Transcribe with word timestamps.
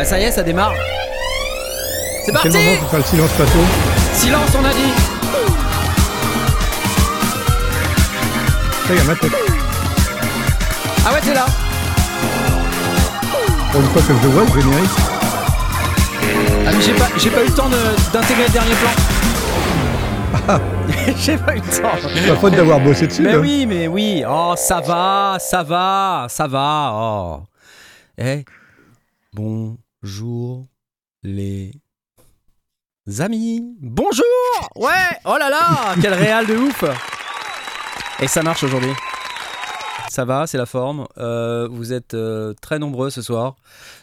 bah 0.00 0.06
ça 0.06 0.18
y 0.18 0.22
est, 0.22 0.30
ça 0.32 0.42
démarre. 0.42 0.72
C'est 2.24 2.32
Quel 2.32 2.34
parti 2.34 2.48
moment 2.56 2.76
pour 2.80 2.88
faire 2.88 2.98
le 3.00 3.04
silence 3.04 3.30
plateau 3.32 3.58
Silence, 4.14 4.50
on 4.58 4.64
a 4.64 4.70
dit 4.72 4.92
Ça 8.86 8.94
y 8.94 8.96
est, 8.96 9.04
ma 9.04 9.14
tête. 9.14 9.32
Ah 11.06 11.12
ouais, 11.12 11.20
t'es 11.20 11.34
là 11.34 11.44
Pour 13.72 13.80
une 13.82 13.86
fois 13.88 14.00
que 14.00 14.08
je 14.22 14.28
vois 14.28 14.42
le 14.42 14.62
générique. 14.62 14.90
Ah 16.66 16.70
mais 16.72 16.80
j'ai 16.80 16.94
pas, 16.94 17.08
j'ai 17.18 17.30
pas 17.30 17.42
eu 17.42 17.48
le 17.48 17.52
temps 17.54 17.68
de- 17.68 18.10
d'intégrer 18.10 18.44
le 18.46 18.52
dernier 18.52 18.74
plan. 18.76 18.90
j'ai 21.18 21.36
pas 21.36 21.56
eu 21.56 21.60
le 21.60 21.82
temps. 21.82 21.90
C'est 22.14 22.26
pas 22.26 22.36
faute 22.36 22.54
d'avoir 22.54 22.80
bossé 22.80 23.06
dessus. 23.06 23.20
Mais 23.20 23.32
là. 23.32 23.38
oui, 23.38 23.66
mais 23.66 23.86
oui. 23.86 24.24
Oh, 24.26 24.54
ça 24.56 24.80
va, 24.80 25.36
ça 25.38 25.62
va, 25.62 26.24
ça 26.30 26.46
va. 26.46 26.90
Oh. 26.94 27.40
Eh, 28.16 28.46
bonjour 30.02 30.66
les 31.22 31.72
amis. 33.18 33.76
Bonjour. 33.80 34.24
Ouais. 34.76 34.90
Oh 35.24 35.36
là 35.38 35.50
là, 35.50 35.94
quel 36.00 36.14
réal 36.14 36.46
de 36.46 36.54
ouf. 36.56 36.84
Et 38.20 38.28
ça 38.28 38.42
marche 38.42 38.62
aujourd'hui. 38.62 38.92
Ça 40.08 40.24
va, 40.24 40.46
c'est 40.46 40.58
la 40.58 40.66
forme. 40.66 41.06
Euh, 41.18 41.68
vous 41.70 41.92
êtes 41.92 42.14
euh, 42.14 42.52
très 42.60 42.78
nombreux 42.78 43.10
ce 43.10 43.22
soir. 43.22 43.56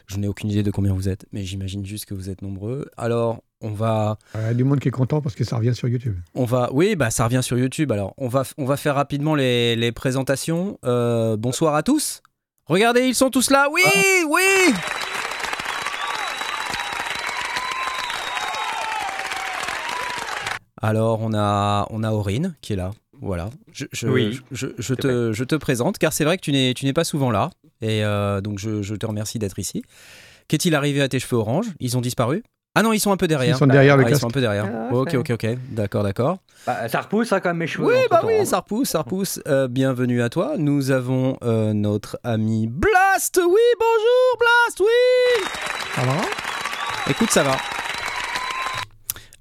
Je 0.05 0.17
n'ai 0.17 0.27
aucune 0.27 0.49
idée 0.49 0.63
de 0.63 0.71
combien 0.71 0.93
vous 0.93 1.09
êtes, 1.09 1.25
mais 1.33 1.43
j'imagine 1.43 1.85
juste 1.85 2.05
que 2.05 2.13
vous 2.13 2.29
êtes 2.29 2.41
nombreux. 2.41 2.89
Alors, 2.95 3.41
on 3.61 3.71
va 3.71 4.17
Il 4.35 4.41
y 4.41 4.43
a 4.45 4.53
du 4.53 4.63
monde 4.63 4.79
qui 4.79 4.87
est 4.87 4.91
content 4.91 5.19
parce 5.19 5.35
que 5.35 5.43
ça 5.43 5.57
revient 5.57 5.75
sur 5.75 5.87
YouTube. 5.87 6.15
on 6.33 6.45
va, 6.45 6.69
oui, 6.71 6.95
bah 6.95 7.09
ça 7.09 7.25
revient 7.25 7.43
sur 7.43 7.57
YouTube. 7.57 7.91
Alors, 7.91 8.13
on 8.17 8.27
va, 8.29 8.43
on 8.57 8.65
va 8.65 8.77
faire 8.77 8.95
rapidement 8.95 9.35
les, 9.35 9.75
les 9.75 9.91
présentations. 9.91 10.79
Euh, 10.85 11.35
bonsoir 11.35 11.75
à 11.75 11.83
tous. 11.83 12.21
Regardez, 12.65 13.01
ils 13.07 13.15
sont 13.15 13.29
tous 13.29 13.49
là. 13.49 13.67
Oui, 13.71 13.81
oui. 14.29 14.73
Alors, 20.81 21.21
on 21.21 21.33
a, 21.33 21.87
on 21.89 22.03
a 22.03 22.11
Aurine 22.11 22.55
qui 22.61 22.73
est 22.73 22.75
là. 22.75 22.91
Voilà. 23.21 23.49
Je, 23.71 23.85
je, 23.91 24.07
Oui. 24.07 24.39
je, 24.51 24.67
je 24.77 24.93
te, 24.93 25.33
je 25.33 25.43
te 25.43 25.55
présente 25.55 25.97
car 25.97 26.13
c'est 26.13 26.23
vrai 26.23 26.37
que 26.37 26.43
tu 26.43 26.51
n'es, 26.51 26.73
tu 26.75 26.85
n'es 26.85 26.93
pas 26.93 27.03
souvent 27.03 27.31
là. 27.31 27.49
Et 27.81 28.03
euh, 28.05 28.41
donc, 28.41 28.59
je, 28.59 28.81
je 28.83 28.95
te 28.95 29.05
remercie 29.05 29.39
d'être 29.39 29.57
ici. 29.59 29.83
Qu'est-il 30.47 30.75
arrivé 30.75 31.01
à 31.01 31.09
tes 31.09 31.19
cheveux 31.19 31.37
orange? 31.37 31.65
Ils 31.79 31.97
ont 31.97 32.01
disparu? 32.01 32.43
Ah 32.75 32.83
non, 32.83 32.93
ils 32.93 32.99
sont 32.99 33.11
un 33.11 33.17
peu 33.17 33.27
derrière. 33.27 33.55
Ils 33.55 33.57
sont 33.57 33.65
derrière 33.65 33.95
Ah, 33.95 33.97
le 33.97 34.03
ils 34.03 34.09
casque. 34.09 34.21
sont 34.21 34.27
un 34.27 34.31
peu 34.31 34.39
derrière. 34.39 34.65
Ah, 34.71 34.93
ok, 34.93 35.15
ok, 35.15 35.31
ok. 35.31 35.47
D'accord, 35.71 36.03
d'accord. 36.03 36.37
Bah, 36.67 36.87
ça 36.87 37.01
repousse 37.01 37.31
hein, 37.33 37.39
quand 37.39 37.49
même 37.49 37.57
mes 37.57 37.65
cheveux. 37.67 37.87
Oui, 37.87 37.93
bah 38.11 38.17
entre-temps, 38.17 38.27
oui, 38.27 38.33
hein. 38.41 38.45
ça 38.45 38.57
repousse, 38.59 38.89
ça 38.89 38.99
repousse. 38.99 39.39
Euh, 39.47 39.67
bienvenue 39.67 40.21
à 40.21 40.29
toi. 40.29 40.53
Nous 40.59 40.91
avons 40.91 41.37
euh, 41.43 41.73
notre 41.73 42.19
ami 42.23 42.67
Blast. 42.67 43.37
Oui, 43.43 43.61
bonjour 43.79 44.37
Blast, 44.39 44.79
oui. 44.81 45.43
Ça 45.95 46.01
va? 46.03 46.17
Écoute, 47.09 47.31
ça 47.31 47.41
va. 47.43 47.55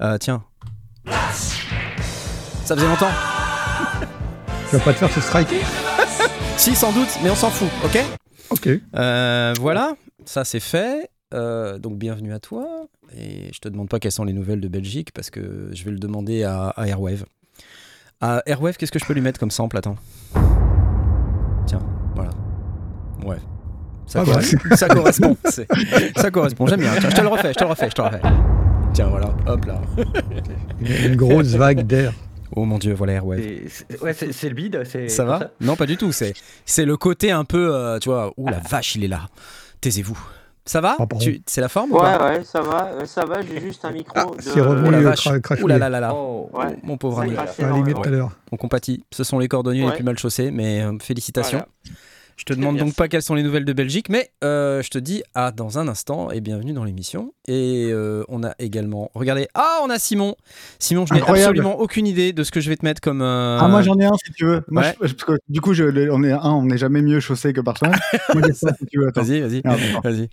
Euh, 0.01 0.17
tiens. 0.19 0.42
Ça 2.64 2.74
faisait 2.74 2.86
longtemps 2.86 3.10
Tu 4.70 4.76
vas 4.76 4.82
pas 4.82 4.92
te 4.92 4.98
faire 4.98 5.10
ce 5.10 5.20
striker 5.20 5.60
Si, 6.56 6.74
sans 6.74 6.92
doute, 6.92 7.08
mais 7.22 7.30
on 7.30 7.34
s'en 7.34 7.50
fout, 7.50 7.68
ok 7.84 7.98
Ok. 8.50 8.68
Euh, 8.96 9.52
Voilà, 9.60 9.92
ça 10.24 10.44
c'est 10.44 10.60
fait. 10.60 11.10
Euh, 11.34 11.78
donc 11.78 11.98
bienvenue 11.98 12.32
à 12.32 12.38
toi. 12.38 12.66
Et 13.16 13.50
je 13.52 13.58
te 13.60 13.68
demande 13.68 13.88
pas 13.88 13.98
quelles 13.98 14.12
sont 14.12 14.24
les 14.24 14.32
nouvelles 14.32 14.60
de 14.60 14.68
Belgique 14.68 15.10
parce 15.12 15.30
que 15.30 15.70
je 15.72 15.84
vais 15.84 15.90
le 15.90 15.98
demander 15.98 16.44
à, 16.44 16.68
à 16.68 16.86
Airwave. 16.86 17.24
À 18.20 18.42
Airwave, 18.46 18.77
qu'est-ce 18.77 18.92
que 18.92 18.98
je 18.98 19.04
peux 19.04 19.12
lui 19.12 19.20
mettre 19.20 19.38
comme 19.38 19.50
sample? 19.50 19.77
Attends. 19.77 19.96
Tiens, 21.66 21.80
voilà. 22.14 22.30
Ouais. 23.24 23.36
Ça, 24.06 24.20
Ah 24.22 24.24
corre- 24.24 24.36
bah. 24.70 24.77
ça 24.77 24.88
correspond. 24.88 25.36
Ça 26.16 26.30
correspond. 26.30 26.66
J'aime 26.66 26.80
bien. 26.80 26.92
Tiens, 26.98 27.10
je 27.10 27.16
te 27.16 27.20
le 27.20 27.28
refais, 27.28 27.48
je 27.52 27.58
te 27.58 27.64
le 27.64 27.70
refais, 27.70 27.90
je 27.90 27.94
te 27.94 28.00
le 28.02 28.06
refais. 28.08 28.20
Tiens, 28.97 29.08
voilà. 29.08 29.28
Hop 29.47 29.62
là. 29.66 29.78
Une, 30.80 31.16
grosse 31.16 31.48
vague 31.48 31.83
d'air. 31.86 32.14
Oh 32.55 32.64
mon 32.64 32.79
dieu, 32.79 32.95
voilà 32.95 33.12
Airwave. 33.12 33.42
C'est- 33.68 34.01
Ouais, 34.01 34.14
c'est 34.14 34.33
c'est 34.33 34.48
le 34.48 34.55
bide. 34.55 34.84
c'est- 34.86 35.11
Ça 35.11 35.27
va 35.27 35.51
Non, 35.61 35.77
pas 35.77 35.84
du 35.84 35.98
tout. 35.98 36.12
C'est 36.12 36.33
c'est 36.64 36.86
le 36.86 36.96
côté 36.96 37.30
un 37.30 37.45
peu, 37.45 37.74
euh, 37.74 37.98
tu 37.98 38.08
vois. 38.08 38.33
Ouh 38.39 38.48
la 38.48 38.58
vache, 38.58 38.95
il 38.95 39.05
est 39.05 39.08
là. 39.08 39.29
Taisez-vous. 39.83 40.18
Ça 40.64 40.80
va 40.80 40.96
Ah, 40.98 41.05
C'est 41.45 41.61
la 41.61 41.68
forme 41.68 41.92
ou 41.92 41.96
Ouais, 41.96 42.01
pas 42.01 42.24
ouais, 42.30 42.42
ça 42.45 42.62
va, 42.62 42.86
euh, 42.86 43.05
ça 43.05 43.27
va, 43.27 43.42
j'ai 43.42 43.61
juste 43.61 43.84
un 43.84 43.90
micro. 43.90 44.14
Ah, 44.17 44.24
de... 44.34 44.40
c'est 44.40 44.62
revenu 44.62 44.89
Oh 44.89 44.90
la 44.90 44.98
euh, 44.98 45.02
vache. 45.02 45.28
Ouh 45.63 45.67
là 45.67 45.77
là 45.77 45.90
là 45.90 46.01
là. 46.01 46.14
Oh. 46.14 46.48
Ouais. 46.55 46.78
Mon 46.83 46.96
pauvre 46.96 47.20
ami. 47.20 47.34
crache 47.34 47.61
À 47.61 47.63
la 47.64 47.68
limite 47.73 47.89
énormément. 47.89 48.01
tout 48.01 48.08
à 48.08 48.13
l'heure. 48.13 48.30
On 48.51 48.57
compatit. 48.57 49.05
Ce 49.13 49.24
sont 49.24 49.39
les 49.39 49.48
cordonniers 49.48 49.84
les 49.84 49.92
plus 49.92 50.05
mal 50.05 50.18
chaussés, 50.18 50.51
mais 50.51 50.80
euh, 50.80 50.98
félicitations. 51.01 51.58
Voilà. 51.84 52.01
Je 52.36 52.45
te 52.45 52.52
demande 52.52 52.77
donc 52.77 52.95
pas 52.95 53.08
quelles 53.08 53.23
sont 53.23 53.35
les 53.35 53.42
nouvelles 53.42 53.64
de 53.64 53.73
Belgique, 53.73 54.08
mais 54.11 54.30
euh, 54.45 54.83
je 54.83 54.91
te 54.91 54.98
dis 54.98 55.23
à 55.35 55.52
dans 55.52 55.79
un 55.79 55.89
instant 55.89 56.30
et 56.30 56.41
bienvenue 56.42 56.74
dans 56.74 56.85
l'émission. 56.85 57.33
Et 57.48 57.89
euh, 57.91 58.24
on 58.29 58.45
a 58.45 58.55
également, 58.58 59.11
regardez, 59.14 59.48
ah 59.55 59.80
on 59.83 59.89
a 59.91 59.98
Simon. 59.98 60.36
Simon, 60.79 61.07
je 61.07 61.14
n'ai 61.14 61.23
absolument 61.23 61.80
aucune 61.80 62.07
idée 62.07 62.35
de 62.35 62.42
ce 62.45 62.51
que 62.51 62.61
je 62.61 62.69
vais 62.69 62.77
te 62.77 62.85
mettre 62.85 63.01
comme. 63.01 63.23
euh, 63.23 63.58
Ah, 63.61 63.69
moi 63.69 63.80
j'en 63.80 63.98
ai 63.98 64.05
un 64.05 64.13
si 64.23 64.33
tu 64.33 64.45
veux. 64.45 64.63
Moi, 64.69 64.83
Ouais. 64.83 64.95
je- 65.01 65.14
parce 65.14 65.25
que, 65.25 65.33
du 65.48 65.61
coup, 65.63 65.73
je, 65.73 65.85
on 66.11 66.23
est 66.25 66.33
un, 66.33 66.41
on 66.42 66.64
n'est 66.64 66.77
jamais 66.79 67.01
mieux 67.01 67.20
chaussé 67.20 67.55
que 67.55 67.61
moi, 67.63 67.75
j'ai 68.46 68.52
ça 68.52 68.75
si 68.79 68.85
tu 68.86 68.98
veux. 69.01 69.08
Attends. 69.08 69.23
Vas-y, 69.23 69.41
vas-y, 69.41 69.63
Ah, 69.64 69.77
vas-y. 70.05 70.29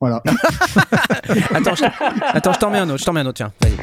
Voilà. 0.00 0.22
Attends, 1.54 1.74
je, 1.74 1.84
attends, 2.32 2.52
je 2.54 2.58
t'en 2.58 2.70
mets 2.70 2.78
un 2.78 2.88
autre, 2.88 3.00
je 3.00 3.04
t'en 3.04 3.12
mets 3.12 3.20
un 3.20 3.26
autre, 3.26 3.36
tiens. 3.36 3.52
Vas-y. 3.60 3.76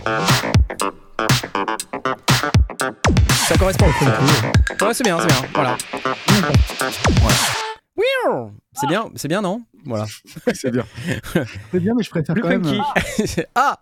Ça 3.48 3.58
correspond. 3.58 3.86
Ouais, 3.86 4.94
c'est 4.94 5.04
bien, 5.04 5.18
c'est 5.20 5.28
bien. 5.28 5.42
Voilà. 5.54 5.78
C'est 8.74 8.88
bien, 8.88 9.10
c'est 9.16 9.28
bien, 9.28 9.42
non? 9.42 9.62
Voilà. 9.86 10.06
C'est 10.54 10.70
bien. 10.72 10.86
C'est 11.72 11.80
bien, 11.80 11.94
mais 11.96 12.04
je 12.04 12.10
préfère 12.10 12.36
Plus 12.36 12.42
quand 12.44 12.50
même. 12.50 12.64
funky. 12.64 12.80
euh, 13.40 13.44
ah 13.56 13.80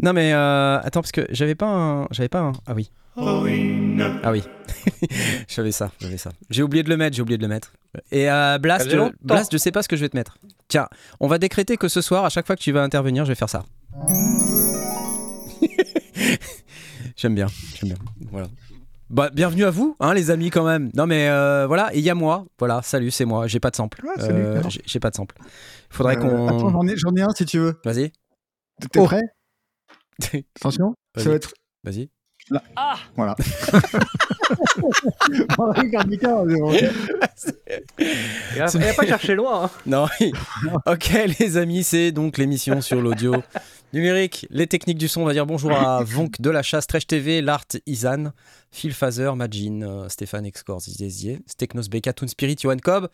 Non 0.00 0.12
mais 0.12 0.32
euh, 0.32 0.78
attends 0.80 1.02
parce 1.02 1.10
que 1.12 1.26
j'avais 1.30 1.54
pas 1.56 1.66
un 1.66 2.06
j'avais 2.12 2.28
pas 2.28 2.38
un 2.40 2.52
ah 2.66 2.74
oui 2.74 2.90
ah 3.18 4.30
oui 4.30 4.42
j'avais 5.48 5.72
ça 5.72 5.90
j'avais 6.00 6.18
ça 6.18 6.30
j'ai 6.50 6.62
oublié 6.62 6.82
de 6.82 6.90
le 6.90 6.96
mettre 6.98 7.16
j'ai 7.16 7.22
oublié 7.22 7.38
de 7.38 7.42
le 7.42 7.48
mettre 7.48 7.72
et 8.12 8.30
euh, 8.30 8.58
Blast 8.58 8.90
je. 8.90 9.10
Blast 9.22 9.50
je 9.52 9.56
sais 9.56 9.72
pas 9.72 9.82
ce 9.82 9.88
que 9.88 9.96
je 9.96 10.02
vais 10.02 10.08
te 10.10 10.16
mettre 10.16 10.36
tiens 10.68 10.86
on 11.18 11.26
va 11.26 11.38
décréter 11.38 11.76
que 11.78 11.88
ce 11.88 12.02
soir 12.02 12.24
à 12.26 12.28
chaque 12.28 12.46
fois 12.46 12.56
que 12.56 12.60
tu 12.60 12.72
vas 12.72 12.82
intervenir 12.82 13.24
je 13.24 13.30
vais 13.30 13.34
faire 13.34 13.48
ça 13.48 13.64
j'aime 17.16 17.34
bien 17.34 17.46
j'aime 17.80 17.88
bien 17.90 17.98
voilà 18.30 18.48
bah, 19.10 19.30
bienvenue 19.32 19.64
à 19.64 19.70
vous, 19.70 19.96
hein, 20.00 20.14
les 20.14 20.30
amis, 20.30 20.50
quand 20.50 20.64
même. 20.64 20.90
Non, 20.94 21.06
mais 21.06 21.28
euh, 21.28 21.66
voilà, 21.66 21.94
et 21.94 21.98
il 21.98 22.04
y 22.04 22.10
a 22.10 22.14
moi. 22.14 22.44
Voilà, 22.58 22.82
salut, 22.82 23.10
c'est 23.10 23.24
moi. 23.24 23.46
J'ai 23.46 23.60
pas 23.60 23.70
de 23.70 23.76
sample. 23.76 24.04
Ouais, 24.04 24.20
salut, 24.20 24.42
Euh, 24.42 24.62
j'ai 24.84 25.00
pas 25.00 25.10
de 25.10 25.16
sample. 25.16 25.36
Faudrait 25.90 26.16
euh, 26.16 26.20
qu'on. 26.20 26.48
Attends, 26.48 26.68
j'en 26.96 27.14
ai, 27.16 27.22
un 27.22 27.30
si 27.30 27.44
tu 27.44 27.58
veux. 27.58 27.80
Vas-y, 27.84 28.10
T'es 28.90 29.00
Oh. 29.00 29.04
prêt? 29.04 29.22
Attention. 30.56 30.94
Ça 31.16 31.28
va 31.28 31.34
être. 31.36 31.52
vas-y. 31.84 32.10
Voilà. 33.16 33.34
Mika, 36.06 36.38
euh, 36.40 36.90
Il 37.98 38.60
a, 38.62 38.66
il 38.74 38.84
a 38.84 38.94
pas 38.94 39.06
cherché 39.06 39.34
loin. 39.34 39.64
hein. 39.64 39.70
Non. 39.86 40.06
ok, 40.86 41.10
les 41.38 41.56
amis, 41.56 41.82
c'est 41.84 42.12
donc 42.12 42.38
l'émission 42.38 42.80
sur 42.80 43.00
l'audio 43.00 43.42
numérique, 43.92 44.46
les 44.50 44.66
techniques 44.66 44.98
du 44.98 45.08
son. 45.08 45.22
On 45.22 45.24
va 45.24 45.32
dire 45.32 45.46
bonjour 45.46 45.72
à 45.72 46.02
Vonk 46.04 46.40
de 46.40 46.50
la 46.50 46.62
chasse, 46.62 46.86
Trèche 46.86 47.06
TV, 47.06 47.40
L'Art, 47.42 47.66
Isan, 47.86 48.32
Phil 48.70 48.92
Fazer, 48.94 49.34
Majin, 49.34 49.82
euh, 49.82 50.08
Stéphane 50.08 50.46
Excor, 50.46 50.80
Zizier, 50.80 51.40
Steknos 51.46 51.88
Beka, 51.88 52.12
Toon 52.12 52.28
Spirit, 52.28 52.56
Johan 52.60 52.76
Cobb, 52.82 53.08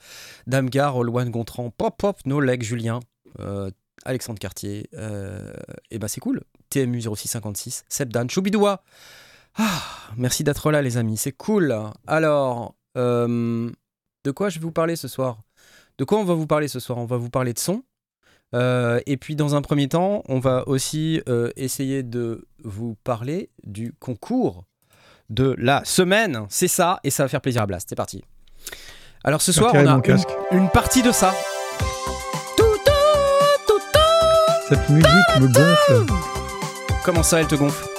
Damgar, 0.46 0.96
Olwan 0.96 1.30
Gontran, 1.30 1.70
Pop 1.70 1.96
Pop, 1.98 2.18
Noleg, 2.26 2.62
Julien, 2.62 3.00
euh, 3.40 3.70
Alexandre 4.04 4.38
Cartier. 4.38 4.88
euh, 4.94 5.52
et 5.90 5.98
bah 5.98 6.08
c'est 6.08 6.20
cool. 6.20 6.42
TMU 6.70 7.00
0656, 7.00 7.84
Sebdan, 7.88 8.28
Choubidoua. 8.28 8.82
Ah, 9.56 9.82
merci 10.16 10.44
d'être 10.44 10.70
là, 10.70 10.82
les 10.82 10.96
amis. 10.96 11.16
C'est 11.16 11.32
cool. 11.32 11.76
Alors, 12.06 12.74
euh, 12.96 13.70
de 14.24 14.30
quoi 14.30 14.48
je 14.48 14.58
vais 14.58 14.64
vous 14.64 14.72
parler 14.72 14.96
ce 14.96 15.08
soir? 15.08 15.38
De 15.98 16.04
quoi 16.04 16.18
on 16.18 16.24
va 16.24 16.34
vous 16.34 16.46
parler 16.46 16.68
ce 16.68 16.80
soir? 16.80 16.98
On 16.98 17.04
va 17.04 17.16
vous 17.16 17.30
parler 17.30 17.52
de 17.52 17.58
son. 17.58 17.82
Euh, 18.54 19.00
et 19.06 19.16
puis 19.16 19.34
dans 19.34 19.54
un 19.54 19.62
premier 19.62 19.88
temps, 19.88 20.22
on 20.28 20.38
va 20.38 20.66
aussi 20.68 21.22
euh, 21.28 21.50
essayer 21.56 22.02
de 22.02 22.46
vous 22.62 22.96
parler 23.02 23.50
du 23.64 23.94
concours 23.98 24.64
de 25.30 25.54
la 25.58 25.84
semaine. 25.84 26.46
C'est 26.50 26.68
ça, 26.68 27.00
et 27.02 27.10
ça 27.10 27.22
va 27.22 27.28
faire 27.28 27.40
plaisir 27.40 27.62
à 27.62 27.66
Blast. 27.66 27.88
C'est 27.88 27.96
parti. 27.96 28.22
Alors 29.24 29.40
ce 29.40 29.52
soir, 29.52 29.72
on 29.74 29.86
a 29.86 30.00
une, 30.06 30.58
une 30.58 30.68
partie 30.68 31.02
de 31.02 31.12
ça. 31.12 31.32
Cette 34.68 34.88
musique 34.90 35.40
me 35.40 35.46
gonfle. 35.46 36.12
Comment 37.04 37.22
ça, 37.22 37.40
elle 37.40 37.46
te 37.46 37.54
gonfle? 37.54 37.91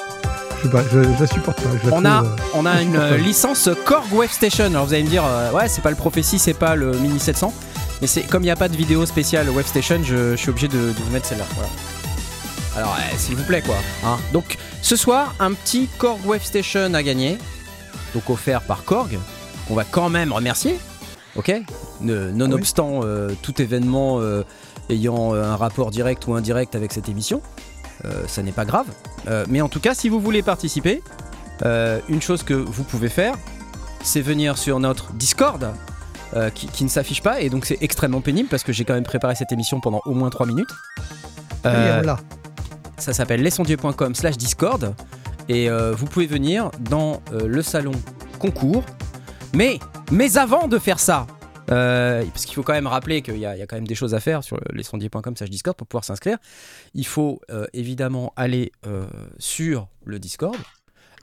Sais 0.64 0.70
pas, 0.70 0.84
je, 0.92 1.04
je 1.04 1.20
la 1.22 1.28
supporte 1.28 1.62
pas. 1.62 1.70
Je 1.84 1.90
la 1.90 1.96
On 1.96 2.02
trouve, 2.02 2.06
a, 2.06 2.22
euh, 2.24 2.36
on 2.56 2.66
a 2.66 2.82
une 2.82 2.96
euh, 2.96 3.18
licence 3.18 3.70
Korg 3.86 4.12
Wave 4.12 4.32
Station. 4.32 4.66
Alors 4.66 4.86
vous 4.86 4.94
allez 4.94 5.04
me 5.04 5.10
dire, 5.10 5.24
euh, 5.26 5.52
ouais, 5.52 5.68
c'est 5.68 5.82
pas 5.82 5.90
le 5.90 5.96
Prophecy, 5.96 6.40
c'est 6.40 6.54
pas 6.54 6.76
le 6.76 6.92
Mini 6.92 7.20
700. 7.20 7.54
Mais 8.02 8.08
c'est 8.08 8.24
comme 8.24 8.44
il 8.44 8.48
n'y 8.48 8.52
a 8.52 8.56
pas 8.56 8.68
de 8.70 8.76
vidéo 8.76 9.06
spéciale 9.06 9.50
Wave 9.50 9.68
Station, 9.68 10.02
je, 10.04 10.32
je 10.32 10.36
suis 10.36 10.50
obligé 10.50 10.68
de, 10.68 10.78
de 10.78 10.92
vous 11.06 11.12
mettre 11.12 11.26
celle-là. 11.28 11.46
Voilà. 11.56 11.70
Alors, 12.76 12.96
euh, 12.98 13.16
s'il 13.18 13.36
vous 13.36 13.44
plaît, 13.44 13.62
quoi. 13.62 13.76
hein. 14.06 14.18
Donc, 14.34 14.58
ce 14.82 14.96
soir, 14.96 15.36
un 15.40 15.54
petit 15.54 15.88
Korg 16.00 16.20
Wave 16.26 16.44
Station 16.44 16.94
à 16.94 17.04
gagner. 17.04 17.38
Donc, 18.16 18.30
offert 18.30 18.62
par 18.62 18.84
Korg. 18.84 19.18
On 19.70 19.76
va 19.76 19.84
quand 19.84 20.10
même 20.10 20.34
remercier. 20.34 20.78
Ok 21.36 21.52
Nonobstant 22.02 23.02
euh, 23.04 23.32
tout 23.42 23.60
événement 23.62 24.20
euh, 24.20 24.44
ayant 24.90 25.34
un 25.34 25.56
rapport 25.56 25.90
direct 25.90 26.28
ou 26.28 26.36
indirect 26.36 26.76
avec 26.76 26.92
cette 26.92 27.10
émission, 27.10 27.42
euh, 28.06 28.12
ça 28.28 28.44
n'est 28.44 28.52
pas 28.52 28.66
grave. 28.66 28.86
Euh, 29.28 29.46
mais 29.50 29.62
en 29.62 29.70
tout 29.70 29.80
cas, 29.80 29.94
si 29.94 30.10
vous 30.10 30.20
voulez 30.20 30.42
participer, 30.42 31.02
euh, 31.66 32.00
une 32.10 32.22
chose 32.22 32.44
que 32.44 32.54
vous 32.54 32.84
pouvez 32.84 33.10
faire, 33.10 33.36
c'est 34.04 34.22
venir 34.22 34.58
sur 34.58 34.80
notre 34.80 35.14
Discord. 35.14 35.74
euh, 36.36 36.50
qui, 36.50 36.66
qui 36.66 36.84
ne 36.84 36.90
s'affiche 36.90 37.22
pas 37.22 37.42
et 37.42 37.50
donc 37.52 37.64
c'est 37.64 37.78
extrêmement 37.82 38.22
pénible 38.22 38.50
parce 38.50 38.64
que 38.64 38.74
j'ai 38.74 38.86
quand 38.86 38.96
même 38.96 39.04
préparé 39.04 39.36
cette 39.36 39.52
émission 39.52 39.80
pendant 39.80 40.02
au 40.06 40.16
moins 40.16 40.32
3 40.32 40.48
minutes. 40.48 40.72
Et 41.64 41.70
voilà. 41.70 42.18
ça 42.98 43.14
s'appelle 43.14 43.44
lesondiers.com 43.44 44.16
slash 44.16 44.36
discord 44.36 44.96
et 45.48 45.70
vous 45.70 46.06
pouvez 46.08 46.26
venir 46.26 46.72
dans 46.80 47.22
le 47.32 47.62
salon 47.62 47.92
concours 48.40 48.84
mais 49.54 49.80
mais 50.12 50.38
avant 50.38 50.68
de 50.68 50.80
faire 50.80 51.00
ça 51.00 51.28
euh, 51.74 52.24
parce 52.26 52.46
qu'il 52.46 52.56
faut 52.56 52.64
quand 52.64 52.74
même 52.74 52.88
rappeler 52.88 53.22
qu'il 53.22 53.38
y, 53.38 53.46
a 53.46 53.56
il 53.56 53.60
y 53.60 53.62
a 53.62 53.68
quand 53.68 53.76
même 53.76 53.88
des 53.88 53.96
choses 53.96 54.14
à 54.14 54.20
faire 54.20 54.44
sur 54.44 54.60
lesondiers.com 54.72 55.36
slash 55.36 55.50
discord 55.50 55.76
pour 55.78 55.88
pouvoir 55.88 56.04
s'inscrire 56.06 56.38
il 56.94 57.06
faut 57.06 57.42
euh, 57.50 57.66
évidemment 57.74 58.34
aller 58.36 58.72
euh, 58.86 59.06
sur 59.40 59.88
le 60.06 60.20
discord 60.20 60.56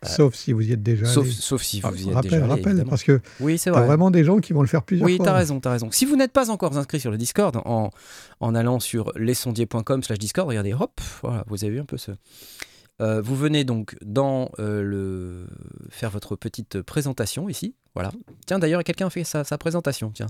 Sauf 0.02 0.34
si 0.34 0.54
vous 0.54 0.62
y 0.62 0.72
êtes 0.72 0.82
déjà 0.82 1.04
sauf, 1.04 1.26
allé. 1.26 1.32
sauf 1.34 1.62
si 1.62 1.82
Ah, 1.84 1.90
vous 1.90 2.06
y 2.06 2.08
êtes 2.08 2.14
rappel, 2.14 2.30
déjà 2.30 2.44
allé, 2.44 2.48
rappel, 2.52 2.66
évidemment. 2.68 2.88
parce 2.88 3.02
que 3.02 3.20
oui 3.38 3.58
c'est 3.58 3.68
vrai 3.68 3.84
vraiment 3.84 4.10
des 4.10 4.24
gens 4.24 4.38
qui 4.38 4.54
vont 4.54 4.62
le 4.62 4.66
faire 4.66 4.82
plusieurs 4.82 5.04
oui, 5.06 5.16
fois. 5.16 5.26
t'as 5.26 5.34
raison, 5.34 5.60
t'as 5.60 5.72
raison. 5.72 5.90
Si 5.90 6.06
vous 6.06 6.16
n'êtes 6.16 6.32
pas 6.32 6.50
encore 6.50 6.74
inscrit 6.78 7.00
sur 7.00 7.10
le 7.10 7.18
Discord, 7.18 7.54
en, 7.66 7.90
en 8.40 8.54
allant 8.54 8.80
sur 8.80 9.12
lesondiers.com 9.16 10.02
slash 10.02 10.18
Discord, 10.18 10.48
regardez, 10.48 10.72
hop, 10.72 10.98
voilà, 11.22 11.44
vous 11.48 11.62
avez 11.64 11.74
vu 11.74 11.80
un 11.80 11.84
peu 11.84 11.98
ce... 11.98 12.12
Euh, 13.02 13.20
vous 13.20 13.36
venez 13.36 13.64
donc 13.64 13.94
dans 14.02 14.50
euh, 14.58 14.82
le... 14.82 15.46
faire 15.90 16.08
votre 16.10 16.34
petite 16.34 16.80
présentation 16.80 17.50
ici, 17.50 17.74
voilà. 17.94 18.12
Tiens, 18.46 18.58
d'ailleurs, 18.58 18.84
quelqu'un 18.84 19.10
fait 19.10 19.24
sa, 19.24 19.44
sa 19.44 19.58
présentation, 19.58 20.10
tiens. 20.10 20.28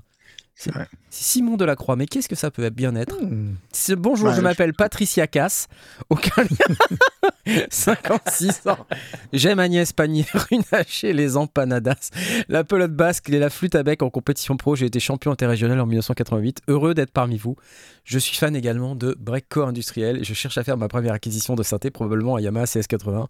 C'est 0.54 0.70
Simon 1.08 1.56
Delacroix, 1.56 1.96
mais 1.96 2.04
qu'est-ce 2.06 2.28
que 2.28 2.34
ça 2.34 2.50
peut 2.50 2.68
bien 2.68 2.94
être 2.94 3.18
Hmm. 3.18 3.54
C'est- 3.72 3.96
Bonjour, 3.96 4.26
Ouais, 4.28 4.32
je 4.34 4.38
je- 4.40 4.42
m'appelle 4.42 4.74
Patricia 4.74 5.26
Cass. 5.26 5.68
Aucun 6.10 6.42
lien. 6.42 7.56
56 7.70 8.66
ans. 8.66 8.86
J'aime 9.32 9.58
Agnès 9.58 9.90
Pannier-Runacher, 9.94 11.12
les 11.14 11.38
empanadas, 11.38 12.10
la 12.50 12.62
pelote 12.62 12.92
basque 12.92 13.30
et 13.30 13.38
la 13.38 13.48
flûte 13.48 13.74
à 13.74 13.82
bec 13.82 14.02
en 14.02 14.10
compétition 14.10 14.58
pro. 14.58 14.76
J'ai 14.76 14.84
été 14.84 15.00
champion 15.00 15.32
interrégional 15.32 15.80
en 15.80 15.86
1988. 15.86 16.60
Heureux 16.68 16.92
d'être 16.92 17.10
parmi 17.10 17.38
vous. 17.38 17.56
Je 18.04 18.18
suis 18.18 18.36
fan 18.36 18.54
également 18.54 18.94
de 18.94 19.16
breakcore 19.18 19.68
industriel 19.68 20.18
et 20.18 20.24
je 20.24 20.34
cherche 20.34 20.58
à 20.58 20.64
faire 20.64 20.76
ma 20.76 20.88
première 20.88 21.14
acquisition 21.14 21.54
de 21.54 21.62
synthé, 21.62 21.90
probablement 21.90 22.36
un 22.36 22.40
Yamaha 22.40 22.66
CS80 22.66 23.26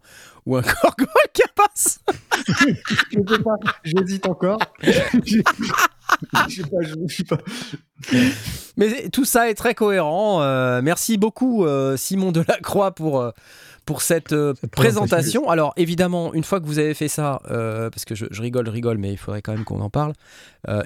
ou 0.47 0.56
un 0.56 0.62
Korg 0.62 1.06
Capas. 1.32 1.99
Je 3.12 3.19
sais 3.29 3.43
pas, 3.43 3.56
j'hésite 3.85 4.26
encore. 4.26 4.58
Je 6.49 6.57
sais 6.57 6.69
pas, 6.69 6.83
je 6.83 7.15
sais 7.15 7.25
pas. 7.25 7.39
Mais 8.77 9.09
tout 9.11 9.25
ça 9.25 9.51
est 9.51 9.55
très 9.55 9.75
cohérent. 9.75 10.43
Euh, 10.43 10.81
merci 10.83 11.17
beaucoup 11.19 11.65
euh, 11.65 11.97
Simon 11.97 12.33
Delacroix 12.33 12.95
pour, 12.95 13.21
euh, 13.21 13.31
pour 13.85 14.03
cette, 14.03 14.33
euh, 14.33 14.55
Cette 14.61 14.71
présentation. 14.71 15.49
Alors 15.51 15.73
évidemment, 15.77 16.33
une 16.35 16.45
fois 16.45 16.61
que 16.61 16.67
vous 16.67 16.79
avez 16.79 16.95
fait 16.95 17.09
ça, 17.09 17.41
parce 17.45 18.05
que 18.05 18.15
je, 18.15 18.27
je 18.31 18.43
rigole, 18.43 18.67
je 18.67 18.71
rigole, 18.71 18.99
mais 18.99 19.12
il 19.12 19.19
faudrait 19.19 19.43
quand 19.43 19.53
même 19.53 19.65
qu'on 19.65 19.81
en 19.81 19.91
parle, 19.91 20.12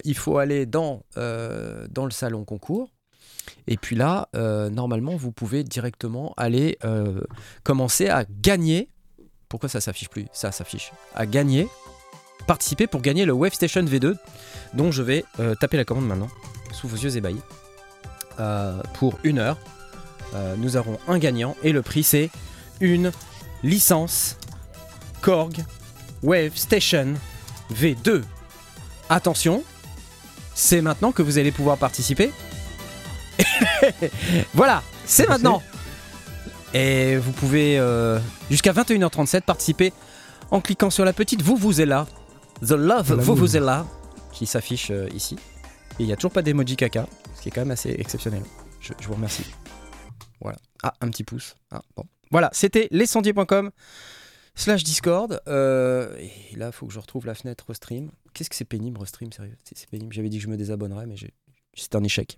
il 0.04 0.16
faut 0.16 0.38
aller 0.38 0.66
dans, 0.66 1.02
dans 1.16 2.04
le 2.04 2.10
salon 2.10 2.44
concours. 2.44 2.90
Et 3.66 3.76
puis 3.76 3.96
là, 3.96 4.28
normalement, 4.70 5.16
vous 5.16 5.32
pouvez 5.32 5.64
directement 5.64 6.34
aller 6.36 6.78
commencer 7.62 8.08
à 8.08 8.24
gagner. 8.24 8.88
Pourquoi 9.48 9.68
ça 9.68 9.80
s'affiche 9.80 10.08
plus? 10.08 10.26
Ça 10.32 10.50
s'affiche. 10.50 10.90
À 11.14 11.26
gagner. 11.26 11.68
Participer 12.46 12.86
pour 12.86 13.00
gagner 13.00 13.24
le 13.24 13.32
Wave 13.32 13.54
Station 13.54 13.82
V2, 13.82 14.16
dont 14.74 14.92
je 14.92 15.02
vais 15.02 15.24
euh, 15.40 15.54
taper 15.54 15.76
la 15.76 15.84
commande 15.84 16.06
maintenant, 16.06 16.28
sous 16.72 16.88
vos 16.88 16.96
yeux 16.96 17.16
ébahis. 17.16 17.40
Euh, 18.40 18.82
pour 18.94 19.18
une 19.22 19.38
heure. 19.38 19.56
Euh, 20.34 20.56
nous 20.58 20.76
aurons 20.76 20.98
un 21.06 21.18
gagnant 21.18 21.56
et 21.62 21.70
le 21.70 21.82
prix 21.82 22.02
c'est 22.02 22.30
une 22.80 23.12
licence 23.62 24.36
Korg 25.22 25.64
Wave 26.24 26.56
Station 26.56 27.14
V2. 27.72 28.22
Attention, 29.08 29.62
c'est 30.54 30.80
maintenant 30.80 31.12
que 31.12 31.22
vous 31.22 31.38
allez 31.38 31.52
pouvoir 31.52 31.78
participer. 31.78 32.32
voilà, 34.54 34.82
c'est 35.04 35.28
maintenant. 35.28 35.62
Et 36.72 37.16
vous 37.16 37.30
pouvez 37.30 37.80
jusqu'à 38.50 38.72
21h37 38.72 39.42
participer 39.42 39.92
en 40.50 40.60
cliquant 40.60 40.90
sur 40.90 41.04
la 41.04 41.12
petite 41.12 41.42
vous 41.42 41.56
vous 41.56 41.80
êtes 41.80 41.86
là, 41.88 42.06
The 42.62 42.70
Love 42.72 43.10
La 43.10 43.22
vous 43.22 43.32
boule. 43.32 43.38
vous 43.38 43.56
êtes 43.56 43.62
là, 43.62 43.86
qui 44.32 44.46
s'affiche 44.46 44.90
euh, 44.90 45.08
ici. 45.14 45.36
Et 45.98 46.02
il 46.02 46.06
n'y 46.06 46.12
a 46.12 46.16
toujours 46.16 46.32
pas 46.32 46.42
d'emoji 46.42 46.76
caca, 46.76 47.06
ce 47.36 47.42
qui 47.42 47.48
est 47.48 47.52
quand 47.52 47.60
même 47.60 47.70
assez 47.70 47.90
exceptionnel. 47.90 48.42
Je, 48.80 48.92
je 49.00 49.06
vous 49.06 49.14
remercie. 49.14 49.44
Voilà. 50.40 50.58
Ah, 50.82 50.94
un 51.00 51.08
petit 51.08 51.24
pouce. 51.24 51.56
Ah, 51.70 51.82
bon. 51.96 52.04
Voilà, 52.30 52.50
c'était 52.52 52.88
lescendiers.com 52.90 53.70
slash 54.54 54.82
Discord. 54.82 55.40
Euh, 55.46 56.16
et 56.18 56.56
là, 56.56 56.66
il 56.66 56.72
faut 56.72 56.86
que 56.86 56.92
je 56.92 56.98
retrouve 56.98 57.26
la 57.26 57.34
fenêtre 57.34 57.64
Restream. 57.68 58.10
Qu'est-ce 58.32 58.50
que 58.50 58.56
c'est 58.56 58.64
pénible, 58.64 58.98
Restream, 59.00 59.30
sérieux? 59.32 59.56
C'est 59.62 59.88
pénible. 59.88 60.12
J'avais 60.12 60.28
dit 60.28 60.38
que 60.38 60.42
je 60.44 60.48
me 60.48 60.56
désabonnerais, 60.56 61.06
mais 61.06 61.14
c'est 61.74 61.94
un 61.94 62.02
échec. 62.02 62.36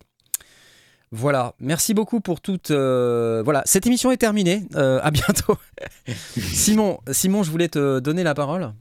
Voilà, 1.12 1.54
merci 1.60 1.94
beaucoup 1.94 2.20
pour 2.20 2.40
toute. 2.40 2.72
euh, 2.72 3.40
Voilà, 3.44 3.62
cette 3.64 3.86
émission 3.86 4.10
est 4.10 4.16
terminée. 4.16 4.66
Euh, 4.74 4.98
à 5.02 5.10
bientôt. 5.10 5.56
Simon, 6.36 6.98
Simon, 7.12 7.42
je 7.42 7.50
voulais 7.50 7.68
te 7.68 8.00
donner 8.00 8.22
la 8.24 8.34
parole 8.34 8.74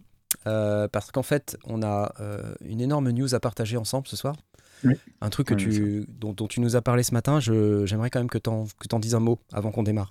euh, 0.47 0.88
parce 0.88 1.12
qu'en 1.12 1.24
fait, 1.24 1.57
on 1.65 1.83
a 1.83 2.13
euh, 2.19 2.53
une 2.62 2.81
énorme 2.81 3.09
news 3.12 3.33
à 3.36 3.39
partager 3.39 3.77
ensemble 3.77 4.07
ce 4.07 4.15
soir. 4.15 4.36
Oui. 4.83 4.94
Un 5.21 5.30
truc 5.30 5.47
que 5.47 5.53
Oui, 5.53 5.63
tu, 5.63 6.06
dont, 6.07 6.33
dont 6.33 6.47
tu 6.47 6.59
nous 6.59 6.75
as 6.75 6.81
parlé 6.81 7.03
ce 7.03 7.13
matin. 7.13 7.39
J'aimerais 7.39 8.09
quand 8.09 8.19
même 8.19 8.30
que 8.30 8.38
tu 8.38 8.50
en, 8.50 9.00
dises 9.00 9.15
un 9.15 9.19
mot 9.19 9.39
avant 9.53 9.71
qu'on 9.71 9.83
démarre. 9.83 10.09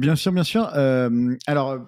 Bien 0.00 0.16
sûr, 0.16 0.32
bien 0.32 0.44
sûr. 0.44 0.70
Euh, 0.76 1.36
alors, 1.46 1.72
euh, 1.72 1.78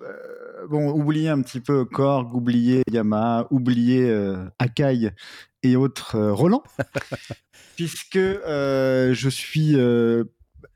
bon, 0.68 0.90
oubliez 0.90 1.30
un 1.30 1.40
petit 1.40 1.60
peu 1.60 1.86
Korg, 1.86 2.34
oubliez 2.34 2.82
Yamaha, 2.90 3.46
oubliez 3.50 4.08
euh, 4.10 4.44
Akai 4.58 5.12
et 5.62 5.76
autres 5.76 6.20
Roland, 6.20 6.62
puisque 7.76 8.18
je 8.18 9.28
suis. 9.30 9.72
je 9.72 10.24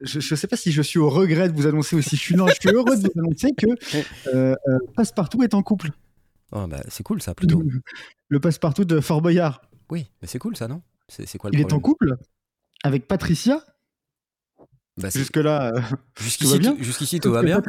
ne 0.00 0.37
sais 0.37 0.46
pas 0.46 0.56
si 0.56 0.72
je 0.72 0.81
suis 0.81 0.98
au 0.98 1.10
regret 1.10 1.50
de 1.50 1.54
vous 1.54 1.66
annoncer 1.66 1.94
aussi. 1.94 2.16
Je 2.16 2.22
suis, 2.22 2.37
non, 2.37 2.46
je 2.46 2.54
suis 2.54 2.70
heureux 2.70 2.96
de 2.96 3.02
vous 3.02 3.20
annoncer 3.20 3.52
que 3.52 3.66
euh, 4.34 4.54
euh, 4.69 4.78
Passepartout 4.94 5.43
est 5.43 5.52
en 5.52 5.62
couple. 5.62 5.90
Oh, 6.52 6.66
bah, 6.66 6.82
c'est 6.88 7.02
cool 7.02 7.20
ça, 7.22 7.34
plutôt. 7.34 7.62
Le 8.28 8.40
Passepartout 8.40 8.84
de 8.84 9.00
Fort 9.00 9.22
Boyard. 9.22 9.62
Oui, 9.90 10.10
mais 10.20 10.28
c'est 10.28 10.38
cool 10.38 10.56
ça, 10.56 10.69
non? 10.69 10.82
C'est 11.08 11.38
quoi 11.38 11.50
le 11.50 11.56
Il 11.56 11.60
est 11.60 11.72
en 11.72 11.81
couple 11.81 12.16
avec 12.82 13.06
Patricia? 13.06 13.62
Bah, 14.96 15.08
Jusque-là, 15.10 15.72
euh, 15.74 15.81
Jusqu'ici, 16.20 16.48
tout 16.48 16.50
va 16.50 16.58
bien 16.58 16.76
jusqu'ici, 16.81 17.20
tout 17.20 17.32
va 17.32 17.43
bien. 17.43 17.62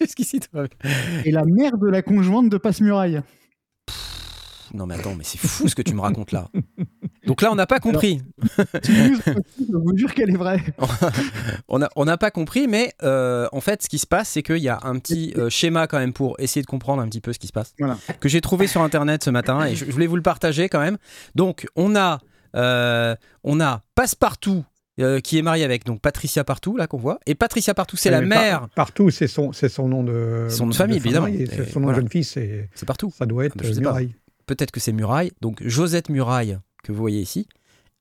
Jusqu'ici, 0.00 0.40
tout 0.40 0.50
va 0.52 0.66
bien. 0.66 1.22
et 1.24 1.30
la 1.30 1.44
mère 1.44 1.78
de 1.78 1.88
la 1.88 2.02
conjointe 2.02 2.48
de 2.50 2.58
Passe-Muraille. 2.58 3.22
Non, 4.74 4.86
mais 4.86 4.96
attends, 4.96 5.14
mais 5.14 5.24
c'est 5.24 5.38
fou 5.38 5.68
ce 5.68 5.74
que 5.74 5.82
tu 5.82 5.94
me 5.94 6.00
racontes 6.00 6.32
là. 6.32 6.48
Donc 7.26 7.40
là, 7.42 7.50
on 7.52 7.54
n'a 7.54 7.66
pas 7.66 7.78
compris. 7.80 8.20
je 8.82 9.72
vous 9.72 9.96
jure 9.96 10.12
qu'elle 10.12 10.30
est 10.30 10.36
vraie. 10.36 10.60
On 11.68 11.78
n'a 11.78 11.88
on 11.96 12.04
pas 12.16 12.30
compris, 12.30 12.66
mais 12.68 12.92
euh, 13.02 13.48
en 13.52 13.60
fait, 13.60 13.82
ce 13.82 13.88
qui 13.88 13.98
se 13.98 14.06
passe, 14.06 14.28
c'est 14.28 14.42
qu'il 14.42 14.58
y 14.58 14.68
a 14.68 14.80
un 14.82 14.98
petit 14.98 15.32
euh, 15.36 15.48
schéma 15.48 15.86
quand 15.86 15.98
même 15.98 16.12
pour 16.12 16.38
essayer 16.38 16.60
de 16.62 16.66
comprendre 16.66 17.00
un 17.02 17.08
petit 17.08 17.20
peu 17.20 17.32
ce 17.32 17.38
qui 17.38 17.46
se 17.46 17.52
passe, 17.52 17.72
Voilà. 17.78 17.96
que 18.20 18.28
j'ai 18.28 18.40
trouvé 18.40 18.66
sur 18.66 18.82
Internet 18.82 19.24
ce 19.24 19.30
matin 19.30 19.64
et 19.64 19.74
je, 19.74 19.84
je 19.86 19.90
voulais 19.90 20.06
vous 20.06 20.16
le 20.16 20.22
partager 20.22 20.68
quand 20.68 20.80
même. 20.80 20.98
Donc, 21.34 21.66
on 21.76 21.96
a, 21.96 22.20
euh, 22.56 23.14
on 23.42 23.60
a 23.60 23.82
Passepartout 23.94 24.64
euh, 25.00 25.18
qui 25.20 25.38
est 25.38 25.42
marié 25.42 25.64
avec 25.64 25.84
donc 25.84 26.00
Patricia 26.00 26.44
Partout 26.44 26.76
là 26.76 26.86
qu'on 26.86 26.98
voit, 26.98 27.18
et 27.26 27.34
Patricia 27.34 27.74
Partout, 27.74 27.96
c'est 27.96 28.10
la 28.10 28.20
par- 28.20 28.28
mère. 28.28 28.68
partout, 28.76 29.10
c'est 29.10 29.26
son, 29.28 29.52
c'est 29.52 29.68
son 29.68 29.88
nom 29.88 30.04
de. 30.04 30.46
Son 30.50 30.64
nom 30.66 30.70
de 30.70 30.74
famille, 30.76 30.96
évidemment. 30.98 31.26
c'est 31.28 31.70
son 31.70 31.80
nom 31.80 31.86
voilà. 31.86 31.96
de 31.98 32.02
jeune 32.02 32.10
fille, 32.10 32.24
c'est, 32.24 32.68
C'est 32.74 32.86
partout. 32.86 33.12
ça 33.16 33.26
doit 33.26 33.44
être 33.46 33.54
je 33.62 33.72
sais 33.72 33.78
euh, 33.78 33.82
pas. 33.82 33.88
Muraille. 33.90 34.14
Peut-être 34.46 34.70
que 34.70 34.80
c'est 34.80 34.92
Muraille, 34.92 35.32
donc 35.40 35.62
Josette 35.64 36.08
Muraille, 36.08 36.58
que 36.82 36.92
vous 36.92 36.98
voyez 36.98 37.20
ici, 37.20 37.48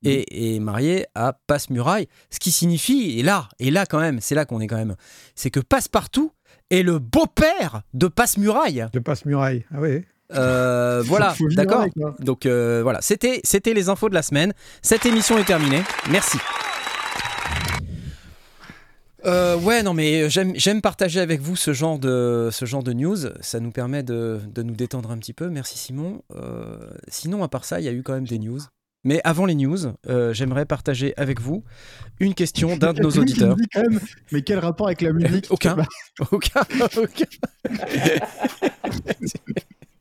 et 0.05 0.55
est 0.55 0.59
mariée 0.59 1.05
à 1.15 1.33
Passe 1.47 1.69
Muraille, 1.69 2.07
ce 2.29 2.39
qui 2.39 2.51
signifie, 2.51 3.19
et 3.19 3.23
là, 3.23 3.47
et 3.59 3.71
là 3.71 3.85
quand 3.85 3.99
même, 3.99 4.19
c'est 4.19 4.35
là 4.35 4.45
qu'on 4.45 4.59
est 4.59 4.67
quand 4.67 4.77
même, 4.77 4.95
c'est 5.35 5.49
que 5.49 5.59
Passepartout 5.59 6.31
est 6.69 6.83
le 6.83 6.99
beau-père 6.99 7.83
de 7.93 8.07
Passe 8.07 8.37
Muraille. 8.37 8.85
De 8.91 8.99
passe 8.99 9.25
Muraille. 9.25 9.65
Ah 9.73 9.77
oui. 9.79 10.03
Euh, 10.33 11.03
voilà, 11.05 11.35
d'accord 11.51 11.85
quoi. 11.95 12.15
Donc 12.19 12.45
euh, 12.45 12.81
voilà, 12.81 13.01
c'était 13.01 13.41
c'était 13.43 13.73
les 13.73 13.89
infos 13.89 14.09
de 14.09 14.15
la 14.15 14.23
semaine. 14.23 14.53
Cette 14.81 15.05
émission 15.05 15.37
est 15.37 15.43
terminée. 15.43 15.83
Merci. 16.09 16.37
Euh, 19.25 19.57
ouais, 19.57 19.83
non, 19.83 19.93
mais 19.93 20.29
j'aime 20.29 20.53
j'aime 20.55 20.81
partager 20.81 21.19
avec 21.19 21.41
vous 21.41 21.55
ce 21.55 21.73
genre 21.73 21.99
de 21.99 22.49
ce 22.51 22.65
genre 22.65 22.83
de 22.83 22.93
news. 22.93 23.17
Ça 23.41 23.59
nous 23.59 23.71
permet 23.71 24.03
de, 24.03 24.39
de 24.53 24.63
nous 24.63 24.75
détendre 24.75 25.11
un 25.11 25.17
petit 25.17 25.33
peu. 25.33 25.49
Merci 25.49 25.77
Simon. 25.77 26.21
Euh, 26.35 26.89
sinon, 27.07 27.43
à 27.43 27.47
part 27.47 27.65
ça, 27.65 27.79
il 27.79 27.85
y 27.85 27.89
a 27.89 27.93
eu 27.93 28.03
quand 28.03 28.13
même 28.13 28.27
des 28.27 28.39
news. 28.39 28.59
Mais 29.05 29.19
avant 29.25 29.45
les 29.45 29.55
news, 29.55 29.77
euh, 30.07 30.33
j'aimerais 30.33 30.65
partager 30.65 31.13
avec 31.17 31.41
vous 31.41 31.63
une 32.19 32.33
question 32.33 32.77
d'un 32.77 32.93
de 32.93 33.01
nos 33.01 33.11
auditeurs. 33.11 33.55
dit 33.55 33.67
quand 33.73 33.81
même, 33.81 33.99
mais 34.31 34.41
quel 34.41 34.59
rapport 34.59 34.87
avec 34.87 35.01
la 35.01 35.11
musique 35.11 35.47
Aucun. 35.49 35.75
Aucun, 36.31 36.61
aucun. 36.97 37.25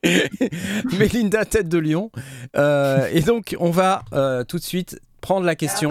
Mélinda, 0.99 1.45
tête 1.45 1.69
de 1.69 1.79
lion. 1.79 2.11
Euh, 2.57 3.09
et 3.13 3.21
donc, 3.21 3.57
on 3.59 3.71
va 3.71 4.05
euh, 4.13 4.45
tout 4.45 4.59
de 4.59 4.63
suite 4.63 5.01
prendre 5.23 5.47
la 5.47 5.57
question 5.57 5.91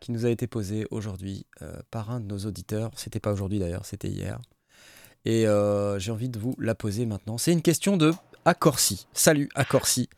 qui 0.00 0.12
nous 0.12 0.26
a 0.26 0.30
été 0.30 0.46
posée 0.46 0.86
aujourd'hui 0.90 1.46
euh, 1.62 1.72
par 1.90 2.10
un 2.10 2.20
de 2.20 2.26
nos 2.26 2.38
auditeurs. 2.40 2.90
C'était 2.96 3.20
pas 3.20 3.32
aujourd'hui 3.32 3.58
d'ailleurs, 3.58 3.86
c'était 3.86 4.08
hier. 4.08 4.38
Et 5.24 5.46
euh, 5.46 5.98
j'ai 5.98 6.12
envie 6.12 6.28
de 6.28 6.38
vous 6.38 6.54
la 6.58 6.74
poser 6.74 7.06
maintenant. 7.06 7.38
C'est 7.38 7.52
une 7.52 7.62
question 7.62 7.96
de 7.96 8.12
Accorsi. 8.44 9.06
Salut 9.14 9.48
Accorsi. 9.54 10.10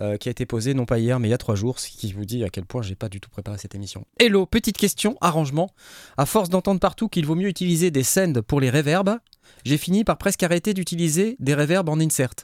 euh, 0.00 0.16
qui 0.16 0.28
a 0.28 0.32
été 0.32 0.44
posée 0.44 0.74
non 0.74 0.84
pas 0.86 0.98
hier 0.98 1.20
mais 1.20 1.28
il 1.28 1.30
y 1.30 1.34
a 1.34 1.38
trois 1.38 1.54
jours, 1.54 1.78
ce 1.78 1.88
qui 1.88 2.12
vous 2.12 2.24
dit 2.24 2.44
à 2.44 2.50
quel 2.50 2.66
point 2.66 2.82
j'ai 2.82 2.94
pas 2.94 3.08
du 3.08 3.20
tout 3.20 3.30
préparé 3.30 3.56
cette 3.58 3.74
émission. 3.74 4.04
Hello, 4.18 4.44
petite 4.44 4.76
question, 4.76 5.16
arrangement. 5.20 5.70
À 6.18 6.26
force 6.26 6.50
d'entendre 6.50 6.80
partout 6.80 7.08
qu'il 7.08 7.24
vaut 7.26 7.36
mieux 7.36 7.48
utiliser 7.48 7.90
des 7.90 8.02
sends 8.02 8.42
pour 8.46 8.60
les 8.60 8.70
reverbs, 8.70 9.18
j'ai 9.64 9.78
fini 9.78 10.04
par 10.04 10.18
presque 10.18 10.42
arrêter 10.42 10.74
d'utiliser 10.74 11.36
des 11.38 11.54
reverbs 11.54 11.88
en 11.88 12.00
insert. 12.00 12.34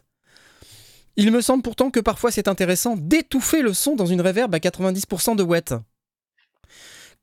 Il 1.19 1.33
me 1.33 1.41
semble 1.41 1.65
pourtant 1.65 1.91
que 1.91 1.99
parfois 1.99 2.31
c'est 2.31 2.47
intéressant 2.47 2.95
d'étouffer 2.97 3.61
le 3.61 3.75
son 3.75 3.97
dans 3.97 4.07
une 4.07 4.21
reverb 4.21 4.55
à 4.55 4.59
90% 4.59 5.35
de 5.35 5.43
wet. 5.43 5.75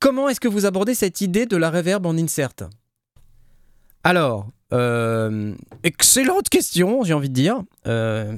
Comment 0.02 0.28
est-ce 0.28 0.42
que 0.42 0.50
vous 0.50 0.66
abordez 0.66 0.94
cette 0.94 1.22
idée 1.22 1.46
de 1.46 1.56
la 1.56 1.72
reverb 1.72 2.06
en 2.06 2.18
insert? 2.18 2.52
Alors, 4.04 4.50
euh, 4.74 5.56
excellente 5.84 6.50
question, 6.50 7.06
j'ai 7.06 7.14
envie 7.14 7.30
de 7.30 7.34
dire. 7.34 7.64
Euh, 7.88 8.38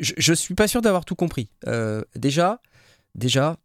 je, 0.00 0.12
je 0.18 0.32
suis 0.34 0.54
pas 0.54 0.66
sûr 0.66 0.82
d'avoir 0.82 1.04
tout 1.04 1.14
compris. 1.14 1.48
Euh, 1.68 2.02
déjà, 2.16 2.60
déjà, 3.14 3.56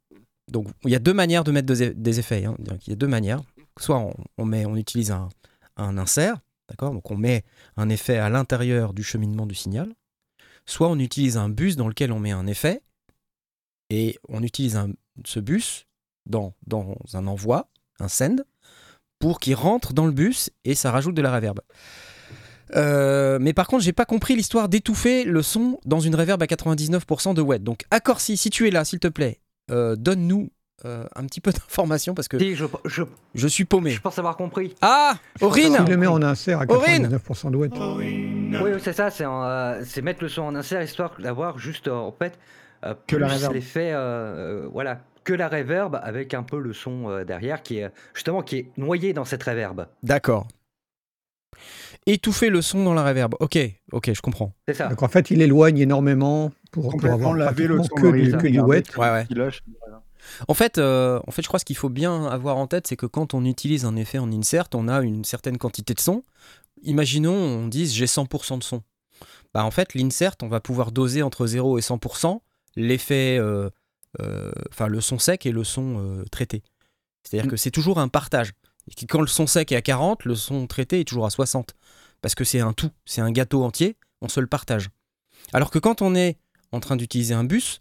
donc 0.51 0.67
il 0.85 0.91
y 0.91 0.95
a 0.95 0.99
deux 0.99 1.13
manières 1.13 1.43
de 1.43 1.51
mettre 1.51 1.73
des, 1.73 2.19
effets. 2.19 2.45
hein. 2.45 2.55
Il 2.85 2.89
y 2.91 2.93
a 2.93 2.95
deux 2.95 3.07
manières. 3.07 3.41
Soit 3.79 3.97
on, 3.97 4.13
on 4.37 4.45
met, 4.45 4.67
on 4.67 4.75
utilise 4.75 5.09
un, 5.09 5.29
un 5.75 5.97
insert, 5.97 6.37
d'accord? 6.69 6.93
Donc 6.93 7.09
on 7.09 7.17
met 7.17 7.43
un 7.77 7.89
effet 7.89 8.19
à 8.19 8.29
l'intérieur 8.29 8.93
du 8.93 9.01
cheminement 9.01 9.47
du 9.47 9.55
signal. 9.55 9.91
Soit 10.67 10.89
on 10.89 10.99
utilise 10.99 11.37
un 11.37 11.49
bus 11.49 11.75
dans 11.75 11.87
lequel 11.87 12.11
on 12.11 12.19
met 12.19 12.31
un 12.31 12.45
effet 12.45 12.81
et 13.89 14.17
on 14.29 14.43
utilise 14.43 14.75
un- 14.75 14.91
ce 15.25 15.39
bus 15.39 15.85
dans, 16.25 16.53
dans 16.67 16.95
un 17.13 17.25
envoi, 17.25 17.69
un 17.99 18.07
send, 18.09 18.43
pour 19.19 19.39
qu'il 19.39 19.55
rentre 19.55 19.93
dans 19.93 20.05
le 20.05 20.11
bus 20.11 20.49
et 20.65 20.75
ça 20.75 20.91
rajoute 20.91 21.15
de 21.15 21.21
la 21.21 21.33
reverb. 21.33 21.59
Euh, 22.75 23.39
mais 23.39 23.53
par 23.53 23.67
contre, 23.67 23.83
j'ai 23.83 23.93
pas 23.93 24.05
compris 24.05 24.35
l'histoire 24.35 24.67
d'étouffer 24.67 25.23
le 25.23 25.41
son 25.41 25.79
dans 25.85 26.01
une 26.01 26.15
reverb 26.15 26.41
à 26.43 26.47
99% 26.47 27.33
de 27.33 27.41
wet. 27.41 27.59
Donc, 27.59 27.85
Accorsi, 27.91 28.35
si 28.35 28.49
tu 28.49 28.67
es 28.67 28.71
là, 28.71 28.83
s'il 28.83 28.99
te 28.99 29.07
plaît, 29.07 29.39
euh, 29.71 29.95
donne-nous 29.95 30.49
euh, 30.85 31.05
un 31.15 31.25
petit 31.25 31.41
peu 31.41 31.51
d'informations 31.53 32.13
parce 32.13 32.27
que 32.27 32.37
Si, 32.39 32.55
je, 32.55 32.65
je, 32.85 33.03
je 33.35 33.47
suis 33.47 33.65
paumé. 33.65 33.91
je 33.91 34.01
pense 34.01 34.19
avoir 34.19 34.37
compris. 34.37 34.75
Ah 34.81 35.15
Aurine 35.41 35.77
Il 35.85 35.89
le 35.91 35.97
met 35.97 36.07
en 36.07 36.21
insert 36.21 36.61
à 36.61 36.65
Aurine 36.69 37.07
99% 37.07 37.51
de 37.51 37.57
wet. 37.57 37.69
Oui, 37.97 38.49
oui, 38.61 38.71
c'est 38.81 38.93
ça, 38.93 39.09
c'est 39.09 39.25
euh, 39.25 39.83
c'est 39.85 40.01
mettre 40.01 40.21
le 40.23 40.29
son 40.29 40.43
en 40.43 40.55
insert 40.55 40.81
histoire 40.81 41.13
d'avoir 41.19 41.57
juste 41.59 41.87
euh, 41.87 41.93
en 41.95 42.11
fait 42.11 42.37
euh, 42.85 42.93
Que 43.07 43.15
la 43.15 43.27
l'effet, 43.51 43.91
euh, 43.91 43.97
euh, 43.97 44.69
voilà, 44.71 45.01
que 45.23 45.33
la 45.33 45.47
reverb 45.49 45.99
avec 46.01 46.33
un 46.33 46.43
peu 46.43 46.59
le 46.59 46.73
son 46.73 47.09
euh, 47.09 47.23
derrière 47.25 47.63
qui 47.63 47.79
est 47.79 47.89
justement 48.13 48.41
qui 48.43 48.57
est 48.57 48.71
noyé 48.77 49.13
dans 49.13 49.25
cette 49.25 49.43
reverb. 49.43 49.87
D'accord. 50.03 50.47
Étouffer 52.05 52.49
le 52.49 52.61
son 52.61 52.83
dans 52.83 52.93
la 52.93 53.03
reverb. 53.03 53.33
Ok, 53.39 53.57
ok, 53.91 54.13
je 54.13 54.21
comprends. 54.21 54.53
C'est 54.67 54.75
ça. 54.75 54.87
Donc 54.87 55.03
en 55.03 55.07
fait, 55.09 55.31
il 55.31 55.41
éloigne 55.41 55.79
énormément 55.79 56.51
pour, 56.71 56.95
pour 56.95 57.11
avoir 57.11 57.33
laver 57.33 57.67
le 57.67 57.81
son 57.83 57.89
que 57.95 58.37
que 58.37 58.47
du. 58.47 58.59
Ouais, 58.61 58.83
ouais. 58.97 59.27
En 60.47 60.53
fait, 60.53 60.77
euh, 60.77 61.19
en 61.27 61.31
fait, 61.31 61.41
je 61.41 61.47
crois 61.47 61.59
ce 61.59 61.65
qu'il 61.65 61.75
faut 61.77 61.89
bien 61.89 62.25
avoir 62.25 62.57
en 62.57 62.67
tête, 62.67 62.87
c'est 62.87 62.95
que 62.95 63.05
quand 63.05 63.33
on 63.33 63.45
utilise 63.45 63.85
un 63.85 63.95
effet 63.95 64.17
en 64.17 64.31
insert, 64.31 64.67
on 64.73 64.87
a 64.87 65.01
une 65.01 65.23
certaine 65.23 65.57
quantité 65.57 65.93
de 65.93 65.99
son. 65.99 66.23
Imaginons, 66.83 67.33
on 67.33 67.67
dise 67.67 67.93
j'ai 67.93 68.05
100% 68.05 68.59
de 68.59 68.63
son. 68.63 68.83
Bah, 69.53 69.63
en 69.63 69.71
fait, 69.71 69.93
l'insert, 69.95 70.35
on 70.41 70.47
va 70.47 70.59
pouvoir 70.59 70.91
doser 70.91 71.23
entre 71.23 71.47
0 71.47 71.77
et 71.77 71.81
100% 71.81 72.41
l'effet, 72.75 73.37
euh, 73.39 73.69
euh, 74.21 74.51
enfin 74.71 74.87
le 74.87 75.01
son 75.01 75.17
sec 75.17 75.45
et 75.45 75.51
le 75.51 75.63
son 75.63 76.23
traité. 76.31 76.61
C'est-à-dire 77.23 77.47
Mm. 77.47 77.51
que 77.51 77.57
c'est 77.57 77.71
toujours 77.71 77.99
un 77.99 78.07
partage. 78.07 78.51
Et 79.01 79.05
Quand 79.05 79.21
le 79.21 79.27
son 79.27 79.47
sec 79.47 79.71
est 79.71 79.75
à 79.75 79.81
40, 79.81 80.25
le 80.25 80.35
son 80.35 80.67
traité 80.67 80.99
est 81.01 81.03
toujours 81.05 81.25
à 81.25 81.29
60. 81.29 81.75
Parce 82.21 82.35
que 82.35 82.43
c'est 82.43 82.59
un 82.59 82.73
tout, 82.73 82.91
c'est 83.05 83.21
un 83.21 83.31
gâteau 83.31 83.63
entier, 83.63 83.97
on 84.21 84.29
se 84.29 84.39
le 84.39 84.47
partage. 84.47 84.89
Alors 85.53 85.71
que 85.71 85.79
quand 85.79 86.01
on 86.01 86.15
est 86.15 86.37
en 86.71 86.79
train 86.79 86.95
d'utiliser 86.95 87.33
un 87.33 87.43
bus, 87.43 87.79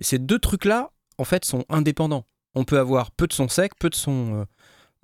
ces 0.00 0.18
deux 0.18 0.38
trucs-là, 0.38 0.92
en 1.18 1.24
fait, 1.24 1.44
sont 1.44 1.64
indépendants. 1.68 2.26
On 2.54 2.64
peut 2.64 2.78
avoir 2.78 3.10
peu 3.10 3.26
de 3.26 3.32
son 3.32 3.48
sec, 3.48 3.72
peu 3.78 3.90
de 3.90 3.94
son, 3.94 4.46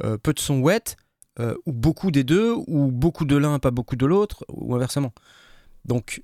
euh, 0.03 0.17
euh, 0.27 0.61
wet, 0.61 0.97
euh, 1.39 1.55
ou 1.67 1.73
beaucoup 1.73 2.11
des 2.11 2.25
deux, 2.25 2.55
ou 2.67 2.91
beaucoup 2.91 3.25
de 3.25 3.37
l'un, 3.37 3.59
pas 3.59 3.71
beaucoup 3.71 3.97
de 3.97 4.07
l'autre, 4.07 4.45
ou 4.49 4.75
inversement. 4.75 5.13
Donc, 5.85 6.23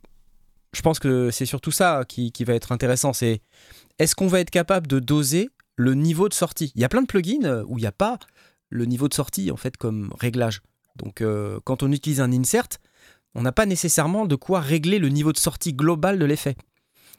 je 0.72 0.82
pense 0.82 0.98
que 0.98 1.30
c'est 1.30 1.46
surtout 1.46 1.70
ça 1.70 2.04
qui, 2.06 2.32
va 2.44 2.54
être 2.54 2.72
intéressant. 2.72 3.12
C'est 3.12 3.40
est-ce 3.98 4.14
qu'on 4.14 4.26
va 4.26 4.40
être 4.40 4.50
capable 4.50 4.86
de 4.86 4.98
doser 4.98 5.50
le 5.76 5.94
niveau 5.94 6.28
de 6.28 6.34
sortie? 6.34 6.72
Il 6.74 6.80
y 6.80 6.84
a 6.84 6.88
plein 6.88 7.02
de 7.02 7.06
plugins 7.06 7.62
où 7.66 7.78
il 7.78 7.82
n'y 7.82 7.86
a 7.86 7.92
pas 7.92 8.18
le 8.70 8.84
niveau 8.84 9.08
de 9.08 9.14
sortie 9.14 9.50
en 9.50 9.56
fait 9.56 9.76
comme 9.76 10.12
réglage. 10.20 10.60
Donc, 10.96 11.22
quand 11.64 11.82
on 11.82 11.90
utilise 11.90 12.20
un 12.20 12.32
insert, 12.32 12.68
on 13.34 13.42
n'a 13.42 13.52
pas 13.52 13.66
nécessairement 13.66 14.26
de 14.26 14.36
quoi 14.36 14.60
régler 14.60 14.98
le 14.98 15.08
niveau 15.08 15.32
de 15.32 15.38
sortie 15.38 15.72
global 15.72 16.18
de 16.18 16.24
l'effet. 16.24 16.56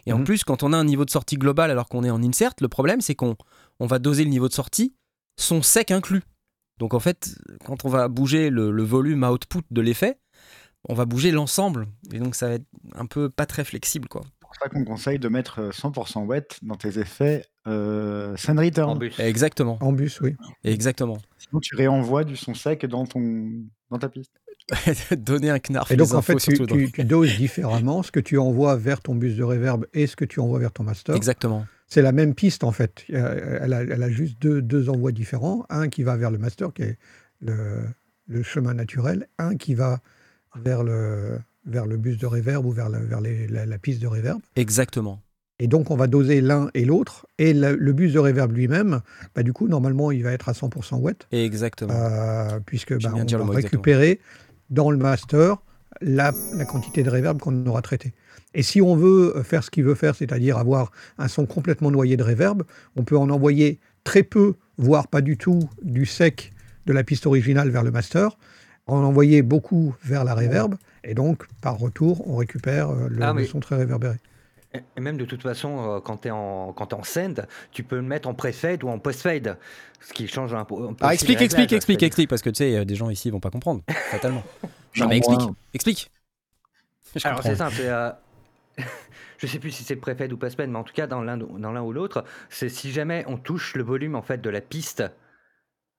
Et 0.06 0.14
en 0.14 0.20
Mhm. 0.20 0.24
plus, 0.26 0.44
quand 0.44 0.64
on 0.64 0.74
a 0.74 0.78
un 0.78 0.84
niveau 0.86 1.06
de 1.06 1.10
sortie 1.10 1.36
global 1.38 1.72
alors 1.72 1.88
qu'on 1.90 2.04
est 2.04 2.10
en 2.10 2.24
insert, 2.24 2.52
le 2.62 2.68
problème 2.68 3.02
c'est 3.02 3.16
qu'on 3.16 3.36
on 3.80 3.86
va 3.88 4.00
doser 4.00 4.24
le 4.24 4.30
niveau 4.30 4.48
de 4.48 4.54
sortie, 4.54 4.94
son 5.38 5.62
sec 5.62 5.92
inclus. 5.92 6.22
Donc 6.80 6.94
en 6.94 7.00
fait, 7.00 7.36
quand 7.66 7.86
on 7.86 7.90
va 7.90 8.08
bouger 8.08 8.50
le, 8.50 8.72
le 8.72 8.84
volume 8.84 9.24
output 9.24 9.62
de 9.72 9.82
l'effet, 9.82 10.18
on 10.88 10.94
va 10.94 11.06
bouger 11.06 11.32
l'ensemble. 11.32 11.88
Et 12.14 12.20
donc 12.20 12.36
ça 12.36 12.48
va 12.48 12.54
être 12.56 12.66
un 12.96 13.06
peu 13.06 13.30
pas 13.30 13.46
très 13.46 13.64
flexible 13.66 14.08
quoi. 14.08 14.22
C'est 14.24 14.40
pour 14.42 14.56
ça 14.56 14.70
qu'on 14.70 14.84
conseille 14.86 15.20
de 15.20 15.28
mettre 15.28 15.60
euh, 15.60 15.72
100% 15.72 16.26
wet 16.26 16.48
dans 16.64 16.76
tes 16.76 16.98
effets 17.00 17.46
euh, 17.68 18.36
send 18.38 18.58
return. 18.60 18.90
En 18.90 18.96
bus. 18.96 19.20
Exactement. 19.20 19.78
En 19.82 19.92
bus, 19.92 20.20
oui. 20.22 20.36
Exactement. 20.64 21.20
Sinon, 21.38 21.60
tu 21.60 21.76
réenvoies 21.76 22.24
du 22.24 22.36
son 22.36 22.56
sec 22.56 22.86
dans, 22.88 23.06
ton, 23.06 23.48
dans 23.92 24.00
ta 24.00 24.10
piste. 24.10 24.32
Donner 25.18 25.50
un 25.50 25.60
knarf 25.60 25.92
Et 25.92 25.96
donc 25.96 26.10
les 26.10 26.16
en 26.16 26.22
fait, 26.22 26.36
tu, 26.38 27.04
doses 27.04 27.38
différemment 27.38 28.04
ce 28.04 28.12
que 28.12 28.20
tu 28.20 28.38
envoies 28.38 28.76
vers 28.76 29.02
ton 29.02 29.16
bus 29.16 29.36
de 29.36 29.44
reverb 29.44 29.86
et 29.94 30.08
ce 30.08 30.16
que 30.16 30.26
tu 30.26 30.40
envoies 30.40 30.60
vers 30.60 30.72
ton 30.72 30.84
master. 30.84 31.16
Exactement. 31.16 31.66
C'est 31.88 32.02
la 32.02 32.12
même 32.12 32.36
piste 32.36 32.64
en 32.64 32.72
fait. 32.72 33.04
Euh, 33.12 33.60
Elle 33.62 33.74
a, 33.74 33.82
elle 33.82 34.04
a 34.04 34.10
juste 34.10 34.40
deux, 34.42 34.62
deux 34.62 34.90
envois 34.90 35.12
différents. 35.12 35.66
Un 35.70 35.90
qui 35.90 36.04
va 36.04 36.16
vers 36.18 36.30
le 36.32 36.38
master, 36.38 36.72
qui 36.74 36.84
est 36.84 36.98
le, 37.42 37.84
le 38.28 38.44
chemin 38.44 38.74
naturel. 38.74 39.28
Un 39.40 39.56
qui 39.56 39.74
va 39.74 40.00
vers 40.56 40.84
le, 40.84 41.40
vers 41.66 41.86
le 41.88 41.98
bus 41.98 42.18
de 42.18 42.26
reverb 42.28 42.66
ou 42.66 42.72
vers, 42.72 42.90
la, 42.90 43.00
vers 43.00 43.22
les- 43.22 43.48
la, 43.48 43.66
la 43.66 43.78
piste 43.80 44.02
de 44.02 44.08
reverb. 44.08 44.40
Exactement. 44.56 45.22
Et 45.62 45.68
donc 45.68 45.92
on 45.92 45.98
va 45.98 46.08
doser 46.08 46.40
l'un 46.42 46.70
et 46.74 46.86
l'autre. 46.86 47.28
Et 47.38 47.54
le, 47.54 47.76
le 47.76 47.94
bus 47.94 48.14
de 48.14 48.20
reverb 48.20 48.52
lui-même, 48.54 49.02
bah, 49.36 49.44
du 49.44 49.52
coup, 49.52 49.68
normalement, 49.68 50.12
il 50.12 50.24
va 50.24 50.32
être 50.32 50.48
à 50.48 50.54
100% 50.54 51.00
wet. 51.02 51.16
Exactement. 51.32 51.94
Euh, 51.94 52.60
puisque 52.66 52.94
bah, 53.02 53.10
on 53.14 53.18
va 53.18 53.22
exactement. 53.24 53.82
Dans 54.70 54.92
le 54.92 54.98
master 54.98 55.58
la, 56.02 56.32
la 56.56 56.66
quantité 56.66 57.04
de 57.04 57.10
reverb 57.10 57.40
qu'on 57.40 57.66
aura 57.66 57.82
traité. 57.82 58.14
Et 58.54 58.64
si 58.64 58.82
on 58.82 58.96
veut 58.96 59.44
faire 59.44 59.64
ce 59.64 59.70
qu'il 59.70 59.84
veut 59.84 59.96
faire, 59.96 60.16
c'est-à-dire 60.16 60.58
avoir 60.58 60.92
un 61.18 61.28
son 61.28 61.46
complètement 61.46 61.92
noyé 61.92 62.18
de 62.18 62.24
reverb, 62.24 62.64
on 62.96 63.04
peut 63.04 63.18
en 63.18 63.30
envoyer 63.30 63.80
très 64.04 64.24
peu, 64.24 64.56
voire 64.78 65.08
pas 65.08 65.22
du 65.22 65.38
tout, 65.38 65.70
du 65.84 66.06
sec 66.06 66.52
de 66.86 66.94
la 66.94 67.04
piste 67.04 67.28
originale 67.28 67.70
vers 67.70 67.84
le 67.84 67.92
master, 67.92 68.38
en 68.88 69.04
envoyer 69.04 69.44
beaucoup 69.44 69.96
vers 70.04 70.24
la 70.24 70.34
reverb, 70.34 70.76
et 71.04 71.14
donc 71.14 71.46
par 71.62 71.78
retour, 71.78 72.28
on 72.28 72.38
récupère 72.38 72.90
euh, 72.90 73.08
le, 73.10 73.22
Ah, 73.22 73.34
le 73.34 73.46
son 73.46 73.60
très 73.60 73.76
réverbéré. 73.76 74.16
Et- 74.74 75.02
même 75.02 75.18
de 75.18 75.26
toute 75.26 75.42
façon, 75.42 75.96
euh, 75.98 76.00
quand 76.00 76.18
tu 76.18 76.28
es 76.28 76.32
en 76.32 76.74
quand 76.74 76.88
t'es 76.88 76.96
en 76.96 77.04
send, 77.04 77.46
tu 77.72 77.84
peux 77.84 77.96
le 77.96 78.02
mettre 78.04 78.28
en 78.30 78.34
pre-fade 78.36 78.84
ou 78.84 78.90
en 78.90 79.00
post-fade, 79.00 79.58
ce 80.00 80.14
qui 80.14 80.28
change 80.28 80.54
un 80.54 80.64
peu. 80.66 80.76
un 80.76 80.94
peu 80.94 81.06
Ah, 81.06 81.14
explique, 81.14 81.42
explique, 81.42 81.74
explique, 81.74 82.04
explique, 82.04 82.30
parce 82.30 82.42
que 82.42 82.50
tu 82.52 82.58
sais, 82.58 82.78
euh, 82.78 82.86
des 82.86 82.96
gens 82.96 83.10
ici 83.10 83.32
vont 83.32 83.40
pas 83.40 83.50
comprendre, 83.52 83.82
fatalement. 84.12 84.44
Non, 84.98 85.08
mais 85.08 85.18
explique, 85.18 85.42
explique. 85.74 86.12
Je 87.16 87.28
Alors 87.28 87.44
c'est 87.44 87.56
simple. 87.56 87.76
c'est, 87.76 87.88
euh, 87.90 88.12
je 89.38 89.48
sais 89.48 89.60
plus 89.60 89.72
si 89.72 89.84
c'est 89.84 89.96
préfet 89.96 90.32
ou 90.32 90.38
pas 90.38 90.48
mais 90.58 90.76
en 90.76 90.84
tout 90.84 90.94
cas 90.94 91.08
dans 91.08 91.22
l'un 91.22 91.38
dans 91.38 91.72
l'un 91.72 91.82
ou 91.82 91.94
l'autre, 91.94 92.24
c'est 92.50 92.70
si 92.70 92.92
jamais 92.92 93.24
on 93.28 93.38
touche 93.38 93.76
le 93.76 93.84
volume 93.84 94.16
en 94.16 94.22
fait 94.22 94.40
de 94.42 94.50
la 94.50 94.62
piste 94.62 95.04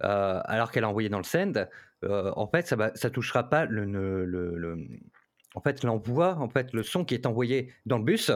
euh, 0.03 0.41
alors 0.45 0.71
qu'elle 0.71 0.85
est 0.85 0.87
envoyée 0.87 1.09
dans 1.09 1.19
le 1.19 1.25
send, 1.25 1.69
euh, 2.05 2.33
en 2.37 2.47
fait 2.49 2.67
ça 2.67 2.77
va, 2.77 2.91
ça 2.95 3.11
touchera 3.11 3.49
pas 3.49 3.65
le, 3.65 3.85
le, 3.85 4.25
le- 4.25 4.57
le- 4.57 4.79
en 5.55 5.61
fait 5.61 5.83
l'envoi, 5.85 6.37
en 6.37 6.49
fait 6.49 6.73
le 6.73 6.83
son 6.83 7.05
qui 7.05 7.15
est 7.15 7.27
envoyé 7.27 7.73
dans 7.87 7.99
le 7.99 8.05
bus, 8.05 8.31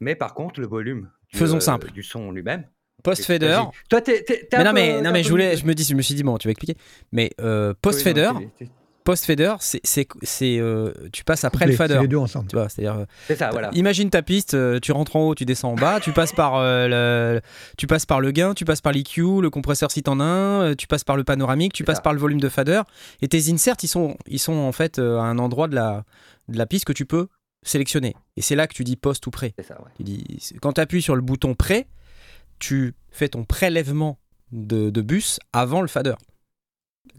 mais 0.00 0.14
par 0.14 0.34
contre 0.34 0.60
le 0.60 0.66
volume. 0.66 1.10
du, 1.32 1.38
Faisons 1.38 1.56
euh, 1.56 1.60
simple. 1.60 1.90
Du 1.92 2.02
son 2.02 2.30
lui-même. 2.30 2.64
Post-fader. 3.04 3.60
Toi 3.88 4.00
t'es, 4.00 4.22
t'es- 4.24 4.46
t'es 4.50 4.56
Mais 4.58 4.58
un 4.58 4.64
non, 4.64 4.70
peu- 4.70 4.74
mais, 4.74 5.02
non, 5.02 5.12
mais 5.12 5.22
je, 5.22 5.30
voulais, 5.30 5.56
je 5.56 5.64
me 5.66 5.74
dis, 5.74 5.84
je 5.84 5.94
me 5.94 6.02
suis 6.02 6.14
dit, 6.14 6.22
bon, 6.24 6.36
tu 6.36 6.48
vas 6.48 6.52
expliquer. 6.52 6.76
Mais 7.12 7.30
euh, 7.40 7.68
Oui, 7.70 7.74
post-fader, 7.80 8.30
post-fader, 9.04 9.54
c'est, 9.60 9.80
c'est, 9.84 10.06
c'est, 10.22 10.58
euh, 10.58 10.92
tu 11.12 11.24
passes 11.24 11.44
après 11.44 11.60
Couplé, 11.64 11.72
le 11.72 11.76
fader. 11.78 11.94
c'est 11.94 12.00
les 12.02 12.08
deux 12.08 12.16
ensemble. 12.18 12.48
Tu 12.48 12.56
vois, 12.56 12.68
c'est-à-dire, 12.68 12.98
euh, 13.00 13.04
C'est 13.26 13.36
ça, 13.36 13.50
voilà. 13.50 13.70
imagine 13.72 14.10
ta 14.10 14.20
piste, 14.22 14.52
euh, 14.54 14.80
tu 14.80 14.92
rentres 14.92 15.16
en 15.16 15.28
haut, 15.28 15.34
tu 15.34 15.44
descends 15.46 15.70
en 15.70 15.74
bas, 15.76 15.98
tu 16.00 16.12
passes 16.12 16.32
par 16.32 16.56
euh, 16.56 16.88
le, 17.36 17.40
tu 17.78 17.86
passes 17.86 18.04
par 18.04 18.20
le 18.20 18.32
gain, 18.32 18.52
tu 18.52 18.64
passes 18.66 18.80
par 18.82 18.92
l'EQ, 18.92 19.40
le 19.40 19.48
compresseur 19.48 19.90
si 19.90 20.02
t'en 20.02 20.20
as 20.20 20.24
un, 20.24 20.74
tu 20.74 20.86
passes 20.86 21.04
par 21.04 21.16
le 21.16 21.24
panoramique, 21.24 21.72
tu 21.72 21.82
C'est 21.82 21.86
passes 21.86 21.96
ça. 21.96 22.02
par 22.02 22.12
le 22.12 22.18
volume 22.18 22.40
de 22.40 22.48
fader, 22.50 22.82
et 23.22 23.28
tes 23.28 23.50
inserts, 23.50 23.76
ils 23.82 23.88
sont, 23.88 24.16
ils 24.26 24.40
sont 24.40 24.52
en 24.54 24.72
fait 24.72 24.98
euh, 24.98 25.18
à 25.18 25.22
un 25.22 25.38
endroit 25.38 25.68
de 25.68 25.74
la, 25.74 26.04
de 26.48 26.58
la 26.58 26.66
piste 26.66 26.84
que 26.84 26.92
tu 26.92 27.06
peux 27.06 27.28
sélectionner. 27.62 28.14
Et 28.36 28.42
c'est 28.42 28.54
là 28.56 28.66
que 28.66 28.74
tu 28.74 28.84
dis 28.84 28.96
post 28.96 29.26
ou 29.26 29.30
ça, 29.32 29.80
ouais. 29.80 29.90
Tu 29.96 30.02
dis, 30.04 30.24
quand 30.62 30.74
tu 30.74 30.80
appuies 30.80 31.02
sur 31.02 31.16
le 31.16 31.22
bouton 31.22 31.54
pré, 31.54 31.86
tu 32.58 32.94
fais 33.10 33.28
ton 33.28 33.44
prélèvement 33.44 34.18
de, 34.52 34.90
de 34.90 35.02
bus 35.02 35.38
avant 35.52 35.82
le 35.82 35.88
fader. 35.88 36.14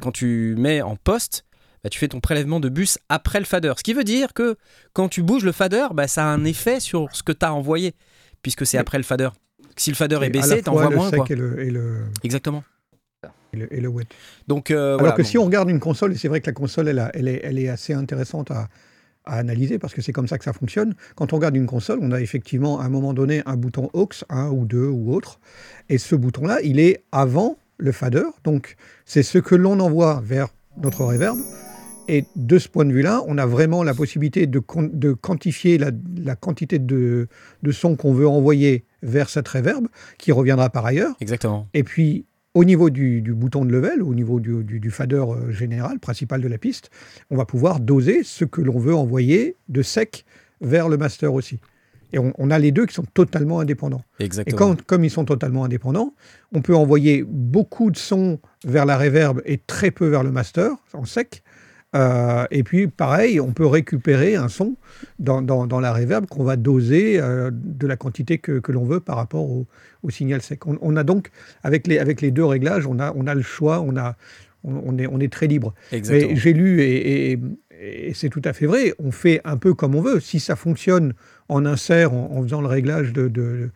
Quand 0.01 0.11
tu 0.11 0.55
mets 0.57 0.81
en 0.81 0.95
poste, 0.95 1.45
bah, 1.83 1.89
tu 1.89 1.99
fais 1.99 2.07
ton 2.07 2.19
prélèvement 2.19 2.59
de 2.59 2.69
bus 2.69 2.97
après 3.09 3.39
le 3.39 3.45
fader. 3.45 3.73
Ce 3.77 3.83
qui 3.83 3.93
veut 3.93 4.03
dire 4.03 4.33
que 4.33 4.55
quand 4.93 5.09
tu 5.09 5.23
bouges 5.23 5.43
le 5.45 5.51
fader, 5.51 5.87
bah, 5.93 6.07
ça 6.07 6.23
a 6.23 6.27
un 6.27 6.43
effet 6.45 6.79
sur 6.79 7.07
ce 7.13 7.23
que 7.23 7.31
tu 7.31 7.45
as 7.45 7.53
envoyé, 7.53 7.93
puisque 8.41 8.65
c'est 8.65 8.77
après 8.77 8.97
le 8.97 9.03
fader. 9.03 9.29
Si 9.75 9.89
le 9.91 9.95
fader 9.95 10.19
est 10.23 10.29
baissé, 10.29 10.61
t'envoies 10.61 10.89
moins. 10.89 11.09
sec 11.09 11.17
Quoi. 11.19 11.25
Et, 11.29 11.35
le, 11.35 11.59
et, 11.63 11.69
le, 11.69 12.05
Exactement. 12.23 12.63
et 13.53 13.57
le- 13.57 13.73
et 13.73 13.79
le 13.81 13.87
wet. 13.87 14.05
Donc, 14.47 14.71
euh, 14.71 14.89
Alors 14.89 14.99
voilà, 14.99 15.15
que 15.15 15.21
bon. 15.21 15.27
si 15.27 15.37
on 15.37 15.45
regarde 15.45 15.69
une 15.69 15.79
console, 15.79 16.13
et 16.13 16.17
c'est 16.17 16.27
vrai 16.27 16.41
que 16.41 16.47
la 16.47 16.53
console, 16.53 16.87
elle, 16.89 16.99
a- 16.99 17.11
elle 17.13 17.27
est, 17.27 17.39
elle 17.43 17.57
est 17.59 17.69
assez 17.69 17.93
intéressante 17.93 18.51
à, 18.51 18.67
à 19.29 19.37
analyser 19.37 19.79
parce 19.79 19.93
que 19.93 20.01
c'est 20.01 20.11
comme 20.11 20.27
ça 20.27 20.37
que 20.37 20.43
ça 20.43 20.53
fonctionne. 20.53 20.95
Quand 21.15 21.33
on 21.33 21.37
regarde 21.37 21.55
une 21.55 21.67
console, 21.67 21.99
on 22.01 22.11
a 22.11 22.19
effectivement 22.19 22.79
à 22.79 22.85
un 22.85 22.89
moment 22.89 23.13
donné 23.13 23.41
un 23.45 23.55
bouton 23.55 23.89
aux, 23.93 24.09
un 24.29 24.49
ou 24.49 24.65
deux 24.65 24.87
ou 24.87 25.13
autre, 25.13 25.39
et 25.87 25.97
ce 25.97 26.15
bouton-là, 26.15 26.59
il 26.63 26.79
est 26.79 27.03
avant 27.11 27.57
le 27.77 27.91
fader, 27.91 28.25
donc 28.43 28.75
c'est 29.05 29.23
ce 29.23 29.37
que 29.37 29.55
l'on 29.55 29.79
envoie 29.79 30.21
vers 30.25 30.49
notre 30.81 31.05
reverb. 31.05 31.37
Et 32.11 32.25
de 32.35 32.57
ce 32.57 32.67
point 32.67 32.85
de 32.85 32.91
vue-là, 32.91 33.21
on 33.27 33.37
a 33.37 33.45
vraiment 33.45 33.83
la 33.83 33.93
possibilité 33.93 34.47
de, 34.47 34.59
quantifier 34.59 35.77
la, 35.77 35.91
la 36.17 36.35
quantité 36.35 36.79
de, 36.79 37.27
de 37.61 37.71
son 37.71 37.95
qu'on 37.95 38.13
veut 38.13 38.27
envoyer 38.27 38.83
vers 39.03 39.29
cette 39.29 39.47
reverb, 39.47 39.87
qui 40.17 40.31
reviendra 40.31 40.71
par 40.71 40.87
ailleurs. 40.87 41.15
Exactement. 41.21 41.67
Et 41.75 41.83
puis, 41.83 42.25
au 42.59 42.65
niveau 42.65 42.89
du, 42.89 43.21
du 43.21 43.33
bouton 43.33 43.63
de 43.63 43.71
level, 43.71 44.03
au 44.03 44.13
niveau 44.13 44.41
du, 44.41 44.63
du- 44.65 44.81
du 44.81 44.91
fader 44.91 45.23
euh, 45.29 45.49
général, 45.51 45.97
principal 45.99 46.41
de 46.41 46.47
la 46.49 46.57
piste, 46.57 46.89
on 47.29 47.37
va 47.37 47.45
pouvoir 47.45 47.79
doser 47.79 48.23
ce 48.23 48.43
que 48.43 48.59
l'on 48.61 48.77
veut 48.79 48.93
envoyer 48.93 49.55
de 49.69 49.81
sec 49.81 50.25
vers 50.59 50.89
le 50.89 50.97
master 50.97 51.33
aussi. 51.33 51.59
Et 52.11 52.19
on, 52.19 52.33
on 52.37 52.51
a 52.51 52.59
les 52.59 52.71
deux 52.73 52.85
qui 52.85 52.93
sont 52.95 53.05
totalement 53.13 53.61
indépendants. 53.61 54.01
Et 54.19 54.25
Exactement. 54.25 54.57
quand, 54.57 54.81
comme 54.81 55.05
ils 55.05 55.09
sont 55.11 55.23
totalement 55.25 55.63
indépendants, 55.63 56.13
on 56.51 56.61
peut 56.61 56.75
envoyer 56.75 57.23
beaucoup 57.25 57.91
de 57.91 57.97
sons 57.97 58.39
vers 58.65 58.85
la 58.85 58.97
reverb 58.97 59.41
et 59.45 59.57
très 59.57 59.91
peu 59.91 60.07
vers 60.07 60.23
le 60.23 60.31
master, 60.31 60.71
en 60.93 61.05
sec. 61.05 61.43
Euh, 61.95 62.45
et 62.51 62.63
puis, 62.63 62.87
pareil, 62.87 63.39
on 63.39 63.51
peut 63.51 63.65
récupérer 63.65 64.35
un 64.35 64.47
son 64.47 64.75
dans, 65.17 65.41
dans- 65.41 65.65
dans 65.65 65.79
la 65.79 65.91
reverb 65.91 66.27
qu'on 66.27 66.43
va 66.43 66.55
doser 66.55 67.19
euh, 67.19 67.49
de 67.51 67.87
la 67.87 67.97
quantité 67.97 68.37
que, 68.37 68.59
que 68.59 68.71
l'on 68.71 68.83
veut 68.85 68.99
par 68.99 69.15
rapport 69.15 69.49
au, 69.49 69.65
au 70.03 70.09
signal 70.11 70.41
sec. 70.41 70.67
On, 70.67 70.77
on 70.81 70.95
a 70.95 71.03
donc, 71.03 71.31
avec 71.63 71.87
les, 71.87 71.97
avec 71.97 72.21
les 72.21 72.29
deux 72.29 72.45
réglages, 72.45 72.85
on 72.85 72.99
a, 72.99 73.11
on 73.15 73.25
a 73.25 73.33
le 73.33 73.41
choix, 73.41 73.81
on, 73.81 73.97
a, 73.97 74.15
on, 74.63 74.73
on 74.85 74.97
est, 74.99 75.07
on 75.07 75.19
est 75.19 75.31
très 75.33 75.47
libre. 75.47 75.73
Exactement. 75.91 76.35
J'ai 76.35 76.53
lu, 76.53 76.81
et, 76.81 77.31
et- 77.31 77.39
et 77.81 78.13
c'est 78.13 78.27
tout 78.29 78.41
à 78.43 78.51
fait 78.51 78.65
vrai, 78.65 78.93
on 78.99 79.09
fait 79.09 79.39
un 79.45 79.55
peu 79.55 79.73
comme 79.73 79.95
on 79.95 80.01
veut. 80.01 80.19
Si 80.19 80.41
ça 80.41 80.57
fonctionne 80.57 81.13
en 81.47 81.65
insert, 81.65 82.13
en, 82.13 82.29
en 82.37 82.43
faisant 82.43 82.59
le 82.61 82.67
réglage 82.67 83.13
de, 83.13 83.29
de- 83.29 83.69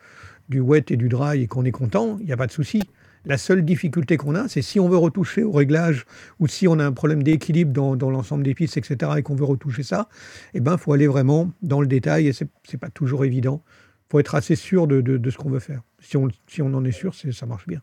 du 0.49 0.59
wet 0.59 0.83
et 0.89 0.97
du 0.97 1.07
dry 1.07 1.41
et 1.43 1.47
qu'on 1.47 1.63
est 1.63 1.71
content, 1.71 2.17
il 2.19 2.25
n'y 2.25 2.33
a 2.33 2.37
pas 2.37 2.45
de 2.47 2.51
souci. 2.51 2.83
La 3.25 3.37
seule 3.37 3.63
difficulté 3.63 4.17
qu'on 4.17 4.35
a, 4.35 4.49
c'est 4.49 4.61
si 4.61 4.79
on 4.79 4.89
veut 4.89 4.97
retoucher 4.97 5.43
au 5.43 5.51
réglage 5.51 6.05
ou 6.39 6.47
si 6.47 6.67
on 6.67 6.77
a 6.79 6.85
un 6.85 6.91
problème 6.91 7.23
d'équilibre 7.23 7.71
dans, 7.95 8.09
l'ensemble 8.09 8.43
des 8.43 8.53
pistes, 8.53 8.75
etc., 8.77 9.13
et 9.17 9.21
qu'on 9.21 9.35
veut 9.35 9.45
retoucher 9.45 9.83
ça, 9.83 10.09
eh 10.53 10.59
ben, 10.59 10.77
faut 10.77 10.91
aller 10.91 11.07
vraiment 11.07 11.51
dans 11.61 11.79
le 11.79 11.87
détail 11.87 12.27
et 12.27 12.33
c'est 12.33 12.77
pas 12.77 12.89
toujours 12.89 13.23
évident. 13.23 13.63
faut 14.11 14.19
être 14.19 14.35
assez 14.35 14.55
sûr 14.55 14.87
de, 14.87 15.29
ce 15.29 15.37
qu'on 15.37 15.49
veut 15.49 15.59
faire. 15.59 15.81
Si 15.99 16.17
on, 16.17 16.27
si 16.47 16.61
on 16.61 16.73
en 16.73 16.83
est 16.83 16.91
sûr, 16.91 17.15
ça 17.15 17.45
marche 17.45 17.67
bien. 17.67 17.81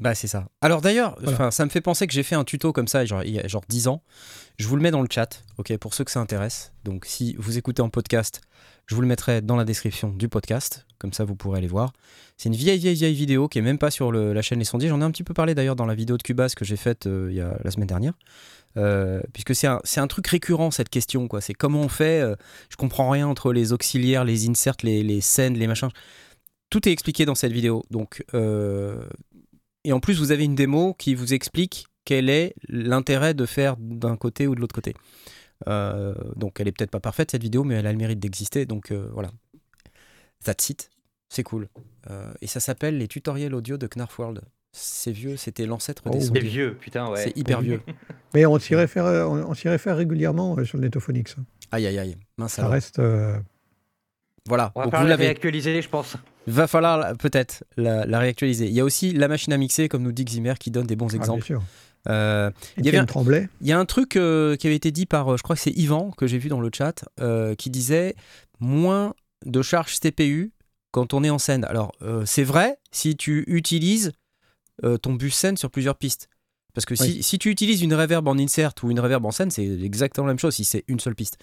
Bah 0.00 0.14
c'est 0.14 0.26
ça. 0.28 0.46
Alors 0.60 0.80
d'ailleurs, 0.80 1.16
Voilà. 1.22 1.50
ça 1.50 1.64
me 1.64 1.70
fait 1.70 1.80
penser 1.80 2.06
que 2.06 2.12
j'ai 2.12 2.22
fait 2.22 2.34
un 2.34 2.44
tuto 2.44 2.72
comme 2.72 2.88
ça 2.88 3.04
genre, 3.04 3.22
il 3.22 3.32
y 3.34 3.38
a 3.38 3.46
genre 3.46 3.62
10 3.68 3.88
ans. 3.88 4.02
Je 4.58 4.66
vous 4.66 4.76
le 4.76 4.82
mets 4.82 4.90
dans 4.90 5.02
le 5.02 5.08
chat, 5.10 5.42
ok, 5.58 5.76
pour 5.78 5.94
ceux 5.94 6.04
que 6.04 6.10
ça 6.10 6.20
intéresse. 6.20 6.72
Donc 6.84 7.04
si 7.06 7.34
vous 7.38 7.58
écoutez 7.58 7.82
en 7.82 7.88
podcast, 7.90 8.40
je 8.86 8.94
vous 8.94 9.02
le 9.02 9.06
mettrai 9.06 9.40
dans 9.42 9.56
la 9.56 9.64
description 9.64 10.08
du 10.10 10.28
podcast, 10.28 10.86
comme 10.98 11.12
ça 11.12 11.24
vous 11.24 11.36
pourrez 11.36 11.58
aller 11.58 11.68
voir. 11.68 11.92
C'est 12.36 12.48
une 12.48 12.54
vieille 12.56 12.78
vieille 12.78 12.94
vieille 12.94 13.14
vidéo 13.14 13.48
qui 13.48 13.58
est 13.58 13.62
même 13.62 13.78
pas 13.78 13.90
sur 13.90 14.10
le- 14.10 14.32
la 14.32 14.42
chaîne 14.42 14.58
Les 14.58 14.64
Sondiers. 14.64 14.88
J'en 14.88 15.00
ai 15.00 15.04
un 15.04 15.10
petit 15.10 15.22
peu 15.24 15.34
parlé 15.34 15.54
d'ailleurs 15.54 15.76
dans 15.76 15.86
la 15.86 15.94
vidéo 15.94 16.16
de 16.16 16.22
Cubase 16.22 16.54
que 16.54 16.64
j'ai 16.64 16.76
faite 16.76 17.06
euh, 17.06 17.28
il 17.30 17.36
y 17.36 17.40
a 17.40 17.58
la 17.62 17.70
semaine 17.70 17.86
dernière. 17.86 18.14
Euh, 18.76 19.20
puisque 19.32 19.54
c'est 19.54 19.66
un, 19.66 19.80
un 19.96 20.06
truc 20.06 20.26
récurrent 20.28 20.70
cette 20.70 20.88
question 20.88 21.28
quoi. 21.28 21.40
C'est 21.40 21.54
comment 21.54 21.80
on 21.82 21.88
fait. 21.88 22.20
euh, 22.20 22.36
je 22.70 22.76
comprends 22.76 23.10
rien 23.10 23.26
entre 23.28 23.52
les 23.52 23.72
auxiliaires, 23.72 24.24
les 24.24 24.48
inserts, 24.48 24.76
les, 24.82 25.02
les 25.02 25.20
scènes, 25.20 25.54
les 25.58 25.66
machins. 25.66 25.88
Tout 26.70 26.88
est 26.88 26.92
expliqué 26.92 27.24
dans 27.26 27.34
cette 27.34 27.52
vidéo. 27.52 27.82
Donc 27.90 28.24
euh, 28.34 29.02
et 29.84 29.92
en 29.92 30.00
plus, 30.00 30.18
vous 30.18 30.32
avez 30.32 30.44
une 30.44 30.54
démo 30.54 30.94
qui 30.94 31.14
vous 31.14 31.32
explique 31.34 31.86
quel 32.04 32.28
est 32.30 32.54
l'intérêt 32.68 33.34
de 33.34 33.46
faire 33.46 33.76
d'un 33.78 34.16
côté 34.16 34.46
ou 34.46 34.54
de 34.54 34.60
l'autre 34.60 34.74
côté. 34.74 34.94
Euh, 35.68 36.14
donc, 36.36 36.58
elle 36.60 36.68
est 36.68 36.72
peut-être 36.72 36.90
pas 36.90 37.00
parfaite 37.00 37.30
cette 37.30 37.42
vidéo, 37.42 37.64
mais 37.64 37.74
elle 37.76 37.86
a 37.86 37.92
le 37.92 37.98
mérite 37.98 38.18
d'exister. 38.18 38.66
Donc 38.66 38.90
euh, 38.90 39.08
voilà. 39.12 39.30
That's 40.44 40.70
it. 40.70 40.90
C'est 41.28 41.42
cool. 41.42 41.68
Euh, 42.10 42.32
et 42.40 42.46
ça 42.46 42.60
s'appelle 42.60 42.98
les 42.98 43.06
tutoriels 43.08 43.54
audio 43.54 43.76
de 43.76 43.86
Knarf 43.86 44.18
World. 44.18 44.40
C'est 44.72 45.12
vieux, 45.12 45.36
c'était 45.36 45.66
l'ancêtre 45.66 46.04
des 46.10 46.18
Oh. 46.18 46.20
C'est 46.20 46.26
sondiers. 46.28 46.40
vieux, 46.42 46.74
putain, 46.80 47.10
ouais. 47.10 47.22
C'est 47.24 47.36
hyper 47.36 47.60
vieux. 47.60 47.82
Mais 48.34 48.46
on 48.46 48.58
s'y 48.58 48.74
réfère, 48.74 49.04
on, 49.04 49.50
on 49.50 49.54
s'y 49.54 49.68
réfère 49.68 49.96
régulièrement 49.96 50.56
euh, 50.58 50.64
sur 50.64 50.78
le 50.78 50.84
Netophonix. 50.84 51.36
Aïe 51.72 51.86
aïe 51.86 51.98
aïe. 51.98 52.16
Mince 52.38 52.54
Ça 52.54 52.62
alors. 52.62 52.72
reste. 52.72 52.98
euh, 53.00 53.36
Voilà. 54.48 54.72
On 54.74 54.80
va 54.80 54.84
Donc 54.86 54.94
vous 54.94 55.02
la 55.02 55.08
l'avez. 55.10 55.24
réactualiser, 55.26 55.82
je 55.82 55.88
pense. 55.88 56.16
Va 56.46 56.66
falloir 56.66 57.16
peut-être 57.18 57.64
la, 57.76 58.06
la 58.06 58.18
réactualiser. 58.18 58.66
Il 58.66 58.72
y 58.72 58.80
a 58.80 58.84
aussi 58.84 59.12
la 59.12 59.28
machine 59.28 59.52
à 59.52 59.56
mixer, 59.58 59.88
comme 59.88 60.02
nous 60.02 60.12
dit 60.12 60.24
Ximer, 60.24 60.54
qui 60.58 60.70
donne 60.70 60.86
des 60.86 60.96
bons 60.96 61.06
ah, 61.08 61.12
bien 61.12 61.20
exemples. 61.20 61.44
sûr. 61.44 61.62
Euh, 62.08 62.50
Il 62.78 62.84
y 62.84 62.88
Étienne 62.88 62.94
avait 62.94 63.02
un- 63.02 63.06
Tremblay. 63.06 63.48
Il 63.60 63.66
y 63.68 63.72
a 63.72 63.78
un 63.78 63.84
truc 63.84 64.16
euh, 64.16 64.56
qui 64.56 64.66
avait 64.66 64.76
été 64.76 64.90
dit 64.90 65.04
par, 65.06 65.28
euh, 65.32 65.36
je 65.36 65.42
crois 65.42 65.54
que 65.54 65.60
c'est 65.62 65.70
Yvan, 65.76 66.10
que 66.12 66.26
j'ai 66.26 66.38
vu 66.38 66.48
dans 66.48 66.60
le 66.60 66.70
chat, 66.74 67.04
euh, 67.20 67.54
qui 67.54 67.68
disait 67.68 68.14
moins 68.58 69.14
de 69.44 69.60
charge 69.62 69.94
CPU 70.00 70.52
quand 70.92 71.12
on 71.14 71.22
est 71.22 71.30
en 71.30 71.38
scène. 71.38 71.64
Alors, 71.66 71.92
c'est 72.24 72.42
vrai 72.42 72.78
si 72.90 73.16
tu 73.16 73.44
utilises 73.46 74.12
ton 75.02 75.12
bus 75.14 75.34
scène 75.34 75.56
sur 75.56 75.70
plusieurs 75.70 75.96
pistes. 75.96 76.28
Parce 76.74 76.84
que 76.84 76.94
si, 76.94 77.02
Oui. 77.16 77.22
si 77.22 77.38
tu 77.38 77.50
utilises 77.50 77.82
une 77.82 77.94
reverb 77.94 78.26
en 78.28 78.38
insert 78.38 78.72
ou 78.82 78.90
une 78.90 78.98
reverb 79.00 79.24
en 79.26 79.30
scène, 79.30 79.50
c'est 79.50 79.64
exactement 79.82 80.26
la 80.26 80.32
même 80.32 80.38
chose 80.38 80.54
si 80.54 80.64
c'est 80.64 80.84
une 80.88 80.98
seule 81.00 81.14
piste. 81.14 81.36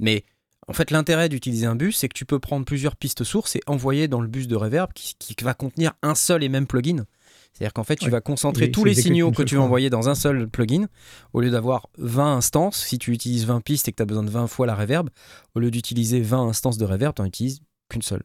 Mais 0.00 0.24
en 0.68 0.72
fait, 0.72 0.90
l'intérêt 0.90 1.28
d'utiliser 1.28 1.66
un 1.66 1.76
bus, 1.76 1.96
c'est 1.96 2.08
que 2.08 2.14
tu 2.16 2.24
peux 2.24 2.38
prendre 2.38 2.64
plusieurs 2.64 2.96
pistes 2.96 3.24
sources 3.24 3.56
et 3.56 3.60
envoyer 3.66 4.08
dans 4.08 4.20
le 4.20 4.28
bus 4.28 4.48
de 4.48 4.56
reverb 4.56 4.92
qui, 4.94 5.14
qui 5.18 5.34
va 5.44 5.54
contenir 5.54 5.92
un 6.02 6.14
seul 6.14 6.42
et 6.42 6.48
même 6.48 6.66
plugin. 6.66 7.04
C'est-à-dire 7.52 7.72
qu'en 7.72 7.84
fait, 7.84 7.96
tu 7.96 8.10
vas 8.10 8.20
concentrer 8.20 8.66
tous 8.72 8.84
les 8.84 8.94
signaux 9.02 9.30
que 9.30 9.42
tu 9.44 9.54
vas 9.56 9.62
envoyer 9.62 9.88
dans 9.90 10.08
un 10.10 10.14
seul 10.14 10.46
plugin, 10.48 10.86
au 11.32 11.40
lieu 11.40 11.50
d'avoir 11.50 11.88
20 11.96 12.36
instances. 12.36 12.84
Si 12.84 12.98
tu 12.98 13.12
utilises 13.12 13.46
20 13.46 13.60
pistes 13.62 13.88
et 13.88 13.92
que 13.92 13.96
tu 13.96 14.02
as 14.02 14.06
besoin 14.06 14.24
de 14.24 14.30
20 14.30 14.46
fois 14.46 14.66
la 14.66 14.74
reverb, 14.74 15.08
au 15.54 15.60
lieu 15.60 15.70
d'utiliser 15.70 16.20
20 16.20 16.48
instances 16.48 16.76
de 16.76 16.84
reverb, 16.84 17.14
tu 17.14 17.22
n'en 17.22 17.28
utilises 17.28 17.60
qu'une 17.88 18.02
seule. 18.02 18.22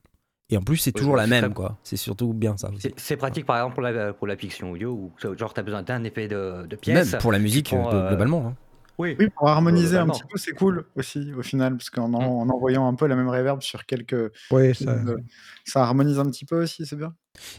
Et 0.49 0.57
en 0.57 0.61
plus, 0.61 0.75
c'est 0.75 0.91
toujours 0.91 1.15
la 1.15 1.27
même, 1.27 1.45
très- 1.45 1.53
quoi. 1.53 1.77
C'est 1.83 1.95
surtout 1.95 2.33
bien 2.33 2.57
ça. 2.57 2.71
C'est- 2.97 3.15
pratique, 3.15 3.45
par 3.45 3.55
exemple, 3.55 3.75
pour 3.75 3.83
la, 3.83 4.11
pour 4.11 4.27
la 4.27 4.35
fiction 4.35 4.71
audio, 4.71 4.91
où 4.91 5.13
genre, 5.37 5.53
tu 5.53 5.59
as 5.61 5.63
besoin 5.63 5.81
d'un 5.81 6.03
effet 6.03 6.27
de, 6.27 6.67
de 6.67 6.75
pièce. 6.75 7.11
Même 7.13 7.21
pour 7.21 7.31
la 7.31 7.39
musique, 7.39 7.67
prends, 7.67 7.93
euh, 7.93 8.09
globalement. 8.09 8.47
hein. 8.47 8.55
Oui. 8.97 9.15
Oui, 9.19 9.29
pour 9.35 9.47
harmoniser 9.47 9.97
un 9.97 10.07
petit 10.07 10.23
peu, 10.29 10.37
c'est 10.37 10.51
cool 10.51 10.85
aussi 10.95 11.31
au 11.33 11.41
final, 11.41 11.75
parce 11.77 11.89
qu'en 11.89 12.13
en, 12.13 12.21
en 12.41 12.49
envoyant 12.49 12.87
un 12.87 12.93
peu 12.93 13.07
la 13.07 13.15
même 13.15 13.29
reverb 13.29 13.61
sur 13.61 13.85
quelques. 13.85 14.31
Ouais, 14.51 14.73
ça, 14.73 14.91
euh, 14.91 15.17
ça 15.65 15.81
harmonise 15.83 16.19
un 16.19 16.25
petit 16.25 16.45
peu 16.45 16.61
aussi, 16.63 16.85
c'est 16.85 16.95
bien. 16.97 17.13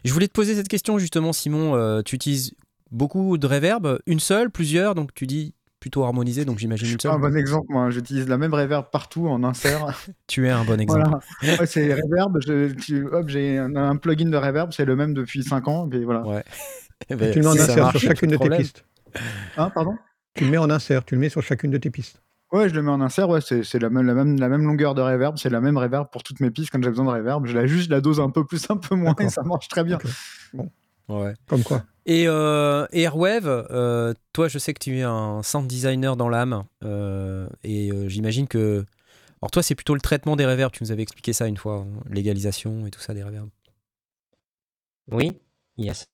Je 0.05 0.12
voulais 0.12 0.29
te 0.29 0.33
poser 0.33 0.55
cette 0.55 0.68
question 0.68 0.99
justement, 0.99 1.33
Simon. 1.33 1.75
Euh, 1.75 2.03
tu 2.03 2.14
utilises 2.14 2.55
beaucoup 2.90 3.38
de 3.38 3.47
reverb, 3.47 3.99
une 4.07 4.21
seule, 4.21 4.51
plusieurs, 4.51 4.95
donc 4.95 5.14
tu 5.14 5.27
dis 5.27 5.55
plutôt 5.81 6.05
harmonisé, 6.05 6.45
donc 6.45 6.59
j'imagine 6.59 6.87
une 6.92 6.97
pas 6.97 7.09
un 7.09 7.12
seule. 7.14 7.21
bon 7.23 7.37
exemple, 7.37 7.66
moi. 7.71 7.90
J'utilise 7.90 8.29
la 8.29 8.38
même 8.38 8.55
reverb 8.55 8.87
partout 8.92 9.27
en 9.27 9.42
insert. 9.42 9.87
Tu 10.29 10.47
es 10.47 10.51
un 10.51 10.64
bon 10.64 10.81
exemple. 10.81 11.09
voilà. 11.40 11.59
Ouais, 11.59 11.66
c'est 11.66 11.92
reverb. 11.95 12.38
je- 12.47 12.73
tu- 12.75 13.07
hop, 13.09 13.29
j'ai 13.29 13.59
un, 13.59 13.75
un 13.75 13.97
plugin 13.97 14.29
de 14.31 14.37
reverb, 14.37 14.71
c'est 14.73 14.85
le 14.85 14.95
même 14.95 15.12
depuis 15.12 15.42
5 15.42 15.66
ans. 15.66 15.87
Et 15.87 15.90
puis 15.90 16.05
voilà. 16.05 16.23
Ouais. 16.23 16.45
Ben, 17.11 17.33
tu 17.33 17.40
mets 17.40 17.47
en 17.49 17.53
si 17.55 17.61
insert 17.62 17.90
sur 17.90 17.99
chacune 18.01 18.31
de 18.31 18.37
tes 18.37 18.49
pistes. 18.51 18.85
Hein, 19.57 19.71
pardon? 19.75 19.97
Tu 20.35 20.45
le 20.45 20.51
mets 20.51 20.59
en 20.59 20.71
insert, 20.71 21.05
tu 21.05 21.14
le 21.14 21.21
mets 21.21 21.29
sur 21.29 21.42
chacune 21.42 21.71
de 21.71 21.79
tes 21.79 21.90
pistes. 21.90 22.23
Ouais, 22.53 22.68
je 22.68 22.75
le 22.75 22.83
mets 22.83 22.90
en 22.90 23.01
insert. 23.01 23.29
Ouais, 23.29 23.40
c'est 23.40 23.79
la 23.79 23.88
même, 23.88 24.07
la, 24.07 24.14
même, 24.14 24.38
la 24.38 24.49
même 24.49 24.64
longueur 24.64 24.95
de 24.95 25.01
reverb. 25.01 25.38
C'est 25.38 25.49
la 25.49 25.61
même 25.61 25.79
reverb 25.79 26.09
pour 26.11 26.23
toutes 26.23 26.40
mes 26.40 26.51
pistes 26.51 26.71
quand 26.71 26.83
j'ai 26.83 26.90
besoin 26.90 27.07
de 27.07 27.11
reverb. 27.11 27.47
Je 27.47 27.55
la 27.55 27.66
juste 27.66 27.90
la 27.90 28.01
dose 28.01 28.21
un 28.21 28.31
peu 28.31 28.45
plus, 28.45 28.68
un 28.71 28.77
peu 28.77 28.95
moins 28.95 29.14
et 29.21 29.29
ça 29.29 29.42
marche 29.42 29.68
très 29.68 29.85
bien. 29.85 29.99
Ok. 30.53 30.66
Ouais. 31.09 31.35
Comme 31.47 31.62
quoi. 31.62 31.85
Et 32.07 32.25
euh, 32.27 32.87
Airwave, 32.92 33.47
euh, 33.47 34.14
toi, 34.33 34.49
je 34.49 34.59
sais 34.59 34.75
que 34.75 34.81
tu 34.81 34.99
es 34.99 35.03
un 35.03 35.42
sound 35.42 35.66
designer 35.66 36.16
dans 36.16 36.29
l'âme, 36.29 36.64
euh, 36.85 37.49
et 37.64 37.90
euh, 37.92 38.09
j'imagine 38.09 38.49
que. 38.49 38.85
Alors, 39.40 39.51
toi, 39.51 39.62
c'est 39.62 39.75
plutôt 39.75 39.95
le 39.95 40.01
traitement 40.01 40.37
des 40.37 40.47
reverbs, 40.47 40.73
tu 40.73 40.85
nous 40.85 40.92
avais 40.92 41.03
expliqué 41.03 41.33
ça 41.33 41.47
une 41.47 41.57
fois, 41.57 41.85
hein, 41.87 42.01
légalisation 42.09 42.87
et 42.87 42.90
tout 42.90 43.01
ça 43.01 43.12
des 43.12 43.23
reverbs. 43.23 43.51
Oui, 45.11 45.33
yes. 45.77 46.07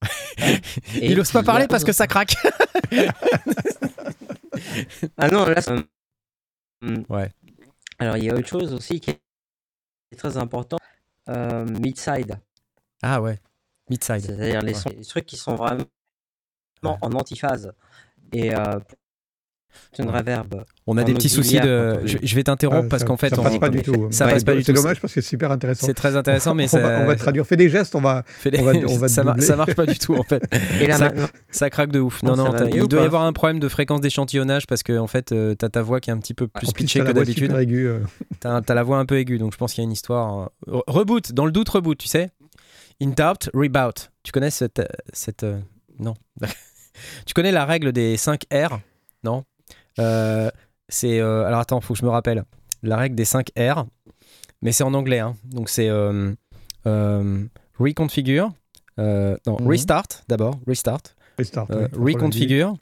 Il 1.02 1.18
ose 1.18 1.32
pas 1.32 1.42
parler 1.42 1.66
parce 1.66 1.84
que 1.84 1.92
ça 1.92 2.06
craque. 2.06 2.36
Ah 5.16 5.28
non, 5.28 5.46
là, 5.46 5.60
ça... 5.60 5.76
Hmm. 6.80 7.02
Ouais. 7.08 7.30
Alors, 7.98 8.16
il 8.16 8.24
y 8.24 8.30
a 8.30 8.34
autre 8.34 8.46
chose 8.46 8.72
aussi 8.72 9.00
qui 9.00 9.10
est 9.10 10.16
très 10.16 10.36
important. 10.36 10.78
Euh, 11.28 11.64
mid-side, 11.64 12.38
ah 13.02 13.20
ouais, 13.20 13.38
mid-side. 13.90 14.20
c'est-à-dire 14.20 14.62
les, 14.62 14.74
Ouais. 14.86 15.02
trucs 15.02 15.26
qui 15.26 15.36
sont 15.36 15.54
vraiment 15.56 15.84
en 16.82 17.12
antiphase. 17.12 17.72
Et 18.32 18.54
euh, 18.54 18.78
C'est 19.92 20.02
une 20.02 20.10
reverb. 20.10 20.64
On 20.86 20.96
a 20.96 21.04
des 21.04 21.14
petits 21.14 21.28
soucis 21.28 21.60
de. 21.60 22.00
Je, 22.04 22.18
je 22.22 22.34
vais 22.34 22.42
t'interrompre 22.44 22.84
Ah, 22.86 22.88
parce 22.90 23.02
ça- 23.02 23.06
qu'en 23.06 23.16
fait, 23.16 23.30
ça 23.30 23.40
on- 23.40 23.42
passe 23.42 23.58
pas 23.58 23.68
du 23.68 23.82
tout. 23.82 24.08
Ça 24.10 24.26
Ouais, 24.26 24.32
passe 24.32 24.44
pas 24.44 24.54
du 24.54 24.62
C'est 24.62 24.72
tout. 24.72 24.80
dommage 24.82 25.00
parce 25.00 25.12
que 25.14 25.20
c'est 25.20 25.28
super 25.28 25.50
intéressant. 25.50 25.86
C'est 25.86 25.94
très 25.94 26.16
intéressant, 26.16 26.54
mais 26.54 26.64
on, 26.64 26.68
ça, 26.68 26.78
va, 26.80 27.00
on 27.00 27.06
va 27.06 27.16
traduire. 27.16 27.46
Fais 27.46 27.56
des 27.56 27.68
gestes, 27.68 27.94
on 27.94 28.00
va. 28.00 28.22
fait 28.26 28.50
des- 28.50 28.60
on 28.60 28.64
va- 28.64 28.72
on 28.88 28.96
va 28.98 29.08
ça, 29.08 29.24
mar- 29.24 29.40
ça 29.40 29.56
marche 29.56 29.74
pas 29.74 29.86
du 29.86 29.98
tout 29.98 30.14
en 30.14 30.22
fait. 30.22 30.42
Et 30.80 30.86
là 30.86 30.96
Ça- 30.98 31.12
Ça 31.50 31.70
craque 31.70 31.90
de 31.92 32.00
ouf. 32.00 32.22
Bon, 32.22 32.30
Non, 32.36 32.36
ça 32.52 32.58
non, 32.60 32.66
mieux 32.66 32.82
il 32.82 32.88
doit 32.88 33.02
y 33.02 33.04
avoir 33.04 33.22
un 33.22 33.32
problème 33.32 33.60
de 33.60 33.68
fréquence 33.68 34.00
d'échantillonnage 34.00 34.66
parce 34.66 34.82
que 34.82 34.98
en 34.98 35.06
fait, 35.06 35.32
euh, 35.32 35.54
t'as 35.54 35.68
ta 35.68 35.82
voix 35.82 36.00
qui 36.00 36.10
est 36.10 36.12
un 36.12 36.18
petit 36.18 36.34
peu 36.34 36.48
plus 36.48 36.66
plus, 36.66 36.72
pitchée 36.72 37.00
que 37.00 37.12
d'habitude. 37.12 37.52
euh. 37.52 38.00
T'as 38.40 38.74
la 38.74 38.82
voix 38.82 38.98
un 38.98 39.06
peu 39.06 39.18
aiguë, 39.18 39.38
donc 39.38 39.52
je 39.52 39.58
pense 39.58 39.72
qu'il 39.74 39.82
y 39.82 39.84
a 39.84 39.88
une 39.88 39.92
histoire. 39.92 40.50
euh, 40.68 40.72
re- 40.72 40.82
Reboot, 40.86 41.32
dans 41.32 41.44
le 41.46 41.52
doute, 41.52 41.68
reboot, 41.68 41.98
tu 41.98 42.08
sais. 42.08 42.30
In 43.02 43.08
doubt, 43.08 43.48
reboot. 43.54 44.10
Tu 44.22 44.32
connais 44.32 44.50
cette. 44.50 44.82
cette 45.12 45.46
Non. 45.98 46.14
tu 47.26 47.34
connais 47.34 47.52
la 47.52 47.64
règle 47.64 47.92
des 47.92 48.16
5 48.16 48.42
R 48.52 48.80
Non? 49.24 49.44
C'est. 50.88 51.20
euh, 51.20 51.44
alors 51.46 51.60
attends, 51.60 51.80
faut 51.80 51.94
que 51.94 52.00
je 52.00 52.04
me 52.04 52.10
rappelle. 52.10 52.44
La 52.82 52.96
règle 52.96 53.16
des 53.16 53.24
5 53.24 53.48
R, 53.58 53.86
mais 54.62 54.72
c'est 54.72 54.84
en 54.84 54.94
anglais. 54.94 55.18
hein. 55.18 55.34
Donc 55.44 55.68
c'est. 55.68 55.88
euh, 55.88 56.32
euh, 56.86 57.44
reconfigure. 57.78 58.50
euh, 58.98 59.36
non, 59.46 59.58
Mhm. 59.60 59.68
restart 59.68 60.06
d'abord. 60.28 60.58
Restart. 60.66 61.00
Restart, 61.38 61.66
euh, 61.70 61.88
oui, 61.96 62.14
reconfigure. 62.14 62.74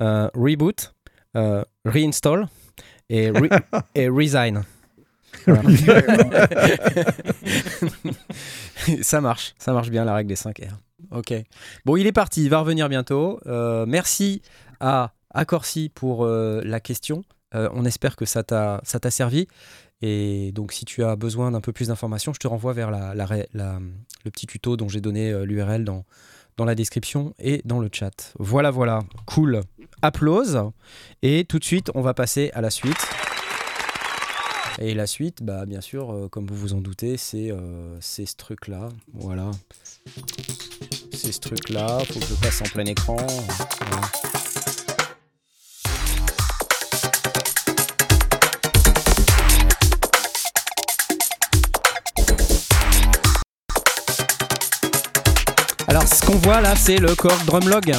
euh, 0.00 0.28
reboot. 0.34 0.94
euh, 1.36 1.64
reinstall. 1.84 2.48
Et, 3.10 3.30
re- 3.30 3.60
et 3.94 4.08
resign. 4.08 4.62
Ça 9.02 9.20
marche, 9.20 9.54
ça 9.58 9.72
marche 9.72 9.90
bien 9.90 10.04
la 10.04 10.14
règle 10.14 10.28
des 10.28 10.36
5 10.36 10.58
R. 10.60 10.78
Ok. 11.16 11.34
Bon, 11.84 11.96
il 11.96 12.06
est 12.06 12.12
parti, 12.12 12.42
il 12.44 12.50
va 12.50 12.60
revenir 12.60 12.88
bientôt. 12.88 13.40
Euh, 13.46 13.84
merci 13.86 14.42
à 14.80 15.12
Accorsi 15.34 15.88
pour 15.88 16.24
euh, 16.24 16.62
la 16.64 16.80
question. 16.80 17.24
Euh, 17.54 17.68
on 17.72 17.84
espère 17.84 18.16
que 18.16 18.24
ça 18.24 18.42
t'a 18.42 19.10
servi. 19.10 19.46
Et 20.00 20.52
donc, 20.52 20.72
si 20.72 20.84
tu 20.84 21.04
as 21.04 21.16
besoin 21.16 21.50
d'un 21.50 21.60
peu 21.60 21.72
plus 21.72 21.88
d'informations, 21.88 22.32
je 22.32 22.38
te 22.38 22.46
renvoie 22.46 22.72
vers 22.72 22.90
la, 22.90 23.14
le 23.14 24.30
petit 24.30 24.46
tuto 24.46 24.76
dont 24.76 24.88
j'ai 24.88 25.00
donné 25.00 25.30
euh, 25.30 25.44
l'URL 25.44 25.84
dans, 25.84 26.04
dans 26.56 26.64
la 26.64 26.74
description 26.74 27.34
et 27.38 27.62
dans 27.64 27.78
le 27.78 27.88
chat. 27.92 28.32
Voilà, 28.38 28.70
voilà. 28.70 29.00
Cool. 29.26 29.60
Applause. 30.02 30.62
Et 31.22 31.44
tout 31.44 31.58
de 31.58 31.64
suite, 31.64 31.90
on 31.94 32.02
va 32.02 32.14
passer 32.14 32.50
à 32.54 32.60
la 32.60 32.70
suite. 32.70 33.06
Et 34.80 34.94
la 34.94 35.06
suite, 35.06 35.42
bah, 35.42 35.66
bien 35.66 35.80
sûr, 35.80 36.28
comme 36.32 36.46
vous 36.46 36.56
vous 36.56 36.74
en 36.74 36.80
doutez, 36.80 37.16
c'est 37.16 37.52
euh, 37.52 37.96
ce 38.00 38.22
truc-là. 38.36 38.88
Voilà. 39.12 39.52
C'est 41.12 41.32
ce 41.32 41.40
truc-là. 41.40 42.00
Faut 42.00 42.18
que 42.18 42.26
je 42.26 42.34
passe 42.34 42.60
en 42.60 42.64
plein 42.64 42.84
écran. 42.84 43.16
Voilà. 43.16 44.33
Alors, 55.94 56.08
ce 56.08 56.22
qu'on 56.22 56.38
voit 56.38 56.60
là, 56.60 56.74
c'est 56.74 56.96
le 56.96 57.14
Korg 57.14 57.44
Drumlog. 57.44 57.94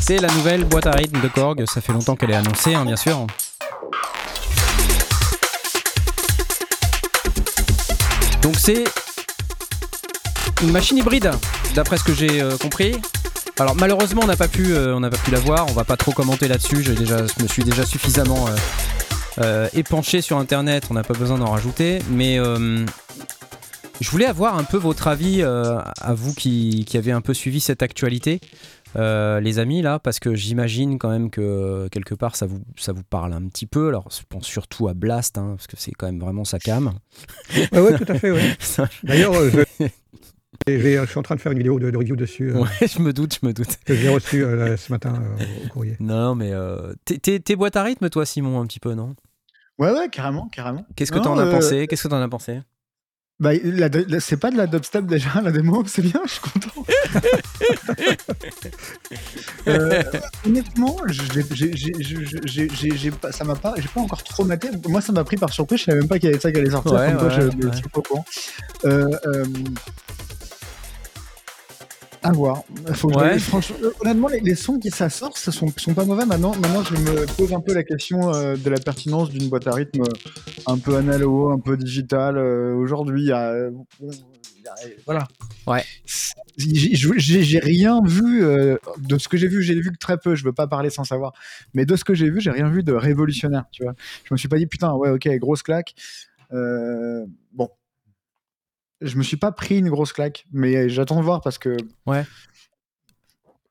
C'est 0.00 0.18
la 0.18 0.26
nouvelle 0.26 0.64
boîte 0.64 0.88
à 0.88 0.90
rythme 0.90 1.20
de 1.20 1.28
Korg. 1.28 1.64
Ça 1.72 1.80
fait 1.80 1.92
longtemps 1.92 2.16
qu'elle 2.16 2.32
est 2.32 2.34
annoncée, 2.34 2.74
hein, 2.74 2.84
bien 2.84 2.96
sûr. 2.96 3.28
Donc 8.42 8.56
c'est 8.58 8.82
une 10.62 10.72
machine 10.72 10.98
hybride, 10.98 11.30
d'après 11.76 11.96
ce 11.96 12.02
que 12.02 12.12
j'ai 12.12 12.42
euh, 12.42 12.56
compris. 12.56 13.00
Alors 13.60 13.76
malheureusement 13.76 14.22
on 14.24 14.26
n'a 14.26 14.36
pas 14.36 14.48
pu, 14.48 14.74
euh, 14.74 14.92
on 14.96 14.98
n'a 14.98 15.10
la 15.30 15.38
voir. 15.38 15.66
On 15.68 15.74
va 15.74 15.84
pas 15.84 15.96
trop 15.96 16.10
commenter 16.10 16.48
là-dessus. 16.48 16.82
Je 16.82 17.40
me 17.40 17.46
suis 17.46 17.62
déjà 17.62 17.86
suffisamment 17.86 18.46
euh, 19.38 19.68
épanché 19.74 20.22
sur 20.22 20.38
Internet. 20.38 20.86
On 20.90 20.94
n'a 20.94 21.04
pas 21.04 21.14
besoin 21.14 21.38
d'en 21.38 21.52
rajouter. 21.52 22.00
Mais 22.10 22.40
je 24.02 24.10
voulais 24.10 24.26
avoir 24.26 24.58
un 24.58 24.64
peu 24.64 24.76
votre 24.76 25.06
avis 25.08 25.42
euh, 25.42 25.78
à 26.00 26.14
vous 26.14 26.34
qui, 26.34 26.84
qui 26.84 26.96
avez 26.98 27.12
un 27.12 27.20
peu 27.20 27.34
suivi 27.34 27.60
cette 27.60 27.82
actualité. 27.82 28.40
euh, 28.96 29.40
les 29.40 29.58
amis 29.58 29.80
là 29.80 29.98
parce 29.98 30.18
que 30.20 30.34
j'imagine 30.34 30.98
quand 30.98 31.08
même 31.08 31.30
que 31.30 31.88
quelque 31.90 32.14
part 32.14 32.36
ça 32.36 32.44
vous, 32.46 32.60
ça 32.76 32.92
vous 32.92 33.02
parle 33.04 33.32
un 33.32 33.46
petit 33.48 33.64
peu 33.66 33.88
alors 33.88 34.08
je 34.10 34.20
pense 34.28 34.44
surtout 34.44 34.86
à 34.88 34.92
Blast 34.94 35.38
hein, 35.38 35.54
parce 35.56 35.66
que 35.66 35.76
c'est 35.78 35.92
quand 35.92 36.04
même 36.06 36.20
vraiment 36.20 36.44
sa 36.44 36.58
cam 36.58 36.92
Ouais, 37.72 37.80
ouais, 37.80 37.96
tout 37.98 38.04
à 38.12 38.18
fait, 38.18 38.30
ouais. 38.30 38.54
D'ailleurs, 39.04 39.32
euh, 39.34 39.50
je... 39.50 39.82
je 40.68 41.06
suis 41.06 41.18
en 41.18 41.22
train 41.22 41.36
de 41.36 41.40
faire 41.40 41.52
une 41.52 41.58
vidéo 41.58 41.78
de, 41.78 41.90
de 41.90 41.96
review 41.96 42.16
dessus 42.16 42.50
euh, 42.50 42.60
Ouais, 42.60 42.68
je 42.86 43.00
me 43.00 43.12
doute, 43.14 43.38
je 43.40 43.46
me 43.46 43.52
doute. 43.54 43.78
que 43.84 43.94
j'ai 43.94 44.08
euh, 44.34 44.56
là, 44.56 44.76
ce 44.76 44.92
matin 44.92 45.14
euh, 45.40 45.44
au 45.64 45.68
courrier. 45.68 45.96
Non, 46.00 46.34
mais 46.34 46.52
euh, 46.52 46.92
t'es- 47.04 47.56
boîte 47.56 47.76
à 47.76 47.82
rythme, 47.84 48.10
toi, 48.10 48.26
Simon, 48.26 48.60
un 48.60 48.66
petit 48.66 48.80
peu, 48.80 48.94
non? 48.94 49.14
Ouais, 49.78 49.90
ouais, 49.90 50.08
carrément, 50.10 50.48
carrément. 50.48 50.84
Qu'est-ce 50.96 51.12
que 51.12 51.18
t'en 51.18 51.38
as 51.38 51.46
pensé? 51.46 51.86
Qu'est-ce 51.86 52.02
que 52.04 52.08
t'en 52.08 52.20
as 52.20 52.28
pensé? 52.28 52.60
Bah, 53.42 53.50
c'est 54.20 54.36
pas 54.36 54.52
de 54.52 54.56
la 54.56 54.68
dubstep 54.68 55.04
déjà, 55.04 55.40
la 55.42 55.50
démo, 55.50 55.82
c'est 55.84 56.00
bien, 56.02 56.20
je 56.24 56.30
suis 56.30 56.40
content. 56.40 56.86
Euh, 59.68 60.02
honnêtement, 60.46 60.96
j'ai- 61.08 63.10
pas- 63.10 63.30
ça 63.30 63.44
m'a 63.44 63.54
pas, 63.54 63.74
j'ai 63.76 63.86
pas 63.88 64.00
encore 64.00 64.22
trop 64.24 64.44
maté. 64.44 64.68
Moi, 64.88 65.00
ça 65.00 65.12
m'a 65.12 65.22
pris 65.22 65.36
par 65.36 65.52
surprise, 65.52 65.78
je 65.80 65.84
savais 65.84 65.98
même 66.00 66.08
pas 66.08 66.18
qu'il 66.18 66.30
y 66.30 66.32
avait 66.32 66.40
ça 66.40 66.50
qui 66.50 66.58
allait 66.58 66.70
sortir. 66.70 66.92
Ouais, 66.94 67.12
comme 67.16 67.28
ouais, 67.28 67.36
ouais. 67.36 67.50
je. 68.82 68.88
Euh, 68.88 69.06
euh, 69.26 69.44
à 72.22 72.32
voir. 72.32 72.62
Faut 72.94 73.08
que 73.08 73.14
je- 73.14 73.18
Ouais. 73.18 73.38
franchement, 73.38 73.76
euh, 73.82 73.90
honnêtement, 74.00 74.28
les, 74.28 74.40
les 74.40 74.54
sons 74.54 74.78
qui 74.78 74.90
ça 74.90 75.08
sort, 75.10 75.36
ce 75.36 75.50
sont, 75.50 75.68
sont 75.76 75.94
pas 75.94 76.04
mauvais. 76.04 76.24
Maintenant, 76.24 76.52
maintenant, 76.56 76.82
je 76.84 76.94
me 76.96 77.26
pose 77.36 77.52
un 77.52 77.60
peu 77.60 77.74
la 77.74 77.82
question 77.82 78.32
euh, 78.34 78.56
de 78.56 78.70
la 78.70 78.78
pertinence 78.78 79.30
d'une 79.30 79.48
boîte 79.48 79.66
à 79.66 79.72
rythme 79.72 80.02
euh, 80.02 80.04
un 80.66 80.78
peu 80.78 80.96
analogue, 80.96 81.52
un 81.52 81.58
peu 81.58 81.76
digital. 81.76 82.36
euh, 82.38 82.74
Aujourd'hui, 82.74 83.22
il 83.22 83.28
y 83.28 83.32
a, 83.32 83.50
euh, 83.50 83.70
voilà. 85.06 85.26
Ouais. 85.66 85.82
J'ai- 86.56 87.58
rien 87.58 88.00
vu 88.04 88.44
euh, 88.44 88.76
de 88.98 89.18
ce 89.18 89.28
que 89.28 89.36
j'ai 89.36 89.48
vu. 89.48 89.62
J'ai 89.62 89.74
vu 89.74 89.90
que 89.92 89.98
très 89.98 90.18
peu. 90.18 90.34
Je 90.34 90.44
veux 90.44 90.52
pas 90.52 90.66
parler 90.66 90.90
sans 90.90 91.04
savoir. 91.04 91.32
Mais 91.74 91.84
de 91.86 91.96
ce 91.96 92.04
que 92.04 92.14
j'ai 92.14 92.30
vu, 92.30 92.40
j'ai 92.40 92.50
rien 92.50 92.68
vu 92.68 92.82
de 92.82 92.92
révolutionnaire. 92.92 93.64
Tu 93.72 93.82
vois. 93.82 93.94
Je 94.24 94.32
me 94.34 94.36
suis 94.38 94.48
pas 94.48 94.58
dit 94.58 94.66
putain, 94.66 94.92
ouais, 94.94 95.10
ok, 95.10 95.28
grosse 95.38 95.62
claque. 95.62 95.94
Euh, 96.52 97.24
je 99.02 99.16
me 99.16 99.22
suis 99.22 99.36
pas 99.36 99.52
pris 99.52 99.78
une 99.78 99.88
grosse 99.90 100.12
claque, 100.12 100.46
mais 100.52 100.88
j'attends 100.88 101.16
de 101.16 101.22
voir 101.22 101.40
parce 101.40 101.58
que. 101.58 101.76
Ouais. 102.06 102.24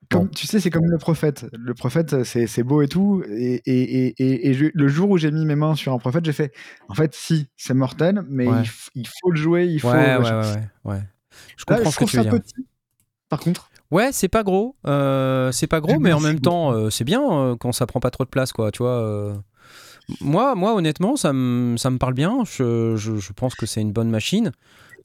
Comme. 0.10 0.30
Tu 0.30 0.46
sais, 0.46 0.60
c'est 0.60 0.70
comme 0.70 0.86
le 0.90 0.98
prophète. 0.98 1.46
Le 1.54 1.74
prophète, 1.74 2.24
c'est 2.26 2.64
beau 2.64 2.82
et 2.82 2.88
tout. 2.90 3.24
Et, 3.30 3.62
et, 3.66 4.08
et, 4.08 4.16
et, 4.20 4.50
et 4.50 4.54
je- 4.54 4.66
le 4.74 4.88
jour 4.90 5.10
où 5.10 5.18
j'ai 5.18 5.32
mis 5.32 5.46
mes 5.46 5.56
mains 5.56 5.76
sur 5.76 5.94
un 5.94 5.98
prophète, 6.00 6.26
j'ai 6.26 6.34
fait 6.34 6.52
en 6.90 6.94
fait, 6.96 7.16
si, 7.16 7.48
c'est 7.56 7.74
mortel, 7.74 8.24
mais 8.28 8.48
Ouais. 8.48 8.64
il, 8.96 9.08
faut 9.08 9.32
le 9.32 9.38
jouer, 9.38 9.66
il 9.68 9.80
faut. 9.80 9.88
Ouais, 9.90 10.18
ouais, 10.18 10.32
ouais, 10.32 10.54
ouais. 10.86 11.02
Je 11.56 11.64
Là, 11.70 11.78
comprends 11.78 11.92
je 11.92 11.96
ce 11.96 12.00
que 12.00 12.06
tu 12.06 12.18
veux 12.18 12.24
dire. 12.24 12.32
petit. 12.34 12.68
Par 13.30 13.40
contre, 13.40 13.70
Ouais, 13.90 14.12
c'est 14.12 14.28
pas 14.30 14.44
gros. 14.44 14.76
euh, 14.88 15.52
c'est 15.54 15.68
pas 15.68 15.80
gros, 15.82 16.00
mais 16.00 16.12
en 16.14 16.20
même 16.22 16.40
temps, 16.40 16.72
euh, 16.74 16.90
c'est 16.90 17.04
bien 17.04 17.22
euh, 17.30 17.56
quand 17.58 17.72
ça 17.74 17.86
prend 17.88 18.00
pas 18.02 18.12
trop 18.12 18.24
de 18.26 18.30
place, 18.30 18.52
quoi. 18.52 18.72
Tu 18.72 18.84
vois. 18.84 19.02
euh. 19.02 19.36
Moi, 20.20 20.56
moi, 20.56 20.74
honnêtement, 20.76 21.16
ça 21.16 21.32
me 21.32 21.78
ça 21.78 21.90
parle 22.00 22.14
bien. 22.14 22.44
Je, 22.46 22.96
je, 22.98 23.16
je 23.18 23.34
pense 23.34 23.56
que 23.56 23.66
c'est 23.66 23.80
une 23.82 23.94
bonne 23.94 24.10
machine. 24.10 24.52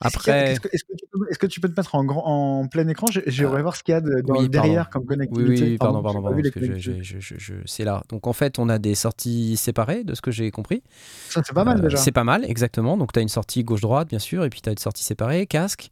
Après, 0.00 0.52
Est-ce 0.52 0.60
que, 0.60 0.68
est-ce 0.72 0.84
que 0.84 0.92
tu 0.94 1.06
peux- 1.10 1.26
est-ce 1.30 1.38
que 1.38 1.46
tu 1.46 1.60
peux 1.60 1.68
te 1.68 1.80
mettre 1.80 1.94
en, 1.94 2.04
grand, 2.04 2.24
en 2.26 2.66
plein 2.68 2.86
écran? 2.88 3.06
J'ai- 3.10 3.22
J'aimerais 3.26 3.62
voir 3.62 3.76
ce 3.76 3.82
qu'il 3.82 3.92
y 3.92 3.96
a 3.96 4.00
de- 4.00 4.20
dans, 4.20 4.34
oui, 4.34 4.48
pardon. 4.48 4.48
derrière 4.50 4.90
comme 4.90 5.02
Oui, 5.02 5.08
connectivité. 5.08 5.64
oui, 5.70 5.78
pardon, 5.78 5.98
j'ai 5.98 6.02
pardon, 6.02 6.22
pardon, 6.22 6.42
je- 7.02 7.54
c'est 7.64 7.84
là. 7.84 8.02
Donc 8.10 8.26
en 8.26 8.32
fait, 8.34 8.58
on 8.58 8.68
a 8.68 8.78
des 8.78 8.94
sorties 8.94 9.56
séparées 9.56 10.04
de 10.04 10.14
ce 10.14 10.20
que 10.20 10.30
j'ai 10.30 10.50
compris. 10.50 10.82
Ça, 11.30 11.40
c'est 11.46 11.54
pas 11.54 11.64
mal 11.64 11.78
Euh, 11.78 11.82
déjà. 11.82 11.96
C'est 11.96 12.12
pas 12.12 12.24
mal, 12.24 12.44
exactement. 12.44 12.96
Donc 12.98 13.12
tu 13.12 13.18
as 13.18 13.22
une 13.22 13.28
sortie 13.28 13.64
gauche-droite, 13.64 14.08
bien 14.08 14.18
sûr, 14.18 14.44
et 14.44 14.50
puis 14.50 14.60
tu 14.60 14.68
as 14.68 14.72
une 14.72 14.78
sortie 14.78 15.02
séparée, 15.04 15.46
casque. 15.46 15.88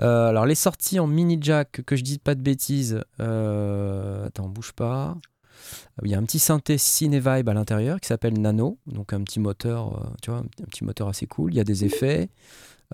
Euh, 0.00 0.28
alors 0.28 0.46
les 0.46 0.54
sorties 0.54 1.00
en 1.00 1.06
mini 1.08 1.38
jack, 1.40 1.82
que 1.84 1.96
je 1.96 2.04
dise 2.04 2.18
pas 2.18 2.34
de 2.36 2.40
bêtises. 2.42 3.02
euh, 3.20 4.26
Attends, 4.26 4.48
bouge 4.48 4.72
pas. 4.72 5.16
Ah 5.16 6.00
oui, 6.02 6.10
Il 6.10 6.12
y 6.12 6.14
a 6.14 6.18
un 6.18 6.22
petit 6.22 6.38
synthé 6.38 6.78
Cinevibe 6.78 7.48
à 7.48 7.54
l'intérieur 7.54 8.00
qui 8.00 8.06
s'appelle 8.06 8.40
Nano, 8.40 8.78
donc 8.86 9.12
un 9.12 9.22
petit 9.22 9.40
moteur, 9.40 9.96
euh, 10.04 10.06
tu 10.22 10.30
vois, 10.30 10.40
un 10.40 10.64
petit 10.70 10.84
moteur 10.84 11.08
assez 11.08 11.26
cool. 11.26 11.52
Il 11.52 11.56
y 11.56 11.60
a 11.60 11.64
des 11.64 11.84
effets. 11.84 12.28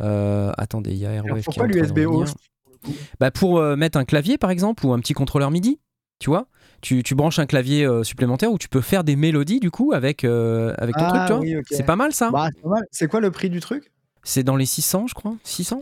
Euh, 0.00 0.52
attendez, 0.58 0.90
il 0.92 0.98
y 0.98 1.06
a 1.06 1.12
Airwave 1.12 1.42
pourquoi 1.44 1.66
l'USB 1.66 1.98
host 2.06 2.36
Bah 3.20 3.30
pour 3.30 3.58
euh, 3.58 3.76
mettre 3.76 3.98
un 3.98 4.04
clavier 4.04 4.38
par 4.38 4.50
exemple 4.50 4.84
ou 4.86 4.92
un 4.92 4.98
petit 4.98 5.14
contrôleur 5.14 5.50
MIDI, 5.50 5.78
tu 6.18 6.30
vois. 6.30 6.48
Tu, 6.80 7.02
tu 7.02 7.14
branches 7.14 7.38
un 7.38 7.46
clavier 7.46 7.86
euh, 7.86 8.02
supplémentaire 8.04 8.52
où 8.52 8.58
tu 8.58 8.68
peux 8.68 8.82
faire 8.82 9.04
des 9.04 9.16
mélodies 9.16 9.60
du 9.60 9.70
coup 9.70 9.92
avec, 9.94 10.22
euh, 10.24 10.74
avec 10.76 10.94
ton 10.96 11.04
Ah, 11.04 11.26
truc, 11.28 11.40
oui, 11.42 11.56
ok. 11.56 11.64
C'est 11.70 11.86
pas 11.86 11.96
mal 11.96 12.12
ça. 12.12 12.30
Bah, 12.30 12.50
c'est 12.90 13.08
quoi 13.08 13.20
le 13.20 13.30
prix 13.30 13.48
du 13.48 13.60
truc? 13.60 13.90
C'est 14.22 14.42
dans 14.42 14.56
les 14.56 14.66
600, 14.66 15.06
je 15.06 15.14
crois. 15.14 15.34
600 15.44 15.80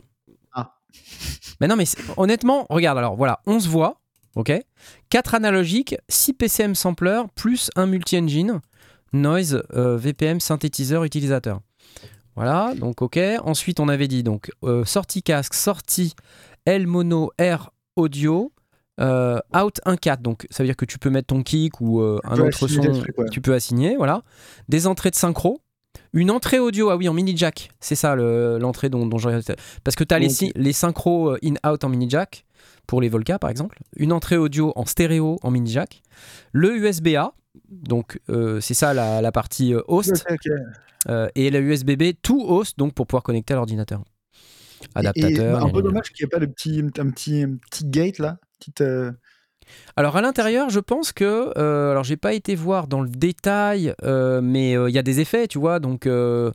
Ah. 0.53 0.77
Mais 1.61 1.67
non, 1.67 1.75
mais 1.77 1.85
honnêtement, 2.17 2.67
regarde, 2.71 2.99
alors 2.99 3.17
voilà, 3.17 3.41
11 3.47 3.67
voix, 3.67 4.01
ok? 4.37 4.53
4 5.11 5.35
analogiques, 5.35 5.97
6 6.09 6.35
PCM 6.35 6.75
samplers, 6.75 7.23
plus 7.35 7.71
un 7.75 7.87
multi-engine, 7.87 8.61
noise, 9.13 9.63
euh, 9.75 9.97
VPM, 9.97 10.39
synthétiseur, 10.39 11.03
utilisateur. 11.05 11.61
Voilà, 12.37 12.75
donc 12.75 13.03
ok. 13.03 13.19
Ensuite, 13.45 13.79
on 13.81 13.89
avait 13.89 14.09
dit 14.09 14.23
donc 14.23 14.51
euh, 14.65 14.85
sortie 14.85 15.23
casque, 15.23 15.55
sortie 15.55 16.15
L 16.65 16.87
mono 16.87 17.31
R 17.41 17.71
audio, 17.97 18.53
Euh, 19.01 19.39
out 19.57 19.81
1.4, 19.87 20.21
donc 20.21 20.47
ça 20.51 20.63
veut 20.63 20.69
dire 20.69 20.77
que 20.77 20.85
tu 20.85 20.99
peux 20.99 21.09
mettre 21.11 21.29
ton 21.29 21.43
kick 21.43 21.81
ou 21.81 22.01
euh, 22.03 22.21
un 22.25 22.37
autre 22.49 22.69
son, 22.69 22.83
des 22.83 22.93
trucs, 23.01 23.19
ouais. 23.19 23.29
tu 23.31 23.41
peux 23.41 23.55
assigner, 23.55 23.97
voilà. 23.97 24.23
Des 24.69 24.87
entrées 24.87 25.11
de 25.11 25.15
synchro, 25.17 25.61
une 26.13 26.31
entrée 26.31 26.59
audio, 26.59 26.91
ah 26.91 26.97
oui, 26.97 27.09
en 27.09 27.15
mini 27.15 27.35
jack, 27.35 27.71
c'est 27.81 27.95
ça 27.95 28.15
le- 28.15 28.59
l'entrée 28.59 28.91
dont, 28.91 29.07
dont 29.07 29.17
je. 29.19 29.29
Parce 29.83 29.97
que 29.97 30.05
tu 30.05 30.15
as 30.15 30.19
les, 30.19 30.29
les 30.55 30.73
synchros 30.75 31.37
in-out 31.43 31.85
en 31.85 31.89
mini 31.89 32.09
jack, 32.09 32.45
pour 32.87 33.01
les 33.01 33.09
Volca 33.09 33.39
par 33.39 33.49
exemple, 33.51 33.79
une 33.97 34.13
entrée 34.13 34.37
audio 34.37 34.73
en 34.77 34.85
stéréo 34.85 35.39
en 35.43 35.51
mini 35.51 35.71
jack, 35.71 36.03
le 36.53 36.77
USB-A, 36.77 37.33
donc 37.71 38.21
euh, 38.29 38.61
c'est 38.61 38.75
ça 38.75 38.93
la, 38.93 39.23
la 39.23 39.33
partie 39.33 39.75
host. 39.89 40.11
Euh, 41.09 41.29
et 41.35 41.51
le 41.51 41.61
USB-B 41.61 42.15
tout 42.23 42.45
host, 42.47 42.79
donc 42.79 42.95
pour 42.95 43.07
pouvoir 43.07 43.23
connecter 43.23 43.55
à 43.55 43.57
l'ordinateur. 43.57 44.03
Et- 44.83 44.89
Adaptateur. 44.99 45.31
et, 45.31 45.53
bah, 45.53 45.61
un 45.63 45.69
peu 45.69 45.81
gna. 45.81 45.83
dommage 45.83 46.11
qu'il 46.13 46.25
n'y 46.25 46.27
ait 46.27 46.31
pas 46.39 46.45
de 46.45 46.47
petit, 46.47 46.83
un 46.99 47.11
petit, 47.11 47.43
un 47.43 47.57
petit 47.71 47.85
gate 47.85 48.19
là. 48.19 48.39
Petite, 48.59 48.81
euh, 48.81 49.13
Alors 49.97 50.17
à 50.17 50.23
l'intérieur, 50.23 50.71
je 50.71 50.81
pense 50.81 51.13
que, 51.13 51.53
euh, 51.57 51.91
alors 51.93 52.05
j'ai 52.05 52.17
pas 52.17 52.33
été 52.35 52.55
voir 52.55 52.87
dans 52.89 53.01
le 53.01 53.09
détail, 53.09 53.95
euh, 54.03 54.41
mais 54.43 54.77
euh, 54.77 54.89
il 54.89 54.95
y 54.95 54.99
a 54.99 55.03
des 55.03 55.21
effets, 55.21 55.47
tu 55.49 55.59
vois, 55.59 55.79
donc 55.81 56.07
euh, 56.07 56.51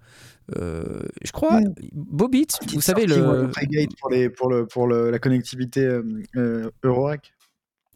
euh, 0.57 1.01
je 1.23 1.31
crois, 1.31 1.59
Mm. 1.61 1.73
Bobit, 1.93 2.47
vous 2.73 2.81
savez 2.81 3.05
le, 3.05 3.49
pour, 3.99 4.09
les, 4.09 4.29
pour, 4.29 4.49
le, 4.49 4.65
pour 4.65 4.87
le, 4.87 5.09
la 5.11 5.19
connectivité 5.19 5.81
euh, 5.81 6.03
euh, 6.37 6.69
Eurorack. 6.83 7.33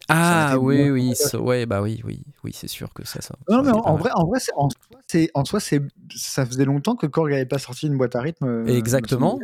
Ah 0.08 0.56
oui 0.58 0.88
bon. 0.88 0.92
oui, 0.94 1.14
ça- 1.14 1.40
ouais 1.40 1.66
bah 1.66 1.80
oui 1.82 2.00
oui 2.04 2.20
oui, 2.44 2.50
c'est 2.54 2.68
sûr 2.68 2.92
que 2.92 3.06
ça 3.06 3.20
ça. 3.20 3.34
Non, 3.48 3.62
mais 3.62 3.70
en, 3.70 3.96
vrai, 3.96 4.10
en 4.14 4.26
vrai, 4.26 4.40
en 4.56 4.68
soi, 4.68 4.98
c'est, 5.06 5.30
en 5.34 5.44
soi, 5.44 5.60
c'est, 5.60 5.80
ça 6.14 6.44
faisait 6.44 6.64
longtemps 6.64 6.96
que 6.96 7.06
Korg 7.06 7.30
n'avait 7.30 7.46
pas 7.46 7.58
sorti 7.58 7.86
une 7.86 7.96
boîte 7.96 8.16
à 8.16 8.20
rythme. 8.20 8.46
euh, 8.46 8.66
Exactement, 8.66 9.38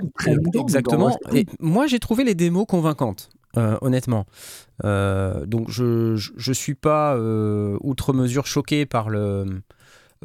exactement. 0.54 1.16
Et 1.32 1.46
moi, 1.60 1.86
j'ai 1.86 1.98
trouvé 2.00 2.24
les 2.24 2.34
démos 2.34 2.66
convaincantes, 2.66 3.28
euh, 3.56 3.78
honnêtement. 3.82 4.26
Euh, 4.84 5.46
donc, 5.46 5.70
je, 5.70 6.16
je, 6.16 6.32
je 6.36 6.52
suis 6.52 6.74
pas 6.74 7.14
euh, 7.16 7.76
outre 7.82 8.12
mesure 8.12 8.46
choqué 8.46 8.84
par 8.86 9.10
le 9.10 9.62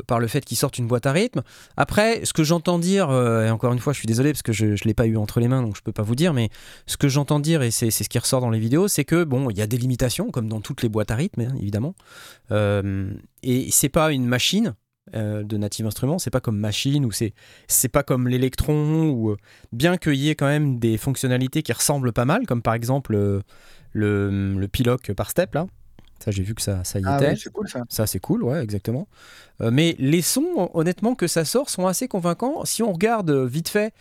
par 0.08 0.20
le 0.20 0.28
fait 0.28 0.44
qu'ils 0.44 0.58
sortent 0.58 0.78
une 0.78 0.88
boîte 0.88 1.06
à 1.06 1.12
rythme. 1.12 1.42
Après, 1.78 2.26
ce 2.26 2.34
que 2.34 2.44
j'entends 2.44 2.80
dire, 2.80 3.10
euh, 3.10 3.46
et 3.46 3.50
encore 3.50 3.74
une 3.74 3.80
fois, 3.80 3.94
je 3.94 4.00
suis 4.00 4.08
désolé 4.08 4.32
parce 4.32 4.42
que 4.42 4.54
je 4.54 4.66
ne 4.66 4.76
l'ai 4.86 4.94
pas 4.94 5.06
eu 5.06 5.18
entre 5.18 5.40
les 5.40 5.48
mains, 5.48 5.62
donc 5.62 5.76
je 5.76 5.82
peux 5.82 5.92
pas 5.92 6.04
vous 6.04 6.16
dire, 6.16 6.34
mais 6.34 6.50
ce 6.86 6.98
que 6.98 7.08
j'entends 7.08 7.40
dire, 7.40 7.62
et 7.62 7.72
c'est 7.72 7.92
ce 7.92 8.08
qui 8.10 8.20
ressort 8.20 8.42
dans 8.42 8.50
les 8.50 8.60
vidéos, 8.60 8.88
c'est 8.88 9.06
que, 9.06 9.24
bon, 9.24 9.50
il 9.50 9.58
y 9.58 9.62
a 9.62 9.68
des 9.68 9.78
limitations, 9.78 10.32
comme 10.32 10.48
dans 10.48 10.62
toutes 10.62 10.82
les 10.82 10.90
boîtes 10.90 11.12
à 11.12 11.16
rythme, 11.16 11.42
hein, 11.42 11.56
évidemment. 11.60 11.96
Euh, 12.52 13.12
et 13.44 13.70
c'est 13.72 13.90
pas 13.90 14.12
une 14.12 14.26
machine 14.26 14.76
euh, 15.16 15.44
de 15.44 15.58
Native 15.58 15.86
Instruments, 15.86 16.20
c'est 16.20 16.32
pas 16.32 16.40
comme 16.40 16.58
machine, 16.58 17.06
ou 17.06 17.12
c'est 17.12 17.34
c'est 17.68 17.90
pas 17.90 18.04
comme 18.04 18.28
l'électron, 18.28 19.10
ou 19.10 19.36
bien 19.72 19.98
qu'il 19.98 20.16
y 20.16 20.30
ait 20.30 20.36
quand 20.36 20.48
même 20.48 20.80
des 20.80 20.98
fonctionnalités 20.98 21.62
qui 21.62 21.74
ressemblent 21.74 22.14
pas 22.14 22.26
mal, 22.26 22.46
comme 22.48 22.62
par 22.62 22.74
exemple 22.74 23.14
le, 23.14 23.44
le 23.94 24.68
piloc 24.68 25.12
par 25.14 25.30
step, 25.30 25.54
là. 25.56 25.68
Ça, 26.24 26.32
j'ai 26.32 26.44
vu 26.44 26.56
que 26.56 26.62
ça, 26.62 26.84
ça 26.86 27.00
y 27.00 27.04
Ah 27.06 27.18
était. 27.18 27.28
ouais, 27.32 27.36
c'est 27.36 27.52
cool 27.52 27.68
ça. 27.68 27.84
Ça, 27.90 28.08
c'est 28.08 28.20
cool, 28.20 28.44
ouais, 28.44 28.64
exactement. 28.64 29.08
Euh, 29.62 29.72
mais 29.72 29.96
les 30.00 30.22
sons, 30.22 30.70
honnêtement, 30.74 31.16
que 31.16 31.28
ça 31.28 31.44
sort 31.44 31.70
sont 31.70 31.86
assez 31.86 32.08
convaincants. 32.08 32.64
Si 32.64 32.82
on 32.82 32.94
regarde 32.94 33.30
euh, 33.30 33.46
vite 33.46 33.68
fait 33.68 33.94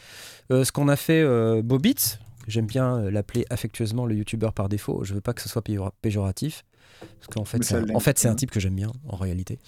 euh, 0.52 0.62
ce 0.64 0.70
qu'on 0.70 0.86
a 0.88 0.94
fait 0.96 1.20
euh, 1.20 1.62
Bobitz, 1.62 2.18
j'aime 2.46 2.66
bien 2.66 3.10
l'appeler 3.10 3.44
affectueusement 3.50 4.06
le 4.06 4.14
youtubeur 4.14 4.52
par 4.52 4.68
défaut, 4.68 5.02
je 5.02 5.14
veux 5.14 5.20
pas 5.20 5.32
que 5.32 5.40
ce 5.42 5.48
soit 5.48 5.62
péjora- 5.62 5.92
péjoratif. 6.00 6.64
Parce 7.00 7.26
qu'en 7.34 7.44
fait, 7.44 7.64
c'est 7.64 7.74
un- 7.74 7.94
en 7.94 8.00
fait, 8.00 8.18
c'est 8.20 8.28
un 8.28 8.34
type 8.36 8.50
que 8.52 8.60
j'aime 8.60 8.76
bien, 8.76 8.92
en 9.08 9.16
réalité. 9.16 9.58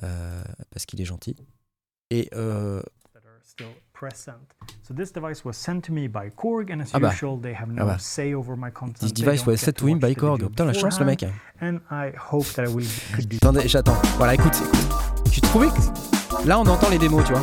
Parce 0.00 0.84
qu'il 0.86 1.00
est 1.00 1.04
gentil. 1.06 1.36
Et 2.10 2.28
that 4.04 4.14
are 4.14 4.16
still 4.16 4.34
present. 4.34 4.54
So 4.82 4.94
this 4.94 5.10
device 5.12 5.44
was 5.44 5.56
sent 5.56 5.84
to 5.86 5.92
me 5.92 6.08
by 6.08 6.30
Korg, 6.30 6.70
and 6.70 6.80
as 6.82 6.90
Ah 6.94 6.98
bah. 6.98 7.10
usual, 7.10 7.38
they 7.40 7.54
have 7.54 7.68
no 7.70 7.82
Ah 7.82 7.86
bah. 7.86 7.98
say 7.98 8.34
over 8.34 8.56
my 8.56 8.70
content. 8.70 9.00
this 9.00 9.12
device 9.12 9.44
was 9.46 9.60
set 9.60 9.76
to 9.76 9.86
him 9.86 9.94
watch 9.98 10.02
by 10.02 10.14
Korg. 10.14 10.40
Putain, 10.48 10.64
la 10.66 10.72
chance, 10.72 10.98
le 11.00 11.06
mec. 11.06 11.22
hein. 11.22 11.30
beforehand, 11.60 11.80
And 11.90 12.06
I 12.08 12.12
hope 12.16 12.46
that 12.54 12.64
I 12.64 12.68
will 12.68 12.86
could 13.14 13.28
be 13.28 13.36
Attendez, 13.36 13.66
j'attends. 13.68 13.96
Voilà, 14.18 14.34
écoute, 14.34 14.54
écoute. 14.54 15.32
J'ai 15.32 15.40
trouvé 15.40 15.68
que. 15.68 16.46
Là, 16.48 16.58
on 16.60 16.66
entend 16.66 16.90
les 16.90 16.98
démos, 16.98 17.24
tu 17.24 17.32
vois. 17.32 17.42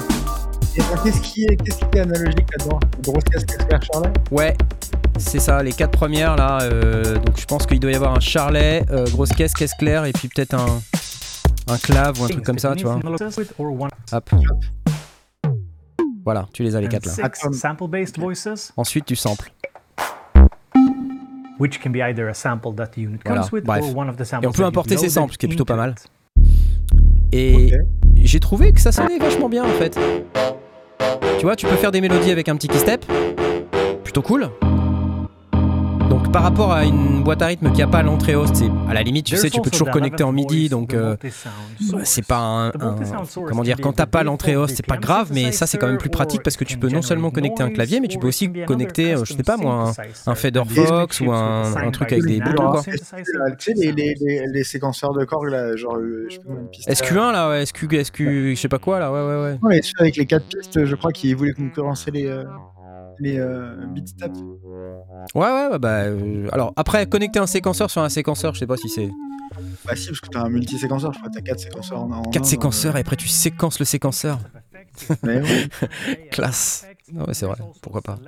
Et 0.78 0.82
alors, 0.82 1.04
qu'est-ce 1.04 1.22
qui 1.22 1.44
est, 1.44 1.56
qu'est-ce 1.58 1.78
qui 1.80 1.98
est 1.98 2.02
analogique 2.02 2.48
là-dedans? 2.58 2.80
Grosse 3.02 3.24
casque 3.26 3.58
Claire 3.68 3.82
Charlet? 3.92 4.14
Ouais, 4.32 4.56
c'est 5.18 5.40
ça, 5.40 5.62
les 5.64 5.74
quatre 5.74 5.92
premières 5.92 6.36
là. 6.38 6.62
euh, 6.62 7.18
donc 7.18 7.38
je 7.40 7.46
pense 7.46 7.66
qu'il 7.66 7.80
doit 7.80 7.92
y 7.92 7.96
avoir 7.96 8.16
un 8.16 8.20
charlet, 8.22 8.86
euh, 8.90 9.06
grosse 9.10 9.30
caisse, 9.34 9.54
caisse 9.54 9.74
claire, 9.74 10.06
et 10.06 10.14
puis 10.14 10.30
peut-être 10.30 10.54
un, 10.54 10.82
un 11.68 11.78
clave 11.78 12.22
ou 12.22 12.24
un 12.24 12.28
truc 12.30 12.46
comme 12.46 12.60
ça, 12.60 12.74
tu 12.76 12.86
vois. 12.86 13.00
Hop. 14.14 14.30
Voilà, 16.24 16.48
tu 16.54 16.64
les 16.64 16.76
as 16.76 16.82
les 16.82 16.88
quatre 16.88 17.06
là. 17.06 17.30
sample-based 17.52 18.20
voices, 18.20 18.74
Ensuite, 18.78 19.06
tu 19.06 19.16
samples. 19.16 19.52
which 21.60 21.80
can 21.80 21.92
be 21.92 21.98
either 22.02 22.28
a 22.28 22.34
sample 22.34 22.74
that 22.76 22.88
the 22.88 22.98
unit 23.00 23.20
Voilà, 23.26 23.42
comes 23.42 23.52
with 23.52 23.64
bref. 23.66 23.84
or 23.84 23.96
one 23.96 24.10
of 24.10 24.18
the 24.18 24.24
samples 24.24 24.46
Et 24.46 24.48
on 24.48 24.52
peut 24.52 24.64
importer 24.66 24.98
ces 24.98 25.10
samples, 25.10 25.34
ce 25.34 25.38
qui 25.38 25.46
est 25.46 25.50
plutôt 25.50 25.66
pas 25.66 25.76
mal. 25.76 25.92
it. 25.92 27.34
Et 27.34 27.72
j'ai 28.16 28.40
trouvé 28.40 28.72
que 28.74 28.82
ça 28.82 28.92
sonnait 28.92 29.18
vachement 29.20 29.48
bien 29.50 29.64
en 29.64 29.74
fait. 29.80 29.98
Tu 31.40 31.46
vois, 31.46 31.56
tu 31.56 31.66
peux 31.66 31.76
faire 31.76 31.92
des 31.92 32.02
mélodies 32.02 32.32
avec 32.32 32.50
un 32.50 32.56
petit 32.56 32.68
key 32.68 32.78
step. 32.80 33.06
Plutôt 34.04 34.22
cool. 34.22 34.50
Par 36.32 36.44
rapport 36.44 36.72
à 36.72 36.86
une 36.86 37.24
boîte 37.24 37.42
à 37.42 37.48
rythme 37.48 37.72
qui 37.74 37.82
a 37.82 37.88
pas 37.88 38.02
l'entrée 38.04 38.36
host, 38.36 38.64
à 38.88 38.94
la 38.94 39.04
limite, 39.04 39.26
tu 39.26 39.36
sais, 39.36 39.50
tu 39.50 39.60
peux 39.62 39.70
toujours 39.70 39.90
connecter 39.92 40.24
en 40.24 40.32
11th 40.32 40.36
MIDI, 40.36 40.70
donc 40.70 40.94
euh, 40.94 41.18
bah, 41.92 42.00
c'est 42.04 42.26
pas 42.26 42.40
un, 42.40 42.72
comment 43.48 43.64
dire 43.64 43.78
quand 43.82 43.94
t'as 43.94 44.06
pas 44.06 44.24
l'entrée 44.24 44.56
host 44.56 44.76
c'est 44.76 44.86
pas 44.86 44.98
grave 44.98 45.32
mais 45.34 45.52
ça 45.52 45.68
c'est 45.68 45.78
quand 45.78 45.88
même 45.88 45.98
plus 45.98 46.10
pratique 46.10 46.42
parce 46.44 46.58
que 46.58 46.64
tu 46.64 46.78
peux 46.78 46.90
non 46.90 47.02
seulement 47.02 47.32
connecter 47.32 47.64
un 47.64 47.70
clavier 47.70 48.00
mais 48.00 48.08
tu 48.08 48.18
peux 48.18 48.28
aussi 48.28 48.52
connecter 48.66 49.14
euh, 49.14 49.26
je 49.26 49.34
sais 49.34 49.44
pas 49.44 49.58
moi 49.58 49.92
un, 50.26 50.32
un 50.32 50.36
fader 50.36 50.64
Fox 50.68 51.20
ou 51.22 51.32
un, 51.32 51.92
truc 51.92 52.12
avec 52.14 52.26
des 52.26 52.40
boutons 52.40 52.72
quoi. 52.72 52.82
synthesizer, 52.82 53.24
Tu 53.58 53.74
sais, 53.74 53.80
is 53.80 53.82
les, 53.82 53.92
how 53.92 53.96
les, 53.96 54.16
les, 54.22 54.48
les 54.48 54.64
séquenceurs 54.64 55.14
de 55.14 55.26
Korg 55.26 55.50
là, 55.50 55.76
genre, 55.76 55.96
euh, 55.98 56.28
je 56.30 56.36
sais 56.36 56.42
pas, 56.42 56.54
une 56.54 56.70
piste. 56.70 56.90
SQ1 56.90 57.32
là 57.32 57.50
ouais 57.50 57.66
SQ 57.66 58.04
SQ 58.04 58.20
je 58.20 58.56
sais 58.56 58.70
pas 58.70 58.80
quoi 58.80 59.00
là 59.00 59.12
ouais 59.12 59.20
ouais 59.22 59.44
ouais. 59.44 59.54
Non, 59.62 59.70
mais 59.70 59.82
ceux 59.82 59.94
avec 60.00 60.16
les 60.16 60.26
quatre 60.26 60.46
pistes, 60.46 60.86
je 60.86 60.96
crois 60.96 61.12
qu'ils 61.12 61.36
voulaient 61.36 61.54
concurrencer 61.54 62.12
les, 62.12 62.30
les 63.22 63.38
euh, 63.40 63.76
beat 63.88 64.18
tap. 64.18 64.32
ouais 64.36 65.42
ouais 65.42 65.68
ouais, 65.72 65.80
bah 65.80 66.02
euh, 66.06 66.48
alors 66.52 66.74
après 66.76 67.06
connecter 67.06 67.40
un 67.40 67.48
séquenceur 67.48 67.90
sur 67.90 68.02
un 68.02 68.10
séquenceur 68.10 68.54
je 68.54 68.60
sais 68.60 68.68
pas 68.68 68.78
si 68.78 68.90
c'est 68.90 69.10
Bah 69.86 69.96
si, 69.96 70.08
parce 70.08 70.20
que 70.22 70.28
t'as 70.30 70.42
un 70.42 70.50
multi-séquenceur, 70.50 71.14
je 71.14 71.20
crois 71.20 71.30
que 71.30 71.36
t'as 71.36 71.42
quatre 71.42 71.60
séquenceurs 71.60 72.00
en, 72.02 72.12
en 72.12 72.22
quatre 72.24 72.44
un, 72.46 72.48
séquenceurs 72.48 72.96
euh, 72.96 72.98
et 72.98 73.02
après 73.02 73.16
tu 73.16 73.28
séquences 73.28 73.80
le 73.80 73.86
séquenceur 73.86 74.40
mais 75.24 75.42
ouais. 75.42 75.70
Classe. 76.32 76.86
Non, 77.14 77.26
ouais, 77.26 77.34
c'est 77.34 77.46
vrai, 77.46 77.56
pourquoi 77.82 78.02
pas. 78.02 78.20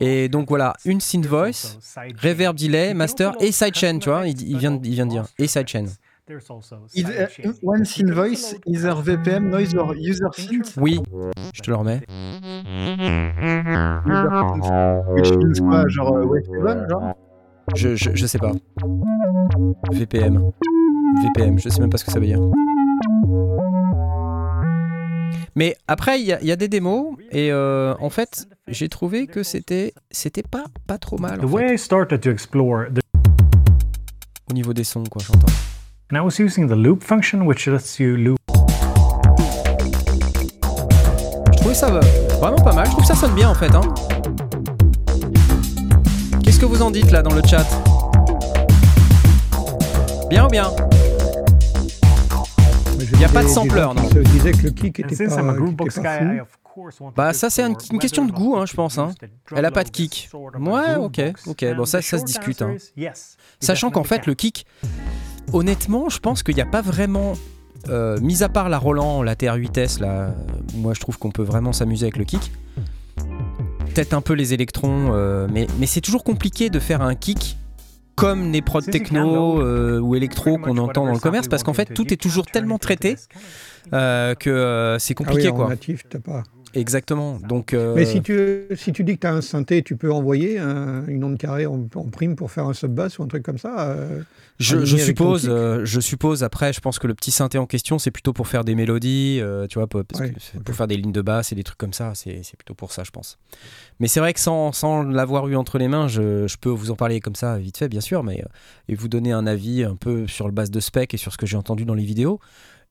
Et 0.00 0.28
donc 0.28 0.48
voilà, 0.48 0.74
une 0.84 1.00
synth 1.00 1.26
voice, 1.26 1.78
reverb 2.22 2.56
delay, 2.56 2.94
master 2.94 3.32
et 3.40 3.50
sidechain, 3.50 3.98
tu 3.98 4.08
vois, 4.08 4.26
il, 4.28 4.40
il 4.48 4.56
vient, 4.58 4.78
il 4.82 4.92
vient 4.94 5.06
de 5.06 5.10
dire, 5.10 5.24
et 5.38 5.48
sidechain. 5.48 5.86
Either, 6.94 7.28
uh, 7.44 7.52
one 7.62 7.84
synth 7.84 8.10
voice, 8.12 8.54
either 8.66 8.94
VPM, 9.02 9.48
noise 9.48 9.74
or 9.74 9.94
user 9.94 10.26
synth. 10.36 10.74
Oui, 10.76 11.00
je 11.54 11.60
te 11.62 11.70
le 11.70 11.76
remets. 11.76 12.02
User 14.06 14.28
synth. 14.30 15.06
Which 15.14 15.30
means 15.32 15.60
quoi 15.60 15.88
Genre 15.88 16.16
euh, 16.16 16.88
genre? 16.88 17.14
Je, 17.74 17.96
je, 17.96 18.10
je 18.14 18.26
sais 18.26 18.38
pas. 18.38 18.52
VPM. 19.92 20.50
VPM, 21.22 21.58
je 21.58 21.68
sais 21.68 21.80
même 21.80 21.90
pas 21.90 21.98
ce 21.98 22.04
que 22.04 22.12
ça 22.12 22.20
veut 22.20 22.26
dire. 22.26 22.40
Mais 25.56 25.76
après, 25.88 26.20
il 26.20 26.26
y, 26.26 26.32
a- 26.32 26.40
il 26.40 26.46
y 26.46 26.52
a 26.52 26.56
des 26.56 26.68
démos, 26.68 27.16
et 27.32 27.50
euh, 27.50 27.94
en 28.00 28.10
fait, 28.10 28.46
j'ai 28.68 28.88
trouvé 28.88 29.26
que 29.26 29.42
c'était 29.42 29.92
c'était 30.10 30.42
pas, 30.44 30.64
pas 30.86 30.98
trop 30.98 31.18
mal, 31.18 31.40
The 31.40 31.44
en 31.44 31.48
way 31.48 31.68
fait, 31.68 31.74
I 31.74 31.78
started 31.78 32.20
to 32.20 32.30
explore 32.30 32.86
the 32.92 33.00
au 34.50 34.54
niveau 34.54 34.72
des 34.72 34.84
sons, 34.84 35.02
quoi, 35.10 35.20
j'entends. 35.24 35.52
And 36.10 36.16
I 36.16 36.22
was 36.22 36.38
using 36.38 36.66
the 36.68 36.76
loop 36.76 37.04
function, 37.04 37.44
which 37.44 37.66
lets 37.66 38.00
you 38.00 38.16
loop 38.16 38.38
Je 41.52 41.58
trouvais 41.58 41.74
ça 41.74 41.92
euh, 41.92 42.00
vraiment 42.40 42.56
pas 42.56 42.72
mal. 42.72 42.86
Je 42.86 42.92
trouve 42.92 43.02
que 43.02 43.08
ça 43.08 43.14
sonne 43.14 43.34
bien 43.34 43.50
en 43.50 43.54
fait. 43.54 43.74
Hein. 43.74 43.82
Qu'est-ce 46.42 46.60
que 46.60 46.64
vous 46.66 46.80
en 46.80 46.90
dites 46.90 47.10
là 47.10 47.22
dans 47.22 47.34
le 47.34 47.42
chat? 47.42 47.66
Bien 50.30 50.46
ou 50.46 50.48
bien? 50.48 50.70
Il 53.12 53.20
Y 53.20 53.24
a 53.24 53.28
pas 53.28 53.42
de 53.42 53.48
sampler, 53.48 53.80
non. 53.80 53.94
Je 54.14 54.20
disais 54.20 54.52
que 54.52 54.62
le 54.64 54.70
kick 54.70 55.00
était 55.00 55.26
pas, 55.26 55.42
groovebox 55.42 55.98
était 55.98 56.06
pas 56.06 56.18
fou. 56.18 56.57
Bah 57.16 57.32
ça 57.32 57.50
c'est 57.50 57.62
une, 57.62 57.76
question 57.98 58.24
de 58.24 58.32
goût, 58.32 58.56
hein, 58.56 58.66
je 58.66 58.74
pense. 58.74 58.98
Hein. 58.98 59.12
Elle 59.54 59.64
a 59.64 59.70
pas 59.70 59.84
de 59.84 59.90
kick. 59.90 60.30
Ouais, 60.34 60.96
ok, 60.96 61.20
ok. 61.46 61.64
Bon 61.76 61.84
ça 61.84 62.02
ça 62.02 62.18
se 62.18 62.24
discute. 62.24 62.62
Hein. 62.62 62.76
Sachant 63.60 63.90
qu'en 63.90 64.04
fait 64.04 64.26
le 64.26 64.34
kick, 64.34 64.66
honnêtement, 65.52 66.08
je 66.08 66.18
pense 66.18 66.42
qu'il 66.42 66.54
n'y 66.54 66.60
a 66.60 66.66
pas 66.66 66.82
vraiment, 66.82 67.34
euh, 67.88 68.18
mis 68.20 68.42
à 68.42 68.48
part 68.48 68.68
la 68.68 68.78
Roland, 68.78 69.22
la 69.22 69.34
TR8S, 69.34 70.00
là, 70.00 70.34
moi 70.74 70.94
je 70.94 71.00
trouve 71.00 71.18
qu'on 71.18 71.30
peut 71.30 71.42
vraiment 71.42 71.72
s'amuser 71.72 72.06
avec 72.06 72.16
le 72.16 72.24
kick. 72.24 72.52
Peut-être 73.94 74.14
un 74.14 74.20
peu 74.20 74.34
les 74.34 74.54
électrons, 74.54 75.10
euh, 75.12 75.48
mais, 75.50 75.66
mais 75.78 75.86
c'est 75.86 76.00
toujours 76.00 76.22
compliqué 76.22 76.70
de 76.70 76.78
faire 76.78 77.02
un 77.02 77.14
kick 77.14 77.56
comme 78.18 78.50
les 78.52 78.62
techno 78.90 79.60
euh, 79.60 80.00
ou 80.00 80.14
électro 80.14 80.58
qu'on 80.58 80.76
entend 80.78 81.06
dans 81.06 81.12
le 81.12 81.18
commerce 81.18 81.48
parce 81.48 81.62
qu'en 81.62 81.72
fait 81.72 81.94
tout 81.94 82.12
est 82.12 82.16
toujours 82.16 82.46
tellement 82.46 82.78
traité 82.78 83.16
euh, 83.92 84.34
que 84.34 84.50
euh, 84.50 84.98
c'est 84.98 85.14
Ah 85.18 85.22
oui, 85.22 85.26
compliqué 85.26 85.48
en 85.50 85.54
quoi. 85.54 85.68
natif, 85.68 86.04
t'as 86.08 86.18
pas. 86.18 86.42
Exactement. 86.74 87.38
Donc, 87.40 87.72
euh, 87.72 87.94
Mais 87.94 88.04
si 88.04 88.20
tu, 88.22 88.62
si 88.76 88.92
tu 88.92 89.02
dis 89.04 89.14
que 89.14 89.20
tu 89.20 89.26
as 89.26 89.32
un 89.32 89.40
synthé, 89.40 89.82
tu 89.82 89.96
peux 89.96 90.12
envoyer 90.12 90.58
un- 90.58 91.06
une 91.06 91.24
onde 91.24 91.38
carrée 91.38 91.66
en, 91.66 91.86
en 91.94 92.04
prime 92.10 92.36
pour 92.36 92.50
faire 92.50 92.66
un 92.66 92.74
sub-bass 92.74 93.18
ou 93.18 93.22
un 93.22 93.26
truc 93.26 93.42
comme 93.42 93.58
ça 93.58 93.90
euh, 93.90 94.22
je, 94.58 94.84
suppose, 94.98 95.46
euh, 95.48 95.84
je 95.84 96.00
suppose. 96.00 96.42
Après, 96.42 96.72
je 96.72 96.80
pense 96.80 96.98
que 96.98 97.06
le 97.06 97.14
petit 97.14 97.30
synthé 97.30 97.58
en 97.58 97.66
question, 97.66 97.98
c'est 97.98 98.10
plutôt 98.10 98.32
pour 98.32 98.48
faire 98.48 98.64
des 98.64 98.74
mélodies, 98.74 99.38
euh, 99.40 99.66
tu 99.68 99.78
vois, 99.78 99.86
pour, 99.86 100.04
parce 100.04 100.20
Ouais, 100.20 100.30
que 100.32 100.40
c'est 100.40 100.58
ok. 100.58 100.64
pour 100.64 100.74
faire 100.74 100.88
des 100.88 100.96
lignes 100.96 101.12
de 101.12 101.22
basse 101.22 101.52
et 101.52 101.54
des 101.54 101.62
trucs 101.62 101.78
comme 101.78 101.92
ça. 101.92 102.12
C'est 102.16 102.40
c'est 102.42 102.56
plutôt 102.56 102.74
pour 102.74 102.90
ça, 102.92 103.04
je 103.04 103.10
pense. 103.12 103.38
Mais 104.00 104.08
c'est 104.08 104.18
vrai 104.20 104.34
que 104.34 104.40
sans, 104.40 104.72
sans 104.72 105.02
l'avoir 105.04 105.46
eu 105.48 105.54
entre 105.56 105.78
les 105.78 105.86
mains, 105.88 106.08
je, 106.08 106.46
je 106.48 106.56
peux 106.56 106.70
vous 106.70 106.90
en 106.90 106.96
parler 106.96 107.20
comme 107.20 107.36
ça 107.36 107.56
vite 107.56 107.78
fait, 107.78 107.88
bien 107.88 108.00
sûr, 108.00 108.24
mais 108.24 108.40
euh, 108.40 108.48
et 108.88 108.94
vous 108.96 109.08
donner 109.08 109.30
un 109.32 109.46
avis 109.46 109.84
un 109.84 109.94
peu 109.96 110.26
sur 110.26 110.46
le 110.46 110.52
base 110.52 110.70
de 110.72 110.80
spec 110.80 111.14
et 111.14 111.18
sur 111.18 111.32
ce 111.32 111.38
que 111.38 111.46
j'ai 111.46 111.56
entendu 111.56 111.84
dans 111.84 111.94
les 111.94 112.04
vidéos. 112.04 112.40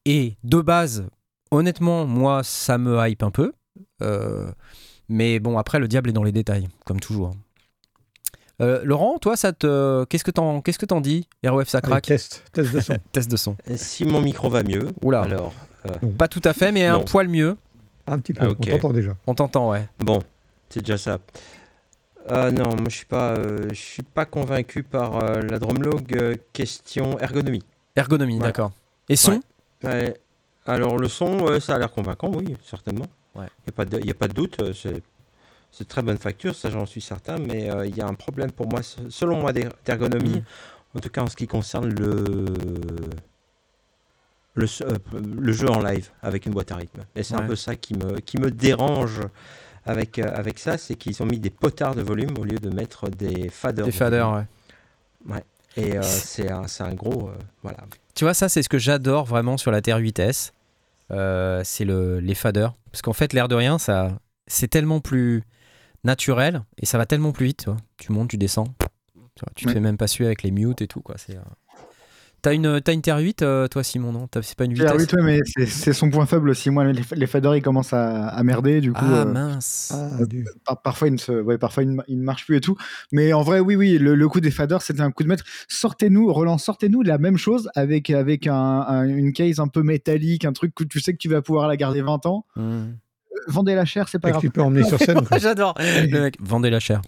Et 0.06 0.38
de 0.46 0.62
base, 0.62 1.06
honnêtement, 1.52 2.06
moi, 2.06 2.44
ça 2.44 2.78
me 2.78 2.98
hype 3.08 3.24
un 3.24 3.32
peu. 3.32 3.52
Euh, 4.02 4.50
mais 5.10 5.40
bon, 5.40 5.58
après, 5.58 5.80
le 5.80 5.88
diable 5.88 6.10
est 6.10 6.14
dans 6.14 6.24
les 6.24 6.32
détails, 6.32 6.68
comme 6.86 7.00
toujours. 7.00 7.34
Euh, 8.60 8.82
Laurent, 8.84 9.20
toi, 9.20 9.36
ça 9.38 9.54
te, 9.54 10.04
qu'est-ce 10.06 10.24
que 10.24 10.32
t'en, 10.32 10.62
qu'est-ce 10.62 10.80
que 10.80 10.86
t'en 10.88 11.00
dis? 11.02 11.28
ROF, 11.46 11.68
ça 11.70 11.78
Allez, 11.80 11.90
craque. 11.92 12.06
test, 12.08 12.44
test 12.54 12.74
de 12.74 12.80
son. 12.80 12.98
Test 13.12 13.30
de 13.32 13.38
son. 13.38 13.56
Si 13.76 14.04
mon 14.06 14.22
micro 14.22 14.50
va 14.50 14.64
mieux, 14.64 14.90
Oula. 15.04 15.22
alors, 15.22 15.54
euh, 15.86 15.92
Pas 16.18 16.28
tout 16.28 16.42
à 16.44 16.54
fait, 16.54 16.72
mais 16.72 16.86
un 16.86 17.00
poil 17.02 17.28
mieux. 17.28 17.56
Un 18.08 18.20
petit 18.20 18.34
peu, 18.34 18.46
Ah, 18.46 18.50
on 18.50 18.56
t'entend 18.56 18.94
déjà. 18.94 19.16
On 19.28 19.36
t'entend, 19.36 19.70
ouais. 19.72 19.88
bon, 20.00 20.24
c'est 20.70 20.80
déjà 20.80 20.98
ça. 20.98 21.20
Euh, 22.32 22.52
non, 22.52 22.70
moi 22.76 22.90
je 22.90 22.96
suis 22.98 23.06
pas, 23.06 23.36
euh, 23.38 23.68
je 23.70 23.76
suis 23.80 24.04
pas 24.04 24.26
convaincu 24.26 24.84
par 24.84 25.24
euh, 25.24 25.42
la 25.42 25.60
drumlog 25.60 26.14
euh, 26.18 26.36
question 26.52 27.18
ergonomie. 27.20 27.64
Ergonomie, 27.96 28.38
Ouais. 28.40 28.44
d'accord. 28.44 28.72
Et 29.08 29.16
son? 29.16 29.40
Ouais. 29.84 30.14
Alors 30.66 30.98
le 30.98 31.08
son, 31.08 31.48
euh, 31.48 31.60
ça 31.62 31.76
a 31.76 31.80
l'air 31.80 31.92
convaincant, 31.92 32.30
oui, 32.34 32.56
certainement. 32.66 33.06
Ouais. 33.38 33.46
Il 33.60 33.68
n'y 33.68 33.70
a, 33.70 33.72
pas 33.74 33.86
de- 33.86 34.06
y 34.06 34.12
a 34.12 34.14
pas 34.14 34.28
de 34.28 34.34
doute, 34.34 34.62
euh, 34.62 34.74
c'est 35.72 35.88
très 35.88 36.02
bonne 36.02 36.18
facture, 36.18 36.56
ça 36.56 36.70
j'en 36.70 36.86
suis 36.86 37.02
certain, 37.02 37.38
mais 37.38 37.70
euh, 37.70 37.86
il 37.86 37.96
y 37.96 38.02
a 38.02 38.08
un 38.08 38.14
problème 38.16 38.52
pour 38.52 38.68
moi, 38.68 38.82
se- 38.84 39.10
selon 39.10 39.40
moi, 39.40 39.54
d'er- 39.54 39.74
d'ergonomie, 39.86 40.38
Mm. 40.40 40.98
en 40.98 41.00
tout 41.00 41.10
cas 41.10 41.22
en 41.22 41.28
ce 41.28 41.36
qui 41.36 41.46
concerne 41.48 41.90
le, 41.90 42.26
euh, 44.58 44.98
le 45.40 45.52
jeu 45.52 45.70
en 45.70 45.80
live 45.82 46.10
avec 46.24 46.46
une 46.46 46.54
boîte 46.54 46.72
à 46.72 46.78
rythme. 46.78 47.02
Et 47.16 47.24
c'est 47.24 47.36
Ouais. 47.36 47.42
un 47.44 47.48
peu 47.48 47.56
ça 47.56 47.76
qui 47.76 47.94
me, 47.96 48.20
qui 48.20 48.38
me 48.40 48.50
dérange 48.50 49.22
avec, 49.86 50.18
euh, 50.20 50.32
avec 50.34 50.58
ça, 50.60 50.78
c'est 50.78 50.96
qu'ils 50.96 51.22
ont 51.22 51.26
mis 51.26 51.40
des 51.40 51.50
potards 51.52 51.96
de 51.96 52.02
volume 52.02 52.38
au 52.40 52.44
lieu 52.44 52.58
de 52.58 52.70
mettre 52.70 53.10
des 53.10 53.50
faders. 53.50 53.86
Des 53.86 53.92
de 53.92 53.96
faders, 53.96 54.30
volume. 54.32 54.48
ouais. 55.30 55.44
Et 55.78 55.96
euh, 55.96 56.02
c'est 56.02 56.50
un, 56.52 56.66
un 56.80 56.94
gros... 56.96 57.30
euh, 57.30 57.34
voilà. 57.62 57.78
Tu 58.16 58.24
vois, 58.26 58.34
ça, 58.34 58.50
c'est 58.50 58.64
ce 58.64 58.70
que 58.70 58.80
j'adore 58.80 59.26
vraiment 59.26 59.58
sur 59.58 59.70
la 59.70 59.80
TR8S. 59.82 60.52
Euh, 61.12 61.62
c'est 61.64 61.86
le, 61.86 62.20
les 62.20 62.36
faders. 62.36 62.76
Parce 62.92 63.02
qu'en 63.02 63.14
fait, 63.14 63.34
l'air 63.34 63.48
de 63.48 63.56
rien, 63.56 63.78
ça, 63.78 64.20
c'est 64.48 64.68
tellement 64.68 65.00
plus 65.00 65.44
naturel 66.04 66.64
et 66.78 66.86
ça 66.86 66.98
va 66.98 67.06
tellement 67.06 67.32
plus 67.32 67.48
vite. 67.48 67.60
Tu, 67.60 67.70
vois. 67.70 67.78
tu 67.98 68.12
montes, 68.12 68.30
tu 68.30 68.38
descends. 68.38 68.68
Tu, 69.36 69.42
vois, 69.42 69.52
tu 69.56 69.66
te 69.66 69.72
fais 69.72 69.80
même 69.80 69.98
pas 69.98 70.08
suer 70.08 70.26
avec 70.26 70.44
les 70.44 70.52
mutes 70.52 70.82
et 70.82 70.88
tout. 70.88 71.02
quoi. 71.02 71.16
C'est, 71.18 71.36
euh, 71.36 71.42
T'as 72.48 72.54
une, 72.54 72.80
t'as 72.80 72.94
une 72.94 73.02
TR8, 73.02 73.42
euh, 73.44 73.68
toi, 73.68 73.84
Simon, 73.84 74.14
non? 74.14 74.28
T'as- 74.28 74.42
C'est 74.42 74.56
pas 74.58 74.64
une 74.64 74.74
vitesse 74.74 74.90
Ah 74.90 74.96
oui, 74.98 75.04
ouais, 75.14 75.22
mais 75.24 75.40
c'est- 75.46 75.66
c'est 75.66 75.92
son 75.92 76.10
point 76.10 76.26
faible 76.26 76.50
aussi. 76.50 76.70
Moi, 76.70 76.86
les, 76.86 77.02
les 77.16 77.28
faders, 77.28 77.58
ils 77.58 77.62
commencent 77.62 77.92
à, 77.92 78.28
à 78.30 78.44
merder. 78.44 78.80
Du 78.80 78.94
coup, 78.94 79.00
Ah 79.04 79.22
euh, 79.24 79.26
mince. 79.26 79.92
Ah, 79.94 80.24
du- 80.26 80.46
par- 80.66 80.82
parfois, 80.82 81.10
ils 81.10 81.14
ne, 81.14 81.18
se, 81.18 81.32
ouais, 81.42 81.58
parfois 81.58 81.84
ils, 81.84 81.98
ils 82.08 82.18
marchent 82.18 82.46
plus 82.46 82.56
et 82.56 82.62
tout. 82.62 82.78
Mais 83.12 83.34
en 83.34 83.42
vrai, 83.42 83.60
oui, 83.60 83.76
oui, 83.76 83.98
le, 83.98 84.16
le 84.16 84.30
coup 84.30 84.40
des 84.40 84.52
faders, 84.52 84.82
c'était 84.82 85.02
un 85.02 85.12
coup 85.12 85.24
de 85.24 85.28
maître. 85.28 85.44
Sortez-nous, 85.68 86.32
Roland, 86.32 86.58
sortez-nous 86.58 87.02
la 87.02 87.18
même 87.18 87.38
chose 87.38 87.70
avec, 87.76 88.10
avec 88.10 88.48
un, 88.48 88.54
un- 88.56 89.08
une 89.08 89.34
case 89.34 89.60
un 89.60 89.68
peu 89.68 89.84
métallique, 89.84 90.46
un 90.46 90.54
truc 90.54 90.74
que 90.74 90.86
tu 90.86 91.02
sais 91.02 91.12
que 91.12 91.18
tu 91.18 91.28
vas 91.28 91.42
pouvoir 91.42 91.68
la 91.68 91.76
garder 91.76 92.02
20 92.02 92.26
ans. 92.28 92.46
Euh, 92.58 92.86
Vendez 93.50 93.76
la 93.76 93.86
chair, 93.86 94.08
c'est 94.10 94.20
pas 94.20 94.30
et 94.30 94.32
que 94.32 94.36
grave. 94.36 94.42
tu 94.42 94.50
peux 94.50 94.62
emmener 94.62 94.84
sur 94.84 95.00
scène. 95.00 95.20
J'adore. 95.40 95.76
Le 95.80 96.22
mec, 96.22 96.36
vendez 96.40 96.70
la 96.70 96.80
chair. 96.80 97.02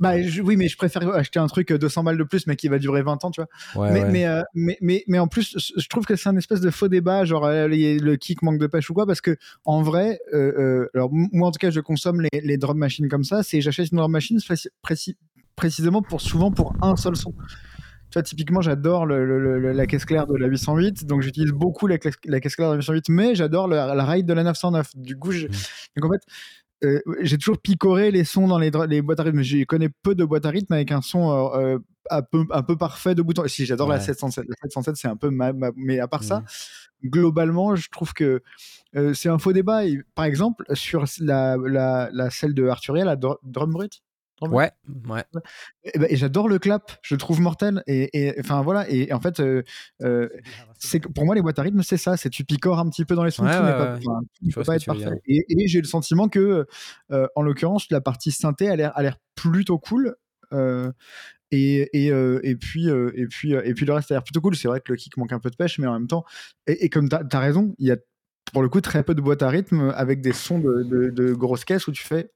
Bah, 0.00 0.22
je- 0.22 0.42
oui, 0.42 0.56
mais 0.56 0.68
je 0.68 0.76
préfère 0.76 1.08
acheter 1.14 1.38
un 1.40 1.46
truc 1.48 1.72
euh, 1.72 1.78
200 1.78 2.04
balles 2.04 2.18
de 2.18 2.22
plus, 2.24 2.46
mais 2.46 2.54
qui 2.56 2.68
va 2.68 2.78
durer 2.78 3.02
20 3.02 3.24
ans, 3.24 3.30
tu 3.32 3.40
vois. 3.40 3.82
Ouais, 3.82 3.92
mais, 3.92 4.02
ouais. 4.04 4.10
Mais, 4.10 4.26
euh, 4.26 4.42
mais, 4.54 4.78
mais, 4.80 5.04
mais 5.08 5.18
en 5.18 5.26
plus, 5.26 5.56
je- 5.76 5.88
trouve 5.88 6.04
que 6.06 6.14
c'est 6.14 6.28
un 6.28 6.36
espèce 6.36 6.60
de 6.60 6.70
faux 6.70 6.86
débat, 6.88 7.24
genre 7.24 7.44
euh, 7.46 7.66
les- 7.66 7.98
le 7.98 8.16
kick 8.16 8.42
manque 8.42 8.58
de 8.58 8.66
pêche 8.68 8.88
ou 8.90 8.94
quoi, 8.94 9.06
parce 9.06 9.20
que 9.20 9.36
en 9.64 9.82
vrai, 9.82 10.20
euh, 10.32 10.52
euh, 10.84 10.90
alors 10.94 11.10
moi 11.12 11.48
en 11.48 11.50
tout 11.50 11.58
cas, 11.58 11.70
je 11.70 11.80
consomme 11.80 12.20
les, 12.20 12.40
les 12.40 12.56
drum 12.58 12.78
machines 12.78 13.08
comme 13.08 13.24
ça, 13.24 13.42
c'est 13.42 13.60
j'achète 13.60 13.90
une 13.90 13.98
drum 13.98 14.12
machine 14.12 14.38
préci- 14.38 14.68
préci- 14.86 15.16
précisément 15.56 16.02
pour 16.02 16.20
souvent 16.20 16.52
pour 16.52 16.74
un 16.82 16.94
seul 16.96 17.16
son. 17.16 17.32
Tu 17.32 18.14
vois, 18.14 18.22
typiquement, 18.22 18.60
j'adore 18.62 19.04
la 19.04 19.86
caisse 19.86 20.04
claire 20.06 20.26
de 20.26 20.34
la 20.36 20.46
808, 20.46 21.04
donc 21.04 21.20
j'utilise 21.22 21.50
beaucoup 21.50 21.86
la, 21.88 21.98
caisse- 21.98 22.14
la 22.24 22.40
caisse 22.40 22.54
claire 22.56 22.68
de 22.68 22.74
la 22.74 22.78
808, 22.78 23.08
mais 23.10 23.34
j'adore 23.34 23.66
la 23.68 24.04
ride 24.06 24.24
de 24.26 24.32
la 24.32 24.44
909. 24.44 24.96
Du 24.96 25.18
coup, 25.18 25.32
je- 25.32 25.46
Mm. 25.46 25.50
donc 25.96 26.04
en 26.04 26.12
fait, 26.14 26.22
euh, 26.84 27.00
j'ai 27.22 27.38
toujours 27.38 27.58
picoré 27.58 28.10
les 28.10 28.24
sons 28.24 28.46
dans 28.48 28.58
les, 28.58 28.70
boîtes 29.02 29.20
à 29.20 29.22
rythme. 29.24 29.42
Je 29.42 29.64
connais 29.64 29.88
peu 30.02 30.14
de 30.14 30.24
boîtes 30.24 30.46
à 30.46 30.50
rythme 30.50 30.72
avec 30.72 30.92
un 30.92 31.02
son 31.02 31.30
euh, 31.30 31.58
euh, 31.74 31.78
un, 32.10 32.22
peu, 32.22 32.44
un 32.50 32.62
peu 32.62 32.76
parfait 32.76 33.14
de 33.14 33.22
bout 33.22 33.38
en 33.38 33.46
Si, 33.48 33.66
j'adore 33.66 33.88
la 33.88 33.96
Ouais. 33.96 34.00
707. 34.00 34.44
La 34.48 34.54
707, 34.62 34.96
c'est 34.96 35.08
un 35.08 35.16
peu 35.16 35.30
ma, 35.30 35.52
ma- 35.52 35.70
Mais 35.76 35.98
à 36.00 36.08
part 36.08 36.22
ça, 36.24 36.40
Mhm. 37.02 37.10
globalement, 37.10 37.76
je 37.76 37.88
trouve 37.90 38.12
que 38.12 38.42
euh, 38.96 39.12
c'est 39.14 39.28
un 39.28 39.38
faux 39.38 39.52
débat. 39.52 39.86
Et, 39.86 40.00
par 40.14 40.24
exemple, 40.24 40.64
sur 40.74 41.04
la, 41.20 41.56
la, 41.56 42.08
la 42.12 42.30
celle 42.30 42.54
de 42.54 42.66
Arturiel, 42.68 43.06
la 43.06 43.16
dr- 43.16 43.38
Drum 43.42 43.72
Brut, 43.72 44.02
Ouais, 44.40 44.70
ouais. 45.08 45.24
et, 45.84 45.98
ben, 45.98 46.06
et 46.10 46.16
j'adore 46.16 46.48
le 46.48 46.58
clap, 46.58 46.92
je 47.02 47.14
le 47.14 47.18
trouve 47.18 47.40
mortel. 47.40 47.82
Et, 47.86 48.34
enfin 48.40 48.62
voilà, 48.62 48.88
et, 48.90 49.12
en 49.12 49.20
fait, 49.20 49.40
euh, 49.40 49.62
euh, 50.02 50.28
c'est 50.78 51.00
pour 51.00 51.24
moi 51.24 51.34
les 51.34 51.42
boîtes 51.42 51.58
à 51.58 51.62
rythme, 51.62 51.82
c'est 51.82 51.96
ça, 51.96 52.16
c'est 52.16 52.30
tu 52.30 52.44
picores 52.44 52.78
un 52.78 52.88
petit 52.88 53.04
peu 53.04 53.14
dans 53.16 53.24
les 53.24 53.30
sons, 53.30 53.44
Ouais, 53.44 53.50
ouais, 53.50 53.56
pas, 53.56 53.98
pas 54.64 54.76
être 54.76 54.94
dire. 54.94 54.94
parfait. 54.94 55.20
Et, 55.26 55.44
et 55.48 55.68
j'ai 55.68 55.80
le 55.80 55.86
sentiment 55.86 56.28
que, 56.28 56.66
euh, 57.10 57.26
en 57.34 57.42
l'occurrence, 57.42 57.90
la 57.90 58.00
partie 58.00 58.30
synthé 58.30 58.68
a 58.68 58.76
l'air 58.76 58.92
a 58.96 59.02
l'air 59.02 59.16
plutôt 59.34 59.78
cool. 59.78 60.14
euh, 60.52 60.92
et, 61.50 61.88
et, 61.94 62.08
et 62.08 62.56
puis 62.56 62.90
euh, 62.90 63.10
et 63.14 63.26
puis 63.26 63.52
et 63.54 63.72
puis 63.74 63.86
le 63.86 63.92
reste 63.94 64.10
a 64.10 64.14
l'air 64.16 64.22
plutôt 64.22 64.40
cool. 64.42 64.54
C'est 64.54 64.68
vrai 64.68 64.80
que 64.80 64.92
le 64.92 64.96
kick 64.96 65.16
manque 65.16 65.32
un 65.32 65.38
peu 65.40 65.48
de 65.50 65.56
pêche, 65.56 65.78
mais 65.78 65.86
en 65.86 65.94
même 65.94 66.06
temps, 66.06 66.24
et, 66.66 66.84
et 66.84 66.88
comme 66.90 67.08
tu 67.08 67.16
as, 67.16 67.40
raison, 67.40 67.74
il 67.78 67.86
y 67.86 67.90
a 67.90 67.96
pour 68.52 68.62
le 68.62 68.68
coup 68.68 68.80
très 68.80 69.02
peu 69.02 69.14
de 69.14 69.20
boîtes 69.20 69.42
à 69.42 69.48
rythme 69.48 69.92
avec 69.96 70.20
des 70.20 70.32
sons 70.32 70.58
de, 70.58 70.82
de, 70.82 71.10
de 71.10 71.32
grosses 71.34 71.64
caisses 71.64 71.86
où 71.86 71.92
tu 71.92 72.02
fais 72.02 72.30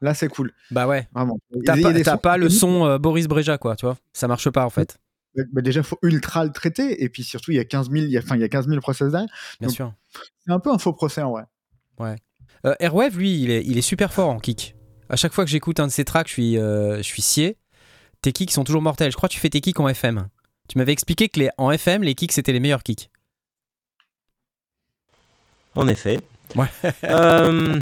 là 0.00 0.14
c'est 0.14 0.28
cool 0.28 0.52
Bah 0.70 0.86
ouais. 0.86 1.08
vraiment. 1.14 1.38
T'as 1.64 1.76
Il 1.76 2.02
pas, 2.04 2.16
pas 2.18 2.36
le 2.36 2.48
son 2.50 2.86
euh, 2.86 2.98
Boris 2.98 3.26
Breja, 3.28 3.56
quoi, 3.58 3.76
tu 3.76 3.86
vois. 3.86 3.96
Ça 4.12 4.28
marche 4.28 4.50
pas, 4.50 4.64
en 4.66 4.70
fait. 4.70 4.98
bah, 5.34 5.42
bah, 5.52 5.62
déjà, 5.62 5.82
faut 5.82 5.98
ultra 6.02 6.44
le 6.44 6.50
traiter. 6.52 7.02
Et 7.02 7.08
puis 7.08 7.22
surtout, 7.24 7.50
il 7.50 7.56
y 7.56 7.60
a 7.60 7.64
15 7.64 7.90
000, 7.90 8.04
il 8.04 8.10
y 8.10 8.16
a, 8.18 8.20
enfin, 8.20 8.36
il 8.36 8.40
y 8.40 8.44
a 8.44 8.48
15 8.48 8.68
000 8.68 8.80
process 8.80 9.10
derrière. 9.12 9.28
Bien 9.60 9.68
Donc, 9.68 9.74
sûr. 9.74 9.92
C'est 10.44 10.52
un 10.52 10.60
peu 10.60 10.70
un 10.70 10.78
faux 10.78 10.92
procès 10.92 11.22
en 11.22 11.30
vrai. 11.30 11.44
Euh, 12.66 12.74
Airwave, 12.80 13.18
lui, 13.18 13.42
il 13.42 13.50
est, 13.50 13.62
il 13.64 13.76
est 13.78 13.82
super 13.82 14.12
fort 14.12 14.30
en 14.30 14.38
kick. 14.38 14.74
À 15.08 15.16
chaque 15.16 15.32
fois 15.34 15.44
que 15.44 15.50
j'écoute 15.50 15.80
un 15.80 15.86
de 15.86 15.92
ses 15.92 16.04
tracks, 16.04 16.28
je 16.28 16.32
suis, 16.32 16.58
euh, 16.58 16.96
je 16.98 17.02
suis 17.02 17.22
scié. 17.22 17.58
Tes 18.22 18.32
kicks 18.32 18.50
sont 18.52 18.64
toujours 18.64 18.80
mortels. 18.82 19.10
Je 19.10 19.16
crois 19.16 19.28
que 19.28 19.34
tu 19.34 19.40
fais 19.40 19.50
tes 19.50 19.60
kicks 19.60 19.78
en 19.80 19.88
FM. 19.88 20.28
Tu 20.68 20.78
m'avais 20.78 20.92
expliqué 20.92 21.28
que 21.28 21.40
les, 21.40 21.50
en 21.58 21.70
FM, 21.70 22.02
les 22.02 22.14
kicks, 22.14 22.32
c'était 22.32 22.52
les 22.52 22.60
meilleurs 22.60 22.82
kicks. 22.82 23.10
En 25.76 25.88
effet. 25.88 26.20
Ouais. 26.56 26.66
Euh, 27.04 27.78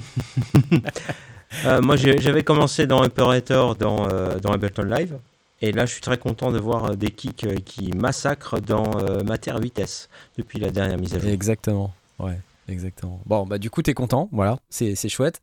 euh, 1.67 1.81
moi, 1.83 1.97
j'avais 1.97 2.43
commencé 2.43 2.87
dans 2.87 3.03
Operator 3.05 3.77
dans, 3.77 4.09
euh, 4.09 4.39
dans 4.39 4.53
Ableton 4.53 4.85
Live. 4.85 5.19
Et 5.61 5.71
là, 5.73 5.87
je 5.87 5.93
suis 5.93 6.01
très 6.01 6.19
content 6.19 6.51
de 6.51 6.59
voir 6.59 6.97
des 6.97 7.11
kicks 7.11 7.47
qui 7.65 7.93
massacrent 7.93 8.61
dans 8.61 8.91
Mater 9.25 9.53
8S 9.53 10.09
depuis 10.37 10.59
la 10.59 10.71
dernière 10.71 10.99
mise 10.99 11.15
à 11.15 11.21
jour. 11.21 11.31
Exactement. 11.31 11.95
Ouais, 12.19 12.39
exactement. 12.69 13.21
Bon, 13.27 13.47
bah 13.47 13.59
du 13.59 13.71
coup, 13.71 13.81
t'es 13.83 13.95
content. 13.95 14.29
Voilà, 14.33 14.59
c'est 14.71 15.09
chouette. 15.09 15.41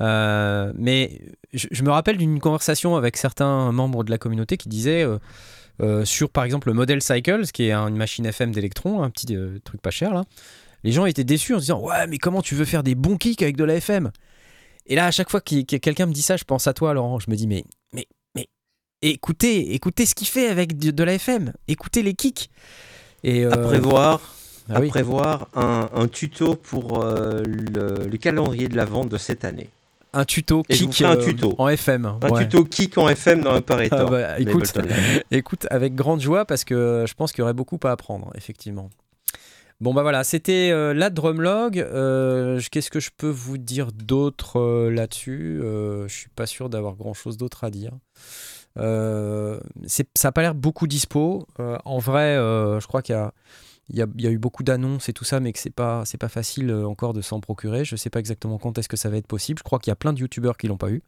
Mais 0.00 1.20
je, 1.52 1.66
je 1.70 1.82
me 1.82 1.90
rappelle 1.90 2.16
d'une 2.16 2.40
conversation 2.40 2.96
avec 2.96 3.18
certains 3.18 3.70
membres 3.70 4.02
de 4.02 4.10
la 4.10 4.16
communauté 4.16 4.56
qui 4.56 4.70
disaient 4.70 5.04
sur, 6.04 6.30
par 6.30 6.44
exemple, 6.44 6.68
le 6.68 6.74
Model 6.74 7.02
Cycles, 7.02 7.46
qui 7.52 7.64
est 7.64 7.72
un- 7.72 7.88
une 7.88 7.96
machine 7.98 8.24
FM 8.24 8.52
d'Electron, 8.52 9.02
un 9.02 9.10
petit 9.10 9.36
truc 9.64 9.82
pas 9.82 9.90
cher 9.90 10.14
là. 10.14 10.24
Les 10.84 10.92
gens 10.92 11.06
étaient 11.06 11.24
déçus 11.24 11.54
en 11.54 11.58
se 11.58 11.62
disant 11.62 11.80
Ouais, 11.80 12.06
mais 12.06 12.18
comment 12.18 12.42
tu 12.42 12.54
veux 12.54 12.64
faire 12.64 12.82
des 12.82 12.94
bons 12.94 13.16
kicks 13.16 13.42
avec 13.42 13.56
de 13.56 13.64
la 13.64 13.74
FM 13.76 14.10
Et 14.86 14.94
là, 14.94 15.06
à 15.06 15.10
chaque 15.10 15.30
fois 15.30 15.40
que 15.40 15.62
que 15.62 15.76
quelqu'un 15.76 16.06
me 16.06 16.12
dit 16.12 16.22
ça, 16.22 16.36
je 16.36 16.44
pense 16.44 16.66
à 16.66 16.72
toi, 16.72 16.94
Laurent. 16.94 17.18
Je 17.18 17.30
me 17.30 17.36
dis 17.36 17.46
Mais, 17.46 17.64
mais, 17.92 18.06
mais, 18.34 18.48
écoutez, 19.02 19.74
écoutez 19.74 20.06
ce 20.06 20.14
qu'il 20.14 20.26
fait 20.28 20.48
avec 20.48 20.78
de, 20.78 20.90
de 20.90 21.04
la 21.04 21.14
FM. 21.14 21.52
Écoutez 21.68 22.02
les 22.02 22.14
kicks. 22.14 22.50
Et, 23.22 23.44
euh, 23.44 23.50
À 23.52 23.58
prévoir, 23.58 24.20
ah 24.70 24.76
à 24.76 24.80
oui. 24.80 24.88
prévoir 24.88 25.48
un, 25.54 25.90
un 25.94 26.08
tuto 26.08 26.54
pour 26.54 27.02
euh, 27.04 27.42
le, 27.44 28.06
le 28.08 28.16
calendrier 28.18 28.68
de 28.68 28.76
la 28.76 28.86
vente 28.86 29.10
de 29.10 29.18
cette 29.18 29.44
année. 29.44 29.68
un 30.14 30.24
tuto 30.24 30.62
Et 30.70 30.76
kick 30.76 31.02
un 31.02 31.16
euh, 31.16 31.22
tuto. 31.24 31.54
en 31.58 31.68
FM. 31.68 32.06
Un 32.06 32.30
ouais. 32.30 32.44
tuto 32.44 32.64
kick 32.64 32.96
en 32.96 33.08
FM 33.10 33.42
dans 33.42 33.54
Operator. 33.56 34.00
Ah 34.00 34.10
bah, 34.10 34.40
écoute, 34.40 34.72
écoute, 35.30 35.66
avec 35.70 35.94
grande 35.94 36.20
joie 36.22 36.46
parce 36.46 36.64
que 36.64 37.04
je 37.06 37.12
pense 37.12 37.32
qu'il 37.32 37.40
y 37.40 37.42
aurait 37.42 37.52
beaucoup 37.52 37.78
à 37.84 37.90
apprendre, 37.90 38.30
effectivement. 38.34 38.88
Bon 39.80 39.94
bah 39.94 40.02
voilà, 40.02 40.24
c'était 40.24 40.70
euh, 40.72 40.92
la 40.92 41.08
drumlog. 41.08 41.78
Euh, 41.78 42.60
Qu'est-ce 42.70 42.90
que 42.90 43.00
je 43.00 43.08
peux 43.16 43.30
vous 43.30 43.56
dire 43.56 43.92
d'autre 43.92 44.60
euh, 44.60 44.90
là-dessus? 44.90 45.60
Je 45.62 46.06
suis 46.08 46.28
pas 46.28 46.44
sûr 46.44 46.68
d'avoir 46.68 46.96
grand-chose 46.96 47.38
d'autre 47.38 47.64
à 47.64 47.70
dire. 47.70 47.92
Ça 48.76 49.58
a 50.28 50.32
pas 50.32 50.42
l'air 50.42 50.54
beaucoup 50.54 50.86
dispo. 50.86 51.46
En 51.58 51.98
vrai, 51.98 52.34
je 52.36 52.86
crois 52.86 53.00
qu'il 53.00 53.14
y 53.14 53.18
a, 53.18 53.32
il 53.92 53.98
y, 53.98 54.26
a, 54.26 54.30
eu 54.30 54.38
beaucoup 54.38 54.62
d'annonces 54.62 55.08
et 55.08 55.12
tout 55.12 55.24
ça, 55.24 55.40
mais 55.40 55.52
que 55.52 55.58
c'est 55.58 55.70
pas, 55.74 56.04
pas 56.18 56.28
facile 56.28 56.70
euh, 56.70 56.86
encore 56.86 57.12
de 57.12 57.20
s'en 57.20 57.40
procurer. 57.40 57.84
Je 57.84 57.96
sais 57.96 58.10
pas 58.10 58.20
exactement 58.20 58.58
quand 58.58 58.78
est-ce 58.78 58.88
que 58.88 58.96
ça 58.96 59.10
va 59.10 59.16
être 59.16 59.26
possible. 59.26 59.58
Je 59.58 59.64
crois 59.64 59.78
qu'il 59.78 59.90
y 59.90 59.92
a 59.92 59.96
plein 59.96 60.12
de 60.12 60.20
youtubeurs 60.20 60.56
qui 60.56 60.68
l'ont 60.68 60.76
pas 60.76 60.90
eu. 60.90 61.02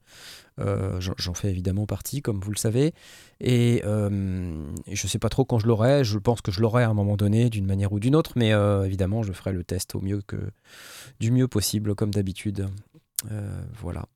Euh, 0.59 1.01
j'en- 1.01 1.35
fais 1.35 1.51
évidemment 1.51 1.87
partie, 1.87 2.23
comme 2.23 2.41
vous 2.41 2.51
le 2.51 2.57
savez. 2.57 2.93
Et, 3.41 3.83
euh, 3.85 4.67
je 4.91 5.07
sais 5.07 5.19
pas 5.19 5.29
trop 5.29 5.45
quand 5.45 5.59
je 5.59 5.67
l'aurai. 5.67 6.03
Je 6.05 6.19
pense 6.19 6.41
que 6.41 6.51
je 6.51 6.61
l'aurai 6.61 6.83
à 6.83 6.89
un 6.89 6.95
moment 6.95 7.17
donné, 7.17 7.51
d'une 7.51 7.67
manière 7.67 7.93
ou 7.93 8.01
d'une 8.01 8.17
autre. 8.17 8.33
Mais 8.37 8.53
euh, 8.53 8.85
évidemment, 8.85 9.23
je 9.23 9.33
ferai 9.33 9.53
le 9.53 9.63
test 9.63 9.95
au 9.95 10.01
mieux 10.01 10.21
que, 10.21 10.37
du 11.21 11.31
mieux 11.31 11.49
possible, 11.49 11.95
comme 11.95 12.11
d'habitude. 12.11 12.69
Voilà. 13.81 14.07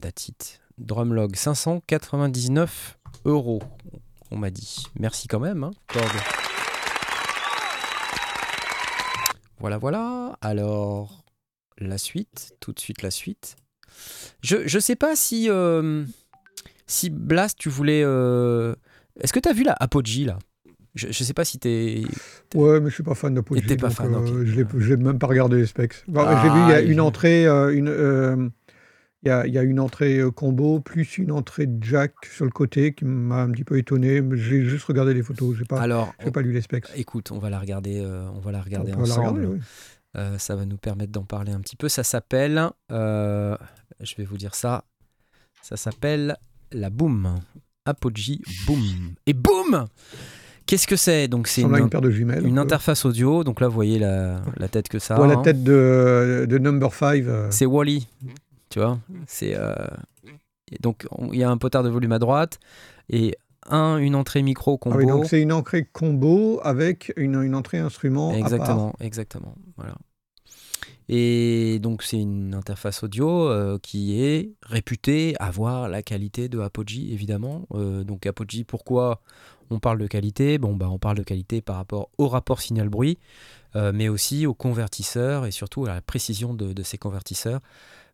That's. 0.00 0.60
Drumlog 0.78 1.36
599 1.36 2.98
euros, 3.24 3.62
on 4.30 4.36
m'a 4.36 4.50
dit. 4.50 4.86
Merci 4.98 5.28
quand 5.28 5.40
même, 5.40 5.64
hein. 5.64 5.70
Voilà, 9.58 9.78
voilà. 9.78 10.36
Alors, 10.40 11.24
la 11.78 11.98
suite, 11.98 12.54
tout 12.60 12.72
de 12.72 12.80
suite 12.80 13.02
la 13.02 13.10
suite. 13.10 13.56
Je, 14.42 14.66
je 14.66 14.78
sais 14.78 14.96
pas 14.96 15.16
si, 15.16 15.48
euh, 15.48 16.04
si 16.86 17.10
Blast, 17.10 17.58
tu 17.58 17.68
voulais. 17.68 18.02
euh, 18.04 18.74
Est-ce 19.20 19.32
que 19.32 19.40
tu 19.40 19.48
as 19.48 19.52
vu 19.52 19.62
la 19.64 19.74
Apogee 19.78 20.24
là? 20.24 20.38
Je, 20.94 21.08
je 21.10 21.24
sais 21.24 21.34
pas 21.34 21.44
si 21.44 21.58
t'es. 21.58 22.02
Ouais, 22.54 22.78
mais 22.80 22.88
je 22.90 22.94
suis 22.94 23.02
pas 23.02 23.14
fan 23.14 23.34
d'Apogee. 23.34 23.66
T'es 23.66 23.76
pas 23.76 23.90
fan, 23.90 24.14
euh. 24.14 24.44
Je 24.44 24.62
l'ai- 24.94 24.96
même 24.96 25.18
pas 25.18 25.26
regardé 25.26 25.56
les 25.56 25.66
specs. 25.66 26.04
Enfin, 26.08 26.24
Ah, 26.28 26.42
J'ai 26.42 26.48
vu, 26.50 26.60
il 26.66 26.68
y 26.70 26.72
a 26.72 26.80
il- 26.82 26.90
une 26.92 27.00
entrée, 27.00 27.46
euh, 27.46 27.74
une, 27.74 27.88
il 29.24 29.28
y, 29.28 29.30
a, 29.30 29.46
il 29.46 29.54
y 29.54 29.58
a 29.58 29.62
une 29.62 29.80
entrée 29.80 30.18
euh, 30.18 30.30
combo 30.30 30.80
plus 30.80 31.16
une 31.18 31.32
entrée 31.32 31.68
jack 31.80 32.12
sur 32.30 32.44
le 32.44 32.50
côté 32.50 32.92
qui 32.92 33.04
m'a 33.06 33.42
un 33.42 33.50
petit 33.50 33.64
peu 33.64 33.78
étonné. 33.78 34.22
J'ai 34.32 34.64
juste 34.64 34.84
regardé 34.84 35.14
les 35.14 35.22
photos. 35.22 35.56
J'ai 35.56 35.64
pas, 35.64 35.80
Alors, 35.80 36.12
j'ai 36.22 36.30
pas 36.30 36.42
lu 36.42 36.52
les 36.52 36.60
specs. 36.60 36.84
écoute, 36.94 37.30
on 37.32 37.38
va 37.38 37.48
la 37.50 37.58
regarder, 37.58 38.00
euh, 38.00 38.28
on 38.34 38.40
va 38.40 38.52
la 38.52 38.60
regarder 38.60 38.92
On 38.92 38.96
la 38.98 39.02
ensemble. 39.02 39.28
regarder, 39.28 39.46
oui. 39.46 39.60
Euh, 40.16 40.38
ça 40.38 40.54
va 40.54 40.64
nous 40.64 40.76
permettre 40.76 41.10
d'en 41.10 41.24
parler 41.24 41.52
un 41.52 41.60
petit 41.60 41.74
peu. 41.76 41.88
Ça 41.88 42.04
s'appelle, 42.04 42.68
euh, 42.92 43.56
je 44.00 44.14
vais 44.16 44.24
vous 44.24 44.36
dire 44.36 44.54
ça, 44.54 44.84
ça 45.62 45.76
s'appelle 45.76 46.36
la 46.70 46.90
Boom. 46.90 47.40
Apogee 47.86 48.40
Boom. 48.66 49.14
Et 49.26 49.32
Boom 49.32 49.86
Qu'est-ce 50.66 50.86
que 50.86 50.96
c'est? 50.96 51.28
Donc 51.28 51.46
c'est 51.48 51.60
une, 51.62 51.76
une 51.76 51.90
paire 51.90 52.00
de 52.00 52.10
jumelles. 52.10 52.46
une 52.46 52.58
interface 52.58 53.04
audio. 53.04 53.44
Donc 53.44 53.60
là, 53.60 53.68
vous 53.68 53.74
voyez 53.74 53.98
la, 53.98 54.40
la 54.56 54.68
tête 54.68 54.88
que 54.88 54.98
ça 54.98 55.16
a. 55.16 55.26
La 55.26 55.34
hein. 55.34 55.42
tête 55.42 55.62
de, 55.62 56.46
de 56.48 56.58
Number 56.58 56.92
5. 56.92 57.24
C'est 57.50 57.66
Wally. 57.66 58.06
Tu 58.74 58.80
vois 58.80 58.98
C'est 59.28 59.54
euh, 59.56 59.72
et 60.72 60.78
donc 60.80 61.06
on- 61.12 61.32
il 61.32 61.38
y 61.38 61.44
a 61.44 61.48
un 61.50 61.58
potard 61.58 61.84
de 61.84 61.88
volume 61.88 62.10
à 62.10 62.18
droite 62.18 62.58
et 63.08 63.36
un 63.70 63.98
une 63.98 64.16
entrée 64.16 64.42
micro 64.42 64.78
combo. 64.78 64.96
Ah 64.96 64.98
oui, 64.98 65.06
donc 65.06 65.26
c'est 65.26 65.40
une 65.40 65.52
entrée 65.52 65.84
combo 65.84 66.58
avec 66.64 67.12
une, 67.16 67.40
une 67.40 67.54
entrée 67.54 67.78
instrument. 67.78 68.30
à 68.30 68.32
part. 68.32 68.40
Exactement, 68.40 68.92
exactement. 68.98 69.54
Voilà. 69.76 69.94
Et 71.08 71.78
donc 71.78 72.02
c'est 72.02 72.18
une 72.18 72.52
interface 72.52 73.04
audio 73.04 73.48
euh, 73.48 73.78
qui 73.80 74.20
est 74.20 74.50
réputée 74.62 75.36
avoir 75.38 75.88
la 75.88 76.02
qualité 76.02 76.48
de 76.48 76.58
Apogee, 76.58 77.12
évidemment. 77.12 77.68
Euh, 77.74 78.02
donc 78.02 78.26
Apogee, 78.26 78.64
pourquoi 78.64 79.20
on 79.70 79.78
parle 79.78 79.98
de 79.98 80.08
qualité? 80.08 80.58
Bon, 80.58 80.74
bah 80.74 80.88
on 80.90 80.98
parle 80.98 81.18
de 81.18 81.22
qualité 81.22 81.62
par 81.62 81.76
rapport 81.76 82.10
au 82.18 82.26
rapport 82.26 82.60
signal-bruit, 82.60 83.18
euh, 83.76 83.92
mais 83.94 84.08
aussi 84.08 84.46
aux 84.46 84.54
convertisseurs 84.54 85.46
et 85.46 85.52
surtout 85.52 85.84
à 85.86 85.90
la 85.94 86.00
précision 86.00 86.54
de, 86.54 86.72
de 86.72 86.82
ces 86.82 86.98
convertisseurs. 86.98 87.60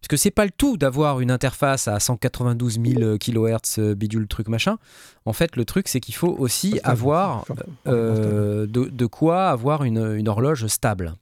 Parce 0.00 0.08
que 0.08 0.16
c'est 0.16 0.30
pas 0.30 0.44
le 0.46 0.50
tout 0.50 0.76
d'avoir 0.78 1.20
une 1.20 1.30
interface 1.30 1.86
à 1.88 2.00
192 2.00 2.80
000 2.82 3.18
kHz 3.18 3.94
bidule 3.94 4.26
truc 4.28 4.48
machin. 4.48 4.78
En 5.26 5.32
fait, 5.32 5.56
le 5.56 5.64
truc 5.64 5.88
c'est 5.88 6.00
qu'il 6.00 6.14
faut 6.14 6.34
aussi 6.38 6.70
Stable. 6.78 6.90
avoir 6.90 7.44
euh, 7.86 8.66
de, 8.66 8.84
de 8.86 9.06
quoi 9.06 9.48
avoir 9.50 9.84
une, 9.84 10.14
une 10.16 10.28
horloge 10.28 10.66
stable. 10.68 11.14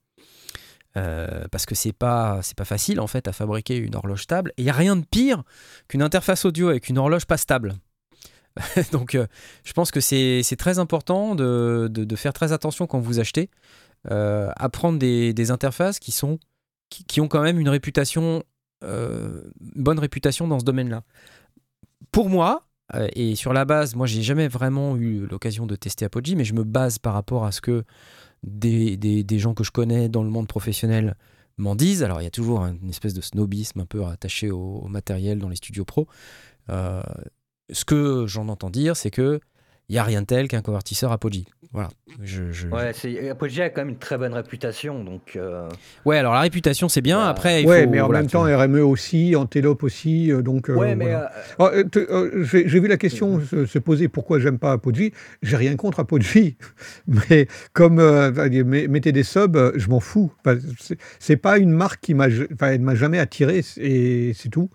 Euh, 0.96 1.44
parce 1.52 1.66
que 1.66 1.74
c'est 1.74 1.92
pas 1.92 2.40
c'est 2.42 2.56
pas 2.56 2.64
facile 2.64 2.98
en 2.98 3.06
fait 3.06 3.28
à 3.28 3.32
fabriquer 3.32 3.76
une 3.76 3.94
horloge 3.94 4.22
stable 4.22 4.52
et 4.56 4.62
il 4.62 4.64
y 4.64 4.70
a 4.70 4.72
rien 4.72 4.96
de 4.96 5.04
pire 5.04 5.42
qu'une 5.86 6.02
interface 6.02 6.44
audio 6.44 6.68
avec 6.70 6.88
une 6.88 6.98
horloge 6.98 7.26
pas 7.26 7.36
stable. 7.36 7.74
Donc 8.92 9.14
euh, 9.14 9.26
je 9.64 9.72
pense 9.74 9.90
que 9.90 10.00
c'est 10.00 10.42
très 10.58 10.78
important 10.78 11.34
de, 11.34 11.88
de- 11.90 12.04
de 12.04 12.16
faire 12.16 12.32
très 12.32 12.52
attention 12.52 12.86
quand 12.86 12.98
vous 13.00 13.20
achetez 13.20 13.50
euh, 14.10 14.50
à 14.56 14.68
prendre 14.70 14.98
des, 14.98 15.34
des 15.34 15.50
interfaces 15.50 15.98
qui 15.98 16.10
sont 16.10 16.38
qui, 16.90 17.04
qui 17.04 17.20
ont 17.20 17.28
quand 17.28 17.42
même 17.42 17.60
une 17.60 17.68
réputation 17.68 18.42
bonne 18.80 19.98
réputation 19.98 20.48
dans 20.48 20.58
ce 20.58 20.64
domaine-là. 20.64 21.02
Pour 22.12 22.28
moi, 22.28 22.68
euh, 22.94 23.08
et 23.14 23.34
sur 23.34 23.52
la 23.52 23.64
base, 23.64 23.94
moi 23.94 24.06
j'ai 24.06 24.22
jamais 24.22 24.48
vraiment 24.48 24.96
eu 24.96 25.26
l'occasion 25.26 25.66
de 25.66 25.76
tester 25.76 26.04
Apogee, 26.04 26.36
mais 26.36 26.44
je 26.44 26.54
me 26.54 26.64
base 26.64 26.98
par 26.98 27.12
rapport 27.14 27.44
à 27.44 27.52
ce 27.52 27.60
que 27.60 27.84
des, 28.42 28.96
des- 28.96 29.38
gens 29.38 29.52
que 29.54 29.64
je 29.64 29.70
connais 29.70 30.08
dans 30.08 30.22
le 30.22 30.30
monde 30.30 30.46
professionnel 30.46 31.16
m'en 31.58 31.74
disent. 31.74 32.02
Alors 32.02 32.20
il 32.20 32.24
y 32.24 32.28
a 32.28 32.30
toujours 32.30 32.60
une 32.64 32.88
espèce 32.88 33.14
de 33.14 33.20
snobisme 33.20 33.80
un 33.80 33.86
peu 33.86 34.04
attaché 34.06 34.50
au, 34.50 34.78
au 34.78 34.88
matériel 34.88 35.38
dans 35.38 35.48
les 35.48 35.56
studios 35.56 35.84
pro. 35.84 36.06
Euh, 36.70 37.02
ce 37.70 37.84
que 37.84 38.26
j'en 38.26 38.48
entends 38.48 38.70
dire, 38.70 38.96
c'est 38.96 39.10
que 39.10 39.40
il 39.88 39.92
n'y 39.94 39.98
a 39.98 40.04
rien 40.04 40.20
de 40.20 40.26
tel 40.26 40.48
qu'un 40.48 40.60
convertisseur 40.62 41.12
Apogee. 41.12 41.46
Voilà. 41.72 41.88
Je, 42.22 42.50
je- 42.50 42.66
Ouais, 42.68 42.92
c'est- 42.94 43.28
Apogee 43.30 43.60
a 43.62 43.68
quand 43.70 43.82
même 43.82 43.90
une 43.90 43.98
très 43.98 44.16
bonne 44.16 44.32
réputation, 44.32 45.04
donc. 45.04 45.32
euh, 45.36 45.68
Ouais, 46.06 46.16
alors 46.18 46.32
la 46.32 46.40
réputation 46.40 46.88
c'est 46.88 47.00
bien. 47.02 47.18
Bah, 47.18 47.28
Après, 47.28 47.62
il 47.62 47.66
Ouais, 47.68 47.84
faut, 47.84 47.90
mais 47.90 48.00
en 48.00 48.06
voilà, 48.06 48.20
même 48.20 48.26
tu- 48.26 48.32
temps, 48.32 48.42
RME 48.44 48.80
aussi, 48.82 49.36
Antelope 49.36 49.82
aussi. 49.82 50.32
euh, 50.32 50.40
donc, 50.42 50.70
euh, 50.70 50.74
Ouais, 50.74 50.94
mais. 50.94 51.06
voilà. 51.06 51.30
euh, 51.60 51.84
Ah, 52.10 52.42
J'ai 52.42 52.80
vu 52.80 52.88
la 52.88 52.96
question 52.96 53.40
se, 53.40 53.66
se 53.66 53.78
poser 53.78 54.08
pourquoi 54.08 54.38
j'aime 54.38 54.58
pas 54.58 54.72
Apogee. 54.72 55.12
J'ai 55.42 55.56
rien 55.56 55.76
contre 55.76 56.00
Apogee, 56.00 56.56
mais 57.06 57.46
comme 57.72 57.98
euh, 57.98 58.30
mettez 58.64 59.12
des 59.12 59.22
subs, 59.22 59.72
je 59.76 59.88
m'en 59.88 60.00
fous. 60.00 60.32
Enfin, 60.44 60.58
c'est- 61.18 61.36
pas 61.36 61.58
une 61.58 61.70
marque 61.70 62.00
qui 62.00 62.14
m'a, 62.14 62.26
enfin, 62.52 62.76
m'a 62.78 62.94
jamais 62.94 63.18
attiré 63.18 63.62
et 63.76 64.32
c'est 64.34 64.48
tout. 64.48 64.70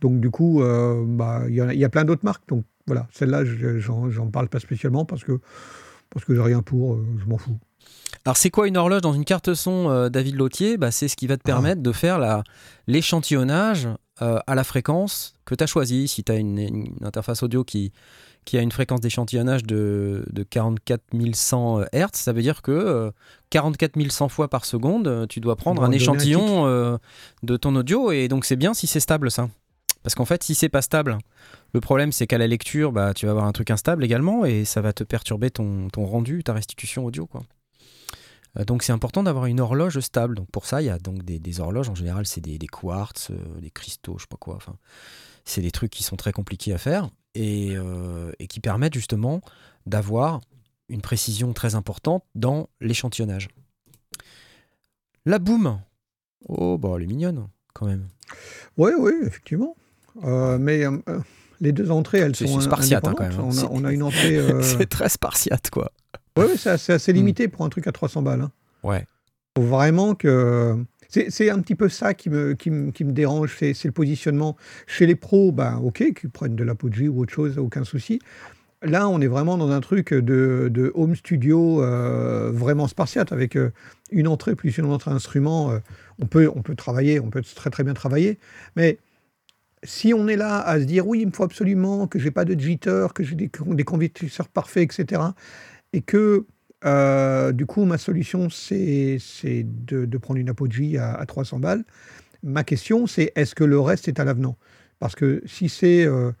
Donc 0.00 0.20
du 0.20 0.30
coup, 0.30 0.62
euh, 0.62 1.04
bah, 1.06 1.42
il 1.48 1.54
y, 1.54 1.76
y 1.78 1.84
a 1.84 1.88
plein 1.88 2.04
d'autres 2.04 2.24
marques. 2.24 2.48
Donc 2.48 2.64
voilà, 2.88 3.06
celle-là, 3.12 3.44
je- 3.44 3.78
j'en 3.78 4.26
parle 4.30 4.48
pas 4.48 4.58
spécialement 4.60 5.04
parce 5.04 5.22
que 5.24 5.38
parce 6.10 6.24
que 6.24 6.34
j'ai 6.34 6.40
rien 6.40 6.62
pour, 6.62 6.94
euh, 6.94 7.06
je 7.22 7.26
m'en 7.26 7.36
fous. 7.38 7.58
Alors 8.24 8.36
c'est 8.38 8.48
quoi 8.50 8.66
une 8.66 8.76
horloge 8.78 9.02
dans 9.02 9.12
une 9.12 9.24
carte 9.26 9.52
son 9.54 9.88
euh, 9.90 10.08
David 10.08 10.36
Lautier? 10.36 10.76
Bah, 10.78 10.90
C'est 10.90 11.06
ce 11.06 11.16
qui 11.16 11.26
va 11.26 11.36
te 11.36 11.42
permettre 11.42 11.82
de 11.82 11.92
faire 11.92 12.42
l'échantillonnage 12.86 13.88
euh, 14.22 14.38
à 14.46 14.54
la 14.54 14.64
fréquence 14.64 15.34
que 15.44 15.54
tu 15.54 15.62
as 15.62 15.66
choisie. 15.66 16.08
Si 16.08 16.24
tu 16.24 16.32
as 16.32 16.36
une, 16.36 16.58
une 16.58 16.94
interface 17.02 17.42
audio 17.42 17.62
qui, 17.62 17.92
qui 18.44 18.58
a 18.58 18.62
une 18.62 18.72
fréquence 18.72 19.00
d'échantillonnage 19.00 19.62
de, 19.64 20.24
de 20.32 20.42
44 20.42 21.02
100 21.34 21.82
Hz, 21.92 22.08
ça 22.14 22.32
veut 22.32 22.42
dire 22.42 22.62
que 22.62 22.72
euh, 22.72 23.10
44 23.50 24.10
100 24.10 24.28
fois 24.28 24.48
par 24.48 24.64
seconde, 24.64 25.26
tu 25.28 25.40
dois 25.40 25.56
prendre 25.56 25.82
un 25.82 25.90
échantillon 25.96 26.98
de 27.42 27.56
ton 27.56 27.76
audio 27.76 28.10
et 28.12 28.28
donc 28.28 28.44
c'est 28.46 28.56
bien 28.56 28.74
si 28.74 28.86
c'est 28.86 29.00
stable 29.00 29.30
ça. 29.30 29.48
Parce 30.02 30.14
qu'en 30.14 30.24
fait, 30.24 30.42
si 30.42 30.54
c'est 30.54 30.68
pas 30.68 30.82
stable, 30.82 31.18
le 31.74 31.80
problème 31.80 32.12
c'est 32.12 32.26
qu'à 32.26 32.38
la 32.38 32.46
lecture, 32.46 32.92
bah, 32.92 33.14
tu 33.14 33.26
vas 33.26 33.32
avoir 33.32 33.46
un 33.46 33.52
truc 33.52 33.70
instable 33.70 34.04
également 34.04 34.44
et 34.44 34.64
ça 34.64 34.80
va 34.80 34.92
te 34.92 35.04
perturber 35.04 35.50
ton, 35.50 35.88
rendu, 35.96 36.42
ta 36.44 36.52
restitution 36.52 37.04
audio. 37.04 37.26
Quoi. 37.26 37.42
Euh, 38.58 38.64
Donc 38.64 38.82
c'est 38.82 38.92
important 38.92 39.22
d'avoir 39.22 39.46
une 39.46 39.60
horloge 39.60 39.98
stable. 40.00 40.36
Donc 40.36 40.50
pour 40.50 40.66
ça, 40.66 40.80
il 40.82 40.86
y 40.86 40.90
a 40.90 40.98
donc 40.98 41.24
des, 41.24 41.60
horloges. 41.60 41.88
En 41.88 41.94
général, 41.94 42.26
c'est 42.26 42.40
des, 42.40 42.58
quartz, 42.66 43.30
euh, 43.30 43.60
des 43.60 43.70
cristaux, 43.70 44.14
je 44.18 44.22
sais 44.22 44.28
pas 44.28 44.36
quoi. 44.36 44.56
Enfin, 44.56 44.76
c'est 45.44 45.62
des 45.62 45.70
trucs 45.70 45.90
qui 45.90 46.02
sont 46.02 46.16
très 46.16 46.32
compliqués 46.32 46.72
à 46.72 46.78
faire 46.78 47.10
et, 47.34 47.76
euh, 47.76 48.32
et 48.38 48.46
qui 48.46 48.60
permettent 48.60 48.94
justement 48.94 49.40
d'avoir 49.86 50.40
une 50.88 51.02
précision 51.02 51.52
très 51.52 51.74
importante 51.74 52.24
dans 52.34 52.68
l'échantillonnage. 52.80 53.48
La 55.26 55.38
boom. 55.38 55.80
Oh 56.48 56.78
bah 56.78 56.90
elle 56.96 57.02
est 57.02 57.06
mignonne 57.06 57.48
quand 57.74 57.86
même. 57.86 58.08
Oui, 58.76 58.92
oui, 58.98 59.12
effectivement. 59.22 59.76
Euh, 60.24 60.58
mais 60.58 60.84
euh, 60.84 60.98
les 61.60 61.72
deux 61.72 61.90
entrées, 61.90 62.18
elles 62.18 62.36
sont 62.36 62.60
spartiate, 62.60 63.06
hein, 63.06 63.14
quand 63.16 63.24
même, 63.24 63.32
hein. 63.38 63.44
On, 63.44 63.58
a, 63.58 63.68
on 63.70 63.84
a 63.84 63.92
une 63.92 64.02
entrée. 64.02 64.36
euh, 64.38 64.62
c'est 64.62 64.88
très 64.88 65.08
spartiate 65.08 65.70
quoi. 65.70 65.92
Ouais, 66.36 66.46
c'est 66.56 66.70
assez, 66.70 66.92
Hmm. 66.92 66.96
assez 66.96 67.12
limité 67.12 67.48
pour 67.48 67.64
un 67.64 67.68
truc 67.68 67.86
à 67.86 67.92
300 67.92 68.22
balles. 68.22 68.40
hein. 68.42 68.50
Ouais. 68.82 69.04
Faut 69.56 69.64
vraiment 69.64 70.14
que. 70.14 70.76
C'est 71.10 71.48
un 71.48 71.58
petit 71.60 71.74
peu 71.74 71.88
ça 71.88 72.12
qui 72.12 72.28
me, 72.28 72.52
qui 72.52 72.70
me, 72.70 72.90
qui 72.90 73.02
me 73.02 73.12
dérange, 73.12 73.56
c'est 73.58 73.84
le 73.84 73.92
positionnement. 73.92 74.56
Chez 74.86 75.06
les 75.06 75.14
pros, 75.16 75.52
ben, 75.52 75.78
ok, 75.82 76.12
qu'ils 76.14 76.28
prennent 76.28 76.54
de 76.54 76.62
l'Apogee 76.62 77.08
ou 77.08 77.20
autre 77.20 77.32
chose, 77.32 77.56
aucun 77.56 77.82
souci. 77.84 78.18
Là, 78.82 79.08
on 79.08 79.18
est 79.22 79.26
vraiment 79.26 79.56
dans 79.56 79.70
un 79.70 79.80
truc 79.80 80.12
de, 80.12 80.68
de 80.70 80.92
home 80.94 81.16
studio 81.16 81.82
euh, 81.82 82.50
vraiment 82.52 82.88
spartiate, 82.88 83.32
avec 83.32 83.56
euh, 83.56 83.70
une 84.12 84.28
entrée 84.28 84.54
plus 84.54 84.76
une 84.76 84.84
entrée 84.84 85.10
instrument. 85.10 85.70
euh, 85.72 85.78
on, 86.20 86.26
peut, 86.26 86.50
on 86.54 86.60
peut 86.60 86.74
travailler, 86.76 87.18
on 87.20 87.30
peut 87.30 87.42
très 87.42 87.70
très 87.70 87.84
bien 87.84 87.94
travailler, 87.94 88.38
mais 88.76 88.98
si 89.82 90.14
on 90.14 90.28
est 90.28 90.36
là 90.36 90.60
à 90.60 90.80
se 90.80 90.84
dire 90.84 91.06
oui, 91.06 91.20
il 91.20 91.26
me 91.26 91.32
faut 91.32 91.44
absolument 91.44 92.06
que 92.06 92.18
j'ai 92.18 92.30
pas 92.30 92.44
de 92.44 92.58
jitter, 92.58 93.06
que 93.14 93.22
j'ai 93.22 93.34
des, 93.34 93.50
des 93.66 93.84
convertisseurs 93.84 94.48
parfaits, 94.48 94.84
etc., 94.84 95.22
et 95.92 96.02
que 96.02 96.46
euh, 96.84 97.52
du 97.52 97.66
coup, 97.66 97.84
ma 97.84 97.98
solution, 97.98 98.48
c'est 98.50 99.18
de, 99.64 100.04
de 100.04 100.18
prendre 100.18 100.38
une 100.38 100.48
Apogee 100.48 100.96
à, 100.96 101.14
à 101.14 101.26
300 101.26 101.58
balles. 101.58 101.84
Ma 102.42 102.64
question, 102.64 103.06
c'est 103.06 103.32
est-ce 103.34 103.54
que 103.54 103.64
le 103.64 103.80
reste 103.80 104.08
est 104.08 104.20
à 104.20 104.24
l'avenant? 104.24 104.56
Parce 105.00 105.14
que 105.14 105.42
si 105.46 105.68
c'est 105.68 106.04
euh, 106.04 106.32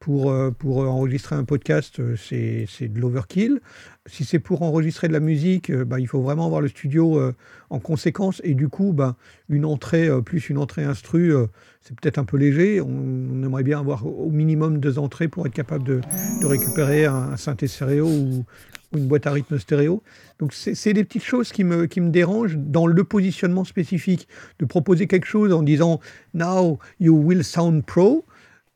pour, 0.00 0.30
euh, 0.30 0.50
pour 0.50 0.78
enregistrer 0.78 1.36
un 1.36 1.44
podcast, 1.44 2.00
c'est 2.16 2.88
de 2.88 3.00
l'overkill. 3.00 3.60
Si 4.06 4.24
c'est 4.24 4.38
pour 4.38 4.62
enregistrer 4.62 5.08
de 5.08 5.12
la 5.12 5.20
musique, 5.20 5.70
euh, 5.70 5.84
bah, 5.84 5.98
il 5.98 6.06
faut 6.06 6.20
vraiment 6.20 6.46
avoir 6.46 6.60
le 6.60 6.68
studio 6.68 7.18
euh, 7.18 7.34
en 7.70 7.78
conséquence. 7.78 8.40
Et 8.44 8.54
du 8.54 8.68
coup, 8.68 8.92
bah, 8.92 9.16
une 9.48 9.64
entrée 9.64 10.08
euh, 10.08 10.20
plus 10.20 10.48
une 10.48 10.58
entrée 10.58 10.84
instru, 10.84 11.34
c'est 11.80 11.98
peut-être 11.98 12.18
un 12.18 12.24
peu 12.24 12.36
léger. 12.36 12.80
On, 12.80 13.42
aimerait 13.42 13.62
bien 13.62 13.78
avoir 13.78 14.06
au 14.06 14.30
minimum 14.30 14.78
deux 14.78 14.98
entrées 14.98 15.28
pour 15.28 15.46
être 15.46 15.52
capable 15.52 15.84
de, 15.84 16.00
récupérer 16.42 17.06
un, 17.06 17.14
un 17.14 17.36
synthé 17.36 17.66
stéréo 17.66 18.06
ou, 18.06 18.44
une 18.94 19.06
boîte 19.06 19.26
à 19.26 19.32
rythme 19.32 19.58
stéréo. 19.58 20.02
Donc 20.38 20.52
c'est 20.52 20.92
des 20.92 21.04
petites 21.04 21.24
choses 21.24 21.50
qui 21.52 21.64
me 21.64 21.86
dérangent 21.86 22.56
dans 22.56 22.86
le 22.86 23.04
positionnement 23.04 23.64
spécifique, 23.64 24.28
de 24.58 24.64
proposer 24.64 25.06
quelque 25.06 25.26
chose 25.26 25.52
en 25.52 25.62
disant 25.62 26.00
Now 26.34 26.78
you 27.00 27.14
will 27.14 27.42
sound 27.44 27.84
pro, 27.84 28.24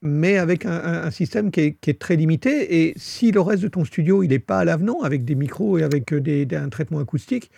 mais 0.02 0.38
avec 0.38 0.64
un, 0.66 1.10
système 1.10 1.50
qui 1.50 1.60
est, 1.60 1.98
très 1.98 2.16
limité. 2.16 2.82
Et 2.82 2.94
si 2.96 3.32
le 3.32 3.40
reste 3.40 3.62
de 3.62 3.68
ton 3.68 3.84
studio 3.84 4.22
il 4.22 4.28
n'est 4.28 4.38
pas 4.38 4.60
à 4.60 4.64
l'avenant, 4.64 5.00
avec 5.02 5.24
des 5.24 5.34
micros 5.34 5.78
et 5.78 5.82
avec 5.82 6.12
euh, 6.12 6.46
un 6.52 6.68
traitement 6.68 7.00
acoustique, 7.00 7.50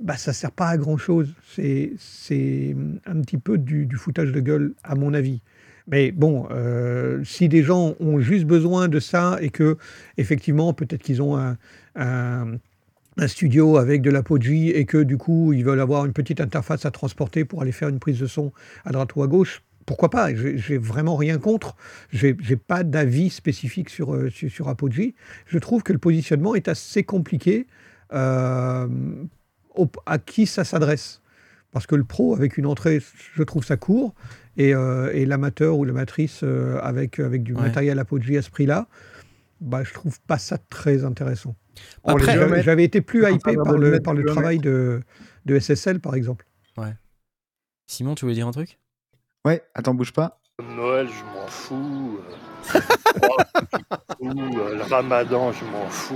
bah, 0.00 0.16
ça 0.16 0.32
ne 0.32 0.34
sert 0.34 0.52
pas 0.52 0.68
à 0.68 0.76
grand-chose. 0.76 1.34
C'est 1.54 1.92
c'est 1.98 2.76
un 3.06 3.20
petit 3.20 3.38
peu 3.38 3.58
du, 3.58 3.86
du 3.86 3.96
foutage 3.96 4.32
de 4.32 4.40
gueule, 4.40 4.74
à 4.84 4.94
mon 4.94 5.14
avis. 5.14 5.42
Mais 5.88 6.12
bon, 6.12 6.46
euh, 6.50 7.22
si 7.24 7.48
des 7.48 7.62
gens 7.62 7.94
ont 7.98 8.20
juste 8.20 8.44
besoin 8.44 8.88
de 8.88 9.00
ça 9.00 9.38
et 9.40 9.50
que, 9.50 9.76
effectivement, 10.16 10.72
peut-être 10.74 11.02
qu'ils 11.02 11.22
ont 11.22 11.36
un, 11.36 11.56
un- 11.96 12.54
un 13.18 13.28
studio 13.28 13.76
avec 13.76 14.00
de 14.02 14.10
l'Apogee 14.10 14.70
et 14.70 14.84
que, 14.86 14.98
du 14.98 15.16
coup, 15.18 15.52
ils 15.52 15.64
veulent 15.64 15.80
avoir 15.80 16.06
une 16.06 16.12
petite 16.12 16.40
interface 16.40 16.86
à 16.86 16.90
transporter 16.90 17.44
pour 17.44 17.62
aller 17.62 17.72
faire 17.72 17.88
une 17.88 17.98
prise 17.98 18.18
de 18.18 18.26
son 18.26 18.52
à 18.84 18.92
droite 18.92 19.14
ou 19.16 19.22
à 19.22 19.26
gauche, 19.26 19.62
pourquoi 19.86 20.10
pas 20.10 20.34
J'ai 20.34 20.78
vraiment 20.78 21.16
rien 21.16 21.38
contre. 21.38 21.76
J'ai 22.10 22.34
pas 22.56 22.82
d'avis 22.84 23.30
spécifique 23.30 23.90
sur, 23.90 24.14
euh, 24.14 24.30
sur, 24.30 24.50
sur 24.50 24.68
Apogee. 24.68 25.14
Je 25.46 25.58
trouve 25.58 25.82
que 25.82 25.92
le 25.92 25.98
positionnement 25.98 26.54
est 26.54 26.68
assez 26.68 27.02
compliqué. 27.04 27.66
euh, 28.12 28.86
au- 29.74 29.88
à 30.04 30.18
qui 30.18 30.44
ça 30.46 30.64
s'adresse 30.64 31.22
Parce 31.70 31.86
que 31.86 31.94
le 31.94 32.04
pro, 32.04 32.34
avec 32.34 32.58
une 32.58 32.66
entrée, 32.66 33.00
je 33.34 33.42
trouve 33.42 33.64
ça 33.64 33.78
court. 33.78 34.14
Et, 34.58 34.74
euh, 34.74 35.10
et 35.14 35.24
l'amateur 35.24 35.78
ou 35.78 35.84
l'amatrice 35.86 36.40
euh, 36.42 36.78
avec, 36.82 37.18
avec 37.18 37.42
du 37.42 37.54
Ouais. 37.54 37.62
matériel 37.62 37.98
Apogee 37.98 38.36
à 38.36 38.42
ce 38.42 38.50
prix-là, 38.50 38.86
bah, 39.62 39.82
je 39.82 39.94
trouve 39.94 40.20
pas 40.26 40.36
ça 40.36 40.58
très 40.58 41.04
intéressant. 41.04 41.56
J'avais- 42.62 42.84
été 42.84 43.00
plus 43.00 43.20
hypé 43.32 43.54
par 43.64 43.78
le, 43.78 44.00
par 44.00 44.12
le 44.12 44.24
travail 44.26 44.58
de, 44.58 45.00
de 45.46 45.58
SSL, 45.58 46.00
par 46.00 46.14
exemple. 46.14 46.46
Simon, 47.86 48.14
tu 48.14 48.24
voulais 48.26 48.34
dire 48.34 48.46
un 48.46 48.52
truc? 48.52 48.78
Ouais, 49.44 49.62
attends, 49.74 49.94
bouge 49.94 50.12
pas. 50.12 50.38
Noël, 50.76 51.08
je 51.08 51.24
m'en 51.24 51.46
fous. 51.48 52.18
euh, 52.20 52.34
je 52.72 52.78
m'en 53.26 53.36
fous, 54.52 54.58
euh, 54.60 54.76
Le 54.76 54.82
ramadan, 54.82 55.52
je 55.52 55.64
m'en 55.64 55.88
fous. 55.88 56.14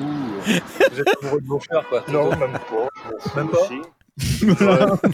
euh. 0.48 0.60
Vous 0.92 1.00
êtes 1.00 1.08
amoureux 1.22 1.40
de 1.40 1.46
vos 1.46 1.58
frères, 1.58 1.88
quoi. 1.88 2.04
Non, 2.08 2.30
même 2.36 2.52
pas. 2.52 2.88
Même 3.36 3.48
pas. 3.48 3.68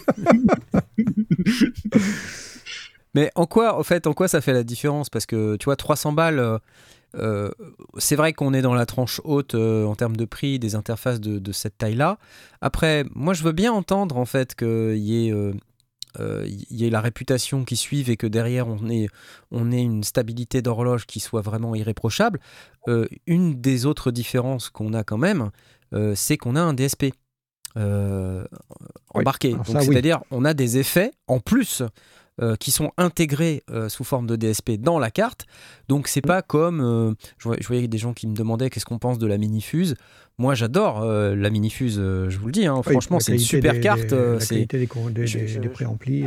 Mais 3.15 3.31
en 3.35 3.47
quoi, 3.47 3.79
en 3.79 3.83
fait, 3.83 4.07
en 4.07 4.15
quoi 4.15 4.27
ça 4.29 4.41
fait 4.41 4.53
la 4.55 4.63
différence? 4.63 5.11
Parce 5.11 5.27
que 5.27 5.57
tu 5.57 5.65
vois, 5.67 5.77
300 5.77 6.13
balles, 6.13 6.39
euh, 6.39 6.59
euh, 7.17 7.51
c'est 7.99 8.17
vrai 8.17 8.33
qu'on 8.33 8.55
est 8.55 8.63
dans 8.63 8.73
la 8.75 8.87
tranche 8.87 9.21
haute 9.25 9.55
euh, 9.55 9.85
en 9.85 9.95
termes 9.95 10.17
de 10.17 10.25
prix 10.25 10.59
des 10.59 10.75
interfaces 10.77 11.21
de, 11.21 11.39
de 11.39 11.53
cette 11.53 11.77
taille-là. 11.77 12.19
Après, 12.63 13.05
moi, 13.15 13.35
je 13.35 13.43
veux 13.43 13.53
bien 13.53 13.73
entendre 13.73 14.17
en 14.17 14.25
fait 14.25 14.55
qu'il 14.55 14.97
y 14.97 15.29
ait 15.29 15.33
euh, 15.33 15.53
euh, 16.21 16.47
il 16.47 16.77
y 16.77 16.87
ait 16.87 16.91
la 16.91 17.01
réputation 17.01 17.65
qui 17.65 17.77
suive 17.77 18.11
et 18.11 18.17
que 18.17 18.27
derrière 18.27 18.69
on 18.69 18.89
ait, 18.89 19.09
on 19.51 19.73
ait 19.73 19.83
une 19.83 20.05
stabilité 20.05 20.63
d'horloge 20.63 21.07
qui 21.07 21.21
soit 21.21 21.43
vraiment 21.43 21.75
irréprochable. 21.75 22.41
Euh, 22.89 23.07
une 23.27 23.61
des 23.61 23.87
autres 23.87 24.11
différences 24.11 24.69
qu'on 24.69 24.93
a 24.93 25.05
quand 25.05 25.19
même, 25.19 25.51
euh, 25.95 26.15
c'est 26.15 26.37
qu'on 26.37 26.57
a 26.57 26.61
un 26.61 26.75
DSP 26.75 27.13
euh, 27.77 28.45
embarqué. 29.11 29.57
ça, 29.65 29.79
oui. 29.79 29.87
c'est-à-dire 29.87 30.23
on 30.31 30.45
a 30.45 30.55
des 30.55 30.79
effets 30.79 31.13
en 31.27 31.41
plus 31.41 31.83
euh, 32.41 32.57
qui 32.57 32.71
sont 32.71 32.93
intégrés 32.97 33.63
euh, 33.71 33.89
sous 33.89 34.05
forme 34.05 34.27
de 34.27 34.37
DSP 34.37 34.73
dans 34.81 34.99
la 34.99 35.11
carte. 35.11 35.45
Donc 35.89 36.09
c'est 36.09 36.23
pas 36.23 36.41
comme 36.43 36.81
euh, 36.81 37.13
je, 37.39 37.45
voyais, 37.49 37.61
je 37.63 37.67
voyais 37.69 37.89
des 37.89 37.99
gens 37.99 38.15
qui 38.15 38.27
me 38.27 38.35
demandaient 38.35 38.71
qu'est-ce 38.71 38.87
qu'on 38.87 38.99
pense 38.99 39.19
de 39.19 39.27
la 39.27 39.37
minifuse. 39.39 39.97
Moi 40.39 40.55
j'adore 40.55 41.05
la 41.05 41.51
minifuse, 41.51 41.97
je 41.97 42.39
vous 42.39 42.47
le 42.47 42.53
dis. 42.53 42.67
hein. 42.67 42.77
Oui, 42.87 42.93
franchement 42.93 43.21
c'est 43.21 43.33
une 43.33 43.39
super 43.39 43.75
des- 43.75 43.81
carte. 43.81 44.07
des- 44.07 44.17
la 44.17 44.39
qualité 44.47 44.79
des, 44.79 44.87
des, 45.13 45.27
je- 45.27 45.69
préamplis. 45.69 46.25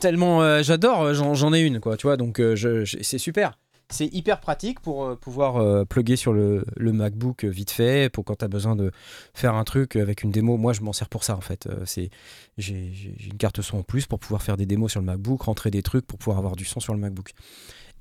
tellement 0.00 0.62
j'adore, 0.62 1.12
j'en 1.14 1.52
ai 1.52 1.60
une, 1.60 1.78
quoi, 1.80 1.96
tu 1.96 2.06
vois, 2.06 2.16
donc 2.16 2.40
c'est 2.56 3.18
super. 3.18 3.58
C'est 3.92 4.06
hyper 4.06 4.40
pratique 4.40 4.80
pour 4.80 5.04
euh, 5.04 5.16
pouvoir 5.16 5.56
euh, 5.56 5.84
plugger 5.84 6.16
sur 6.16 6.32
le, 6.32 6.64
MacBook 6.78 7.44
euh, 7.44 7.48
vite 7.48 7.70
fait, 7.70 8.10
pour 8.10 8.24
quand 8.24 8.36
tu 8.36 8.44
as 8.44 8.48
besoin 8.48 8.74
de 8.74 8.90
faire 9.34 9.54
un 9.54 9.64
truc 9.64 9.96
avec 9.96 10.22
une 10.22 10.30
démo. 10.30 10.56
Moi, 10.56 10.72
je 10.72 10.80
m'en 10.80 10.92
sers 10.92 11.08
pour 11.08 11.24
ça, 11.24 11.36
en 11.36 11.40
fait. 11.40 11.68
C'est 11.84 12.10
J'ai 12.58 12.90
une 13.24 13.36
carte 13.36 13.60
son 13.60 13.78
en 13.78 13.82
plus 13.82 14.06
pour 14.06 14.18
pouvoir 14.18 14.42
faire 14.42 14.56
des 14.56 14.66
démos 14.66 14.90
sur 14.90 15.00
le 15.00 15.06
MacBook, 15.06 15.42
rentrer 15.42 15.70
des 15.70 15.82
trucs 15.82 16.06
pour 16.06 16.18
pouvoir 16.18 16.38
avoir 16.38 16.56
du 16.56 16.64
son 16.64 16.80
sur 16.80 16.94
le 16.94 17.00
MacBook. 17.00 17.32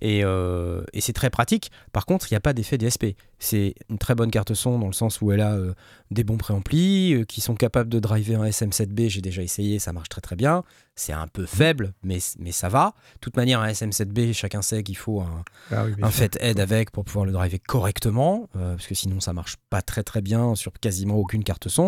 Et, 0.02 0.22
et 0.22 1.02
c'est 1.02 1.14
très 1.14 1.30
pratique. 1.30 1.72
Par 1.92 2.06
contre, 2.06 2.32
il 2.32 2.34
n'y 2.34 2.38
a 2.38 2.42
pas 2.42 2.54
d'effet 2.54 2.78
DSP. 2.78 3.16
C'est 3.44 3.74
une 3.90 3.98
très 3.98 4.14
bonne 4.14 4.30
carte 4.30 4.54
son 4.54 4.78
dans 4.78 4.86
le 4.86 4.94
sens 4.94 5.20
où 5.20 5.32
elle 5.32 5.42
a 5.42 5.54
euh, 5.54 5.74
des 6.12 6.24
bons 6.24 6.38
préamplis 6.38 7.16
euh, 7.16 7.26
qui 7.26 7.42
sont 7.42 7.56
capables 7.56 7.90
de 7.90 8.00
driver 8.00 8.40
un 8.40 8.46
SM7B. 8.46 9.10
J'ai 9.10 9.22
déjà 9.22 9.42
essayé, 9.42 9.80
ça 9.80 9.94
marche 9.94 10.10
très 10.10 10.22
très 10.22 10.36
bien. 10.36 10.64
C'est 10.94 11.14
un 11.14 11.26
peu 11.26 11.48
faible, 11.48 11.94
mais, 12.04 12.20
mais 12.38 12.52
ça 12.52 12.70
va. 12.70 12.94
De 13.16 13.20
toute 13.20 13.38
manière, 13.38 13.60
un 13.62 13.70
SM7B, 13.70 14.34
chacun 14.34 14.62
sait 14.62 14.84
qu'il 14.84 14.98
faut 14.98 15.22
un, 15.22 15.44
Ah 15.72 15.86
oui, 15.86 15.94
un 16.04 16.60
avec 16.62 16.92
pour 16.92 17.04
pouvoir 17.04 17.26
le 17.26 17.32
driver 17.32 17.60
correctement, 17.66 18.48
euh, 18.56 18.76
parce 18.76 18.86
que 18.86 18.94
sinon 18.94 19.20
ça 19.20 19.34
marche 19.34 19.56
pas 19.72 19.82
très 19.82 20.04
très 20.04 20.22
bien 20.22 20.54
sur 20.54 20.74
quasiment 20.74 21.16
aucune 21.16 21.44
carte 21.44 21.68
son. 21.68 21.86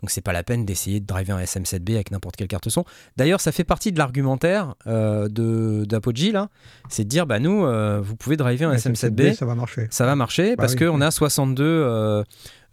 Donc 0.00 0.08
c'est 0.10 0.22
pas 0.22 0.32
la 0.32 0.42
peine 0.42 0.64
d'essayer 0.64 1.00
de 1.00 1.06
driver 1.06 1.36
un 1.36 1.42
SM7B 1.42 1.96
avec 1.96 2.12
n'importe 2.12 2.36
quelle 2.36 2.48
carte 2.48 2.70
son. 2.70 2.86
D'ailleurs, 3.18 3.42
ça 3.42 3.52
fait 3.52 3.64
partie 3.64 3.92
de 3.92 3.98
l'argumentaire 3.98 4.74
d'Apogee 4.86 6.32
là, 6.32 6.48
c'est 6.88 7.04
de 7.04 7.10
dire 7.10 7.26
bah 7.26 7.40
nous, 7.40 7.66
vous 8.02 8.16
pouvez 8.16 8.38
driver 8.38 8.70
un 8.70 8.72
Un 8.72 8.76
SM7B, 8.76 9.34
ça 9.34 9.44
va 9.44 9.54
marcher. 9.54 9.88
ça 9.90 10.06
va 10.06 10.16
marcher 10.16 10.50
Bah 10.56 10.62
parce 10.62 10.72
oui, 10.72 10.86
qu'on 10.86 10.93
oui. 11.00 11.06
a 11.06 11.10
62 11.10 11.64
euh, 11.64 12.24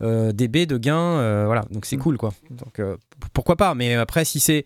euh, 0.01 0.31
dB 0.31 0.65
de 0.65 0.77
gain, 0.77 0.95
euh, 0.97 1.43
voilà, 1.45 1.63
donc 1.71 1.85
c'est 1.85 1.97
Mm. 1.97 1.99
cool 2.01 2.17
quoi. 2.17 2.33
Donc 2.49 2.81
pourquoi 3.33 3.55
pas 3.55 3.75
Mais 3.75 3.95
après, 3.95 4.25
si 4.25 4.39
c'est 4.39 4.65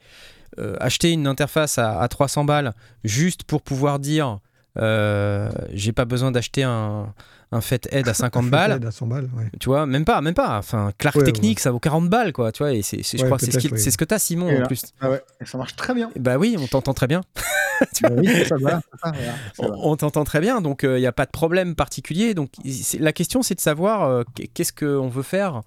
acheter 0.80 1.12
une 1.12 1.28
interface 1.28 1.78
à, 1.78 2.00
à 2.00 2.08
300 2.08 2.46
balles 2.46 2.74
juste 3.04 3.44
pour 3.44 3.62
pouvoir 3.62 4.00
dire 4.00 4.40
j'ai 4.78 5.92
pas 5.94 6.06
besoin 6.06 6.32
d'acheter 6.32 6.64
un, 6.64 7.14
un 7.56 7.62
Fathead 7.62 8.08
à 8.08 8.14
50 8.14 8.50
balles. 8.50 8.72
Fathead 8.74 8.86
à 8.86 8.92
100 8.92 9.08
balles, 9.08 9.30
ouais. 9.38 9.50
Tu 9.60 9.68
vois, 9.70 9.86
même 9.86 10.06
pas, 10.06 10.22
même 10.22 10.34
pas. 10.34 10.58
Enfin, 10.58 10.92
Clark 10.98 11.16
Ouais, 11.16 11.24
Technique, 11.24 11.60
ça 11.60 11.72
vaut 11.72 11.80
40 11.80 12.10
balles, 12.10 12.34
quoi. 12.34 12.52
Tu 12.52 12.64
vois, 12.64 12.74
et 12.74 12.82
c'est, 12.82 13.02
je 13.04 13.18
Ouais, 13.18 13.26
crois 13.26 13.38
que 13.38 13.46
c'est 13.46 13.52
ce, 13.92 13.98
que 13.98 14.06
t'as, 14.06 14.20
Simon, 14.20 14.50
Et 14.50 14.58
en 14.58 14.60
là, 14.62 14.68
plus. 14.68 14.82
Ah 15.02 15.10
ouais, 15.10 15.24
et 15.42 15.46
ça 15.46 15.58
marche 15.58 15.76
très 15.76 15.94
bien. 15.94 16.12
Bah 16.20 16.38
oui, 16.38 16.56
on 16.60 16.68
t'entend 16.68 16.94
très 16.94 17.08
bien. 17.08 17.22
Bah 18.04 18.10
oui, 18.16 18.30
ça 18.46 18.56
va. 18.56 18.80
ça 19.04 19.12
va, 19.12 19.14
ça 19.54 19.68
va. 19.68 19.74
On, 19.84 19.92
on 19.92 19.96
t'entend 19.98 20.24
très 20.24 20.40
bien, 20.40 20.62
donc 20.62 20.84
il 20.84 20.96
n'y 20.96 21.06
a 21.06 21.12
pas 21.12 21.26
de 21.26 21.32
problème 21.32 21.76
particulier. 21.76 22.34
Donc 22.34 22.50
la 23.00 23.12
question, 23.12 23.42
c'est 23.44 23.56
de 23.56 23.60
savoir 23.60 24.04
euh, 24.04 24.24
qu'est- 24.34 24.48
qu'est-ce 24.48 24.72
qu'on 24.72 25.10
veut 25.10 25.24
faire 25.24 25.62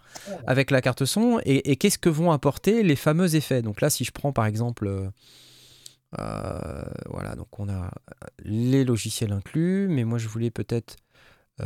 avec 0.47 0.70
la 0.70 0.80
carte 0.80 1.05
son 1.05 1.39
et, 1.45 1.70
et 1.70 1.76
qu'est-ce 1.76 1.99
que 1.99 2.09
vont 2.09 2.32
apporter 2.32 2.82
les 2.82 2.97
fameux 2.97 3.36
effets. 3.36 3.61
Donc 3.61 3.82
là, 3.82 3.91
si 3.91 4.05
je 4.05 4.11
prends 4.11 4.32
par 4.32 4.47
exemple, 4.47 4.86
euh, 4.86 5.07
euh, 6.18 6.82
voilà, 7.11 7.34
donc 7.36 7.49
on 7.59 7.68
a 7.68 7.91
les 8.43 8.84
logiciels 8.84 9.32
inclus, 9.32 9.89
mais 9.91 10.05
moi 10.05 10.16
je 10.18 10.28
voulais 10.28 10.51
peut-être 10.51 10.97
euh, 10.97 11.07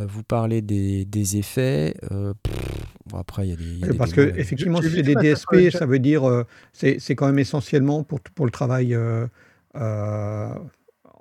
vous 0.01 0.23
parler 0.23 0.63
des, 0.63 1.05
des 1.05 1.37
effets. 1.37 1.95
euh, 2.11 2.35
pff, 2.43 2.55
bon, 3.07 3.19
après, 3.19 3.47
il 3.47 3.51
y 3.51 3.53
a 3.53 3.57
des. 3.57 3.65
il 3.65 3.79
y 3.81 3.85
a 3.85 3.87
Oui, 3.87 3.93
des 3.93 3.99
parce 3.99 4.13
que 4.13 4.21
effectivement, 4.39 4.81
si 4.83 4.91
c'est 4.91 5.03
des 5.03 5.15
DSP, 5.15 5.71
ça 5.71 5.87
veut 5.87 5.99
dire 5.99 6.29
euh, 6.29 6.45
c'est 6.73 6.99
c'est 6.99 7.15
quand 7.15 7.27
même 7.27 7.39
essentiellement 7.39 8.03
pour, 8.05 8.21
pour 8.21 8.47
le 8.47 8.51
travail 8.53 8.95
euh, 8.95 9.27
euh, 9.77 10.49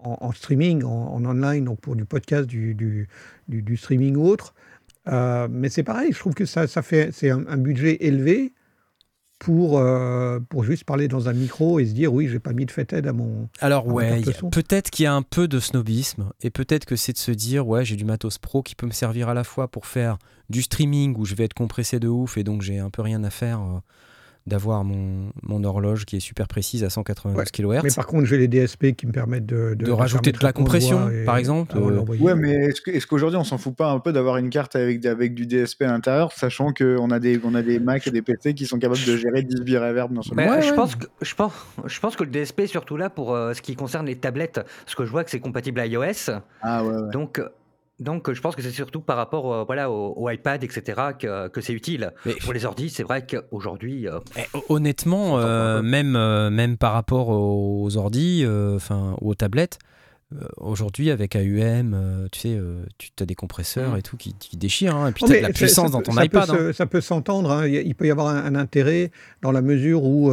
en, 0.04 0.18
en 0.22 0.32
streaming, 0.32 0.84
en, 0.84 0.90
en 1.16 1.26
online, 1.26 1.66
donc 1.66 1.80
pour 1.82 1.96
du 1.96 2.06
podcast, 2.06 2.48
du, 2.48 2.74
du, 2.76 3.08
du- 3.48 3.62
du 3.62 3.78
streaming 3.78 4.16
ou 4.16 4.26
autre. 4.28 4.54
Euh, 5.08 5.48
mais 5.50 5.70
c'est 5.70 5.84
pareil, 5.84 6.12
je 6.14 6.20
trouve 6.20 6.34
que 6.36 6.46
ça, 6.46 6.68
ça 6.68 6.82
fait 6.84 7.10
c'est 7.12 7.30
un, 7.32 7.46
un 7.48 7.58
budget 7.58 7.98
élevé 8.06 8.54
pour, 9.42 9.80
euh, 9.80 10.40
pour 10.50 10.64
juste 10.64 10.84
parler 10.84 11.08
dans 11.08 11.28
un 11.28 11.34
micro 11.34 11.80
et 11.80 11.86
se 11.88 11.94
dire 11.94 12.14
oui, 12.14 12.28
j'ai 12.28 12.38
pas 12.38 12.54
mis 12.54 12.68
de 12.68 12.72
Fathead 12.72 13.08
à 13.08 13.12
mon. 13.12 13.50
Alors 13.60 13.90
à 13.90 13.92
ouais, 13.92 14.22
peut-être 14.52 14.92
qu'il 14.92 15.06
y 15.06 15.08
a 15.08 15.16
un 15.16 15.24
peu 15.24 15.48
de 15.48 15.60
snobisme 15.60 16.30
et 16.42 16.52
peut-être 16.52 16.86
que 16.86 16.96
c'est 16.96 17.14
de 17.14 17.18
se 17.18 17.32
dire 17.32 17.68
ouais 17.68 17.84
j'ai 17.84 17.96
du 17.96 18.06
matos 18.06 18.38
pro 18.38 18.62
qui 18.62 18.76
peut 18.76 18.86
me 18.86 18.92
servir 18.92 19.30
à 19.30 19.34
la 19.34 19.44
fois 19.44 19.68
pour 19.68 19.88
faire 19.88 20.20
du 20.52 20.62
streaming 20.62 21.16
où 21.18 21.26
je 21.26 21.34
vais 21.34 21.46
être 21.46 21.56
compressé 21.56 22.00
de 22.00 22.08
ouf 22.08 22.38
et 22.38 22.44
donc 22.44 22.62
j'ai 22.62 22.78
un 22.78 22.92
peu 22.92 23.02
rien 23.02 23.24
à 23.24 23.32
faire 23.32 23.62
euh, 23.62 23.80
d'avoir 24.48 24.84
mon, 24.84 25.32
mon 25.44 25.64
horloge 25.64 26.06
qui 26.06 26.18
est 26.18 26.20
super 26.20 26.48
précise 26.48 26.84
à 26.84 26.90
192 26.90 27.38
Ouais, 27.38 27.46
kHz. 27.46 27.84
Mais 27.84 27.92
par 27.96 28.08
contre, 28.08 28.26
j'ai 28.26 28.38
les 28.38 28.48
DSP 28.48 28.94
qui 28.96 29.06
me 29.06 29.12
permettent 29.12 29.46
de, 29.46 29.76
De 29.76 29.92
rajouter 29.92 30.32
de 30.32 30.40
la 30.42 30.50
à 30.50 30.54
compression, 30.54 31.10
et 31.10 31.26
par 31.26 31.38
exemple, 31.38 31.78
euh. 31.78 32.02
Ouais, 32.20 32.36
mais 32.36 32.52
est-ce 32.54 32.82
que- 32.82 32.92
est-ce 32.92 33.06
qu'aujourd'hui 33.06 33.38
on 33.38 33.44
s'en 33.44 33.58
fout 33.58 33.76
pas 33.76 33.92
un 33.92 34.00
peu 34.00 34.12
d'avoir 34.12 34.38
une 34.38 34.50
carte 34.50 34.76
avec, 34.76 35.06
avec 35.06 35.34
du 35.36 35.46
DSP 35.46 35.84
à 35.84 35.88
l'intérieur, 35.92 36.32
sachant 36.34 36.74
qu'on 36.74 37.12
a 37.12 37.20
des, 37.20 37.40
on 37.44 37.54
a 37.54 37.62
des 37.62 37.80
Mac 37.80 38.08
et 38.08 38.12
des 38.12 38.22
PC 38.24 38.54
qui 38.56 38.66
sont 38.66 38.80
capables 38.80 39.04
de 39.06 39.16
gérer 39.18 39.44
10 39.44 39.62
bits 39.62 39.78
reverb 39.78 40.12
dans 40.14 40.22
son 40.24 40.34
Mais, 40.36 40.50
Ouais, 40.50 40.62
je, 40.62 40.70
ouais. 40.72 40.76
pense 40.76 40.96
que, 40.96 41.06
je, 41.22 41.36
pense, 41.36 41.54
je 41.86 42.00
pense 42.00 42.16
que 42.16 42.24
le 42.24 42.32
DSP 42.32 42.62
est 42.62 42.68
surtout 42.68 42.98
là 42.98 43.10
pour 43.10 43.34
euh, 43.36 43.54
ce 43.54 43.62
qui 43.62 43.76
concerne 43.76 44.06
les 44.08 44.16
tablettes, 44.18 44.60
parce 44.86 44.96
que 44.96 45.06
je 45.06 45.12
vois 45.12 45.24
que 45.24 45.30
c'est 45.32 45.40
compatible 45.40 45.82
iOS. 45.86 46.32
Ah 46.62 46.84
ouais, 46.84 46.90
ouais. 46.94 47.10
Donc, 47.12 47.38
euh, 47.40 47.48
Donc, 48.02 48.28
euh, 48.28 48.34
je 48.34 48.42
pense 48.42 48.56
que 48.56 48.62
c'est 48.62 48.72
surtout 48.72 49.00
par 49.00 49.16
rapport 49.16 49.54
euh, 49.54 49.64
voilà, 49.64 49.90
au, 49.90 50.14
au 50.18 50.30
iPad, 50.30 50.64
etc., 50.64 51.00
que, 51.18 51.48
que 51.48 51.62
c'est 51.62 51.74
utile. 51.74 52.12
Mais- 52.26 52.34
Pour 52.44 52.52
les 52.52 52.66
ordi, 52.66 52.90
c'est 52.90 53.04
vrai 53.04 53.26
qu'aujourd'hui, 53.26 54.08
euh, 54.08 54.20
Eh, 54.38 54.42
hon- 54.54 54.64
honnêtement, 54.76 55.40
euh, 55.40 55.82
même, 55.82 56.16
euh, 56.16 56.50
même 56.50 56.78
par 56.78 56.94
rapport 56.94 57.30
aux 57.30 57.96
ordi, 57.96 58.42
euh, 58.44 58.76
enfin 58.76 59.16
aux 59.22 59.36
tablettes, 59.36 59.78
euh, 60.34 60.46
aujourd'hui 60.58 61.12
avec 61.12 61.36
AUM, 61.36 61.94
euh, 61.94 62.28
tu 62.32 62.40
sais, 62.40 62.56
euh, 62.58 62.84
tu 62.98 63.10
as 63.22 63.26
des 63.26 63.36
compresseurs 63.36 63.94
Mm. 63.94 63.98
et 63.98 64.02
tout 64.02 64.18
qui, 64.18 64.34
qui 64.34 64.58
déchirent, 64.58 64.96
hein, 64.96 65.10
et 65.10 65.12
puis 65.12 65.24
Non, 65.26 65.30
tu 65.30 65.36
as 65.36 65.42
de 65.42 65.44
la 65.48 65.50
puissance 65.54 65.88
ça 65.88 65.92
dans 65.92 65.98
peut- 66.00 66.06
ton 66.06 66.12
ça 66.14 66.26
iPad. 66.26 66.48
Peut 66.48 66.54
hein. 66.54 66.58
se- 66.68 66.72
Ça 66.74 66.86
peut 66.86 67.02
s'entendre. 67.02 67.52
hein. 67.52 67.68
Il 67.68 67.94
peut 67.96 68.08
y 68.08 68.12
avoir 68.12 68.28
un, 68.28 68.38
un 68.46 68.56
intérêt 68.56 69.12
dans 69.42 69.52
la 69.52 69.62
mesure 69.62 70.04
où, 70.06 70.32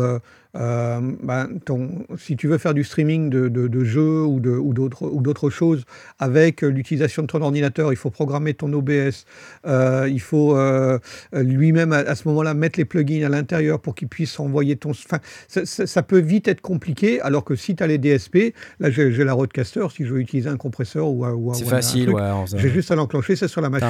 euh, 0.59 1.01
ben, 1.23 1.49
ton, 1.65 1.91
si 2.19 2.37
tu 2.37 2.49
veux 2.49 2.59
faire 2.59 2.75
du 2.75 2.83
streaming 2.85 3.31
de, 3.31 3.49
de- 3.49 3.69
de 3.69 3.85
jeux 3.85 4.25
ou 4.25 4.41
d'autres 4.41 5.05
ou 5.07 5.21
d'autres 5.23 5.51
choses 5.51 5.85
avec 6.19 6.65
euh, 6.65 6.69
l'utilisation 6.69 7.23
de 7.23 7.29
ton 7.29 7.41
ordinateur, 7.43 7.93
il 7.93 7.97
faut 7.97 8.11
programmer 8.11 8.55
ton 8.55 8.73
OBS. 8.73 9.25
euh, 9.67 10.09
il 10.11 10.21
faut 10.21 10.57
euh, 10.57 10.99
lui-même 11.33 11.93
à, 11.93 11.99
à 11.99 12.15
ce 12.15 12.27
moment-là 12.29 12.55
mettre 12.55 12.79
les 12.79 12.85
plugins 12.85 13.25
à 13.25 13.29
l'intérieur 13.29 13.81
pour 13.81 13.95
qu'il 13.95 14.09
puisse 14.09 14.39
envoyer 14.41 14.77
ton. 14.77 14.91
Enfin, 14.91 15.19
ça, 15.49 15.65
ça- 15.65 15.87
ça 15.87 16.03
peut 16.03 16.19
vite 16.19 16.49
être 16.49 16.61
compliqué. 16.61 17.21
Alors 17.21 17.45
que 17.45 17.55
si 17.55 17.77
tu 17.77 17.83
as 17.83 17.87
les 17.87 17.99
DSP, 17.99 18.55
là 18.81 18.91
j'ai 18.91 19.11
la 19.25 19.33
Rodecaster, 19.35 19.87
si 19.95 20.05
je 20.05 20.13
veux 20.15 20.21
utiliser 20.21 20.49
un 20.49 20.57
compresseur 20.57 21.09
ou, 21.09 21.25
un- 21.25 21.33
ou 21.35 21.55
C'est 21.55 21.65
facile, 21.67 22.11
ouais. 22.11 22.23
j'ai 22.57 22.69
juste 22.71 22.91
à 22.91 22.97
l'enclencher, 22.97 23.37
c'est 23.37 23.49
sur 23.49 23.61
la 23.61 23.71
machine. 23.71 23.89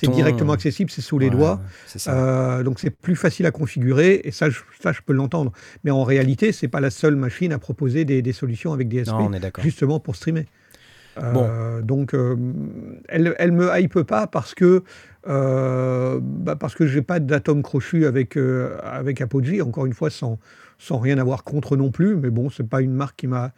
C'est 0.00 0.10
directement 0.10 0.52
accessible, 0.52 0.90
c'est 0.90 1.00
sous 1.02 1.18
les 1.18 1.28
ouais, 1.28 1.36
doigts. 1.36 1.60
Donc 2.64 2.78
c'est 2.80 2.90
plus 2.90 3.16
facile 3.16 3.46
à 3.46 3.50
configurer 3.50 4.20
et 4.24 4.30
ça 4.32 4.50
je, 4.50 4.60
ça, 4.82 4.92
je 4.92 5.00
peux 5.04 5.12
l'entendre. 5.12 5.52
Mais 5.84 5.90
en 5.90 6.04
réalité, 6.10 6.52
c'est 6.52 6.68
pas 6.68 6.80
la 6.80 6.90
seule 6.90 7.16
machine 7.16 7.52
à 7.52 7.58
proposer 7.58 8.04
des, 8.04 8.20
des 8.22 8.32
solutions 8.32 8.72
avec 8.72 8.88
DSP, 8.88 9.12
non, 9.12 9.28
on 9.30 9.32
est 9.32 9.40
d'accord. 9.40 9.64
justement 9.64 9.98
pour 10.00 10.14
streamer. 10.16 10.46
Euh, 11.18 11.82
Donc 11.82 12.14
euh, 12.14 12.36
elle, 13.08 13.34
elle 13.38 13.52
me 13.52 13.68
hype 13.78 14.02
pas 14.02 14.26
parce 14.26 14.54
que 14.54 14.84
euh, 15.26 16.18
bah, 16.22 16.56
parce 16.56 16.74
que 16.74 16.86
j'ai 16.86 17.02
pas 17.02 17.18
d'atome 17.20 17.62
crochu 17.62 18.06
avec 18.06 18.36
euh, 18.36 18.78
avec 18.82 19.20
Apogee. 19.20 19.60
Encore 19.60 19.86
une 19.86 19.92
fois, 19.92 20.10
sans 20.10 20.38
sans 20.78 20.98
rien 20.98 21.18
avoir 21.18 21.42
contre 21.44 21.76
non 21.76 21.90
plus. 21.90 22.16
Mais 22.16 22.30
bon, 22.30 22.48
c'est 22.48 22.68
pas 22.68 22.80
une 22.80 22.92
marque 22.94 23.16
qui 23.16 23.26
m'a 23.26 23.52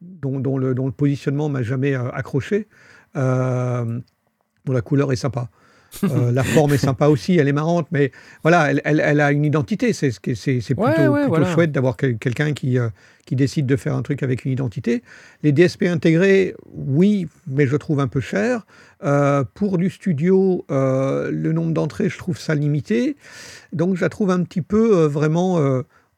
dont, 0.00 0.40
dont 0.40 0.58
le, 0.58 0.74
dont 0.74 0.86
le 0.86 0.92
positionnement 0.92 1.48
m'a 1.48 1.62
jamais 1.62 1.94
accroché. 1.94 2.68
Dont 3.14 4.72
la 4.72 4.80
couleur 4.80 5.12
est 5.12 5.16
sympa. 5.16 5.50
Euh, 6.10 6.32
la 6.32 6.42
forme 6.44 6.72
est 6.74 6.78
sympa 6.78 7.06
aussi, 7.08 7.36
elle 7.36 7.48
est 7.48 7.52
marrante, 7.52 7.86
mais 7.92 8.12
voilà, 8.42 8.70
elle, 8.70 8.80
elle- 8.84 9.00
elle 9.04 9.20
a 9.20 9.32
une 9.32 9.44
identité. 9.44 9.92
C'est 9.92 10.10
plutôt, 10.20 10.82
Ouais, 10.82 11.06
ouais, 11.08 11.20
plutôt 11.22 11.28
voilà. 11.28 11.52
chouette 11.52 11.72
d'avoir 11.72 11.96
quel- 11.96 12.18
quelqu'un 12.18 12.52
qui, 12.52 12.78
euh, 12.78 12.88
qui 13.26 13.36
décide 13.36 13.66
de 13.66 13.76
faire 13.76 13.94
un 13.94 14.02
truc 14.02 14.22
avec 14.22 14.44
une 14.44 14.52
identité. 14.52 15.02
Les 15.42 15.52
DSP 15.52 15.84
intégrés, 15.84 16.54
oui, 16.72 17.26
mais 17.46 17.66
je 17.66 17.76
trouve 17.76 18.00
un 18.00 18.08
peu 18.08 18.20
cher. 18.20 18.66
Euh, 19.02 19.44
pour 19.54 19.78
du 19.78 19.90
studio, 19.90 20.64
le 20.68 21.52
nombre 21.52 21.72
d'entrées, 21.72 22.08
je 22.08 22.18
trouve 22.18 22.38
ça 22.38 22.54
limité. 22.54 23.16
Donc, 23.72 23.96
je 23.96 24.00
la 24.02 24.08
trouve 24.08 24.30
un 24.30 24.42
petit 24.42 24.62
peu 24.62 25.04
vraiment 25.06 25.58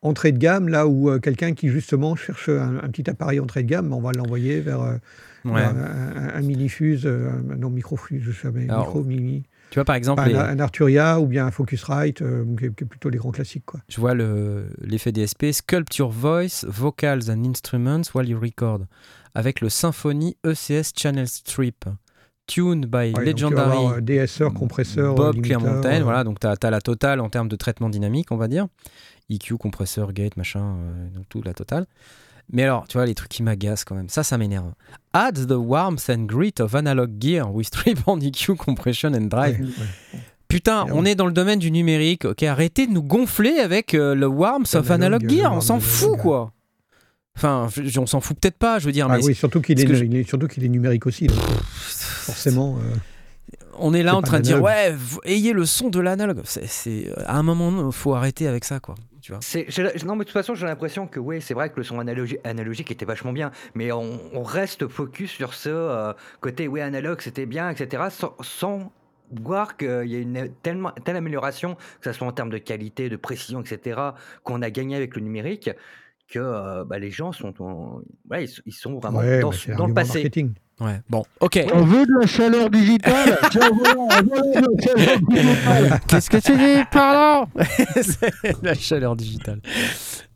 entrée 0.03 0.31
de 0.33 0.39
gamme, 0.39 0.69
là 0.69 0.87
où 0.87 1.11
euh, 1.11 1.19
quelqu'un 1.19 1.53
qui 1.53 1.69
justement 1.69 2.15
cherche 2.17 2.49
un, 2.49 2.77
un 2.83 2.89
petit 2.89 3.09
appareil 3.11 3.41
entrée 3.41 3.63
de 3.65 3.69
gamme, 3.69 3.93
on 3.93 4.01
va 4.01 4.13
l'envoyer 4.13 4.61
vers 4.61 4.83
euh, 4.83 4.95
Ouais. 5.45 5.63
un, 5.63 5.77
un- 5.77 6.35
un 6.35 6.41
mini-fuse, 6.43 7.03
euh, 7.07 7.31
non, 7.57 7.71
micro-fuse, 7.71 8.21
je 8.25 8.33
sais 8.33 8.39
jamais, 8.43 8.65
Alors, 8.69 8.87
micro, 8.87 9.05
mini. 9.05 9.45
Tu 9.71 9.75
vois, 9.75 9.85
par 9.85 9.97
exemple, 9.97 10.23
les- 10.27 10.35
un, 10.35 10.59
Arturia 10.61 11.21
ou 11.21 11.27
bien 11.27 11.47
un 11.47 11.51
Focusrite, 11.51 12.23
euh, 12.23 12.45
qui, 12.59 12.67
est, 12.67 12.75
qui 12.75 12.85
est 12.85 12.87
plutôt 12.87 13.09
les 13.11 13.19
grands 13.19 13.33
classiques. 13.33 13.65
Quoi. 13.67 13.81
je 13.89 14.01
vois 14.01 14.15
le- 14.15 14.69
l'effet 14.81 15.13
DSP, 15.13 15.53
Sculpt 15.53 15.97
Your 15.99 16.11
Voice, 16.11 16.65
Vocals 16.67 17.31
and 17.31 17.45
Instruments 17.45 18.03
while 18.15 18.29
you 18.29 18.39
record, 18.39 18.81
avec 19.35 19.61
le 19.61 19.69
Symphony 19.69 20.37
ECS 20.47 20.93
Channel 20.97 21.27
Strip, 21.29 21.85
tuned 22.47 22.87
by 22.87 23.13
Ouais, 23.17 23.25
Legendary 23.25 23.77
avoir, 23.77 23.93
euh, 23.95 24.01
DSR, 24.01 24.53
compresseur, 24.55 25.15
Bob 25.17 25.35
limiteur, 25.35 25.61
Clearmontaine, 25.61 26.01
euh, 26.03 26.05
voilà, 26.05 26.23
donc 26.25 26.39
tu 26.39 26.47
as, 26.47 26.71
la 26.71 26.81
totale 26.81 27.21
en 27.21 27.29
termes 27.29 27.49
de 27.49 27.57
traitement 27.57 27.89
dynamique, 27.91 28.31
on 28.31 28.37
va 28.37 28.47
dire. 28.49 28.69
EQ, 29.29 29.57
compresseur, 29.59 30.13
gate, 30.13 30.37
machin, 30.37 30.77
euh, 30.79 31.09
donc 31.11 31.29
tout, 31.29 31.43
la 31.43 31.53
totale. 31.55 31.87
Mais 32.53 32.63
alors, 32.63 32.87
tu 32.89 32.97
vois, 32.97 33.07
les 33.07 33.15
trucs 33.15 33.29
qui 33.31 33.43
m'agacent 33.43 33.85
quand 33.85 33.95
même, 33.97 34.09
ça, 34.09 34.23
ça 34.23 34.39
m'énerve. 34.39 34.73
Add 35.13 35.47
the 35.49 35.53
warmth 35.53 36.09
and 36.09 36.25
grit 36.27 36.55
of 36.61 36.75
analog 36.75 37.11
gear 37.21 37.53
with 37.53 37.67
strip-on 37.67 38.19
EQ, 38.21 38.55
compression 38.57 39.13
and 39.15 39.23
drive. 39.27 39.59
ouais, 39.61 39.67
ouais. 39.67 40.21
Putain, 40.49 40.85
on 40.93 40.99
on- 41.01 41.05
est 41.05 41.17
dans 41.17 41.27
le 41.27 41.33
domaine 41.33 41.59
du 41.59 41.73
numérique, 41.73 42.25
ok? 42.25 42.45
Arrêtez 42.45 42.87
de 42.87 42.93
nous 42.93 43.03
gonfler 43.03 43.59
avec 43.59 43.95
euh, 43.95 44.15
le 44.15 44.27
warmth 44.29 44.75
of 44.77 44.91
Analog, 44.93 45.29
gear, 45.29 45.53
on 45.53 45.61
s'en 45.61 45.81
fout, 45.81 46.17
quoi. 46.19 46.53
Enfin, 47.37 47.69
on 47.99 48.07
s'en 48.07 48.21
fout 48.21 48.39
peut-être 48.41 48.57
pas, 48.57 48.79
je 48.79 48.87
veux 48.87 48.93
dire, 48.93 49.09
Ah 49.11 49.17
mais 49.19 49.25
oui, 49.25 49.35
surtout 49.35 49.61
qu'il 49.61 49.79
est, 49.81 49.87
je- 50.23 50.23
surtout 50.27 50.47
qu'il 50.47 50.65
est 50.65 50.69
numérique 50.69 51.05
aussi. 51.07 51.27
Donc, 51.27 51.37
euh, 51.37 51.43
forcément. 51.71 52.79
euh, 52.79 52.97
on 53.79 53.93
est 53.93 54.03
là 54.05 54.17
en 54.17 54.23
train 54.23 54.39
de 54.39 54.45
dire, 54.45 54.63
ouais, 54.63 54.95
ayez 55.25 55.53
le 55.53 55.67
son 55.67 55.89
de 55.91 55.99
l'analogue. 56.01 56.41
C'est- 56.45 56.67
C'est 56.67 57.11
à 57.27 57.37
un 57.37 57.43
moment, 57.43 57.89
il 57.89 57.93
faut 57.93 58.15
arrêter 58.15 58.47
avec 58.47 58.65
ça, 58.65 58.79
quoi. 58.81 58.95
Tu 59.27 59.33
vois 59.33 59.41
C'est- 59.43 59.65
j'ai 59.69 59.83
la- 59.83 59.93
non, 60.05 60.15
mais 60.15 60.21
de 60.21 60.25
toute 60.27 60.35
façon, 60.35 60.55
j'ai 60.55 60.67
l'impression 60.67 61.09
que 61.09 61.19
oui, 61.19 61.43
c'est 61.43 61.53
vrai 61.53 61.69
que 61.71 61.79
le 61.79 61.83
son 61.83 61.99
analogi- 62.01 62.39
analogique 62.45 62.93
était 62.93 63.05
vachement 63.05 63.33
bien, 63.33 63.51
mais 63.75 63.91
on, 63.91 64.21
on 64.33 64.45
reste 64.45 64.87
focus 64.87 65.33
sur 65.33 65.53
ce 65.53 65.69
euh, 65.69 66.13
côté, 66.41 66.69
oui, 66.69 66.81
analogue, 66.81 67.21
c'était 67.21 67.45
bien, 67.45 67.69
etc., 67.69 68.05
sans, 68.11 68.37
sans 68.41 68.93
voir 69.33 69.77
qu'il 69.77 70.07
y 70.07 70.15
a 70.15 70.21
une 70.21 70.49
telle 70.63 71.17
amélioration, 71.17 71.75
que 72.01 72.05
ce 72.05 72.13
soit 72.13 72.29
en 72.29 72.31
termes 72.31 72.51
de 72.51 72.59
qualité, 72.59 73.09
de 73.09 73.17
précision, 73.17 73.61
etc., 73.63 73.99
qu'on 74.45 74.63
a 74.63 74.71
gagné 74.71 74.95
avec 74.95 75.17
le 75.17 75.23
numérique, 75.23 75.71
que 76.29 76.39
euh, 76.39 76.85
bah, 76.85 77.01
les 77.01 77.11
gens 77.11 77.33
sont, 77.33 77.53
en- 77.61 78.03
ouais, 78.31 78.45
ils, 78.45 78.51
ils 78.67 78.73
sont 78.73 79.01
vraiment 79.01 79.19
ouais, 79.19 79.41
dans, 79.41 79.51
bah, 79.51 79.75
dans 79.77 79.87
le 79.89 79.95
passé. 79.95 80.19
marketing. 80.21 80.53
Ouais, 80.79 81.01
bon, 81.09 81.25
ok. 81.41 81.59
On 81.73 81.85
veut 81.85 82.05
de 82.05 82.21
la 82.21 82.27
chaleur 82.27 82.69
digitale 82.69 83.39
Qu'est-ce 86.07 86.29
que 86.29 86.37
tu 86.37 86.55
dis 86.57 86.85
Pardon 86.93 87.51
C'est 88.03 88.63
la 88.63 88.75
chaleur 88.75 89.17
digitale. 89.17 89.61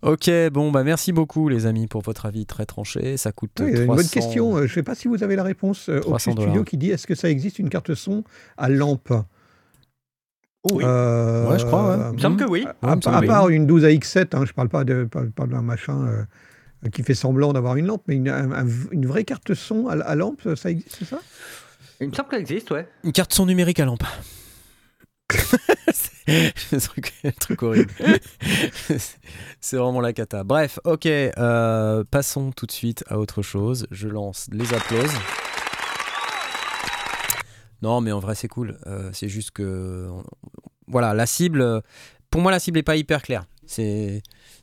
Ok, 0.02 0.30
bon, 0.50 0.72
bah 0.72 0.82
merci 0.82 1.12
beaucoup, 1.12 1.50
les 1.50 1.66
amis, 1.66 1.86
pour 1.86 2.00
votre 2.00 2.24
avis 2.24 2.46
très 2.46 2.64
tranché. 2.64 3.18
Ça 3.18 3.32
coûte 3.32 3.50
Oui, 3.60 3.66
il 3.72 3.78
y 3.78 3.82
a 3.82 3.84
300... 3.84 3.92
une 3.92 3.96
bonne 3.96 4.08
question. 4.08 4.56
euh, 4.56 4.60
Je 4.60 4.64
ne 4.64 4.68
sais 4.76 4.82
pas 4.82 4.94
si 4.94 5.08
vous 5.08 5.22
avez 5.22 5.36
la 5.36 5.42
réponse. 5.42 5.90
euh, 5.90 6.00
300 6.00 6.30
Oxy 6.32 6.42
Studio 6.42 6.64
qui 6.64 6.78
dit 6.78 6.90
est-ce 6.90 7.06
que 7.06 7.14
ça 7.14 7.28
existe 7.28 7.58
une 7.58 7.68
carte 7.68 7.94
son 7.94 8.24
à 8.56 8.70
lampe? 8.70 9.12
Oui. 10.72 10.84
Euh, 10.86 11.50
Ouais, 11.50 11.58
je 11.58 11.66
crois, 11.66 11.96
ouais. 11.96 12.02
Il 12.12 12.16
me 12.16 12.18
semble 12.18 12.36
que 12.38 12.48
oui. 12.48 12.66
À, 12.80 12.96
part 12.96 13.50
une 13.50 13.66
12 13.66 13.84
AX7, 13.84 14.34
hein, 14.34 14.44
je 14.46 14.52
ne 14.52 14.54
parle 14.54 14.70
pas 14.70 14.84
d'un 15.46 15.62
machin 15.62 16.06
euh, 16.06 16.22
qui 16.92 17.02
fait 17.02 17.14
semblant 17.14 17.52
d'avoir 17.52 17.76
une 17.76 17.86
lampe, 17.86 18.02
mais 18.06 18.16
une, 18.16 18.28
un- 18.28 18.52
un- 18.52 18.68
une 18.90 19.06
vraie 19.06 19.24
carte 19.24 19.52
son 19.54 19.88
à, 19.88 19.92
à 20.00 20.14
lampe, 20.14 20.40
ça 20.56 20.70
existe, 20.70 20.96
c'est 20.98 21.04
ça? 21.04 21.20
Il 22.00 22.08
me 22.08 22.14
semble 22.14 22.28
qu'elle 22.30 22.40
existe, 22.40 22.70
ouais. 22.70 22.88
Une 23.04 23.12
carte 23.12 23.32
son 23.34 23.44
numérique 23.46 23.78
à 23.80 23.84
lampe. 23.84 24.04
c'est 25.92 26.76
un 26.76 26.78
truc, 26.78 27.12
un 27.24 27.30
truc 27.32 27.62
horrible. 27.62 27.90
c'est 29.60 29.76
vraiment 29.76 30.00
la 30.00 30.12
cata. 30.12 30.42
Bref, 30.44 30.78
ok, 30.84 31.06
euh, 31.06 32.04
passons 32.10 32.52
tout 32.52 32.66
de 32.66 32.72
suite 32.72 33.04
à 33.08 33.18
autre 33.18 33.42
chose. 33.42 33.86
Je 33.90 34.08
lance 34.08 34.48
les 34.52 34.72
applauses. 34.74 35.12
Non, 37.82 38.00
mais 38.00 38.12
en 38.12 38.18
vrai, 38.20 38.34
c'est 38.34 38.48
cool. 38.48 38.78
Euh, 38.86 39.10
c'est 39.12 39.28
juste 39.28 39.52
que. 39.52 40.08
Voilà, 40.86 41.14
la 41.14 41.26
cible. 41.26 41.82
Pour 42.30 42.40
moi, 42.42 42.50
la 42.50 42.58
cible 42.58 42.78
n'est 42.78 42.82
pas 42.82 42.96
hyper 42.96 43.22
claire. 43.22 43.44
C'est. 43.66 44.22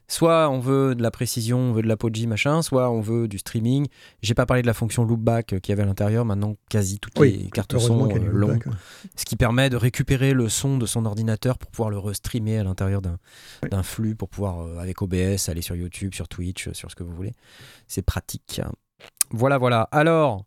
Soit 0.10 0.50
on 0.50 0.60
veut 0.60 0.96
de 0.96 1.04
la 1.04 1.12
précision, 1.12 1.60
on 1.60 1.74
veut 1.74 1.82
de 1.82 1.88
l'apogee, 1.88 2.28
machin, 2.28 2.62
soit 2.62 2.90
on 2.90 3.02
veut 3.02 3.28
du 3.28 3.40
streaming. 3.40 3.88
J'ai 4.22 4.34
pas 4.34 4.46
parlé 4.46 4.62
de 4.62 4.68
la 4.68 4.74
fonction 4.74 5.04
loopback 5.04 5.54
euh, 5.54 5.60
qu'il 5.60 5.72
y 5.72 5.74
avait 5.74 5.84
à 5.84 5.86
l'intérieur. 5.86 6.24
Maintenant, 6.24 6.56
quasi 6.70 7.00
toutes 7.00 7.20
les 7.20 7.50
cartes 7.50 7.74
heureusement 7.74 8.04
son 8.04 8.08
qu'il 8.08 8.22
y 8.22 8.26
a 8.26 8.30
du 8.30 8.36
euh, 8.36 8.54
hein. 8.54 8.72
ce 9.16 9.26
qui 9.26 9.36
permet 9.36 9.70
de 9.70 9.76
récupérer 9.76 10.34
le 10.34 10.48
son 10.48 10.78
de 10.78 10.86
son 10.86 11.06
ordinateur 11.06 11.58
pour 11.58 11.70
pouvoir 11.72 11.90
le 11.90 11.98
restreamer 11.98 12.60
à 12.60 12.64
l'intérieur 12.64 13.02
d'un 13.02 13.84
flux 13.84 14.16
pour 14.16 14.30
pouvoir 14.30 14.62
euh, 14.62 14.78
avec 14.78 15.02
OBS 15.02 15.50
aller 15.50 15.62
sur 15.62 15.76
YouTube, 15.76 16.14
sur 16.14 16.28
Twitch, 16.28 16.70
sur 16.72 16.92
ce 16.92 16.96
que 16.96 17.04
vous 17.04 17.14
voulez. 17.14 17.34
C'est 17.88 18.02
pratique. 18.02 18.62
Voilà, 19.32 19.58
voilà. 19.58 19.88
Alors, 19.92 20.46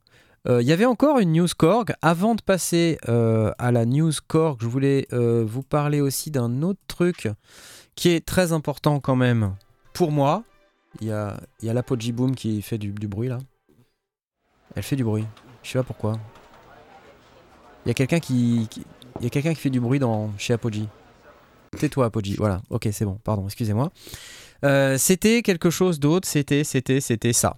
euh, 0.48 0.62
il 0.62 0.68
y 0.68 0.72
avait 0.72 0.86
encore 0.86 1.18
une 1.18 1.32
news 1.32 1.48
Korg. 1.56 1.92
Avant 2.02 2.34
de 2.34 2.42
passer 2.42 2.98
euh, 3.08 3.52
à 3.58 3.72
la 3.72 3.84
news 3.84 4.12
Korg, 4.26 4.58
je 4.60 4.66
voulais 4.66 5.06
vous 5.10 5.62
parler 5.62 6.00
aussi 6.00 6.30
d'un 6.30 6.62
autre 6.62 6.80
truc 6.86 7.28
qui 8.00 8.08
est 8.08 8.24
très 8.24 8.52
important 8.52 8.98
quand 8.98 9.14
même 9.14 9.54
pour 9.92 10.10
moi. 10.10 10.42
Il 11.02 11.08
y 11.08 11.12
a, 11.12 11.38
il 11.60 11.66
y 11.66 11.70
a 11.70 11.82
Boom 12.14 12.34
qui 12.34 12.62
fait 12.62 12.78
du, 12.78 12.92
du 12.92 13.06
bruit 13.06 13.28
là. 13.28 13.38
Elle 14.74 14.82
fait 14.82 14.96
du 14.96 15.04
bruit. 15.04 15.26
Je 15.62 15.70
sais 15.70 15.78
pas 15.78 15.84
pourquoi. 15.84 16.14
Il 17.84 17.88
y 17.88 17.90
a 17.90 17.94
quelqu'un 17.94 18.18
qui, 18.18 18.68
qui 18.70 18.82
fait 19.54 19.68
du 19.68 19.80
bruit 19.80 19.98
dans 19.98 20.30
chez 20.38 20.54
Apogee. 20.54 20.88
Tais-toi 21.78 22.06
Apogee. 22.06 22.36
Voilà. 22.38 22.62
Ok, 22.70 22.88
c'est 22.90 23.04
bon. 23.04 23.18
Pardon, 23.22 23.44
excusez-moi. 23.44 23.90
Euh, 24.64 24.96
c'était 24.96 25.42
quelque 25.42 25.68
chose 25.68 26.00
d'autre. 26.00 26.26
C'était, 26.26 26.64
c'était, 26.64 27.02
c'était 27.02 27.34
ça. 27.34 27.54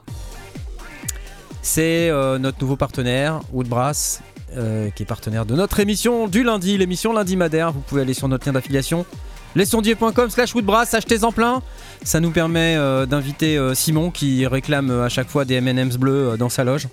C'est 1.62 2.11
euh, 2.11 2.40
notre 2.40 2.61
nouveau 2.61 2.74
partenaire 2.74 3.40
Woodbrass, 3.53 4.22
euh, 4.57 4.90
qui 4.90 5.05
est 5.05 5.07
partenaire 5.07 5.47
de 5.47 5.55
notre 5.55 5.78
émission 5.78 6.26
du 6.26 6.43
lundi, 6.43 6.76
l'émission 6.78 7.12
lundi 7.12 7.36
madère. 7.36 7.70
Vous 7.70 7.80
pouvez 7.80 8.03
aller 8.03 8.14
sur 8.14 8.26
notre 8.26 8.45
lien 8.45 8.53
d'affiliation 8.55 9.07
lesondier.com 9.55 10.30
slash 10.30 10.55
woodbrass, 10.55 10.94
achetez-en 10.94 11.32
plein. 11.32 11.62
Ça 12.03 12.20
nous 12.20 12.30
permet 12.30 12.76
euh, 12.76 13.07
d'inviter 13.07 13.57
euh, 13.57 13.74
Simon 13.74 14.11
qui 14.11 14.46
réclame 14.46 14.90
euh, 14.90 15.05
à 15.05 15.09
chaque 15.09 15.28
fois 15.28 15.44
des 15.44 15.55
M&M's 15.55 15.96
bleus 15.96 16.36
dans 16.36 16.48
sa 16.48 16.64
loge. 16.64 16.88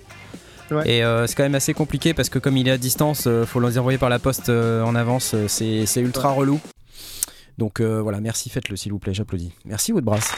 Ouais. 0.70 0.88
Et 0.88 1.26
c'est 1.26 1.34
quand 1.34 1.42
même 1.42 1.56
assez 1.56 1.74
compliqué 1.74 2.14
parce 2.14 2.28
que 2.28 2.38
comme 2.38 2.56
il 2.56 2.68
est 2.68 2.70
à 2.70 2.78
distance, 2.78 3.26
faut 3.46 3.58
les 3.58 3.76
envoyer 3.76 3.98
par 3.98 4.08
la 4.08 4.20
poste 4.20 4.50
en 4.50 4.94
avance. 4.94 5.34
c'est 5.48 5.84
c'est 5.84 6.00
ultra 6.00 6.30
relou. 6.30 6.60
Donc 7.58 7.80
voilà, 7.80 8.20
merci, 8.20 8.50
faites-le 8.50 8.76
s'il 8.76 8.92
vous 8.92 9.00
plaît, 9.00 9.12
j'applaudis. 9.12 9.52
Merci 9.64 9.92
Woodbrass. 9.92 10.30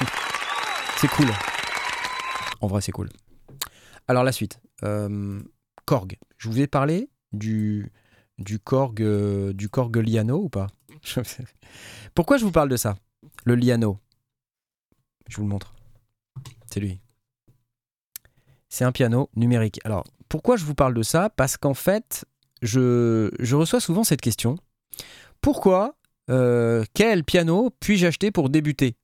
c'est 0.96 1.08
cool. 1.08 1.26
En 2.62 2.66
vrai, 2.66 2.80
c'est 2.80 2.92
cool. 2.92 3.10
Alors 4.08 4.24
la 4.24 4.32
suite. 4.32 4.58
Korg. 5.84 6.16
Je 6.38 6.48
vous 6.48 6.58
ai 6.58 6.66
parlé 6.66 7.10
du, 7.34 7.92
du 8.38 8.58
Korg, 8.58 9.02
du 9.52 9.68
Korg 9.68 9.94
Liano 9.98 10.44
ou 10.44 10.48
pas? 10.48 10.68
Pourquoi 12.14 12.36
je 12.36 12.44
vous 12.44 12.52
parle 12.52 12.68
de 12.68 12.76
ça? 12.76 12.96
Le 13.44 13.54
Liano. 13.54 13.98
Je 15.28 15.36
vous 15.36 15.42
le 15.42 15.48
montre. 15.48 15.74
C'est 16.70 16.80
lui. 16.80 17.00
C'est 18.68 18.84
un 18.84 18.92
piano 18.92 19.28
numérique. 19.36 19.80
Alors, 19.84 20.04
pourquoi 20.28 20.56
je 20.56 20.64
vous 20.64 20.74
parle 20.74 20.94
de 20.94 21.02
ça? 21.02 21.30
Parce 21.30 21.56
qu'en 21.56 21.74
fait, 21.74 22.24
je, 22.62 23.54
reçois 23.54 23.80
souvent 23.80 24.04
cette 24.04 24.20
question. 24.20 24.56
Pourquoi 25.40 25.96
euh, 26.30 26.84
quel 26.94 27.24
piano 27.24 27.70
puis-je 27.80 28.06
acheter 28.06 28.30
pour 28.30 28.48
débuter? 28.48 28.96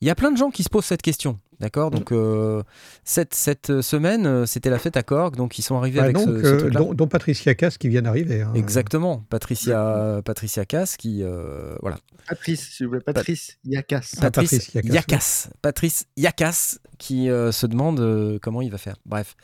Il 0.00 0.06
y 0.06 0.10
a 0.10 0.14
plein 0.14 0.30
de 0.30 0.36
gens 0.36 0.50
qui 0.50 0.62
se 0.62 0.68
posent 0.68 0.84
cette 0.84 1.02
question. 1.02 1.40
D'accord 1.60 1.90
Donc, 1.90 2.12
euh, 2.12 2.62
cette, 3.02 3.34
cette 3.34 3.80
semaine, 3.80 4.26
euh, 4.26 4.46
c'était 4.46 4.70
la 4.70 4.78
fête 4.78 4.96
à 4.96 5.02
Korg, 5.02 5.34
donc 5.34 5.58
ils 5.58 5.62
sont 5.62 5.76
arrivés 5.76 5.98
Bah, 5.98 6.04
avec 6.04 6.14
donc, 6.16 6.28
ce, 6.28 6.40
ce 6.42 6.46
euh, 6.46 6.56
truc-là. 6.58 6.78
dont, 6.80 6.94
dont 6.94 7.06
Patricia 7.08 7.54
Cass 7.56 7.78
qui 7.78 7.88
vient 7.88 8.02
d'arriver. 8.02 8.42
hein. 8.42 8.52
Exactement, 8.54 9.24
Patricia, 9.28 10.22
Patricia 10.24 10.64
Cass 10.64 10.96
qui. 10.96 11.22
euh, 11.24 11.74
voilà. 11.80 11.98
Patrice, 12.28 12.68
s'il 12.70 12.86
vous 12.86 12.92
plaît. 12.92 13.00
Patrice 13.00 13.58
Yakas. 13.64 14.12
Ah, 14.18 14.30
Patrice 14.30 14.50
Patrice 14.50 14.74
Yakas, 14.74 14.94
Yakas. 14.94 15.48
Patrice 15.62 16.04
Yakas 16.16 16.78
qui 16.98 17.28
euh, 17.30 17.50
se 17.52 17.66
demande 17.66 17.98
euh, 18.00 18.38
comment 18.40 18.62
il 18.62 18.70
va 18.70 18.78
faire. 18.78 18.96
Bref. 19.06 19.34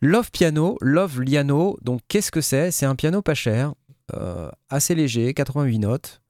Love 0.00 0.30
Piano, 0.30 0.78
Love 0.80 1.20
Liano. 1.20 1.78
Donc, 1.82 2.00
qu'est-ce 2.08 2.30
que 2.30 2.40
c'est? 2.40 2.70
C'est 2.70 2.86
un 2.86 2.94
piano 2.96 3.20
pas 3.22 3.34
cher, 3.34 3.74
euh, 4.14 4.50
assez 4.70 4.94
léger, 4.94 5.34
88 5.34 5.78
notes. 5.80 6.21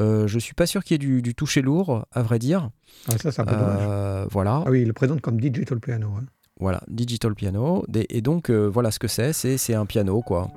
Euh, 0.00 0.26
je 0.26 0.38
suis 0.38 0.54
pas 0.54 0.66
sûr 0.66 0.82
qu'il 0.84 0.94
y 0.94 0.96
ait 0.96 0.98
du, 1.06 1.20
du 1.22 1.34
toucher 1.34 1.60
lourd, 1.62 2.06
à 2.12 2.22
vrai 2.22 2.38
dire. 2.38 2.70
Ah, 3.10 3.18
ça, 3.18 3.30
c'est 3.30 3.42
un 3.42 3.44
peu 3.44 3.54
dommage. 3.54 3.80
Euh, 3.82 4.26
voilà. 4.30 4.62
Ah 4.66 4.70
oui, 4.70 4.82
il 4.82 4.86
le 4.86 4.92
présente 4.94 5.20
comme 5.20 5.38
digital 5.40 5.80
piano. 5.80 6.08
hein. 6.18 6.24
Voilà, 6.60 6.80
digital 6.88 7.34
piano. 7.34 7.84
Et 8.08 8.20
donc, 8.22 8.48
euh, 8.50 8.66
voilà 8.72 8.90
ce 8.90 8.98
que 8.98 9.08
c'est. 9.08 9.32
C'est 9.32 9.58
c'est 9.58 9.74
un 9.74 9.84
piano, 9.84 10.22
quoi. 10.22 10.48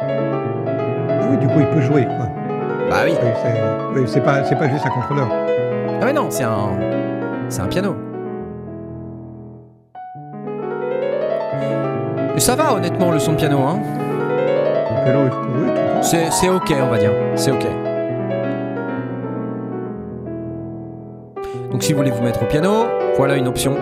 Ah 0.00 1.28
oui, 1.30 1.36
du 1.38 1.46
coup, 1.46 1.60
il 1.60 1.66
peut 1.68 1.80
jouer. 1.80 2.04
quoi. 2.06 2.28
Bah 2.90 3.02
oui. 3.04 3.12
Oui, 3.94 4.02
c'est 4.06 4.18
oui, 4.18 4.24
pas, 4.24 4.44
c'est 4.44 4.56
pas 4.56 4.68
juste 4.68 4.86
un 4.86 4.90
contrôleur. 4.90 5.28
Ah 5.30 6.04
mais 6.04 6.12
non, 6.12 6.30
c'est 6.30 6.44
un, 6.44 6.70
c'est 7.48 7.60
un 7.60 7.66
piano. 7.68 7.94
Ça 12.38 12.54
va 12.54 12.72
honnêtement 12.74 13.10
le 13.10 13.18
son 13.18 13.32
de 13.32 13.36
piano, 13.36 13.58
hein. 13.62 13.80
Le 13.80 15.04
piano, 15.04 15.26
est- 15.26 15.30
oui, 15.58 15.66
tout- 15.74 16.02
C'est, 16.02 16.30
c'est 16.30 16.48
ok, 16.48 16.72
on 16.80 16.88
va 16.88 16.98
dire. 16.98 17.10
C'est 17.34 17.50
ok. 17.50 17.66
Donc 21.70 21.82
si 21.82 21.92
vous 21.92 21.98
voulez 21.98 22.10
vous 22.10 22.22
mettre 22.22 22.42
au 22.42 22.46
piano, 22.46 22.86
voilà 23.16 23.36
une 23.36 23.46
option. 23.48 23.76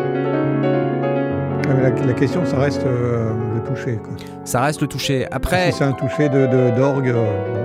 Ah, 1.68 1.74
la, 1.80 1.90
la 1.90 2.12
question, 2.14 2.44
ça 2.44 2.58
reste 2.58 2.84
euh, 2.84 3.32
le 3.54 3.62
toucher. 3.68 3.96
Quoi. 3.96 4.14
Ça 4.44 4.60
reste 4.62 4.80
le 4.80 4.86
toucher. 4.88 5.26
Après, 5.30 5.70
Si 5.72 5.78
c'est 5.78 5.84
un 5.84 5.92
toucher 5.92 6.28
de, 6.28 6.46
de- 6.46 6.76
d'orgue, 6.76 7.08
euh, 7.08 7.64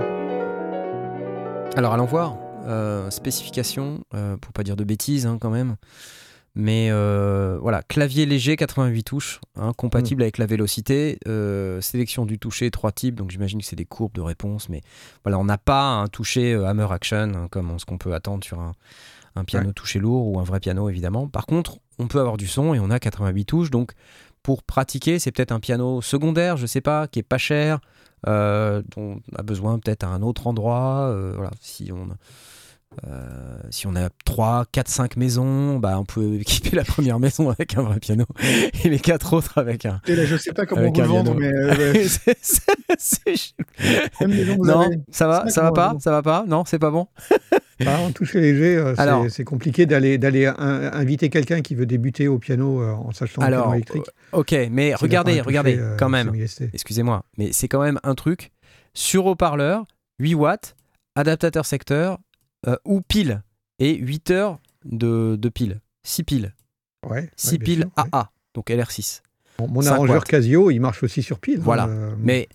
alors 1.76 1.92
allons 1.94 2.04
voir. 2.06 2.36
Euh, 2.66 3.10
spécification, 3.10 4.04
pour 4.40 4.52
pas 4.52 4.62
dire 4.62 4.76
de 4.76 4.84
bêtises 4.84 5.26
hein, 5.26 5.38
quand 5.40 5.50
même. 5.50 5.74
Mais 6.54 6.88
euh, 6.90 7.58
voilà, 7.62 7.82
clavier 7.82 8.26
léger, 8.26 8.56
88 8.56 9.02
touches, 9.04 9.40
hein, 9.56 9.72
compatible 9.76 10.22
avec 10.22 10.36
la 10.38 10.44
vélocité. 10.46 11.18
euh, 11.26 11.80
sélection 11.80 12.26
du 12.26 12.38
toucher, 12.38 12.70
trois 12.70 12.92
types, 12.92 13.14
donc 13.14 13.30
j'imagine 13.30 13.58
que 13.60 13.64
c'est 13.66 13.74
des 13.74 13.86
courbes 13.86 14.12
de 14.14 14.20
réponse. 14.20 14.68
Mais 14.68 14.82
voilà, 15.24 15.38
on 15.38 15.44
n'a 15.44 15.56
pas 15.58 15.82
un 15.82 16.08
toucher 16.08 16.52
euh, 16.52 16.66
hammer 16.66 16.86
action, 16.92 17.32
hein, 17.34 17.48
comme 17.50 17.78
ce 17.78 17.86
qu'on 17.86 17.96
peut 17.98 18.12
attendre 18.12 18.44
sur 18.44 18.60
un, 18.60 18.72
un 19.36 19.44
piano 19.44 19.72
touché 19.72 19.98
lourd 19.98 20.26
ou 20.26 20.38
un 20.40 20.44
vrai 20.44 20.60
piano, 20.60 20.88
évidemment. 20.88 21.28
Par 21.28 21.46
contre, 21.46 21.78
on 21.98 22.06
peut 22.06 22.20
avoir 22.20 22.36
du 22.36 22.46
son 22.46 22.74
et 22.74 22.80
on 22.80 22.90
a 22.90 22.98
88 22.98 23.44
touches. 23.44 23.70
Donc 23.70 23.92
pour 24.42 24.62
pratiquer, 24.62 25.18
c'est 25.18 25.32
peut-être 25.32 25.52
un 25.52 25.60
piano 25.60 26.00
secondaire, 26.00 26.56
je 26.56 26.66
sais 26.66 26.80
pas, 26.80 27.06
qui 27.06 27.20
est 27.20 27.24
pas 27.24 27.38
cher, 27.38 27.80
euh, 28.26 28.82
dont 28.96 29.20
on 29.32 29.36
a 29.36 29.42
besoin 29.42 29.78
peut-être 29.78 30.04
à 30.04 30.08
un 30.08 30.22
autre 30.22 30.46
endroit. 30.46 31.08
euh, 31.10 31.32
voilà, 31.34 31.50
si 31.60 31.90
on. 31.92 32.08
Euh, 33.06 33.58
si 33.70 33.86
on 33.86 33.96
a 33.96 34.08
3, 34.24 34.66
4, 34.70 34.88
5 34.88 35.16
maisons, 35.16 35.78
bah 35.78 35.98
on 35.98 36.04
peut 36.04 36.34
équiper 36.40 36.70
la 36.76 36.84
première 36.84 37.18
maison 37.18 37.50
avec 37.50 37.76
un 37.76 37.82
vrai 37.82 37.98
piano 38.00 38.24
et 38.84 38.88
les 38.88 38.98
quatre 39.00 39.32
autres 39.32 39.58
avec 39.58 39.86
un. 39.86 40.00
Et 40.06 40.14
là, 40.14 40.24
je 40.24 40.36
sais 40.36 40.52
pas 40.52 40.66
comment 40.66 40.90
vous 40.90 41.00
le 41.00 41.06
vendre, 41.06 41.34
mais. 41.34 41.52
euh. 41.52 41.94
C'est- 42.08 42.36
c'est- 42.40 42.62
c'est- 42.98 43.54
Quelle 44.18 44.28
maison 44.28 44.56
vous 44.56 44.66
non, 44.66 44.80
avez 44.82 44.96
ça 45.10 45.26
va, 45.26 45.48
ça 45.48 45.62
va 45.62 45.72
pas, 45.72 45.96
ça 46.00 46.10
va 46.10 46.22
pas, 46.22 46.44
non, 46.46 46.64
c'est 46.66 46.78
pas 46.78 46.90
bon. 46.90 47.06
bah, 47.84 47.98
en 47.98 48.12
toucher 48.12 48.40
léger, 48.40 48.76
euh, 48.76 48.94
c'est, 48.94 49.00
Alors- 49.00 49.24
c'est 49.30 49.44
compliqué 49.44 49.86
d'aller, 49.86 50.18
d'aller 50.18 50.46
in- 50.46 50.90
inviter 50.92 51.30
quelqu'un 51.30 51.62
qui 51.62 51.74
veut 51.74 51.86
débuter 51.86 52.28
au 52.28 52.38
piano 52.38 52.80
euh, 52.82 52.92
en 52.92 53.12
sachant 53.12 53.42
le 53.42 53.48
piano 53.48 53.74
électrique. 53.74 54.06
Ok, 54.32 54.54
mais 54.70 54.94
regardez, 54.94 55.40
regardez, 55.40 55.76
toucher, 55.78 55.96
quand 55.98 56.08
même. 56.08 56.32
Excusez-moi, 56.72 57.24
mais 57.38 57.50
c'est 57.52 57.68
quand 57.68 57.82
même 57.82 57.98
un 58.04 58.14
truc 58.14 58.52
sur 58.94 59.26
haut-parleur, 59.26 59.84
8 60.18 60.34
watts, 60.34 60.76
adaptateur 61.16 61.64
secteur 61.66 62.18
euh, 62.66 62.76
ou 62.84 63.00
pile 63.00 63.42
et 63.78 63.96
8 63.96 64.30
heures 64.30 64.58
de, 64.84 65.36
de 65.40 65.48
pile, 65.48 65.80
6 66.04 66.22
piles, 66.24 66.54
Ouais, 67.08 67.30
6 67.36 67.52
ouais, 67.52 67.58
piles 67.58 67.78
sûr, 67.96 68.04
ouais. 68.04 68.10
AA, 68.12 68.30
donc 68.54 68.68
LR6. 68.70 69.22
Mon, 69.58 69.68
mon 69.68 69.82
5 69.82 69.92
arrangeur 69.94 70.16
watts. 70.16 70.24
Casio, 70.28 70.70
il 70.70 70.80
marche 70.80 71.02
aussi 71.02 71.22
sur 71.22 71.38
pile. 71.38 71.58
hein, 71.58 71.62
Voilà. 71.64 71.86
euh, 71.86 72.14
Mais 72.18 72.48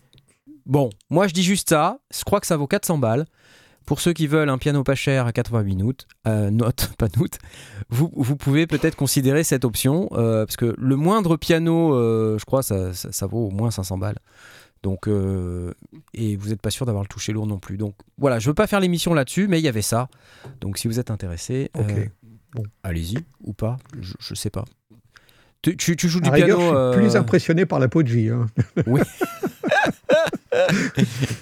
bon, 0.65 0.89
moi 1.09 1.27
je 1.27 1.33
dis 1.33 1.43
juste 1.43 1.69
ça. 1.69 1.99
Je 2.17 2.23
crois 2.23 2.39
que 2.39 2.47
ça 2.47 2.57
vaut 2.57 2.67
400 2.67 2.97
balles. 2.97 3.25
Pour 3.85 4.01
ceux 4.01 4.11
qui 4.11 4.27
veulent 4.27 4.49
un 4.49 4.57
piano 4.57 4.83
pas 4.83 4.95
cher 4.95 5.27
à 5.27 5.31
88 5.31 5.75
notes, 5.77 6.07
euh, 6.27 6.49
notes, 6.51 6.91
pas 6.97 7.07
notes, 7.17 7.37
vous, 7.89 8.11
vous 8.15 8.35
pouvez 8.35 8.67
peut-être 8.67 8.97
considérer 8.97 9.45
cette 9.45 9.63
option 9.63 10.09
euh, 10.11 10.45
parce 10.45 10.57
que 10.57 10.75
le 10.77 10.95
moindre 10.97 11.37
piano, 11.37 11.93
euh, 11.95 12.37
je 12.37 12.43
crois, 12.43 12.63
ça, 12.63 12.93
ça, 12.93 13.13
ça 13.13 13.27
vaut 13.27 13.47
au 13.47 13.49
moins 13.51 13.71
500 13.71 13.97
balles. 13.97 14.17
Donc, 14.83 15.07
euh, 15.07 15.73
et 16.13 16.35
vous 16.35 16.49
n'êtes 16.49 16.61
pas 16.61 16.69
sûr 16.69 16.85
d'avoir 16.85 17.03
le 17.03 17.07
toucher 17.09 17.33
lourd 17.33 17.47
non 17.47 17.59
plus. 17.59 17.77
Donc 17.77 17.95
voilà, 18.17 18.39
je 18.39 18.47
veux 18.49 18.53
pas 18.53 18.67
faire 18.67 18.79
l'émission 18.79 19.13
là-dessus, 19.13 19.47
mais 19.47 19.59
il 19.59 19.63
y 19.63 19.67
avait 19.67 19.81
ça. 19.81 20.09
Donc 20.61 20.77
si 20.77 20.87
vous 20.87 20.99
êtes 20.99 21.11
intéressé, 21.11 21.71
euh, 21.77 22.05
Bon. 22.53 22.63
allez-y 22.83 23.17
ou 23.43 23.53
pas, 23.53 23.77
je, 23.99 24.13
je 24.19 24.33
sais 24.35 24.49
pas. 24.49 24.65
Tu, 25.63 25.75
tu- 25.75 25.95
tu 25.95 26.07
joues 26.07 26.19
à 26.19 26.21
du 26.21 26.29
rigueur, 26.29 26.57
piano 26.59 26.73
je 26.73 26.91
suis 26.93 27.01
plus 27.07 27.15
euh, 27.15 27.19
impressionné 27.19 27.65
par 27.65 27.79
la 27.79 27.87
Poggi. 27.87 28.29
Hein. 28.29 28.45
oui. 28.87 29.01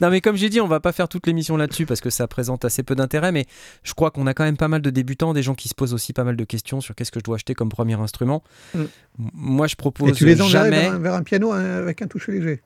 non 0.02 0.10
mais 0.10 0.22
comme 0.22 0.36
j'ai 0.36 0.50
dit, 0.50 0.60
on 0.62 0.68
va 0.68 0.80
pas 0.80 0.92
faire 0.92 1.08
toute 1.08 1.28
l'émission 1.28 1.58
là-dessus 1.58 1.86
parce 1.86 2.02
que 2.02 2.10
ça 2.10 2.28
présente 2.28 2.66
assez 2.66 2.84
peu 2.84 2.96
d'intérêt, 2.96 3.32
mais 3.32 3.46
je 3.84 3.94
crois 3.94 4.12
qu'on 4.12 4.28
a 4.28 4.34
quand 4.34 4.44
même 4.44 4.58
pas 4.58 4.68
mal 4.68 4.82
de 4.82 4.90
débutants, 4.90 5.34
des 5.34 5.44
gens 5.44 5.56
qui 5.56 5.70
se 5.70 5.76
posent 5.76 5.94
aussi 5.94 6.14
pas 6.14 6.24
mal 6.24 6.36
de 6.36 6.44
questions 6.44 6.82
sur 6.82 6.96
qu'est-ce 6.96 7.12
que 7.12 7.20
je 7.20 7.24
dois 7.24 7.36
acheter 7.36 7.54
comme 7.54 7.70
premier 7.70 7.94
instrument. 8.00 8.44
Mm. 8.74 8.84
Moi 9.18 9.68
je 9.68 9.76
propose 9.76 10.10
Et 10.10 10.14
tu 10.14 10.26
les 10.26 10.42
enverrais 10.42 10.72
jamais. 10.72 10.82
vers, 10.82 10.94
un- 10.94 11.00
vers 11.00 11.14
un 11.14 11.24
piano 11.24 11.52
hein, 11.52 11.64
avec 11.64 12.02
un 12.02 12.08
toucher 12.08 12.34
léger. 12.34 12.62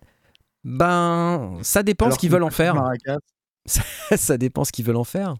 Ben, 0.63 1.57
ça 1.61 1.83
dépend 1.83 2.05
Alors 2.05 2.15
ce 2.15 2.19
qu'ils 2.19 2.29
veulent 2.31 2.43
en 2.43 2.49
faire. 2.49 2.75
Maracas, 2.75 3.17
ça 4.15 4.37
dépend 4.37 4.63
ce 4.65 4.71
qu'ils 4.71 4.85
veulent 4.85 4.95
en 4.97 5.03
faire. 5.03 5.35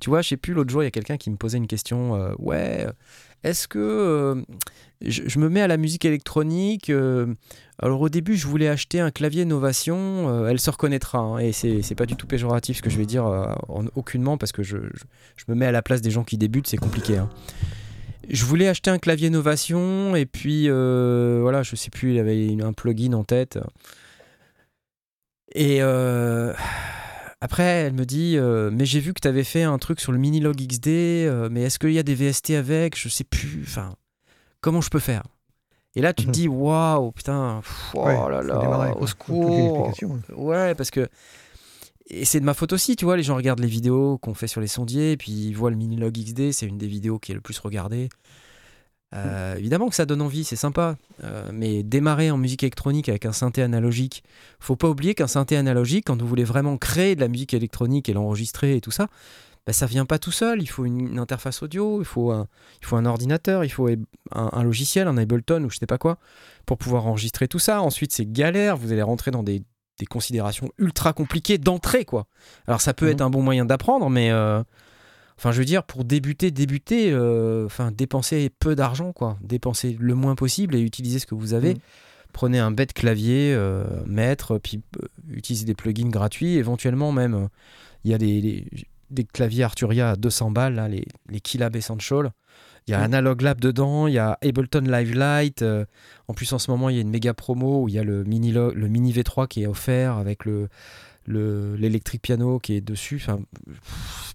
Tu 0.00 0.08
vois, 0.10 0.22
je 0.22 0.28
sais 0.30 0.36
plus, 0.36 0.54
l'autre 0.54 0.70
jour, 0.70 0.82
il 0.82 0.86
y 0.86 0.88
a 0.88 0.90
quelqu'un 0.90 1.16
qui 1.18 1.30
me 1.30 1.36
posait 1.36 1.58
une 1.58 1.66
question. 1.66 2.14
euh, 2.16 2.32
ouais, 2.38 2.86
est-ce 3.44 3.68
que 3.68 3.78
euh, 3.78 4.42
je, 5.02 5.22
je 5.26 5.38
me 5.38 5.48
mets 5.48 5.60
à 5.60 5.66
la 5.68 5.76
musique 5.76 6.04
électronique 6.06 6.88
euh, 6.90 7.26
Alors 7.78 8.00
au 8.00 8.08
début, 8.08 8.36
je 8.36 8.46
voulais 8.46 8.68
acheter 8.68 8.98
un 8.98 9.10
clavier 9.10 9.44
Novation. 9.44 10.28
euh, 10.30 10.48
elle 10.48 10.58
se 10.58 10.70
reconnaîtra. 10.70 11.18
hein, 11.18 11.38
et 11.38 11.52
c'est 11.52 11.94
pas 11.94 12.06
du 12.06 12.16
tout 12.16 12.26
péjoratif 12.26 12.78
ce 12.78 12.82
que 12.82 12.90
je 12.90 12.96
vais 12.96 13.06
dire, 13.06 13.24
en- 13.26 13.84
aucunement, 13.94 14.38
parce 14.38 14.52
que 14.52 14.62
je, 14.62 14.78
je- 14.78 15.04
je 15.36 15.44
me 15.48 15.54
mets 15.54 15.66
à 15.66 15.72
la 15.72 15.82
place 15.82 16.00
des 16.00 16.10
gens 16.10 16.24
qui 16.24 16.38
débutent, 16.38 16.66
c'est 16.66 16.76
compliqué. 16.78 17.18
hein. 17.18 17.28
Je 18.30 18.44
voulais 18.44 18.68
acheter 18.68 18.90
un 18.90 18.98
clavier 18.98 19.30
Novation 19.30 20.16
et 20.16 20.26
puis 20.26 20.68
voilà, 20.68 21.62
je 21.62 21.76
sais 21.76 21.90
plus, 21.90 22.14
il 22.14 22.18
avait 22.18 22.56
un 22.62 22.72
plugin 22.72 23.12
en 23.12 23.24
tête. 23.24 23.58
Et 25.54 25.78
euh, 25.80 26.52
après, 27.40 27.62
elle 27.64 27.92
me 27.94 28.04
dit 28.04 28.36
euh, 28.36 28.70
Mais 28.72 28.84
j'ai 28.84 29.00
vu 29.00 29.14
que 29.14 29.20
tu 29.20 29.28
avais 29.28 29.44
fait 29.44 29.62
un 29.62 29.78
truc 29.78 30.00
sur 30.00 30.12
le 30.12 30.18
Minilog 30.18 30.56
XD, 30.56 30.88
euh, 30.88 31.48
mais 31.50 31.62
est-ce 31.62 31.78
qu'il 31.78 31.92
y 31.92 31.98
a 31.98 32.02
des 32.02 32.14
VST 32.14 32.50
avec? 32.50 32.98
Je 32.98 33.08
sais 33.08 33.24
plus. 33.24 33.64
Enfin, 33.66 33.94
comment 34.60 34.80
je 34.80 34.90
peux 34.90 34.98
faire? 34.98 35.22
Et 35.94 36.00
là, 36.00 36.12
tu 36.12 36.26
te 36.26 36.30
dis 36.32 36.48
Waouh, 36.48 37.12
putain, 37.12 37.60
pff, 37.62 37.92
oh 37.94 38.04
Ouais, 38.04 38.14
là 38.14 38.42
là, 38.42 38.58
démarrer, 38.58 38.92
au 38.92 39.06
secours. 39.06 39.90
hein. 40.02 40.20
Ouais, 40.36 40.74
parce 40.74 40.90
que. 40.90 41.08
Et 42.10 42.24
c'est 42.24 42.40
de 42.40 42.44
ma 42.46 42.54
faute 42.54 42.72
aussi, 42.72 42.96
tu 42.96 43.04
vois. 43.04 43.16
Les 43.18 43.22
gens 43.22 43.36
regardent 43.36 43.60
les 43.60 43.66
vidéos 43.68 44.16
qu'on 44.18 44.32
fait 44.32 44.46
sur 44.46 44.62
les 44.62 44.66
sondiers, 44.66 45.16
puis 45.18 45.30
ils 45.30 45.52
voient 45.52 45.70
le 45.70 45.76
Minilog 45.76 46.12
XD, 46.16 46.52
c'est 46.52 46.64
une 46.66 46.78
des 46.78 46.86
vidéos 46.86 47.18
qui 47.18 47.32
est 47.32 47.34
le 47.34 47.42
plus 47.42 47.58
regardée. 47.58 48.08
Euh, 49.14 49.56
évidemment 49.56 49.88
que 49.88 49.94
ça 49.94 50.04
donne 50.04 50.20
envie, 50.20 50.44
c'est 50.44 50.56
sympa. 50.56 50.96
Euh, 51.24 51.48
mais 51.52 51.82
démarrer 51.82 52.30
en 52.30 52.36
musique 52.36 52.62
électronique 52.62 53.08
avec 53.08 53.24
un 53.26 53.32
synthé 53.32 53.62
analogique, 53.62 54.22
faut 54.60 54.76
pas 54.76 54.88
oublier 54.88 55.14
qu'un 55.14 55.26
synthé 55.26 55.56
analogique, 55.56 56.04
quand 56.06 56.20
vous 56.20 56.28
voulez 56.28 56.44
vraiment 56.44 56.76
créer 56.76 57.14
de 57.14 57.20
la 57.20 57.28
musique 57.28 57.54
électronique 57.54 58.08
et 58.08 58.12
l'enregistrer 58.12 58.76
et 58.76 58.80
tout 58.82 58.90
ça, 58.90 59.08
bah, 59.66 59.72
ça 59.72 59.86
vient 59.86 60.04
pas 60.04 60.18
tout 60.18 60.30
seul. 60.30 60.60
Il 60.62 60.66
faut 60.66 60.84
une, 60.84 61.00
une 61.00 61.18
interface 61.18 61.62
audio, 61.62 62.00
il 62.02 62.04
faut 62.04 62.30
un, 62.32 62.46
il 62.82 62.86
faut 62.86 62.96
un 62.96 63.06
ordinateur, 63.06 63.64
il 63.64 63.70
faut 63.70 63.88
un, 63.88 63.96
un 64.52 64.62
logiciel, 64.62 65.08
un 65.08 65.16
Ableton 65.16 65.64
ou 65.64 65.70
je 65.70 65.78
sais 65.78 65.86
pas 65.86 65.98
quoi, 65.98 66.18
pour 66.66 66.76
pouvoir 66.76 67.06
enregistrer 67.06 67.48
tout 67.48 67.58
ça. 67.58 67.80
Ensuite, 67.80 68.12
c'est 68.12 68.30
galère. 68.30 68.76
Vous 68.76 68.92
allez 68.92 69.02
rentrer 69.02 69.30
dans 69.30 69.42
des, 69.42 69.62
des 69.98 70.06
considérations 70.06 70.70
ultra 70.78 71.12
compliquées 71.14 71.56
d'entrée, 71.58 72.04
quoi. 72.04 72.26
Alors, 72.66 72.80
ça 72.82 72.92
peut 72.94 73.06
Mhm. 73.06 73.12
être 73.12 73.20
un 73.22 73.30
bon 73.30 73.42
moyen 73.42 73.64
d'apprendre, 73.64 74.10
mais 74.10 74.30
euh, 74.30 74.62
enfin, 75.38 75.52
je 75.52 75.58
veux 75.58 75.64
dire, 75.64 75.84
pour 75.84 76.04
débuter, 76.04 76.50
débuter, 76.50 77.10
euh, 77.12 77.64
enfin, 77.66 77.90
dépenser 77.92 78.50
peu 78.58 78.74
d'argent, 78.74 79.12
quoi. 79.12 79.38
Dépenser 79.42 79.96
le 79.98 80.14
moins 80.14 80.34
possible 80.34 80.74
et 80.74 80.80
utiliser 80.80 81.18
ce 81.18 81.26
que 81.26 81.34
vous 81.34 81.54
avez. 81.54 81.74
Mhm. 81.74 81.80
Prenez 82.34 82.58
un 82.58 82.70
bête 82.70 82.92
clavier, 82.92 83.54
euh, 83.54 83.84
maître, 84.06 84.58
puis 84.58 84.82
euh, 85.02 85.06
utilisez 85.30 85.64
des 85.64 85.74
plugins 85.74 86.10
gratuits. 86.10 86.56
Éventuellement, 86.56 87.10
même, 87.10 87.34
euh, 87.34 87.46
il 88.04 88.10
y 88.10 88.14
a 88.14 88.18
des, 88.18 88.66
claviers 89.32 89.64
Arturia 89.64 90.10
à 90.10 90.16
200 90.16 90.50
balles, 90.50 90.74
là, 90.74 90.88
les, 90.88 91.04
les 91.30 91.40
Keylab 91.40 91.74
Essential. 91.74 92.30
Il 92.86 92.92
y 92.92 92.94
a 92.94 93.00
Mm. 93.00 93.02
Analog 93.04 93.40
Lab 93.42 93.60
dedans, 93.60 94.06
il 94.06 94.14
y 94.14 94.18
a 94.18 94.38
Ableton 94.42 94.80
Live 94.80 95.14
Lite. 95.18 95.62
euh, 95.62 95.84
en 96.28 96.34
plus, 96.34 96.52
en 96.52 96.58
ce 96.58 96.70
moment, 96.70 96.88
il 96.90 96.96
y 96.96 96.98
a 96.98 97.02
une 97.02 97.10
méga 97.10 97.32
promo 97.34 97.82
où 97.82 97.88
il 97.88 97.94
y 97.94 97.98
a 97.98 98.02
le 98.04 98.24
mini, 98.24 98.52
le 98.52 98.72
mini 98.88 99.12
V3 99.12 99.46
qui 99.48 99.62
est 99.62 99.66
offert 99.66 100.16
avec 100.16 100.44
le- 100.44 100.68
l'électrique 101.28 102.22
piano 102.22 102.58
qui 102.58 102.74
est 102.74 102.80
dessus. 102.80 103.16
Enfin, 103.22 103.40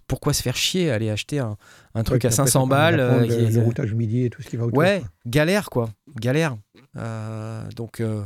pourquoi 0.06 0.32
se 0.32 0.42
faire 0.42 0.56
chier 0.56 0.90
à 0.90 0.94
aller 0.94 1.10
acheter 1.10 1.38
un, 1.38 1.56
un 1.94 2.02
truc 2.02 2.24
à 2.24 2.28
puis 2.28 2.34
après, 2.34 2.50
500 2.50 2.50
ça 2.64 2.68
permet 2.68 2.96
balles 2.96 3.00
euh, 3.00 3.26
le, 3.26 3.48
le 3.50 3.60
routage 3.62 3.94
MIDI 3.94 4.24
et 4.26 4.30
tout 4.30 4.42
ce 4.42 4.48
qui 4.48 4.56
va 4.56 4.64
autour. 4.66 4.78
Ouais, 4.78 5.02
galère 5.26 5.70
quoi, 5.70 5.88
galère. 6.20 6.56
Euh, 6.96 7.62
donc 7.74 8.00
euh, 8.00 8.24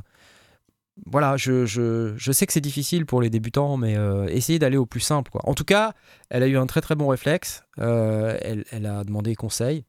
voilà, 1.07 1.37
je, 1.37 1.65
je, 1.67 2.15
je 2.17 2.33
sais 2.33 2.47
que 2.47 2.53
c'est 2.53 2.61
difficile 2.61 3.07
pour 3.07 3.23
les 3.23 3.31
débutants, 3.31 3.77
mais 3.77 3.97
euh, 3.97 4.27
essayez 4.27 4.59
d'aller 4.59 4.77
au 4.77 4.87
plus 4.87 5.01
simple. 5.01 5.31
Quoi. 5.31 5.41
En 5.45 5.55
tout 5.55 5.65
cas, 5.65 5.93
elle 6.31 6.43
a 6.43 6.47
eu 6.49 6.57
un 6.59 6.67
très 6.67 6.81
très 6.81 6.97
bon 6.97 7.07
réflexe. 7.09 7.63
Elle, 7.79 8.65
elle 8.71 8.87
a 8.87 9.05
demandé 9.05 9.35
conseil. 9.37 9.85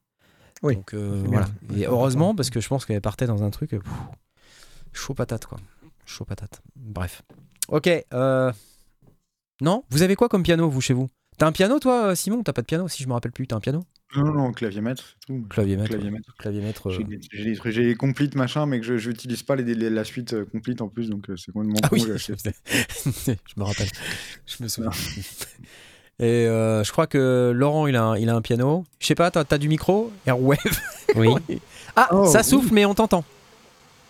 Oui, 0.62 0.76
Donc 0.76 0.94
voilà. 0.94 1.48
Et 1.76 1.86
heureusement, 1.88 2.36
parce 2.36 2.50
que 2.50 2.60
je 2.60 2.68
pense 2.68 2.86
qu'elle 2.86 3.02
partait 3.02 3.26
dans 3.28 3.44
un 3.44 3.50
truc 3.50 3.72
pff, 3.72 3.82
chaud 4.94 5.14
patate 5.16 5.46
quoi. 5.48 5.58
Chaud 6.06 6.26
patate. 6.26 6.62
Bref. 6.76 7.24
Ok. 7.70 7.88
euh, 8.14 8.52
Non, 9.62 9.84
vous 9.90 10.02
avez 10.04 10.16
quoi 10.16 10.30
comme 10.30 10.44
piano 10.44 10.70
vous 10.70 10.82
chez 10.82 10.94
vous? 10.94 11.10
T'as 11.38 11.48
un 11.48 11.52
piano 11.52 11.80
toi, 11.80 12.16
Simon? 12.16 12.44
T'as 12.44 12.54
pas 12.54 12.62
de 12.62 12.66
piano 12.68 12.88
si 12.88 13.04
je 13.04 13.08
me 13.08 13.14
rappelle 13.14 13.32
plus. 13.32 13.48
T'as 13.48 13.56
un 13.56 13.60
piano? 13.60 13.84
Non, 14.16 14.24
non, 14.34 14.52
clavier 14.52 14.82
maître, 14.82 15.04
c'est 15.20 15.28
tout. 15.28 15.46
Clavier 15.50 15.78
maître. 15.78 15.90
Clavier 15.90 16.10
maître. 16.12 16.34
Clavier 16.40 16.62
maître. 16.62 16.90
J'ai 16.92 17.02
euh, 17.02 17.04
des- 17.04 17.20
J'ai 17.32 17.44
des 17.46 17.56
trucs- 17.56 17.74
j'ai 17.74 17.84
les 17.84 17.96
complete 17.96 18.36
machin, 18.36 18.66
mais 18.66 18.80
que 18.80 18.98
je 18.98 19.10
n'utilise 19.10 19.44
pas 19.44 19.56
les, 19.56 19.64
les- 19.76 19.90
la 19.90 20.04
suite 20.04 20.34
euh, 20.34 20.46
complete 20.52 20.82
en 20.82 20.88
plus, 20.88 21.10
donc 21.10 21.30
euh, 21.30 21.36
c'est 21.38 21.52
complètement 21.52 21.80
Ah 21.84 21.90
con, 21.90 21.96
oui, 21.96 22.04
je, 22.18 22.34
me 23.58 23.64
rappelle. 23.64 23.88
Je 24.48 24.64
me 24.64 24.68
souviens. 24.68 24.90
Et 26.22 26.48
euh, 26.48 26.84
je 26.84 26.92
crois 26.92 27.08
que 27.08 27.52
Laurent, 27.56 27.88
il 27.88 27.96
a 27.96 28.04
un, 28.04 28.18
il 28.18 28.28
a 28.30 28.36
un 28.36 28.42
piano. 28.42 28.84
Je 29.00 29.08
sais 29.08 29.16
pas, 29.16 29.32
t'as 29.32 29.44
as 29.50 29.58
du 29.58 29.70
micro? 29.70 30.12
Airwave? 30.26 30.58
Oui. 31.16 31.30
Ah, 31.96 32.10
Oh, 32.12 32.26
ça 32.26 32.40
oui. 32.40 32.44
souffle, 32.46 32.74
mais 32.74 32.86
on 32.86 32.94
t'entend. 32.94 33.24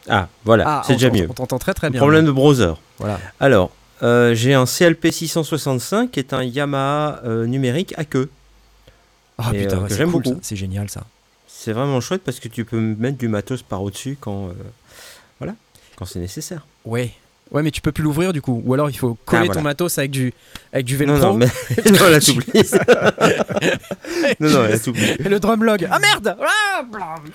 Ah, 0.08 0.28
voilà, 0.44 0.64
Ah, 0.66 0.82
c'est 0.88 0.94
déjà 0.94 1.12
mieux. 1.12 1.28
On 1.30 1.34
t'entend 1.34 1.60
très 1.60 1.74
très 1.74 1.90
bien. 1.92 2.00
Problème 2.00 2.26
de 2.26 2.32
browser. 2.32 2.74
Voilà. 2.98 3.20
Alors, 3.40 3.70
euh, 4.04 4.34
j'ai 4.34 4.54
un 4.54 4.66
CLP 4.66 5.12
665 5.12 6.12
qui 6.12 6.20
est 6.20 6.34
un 6.34 6.44
Yamaha 6.44 7.22
euh, 7.26 7.46
numérique 7.46 7.94
à 7.98 8.06
queue. 8.06 8.30
Ah 9.38 9.52
Et, 9.54 9.60
putain, 9.62 9.78
euh, 9.78 9.82
ouais, 9.84 9.90
j'aime 9.90 10.12
cool, 10.12 10.24
beaucoup. 10.24 10.40
C'est 10.42 10.56
génial 10.56 10.90
ça. 10.90 11.04
C'est 11.48 11.74
vraiment 11.74 12.00
chouette 12.02 12.22
parce 12.24 12.40
que 12.40 12.48
tu 12.48 12.66
peux 12.66 12.80
mettre 12.80 13.18
du 13.18 13.28
matos 13.28 13.62
par 13.62 13.84
au-dessus 13.84 14.18
quand, 14.20 14.48
euh, 14.48 14.54
voilà, 15.40 15.54
quand 15.96 16.06
c'est 16.06 16.20
nécessaire. 16.20 16.66
Ouais. 16.86 17.12
Ouais, 17.52 17.64
mais 17.64 17.72
tu 17.72 17.82
peux 17.82 17.92
plus 17.92 18.04
l'ouvrir 18.04 18.32
du 18.32 18.42
coup. 18.44 18.62
Ou 18.64 18.74
alors 18.76 18.92
il 18.92 18.98
faut 18.98 19.18
coller 19.26 19.42
Ah, 19.42 19.46
voilà. 19.46 19.54
ton 19.56 19.62
matos 19.64 19.98
avec 19.98 20.12
du, 20.12 20.34
avec 20.72 20.86
du 20.86 21.04
Non, 21.04 21.14
velcro. 21.16 21.28
non, 21.34 21.38
mais 21.38 21.92
non, 21.92 22.06
elle 22.08 22.14
a 22.14 22.20
tout 22.20 22.32
oublié. 22.32 22.64
non, 24.40 24.50
non, 24.50 24.66
elle 24.66 24.74
a 24.74 24.80
tout 24.80 24.90
oublié. 24.92 25.16
Et 25.20 25.30
le 25.30 25.40
drumlog. 25.40 25.88
Ah 25.90 25.98
merde 26.00 26.36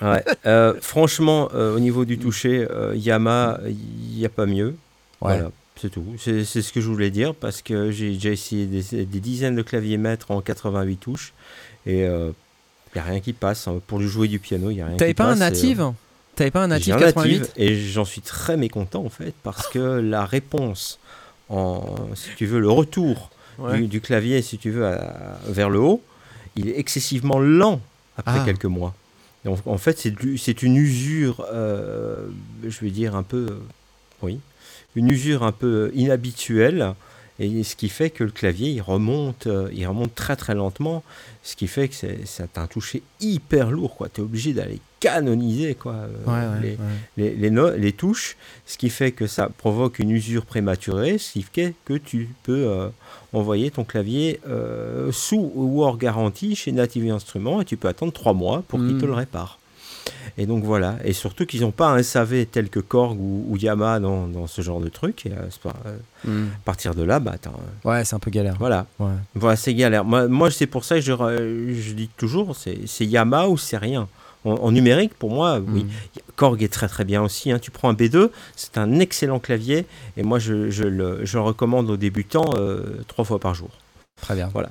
Ah. 0.01 0.19
Ouais. 0.45 0.73
Franchement, 0.81 1.49
au 1.53 1.79
niveau 1.79 2.05
du 2.05 2.17
toucher, 2.17 2.65
Yamaha, 2.93 3.59
il 3.67 4.17
n'y 4.17 4.25
a 4.25 4.29
pas 4.29 4.45
mieux. 4.45 4.67
Ouais. 5.21 5.35
Voilà, 5.37 5.49
c'est 5.81 5.89
tout. 5.89 6.03
C'est 6.17 6.43
ce 6.45 6.71
que 6.73 6.81
je 6.81 6.87
voulais 6.87 7.11
dire 7.11 7.33
parce 7.35 7.61
que 7.61 7.91
j'ai 7.91 8.13
déjà 8.13 8.29
essayé 8.29 8.65
des, 8.65 9.05
des 9.05 9.19
dizaines 9.19 9.55
de 9.55 9.61
claviers 9.61 9.97
maîtres 9.97 10.31
en 10.31 10.41
88 10.41 10.97
touches 10.97 11.33
et 11.85 11.99
il 12.01 12.33
n'y 12.95 13.01
a 13.01 13.03
rien 13.03 13.19
qui 13.19 13.33
passe. 13.33 13.67
hein. 13.67 13.81
Pour 13.87 13.99
lui 13.99 14.07
jouer 14.07 14.27
du 14.27 14.39
piano, 14.39 14.69
il 14.71 14.75
n'y 14.75 14.81
a 14.81 14.87
rien 14.87 14.97
T'avais 14.97 15.11
qui 15.11 15.15
pas 15.15 15.25
un 15.25 15.37
passe. 15.37 15.39
et, 15.39 15.41
euh, 15.41 15.49
native? 15.75 15.91
T'avais 16.35 16.51
pas 16.51 16.63
un 16.63 16.67
native 16.67 16.93
un 16.95 16.99
88 16.99 17.39
native 17.39 17.53
et 17.57 17.75
j'en 17.75 18.05
suis 18.05 18.21
très 18.21 18.57
mécontent 18.57 19.03
en 19.05 19.09
fait 19.09 19.33
parce 19.43 19.67
que 19.67 19.79
la 19.79 20.25
réponse 20.25 20.99
en, 21.49 21.95
si 22.15 22.29
tu 22.35 22.45
veux, 22.45 22.59
le 22.59 22.69
retour 22.69 23.29
Ouais. 23.57 23.77
du, 23.77 23.87
du 23.87 24.01
clavier, 24.01 24.41
si 24.41 24.57
tu 24.57 24.69
veux, 24.69 24.85
à- 24.85 25.37
vers 25.47 25.69
le 25.69 25.79
haut, 25.79 26.03
il 26.57 26.67
est 26.67 26.77
excessivement 26.77 27.39
lent 27.39 27.79
après 28.17 28.39
Ah. 28.41 28.43
quelques 28.45 28.65
mois. 28.65 28.93
Donc 29.45 29.59
en 29.65 29.77
fait, 29.77 29.97
c'est 30.37 30.61
une 30.63 30.75
usure, 30.75 31.45
euh, 31.53 32.27
je 32.67 32.77
vais 32.81 32.89
dire 32.89 33.15
un 33.15 33.23
peu, 33.23 33.47
euh, 33.51 33.59
oui, 34.23 34.39
une 34.95 35.09
usure 35.11 35.43
un 35.43 35.51
peu 35.51 35.91
inhabituelle. 35.95 36.93
Et 37.37 37.63
ce 37.65 37.75
qui 37.75 37.89
fait 37.89 38.11
que 38.11 38.23
le 38.23 38.31
clavier, 38.31 38.69
il 38.69 38.79
remonte, 38.81 39.47
euh, 39.47 39.67
il 39.73 39.85
remonte 39.85 40.15
très 40.15 40.37
très 40.37 40.55
lentement, 40.55 41.03
ce 41.43 41.57
qui 41.57 41.67
fait 41.67 41.89
que 41.89 41.95
c'est 42.23 42.57
un 42.57 42.65
toucher 42.65 43.03
hyper 43.19 43.71
lourd, 43.71 43.93
quoi. 43.97 44.07
Tu 44.07 44.21
es 44.21 44.23
obligé 44.23 44.53
d'aller 44.53 44.79
canoniser, 45.01 45.75
quoi, 45.75 45.95
euh, 45.95 46.07
Ouais, 46.55 46.61
les, 46.61 46.69
ouais. 46.69 46.77
les, 47.17 47.35
les, 47.35 47.49
no- 47.51 47.75
les 47.75 47.91
touches, 47.91 48.37
ce 48.65 48.77
qui 48.77 48.89
fait 48.89 49.11
que 49.11 49.27
ça 49.27 49.49
provoque 49.49 49.99
une 49.99 50.11
usure 50.11 50.45
prématurée, 50.45 51.17
ce 51.17 51.33
qui 51.33 51.41
fait 51.43 51.73
que 51.83 51.95
tu 51.95 52.29
peux 52.43 52.67
euh, 52.69 52.87
envoyer 53.33 53.69
ton 53.69 53.83
clavier 53.83 54.39
euh, 54.47 55.11
sous 55.11 55.51
ou 55.55 55.83
hors 55.83 55.97
garantie 55.97 56.55
chez 56.55 56.71
Native 56.71 57.11
Instruments 57.11 57.59
et 57.59 57.65
tu 57.65 57.75
peux 57.75 57.89
attendre 57.89 58.13
trois 58.13 58.33
mois 58.33 58.63
pour 58.69 58.79
qu'ils 58.79 58.97
te 58.97 59.03
Mm. 59.03 59.07
le 59.09 59.13
réparent. 59.13 59.59
Et 60.37 60.45
donc 60.45 60.63
voilà, 60.63 60.95
et 61.05 61.13
surtout 61.13 61.45
qu'ils 61.45 61.61
n'ont 61.61 61.71
pas 61.71 61.87
un 61.89 62.03
SAV 62.03 62.45
tel 62.45 62.69
que 62.69 62.79
Korg 62.81 63.17
ou, 63.19 63.45
ou 63.49 63.57
Yamaha 63.57 63.99
dans, 63.99 64.27
dans 64.27 64.47
ce 64.47 64.61
genre 64.61 64.79
de 64.81 64.89
truc. 64.89 65.25
Et 65.25 65.31
euh, 65.31 65.47
euh, 65.85 65.97
Hmm. 66.25 66.47
à 66.55 66.65
partir 66.65 66.95
de 66.95 67.03
là, 67.03 67.19
bah, 67.19 67.31
attends, 67.35 67.53
euh, 67.85 67.89
Ouais, 67.89 68.03
c'est 68.03 68.15
un 68.15 68.19
peu 68.19 68.31
galère. 68.31 68.55
voilà, 68.59 68.87
Ouais. 68.99 69.11
voilà 69.35 69.55
c'est 69.55 69.73
galère. 69.75 70.03
Moi, 70.03 70.27
moi 70.27 70.49
c'est 70.51 70.65
pour 70.67 70.83
ça 70.83 70.95
que 70.95 71.01
je, 71.01 71.93
dis 71.93 72.09
toujours, 72.17 72.55
c'est 72.55 73.05
Yamaha 73.05 73.47
ou 73.47 73.57
c'est 73.57 73.77
rien. 73.77 74.07
En, 74.43 74.51
en 74.53 74.71
numérique, 74.71 75.13
pour 75.17 75.31
moi, 75.31 75.59
oui. 75.59 75.83
Hmm. 75.85 76.19
Korg 76.35 76.61
est 76.63 76.71
très 76.73 76.87
très 76.87 77.05
bien 77.05 77.21
aussi. 77.23 77.51
hein. 77.51 77.59
Tu 77.59 77.71
prends 77.71 77.89
un 77.89 77.93
B2, 77.93 78.29
c'est 78.55 78.77
un 78.77 78.99
excellent 78.99 79.39
clavier. 79.39 79.85
Et 80.17 80.23
moi, 80.23 80.37
je, 80.39 80.69
je 80.69 80.83
le, 80.83 81.25
je 81.25 81.37
le 81.37 81.43
recommande 81.43 81.89
aux 81.89 81.97
débutants 81.97 82.49
euh, 82.57 83.01
trois 83.07 83.23
fois 83.25 83.39
par 83.39 83.53
jour. 83.55 83.69
Très 84.21 84.35
bien. 84.35 84.49
Voilà. 84.51 84.69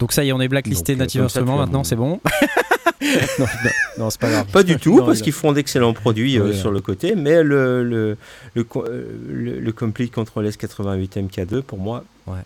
Donc 0.00 0.12
ça 0.12 0.24
y 0.24 0.28
est, 0.28 0.32
on 0.32 0.40
est 0.40 0.48
blacklisté 0.48 0.92
Donc, 0.94 1.00
Native 1.00 1.22
as 1.24 1.40
maintenant, 1.40 1.84
c'est 1.84 1.96
bon 1.96 2.20
non, 3.38 3.46
non, 3.64 3.70
non, 3.98 4.10
c'est 4.10 4.20
pas 4.20 4.30
grave. 4.30 4.46
Pas 4.50 4.62
du 4.62 4.76
tout, 4.76 4.98
Non, 4.98 5.06
parce 5.06 5.20
qu'ils 5.22 5.32
font 5.32 5.52
d'excellents 5.52 5.92
produits 5.94 6.38
euh, 6.38 6.52
sur 6.52 6.70
le 6.70 6.80
côté. 6.80 7.14
Mais 7.14 7.42
le, 7.42 7.82
le, 7.84 8.16
le, 8.54 8.66
euh, 8.76 9.18
le, 9.28 9.60
le 9.60 9.72
Complete 9.72 10.12
Control 10.12 10.46
S88 10.46 11.28
MK2, 11.28 11.62
pour 11.62 11.78
moi, 11.78 12.04
Ouais. 12.26 12.38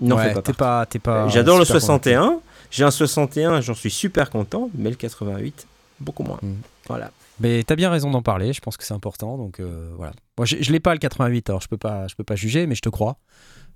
n'en 0.00 0.16
Ouais, 0.16 0.34
fait 0.34 0.42
pas 0.52 0.86
pas, 0.86 0.86
pas. 1.02 1.28
J'adore 1.28 1.58
le 1.58 1.64
super 1.64 1.80
61. 1.80 2.40
J'ai 2.70 2.84
un 2.84 2.90
61, 2.90 3.60
j'en 3.60 3.74
suis 3.74 3.90
super 3.90 4.30
content. 4.30 4.70
Mais 4.74 4.90
le 4.90 4.96
88, 4.96 5.66
beaucoup 6.00 6.22
moins. 6.22 6.38
Mm. 6.42 6.52
Voilà. 6.88 7.10
Mais 7.40 7.62
t'as 7.64 7.76
bien 7.76 7.90
raison 7.90 8.10
d'en 8.10 8.22
parler, 8.22 8.52
je 8.52 8.60
pense 8.60 8.76
que 8.76 8.84
c'est 8.84 8.94
important. 8.94 9.36
Donc 9.36 9.58
euh, 9.60 9.90
voilà. 9.96 10.12
Moi, 10.38 10.46
je, 10.46 10.56
je 10.60 10.72
l'ai 10.72 10.80
pas 10.80 10.92
le 10.92 10.98
88, 10.98 11.50
alors 11.50 11.60
je 11.60 11.68
peux 11.68 11.76
pas, 11.76 12.06
je 12.08 12.14
peux 12.14 12.24
pas 12.24 12.36
juger, 12.36 12.66
mais 12.66 12.74
je 12.74 12.82
te 12.82 12.88
crois. 12.88 13.16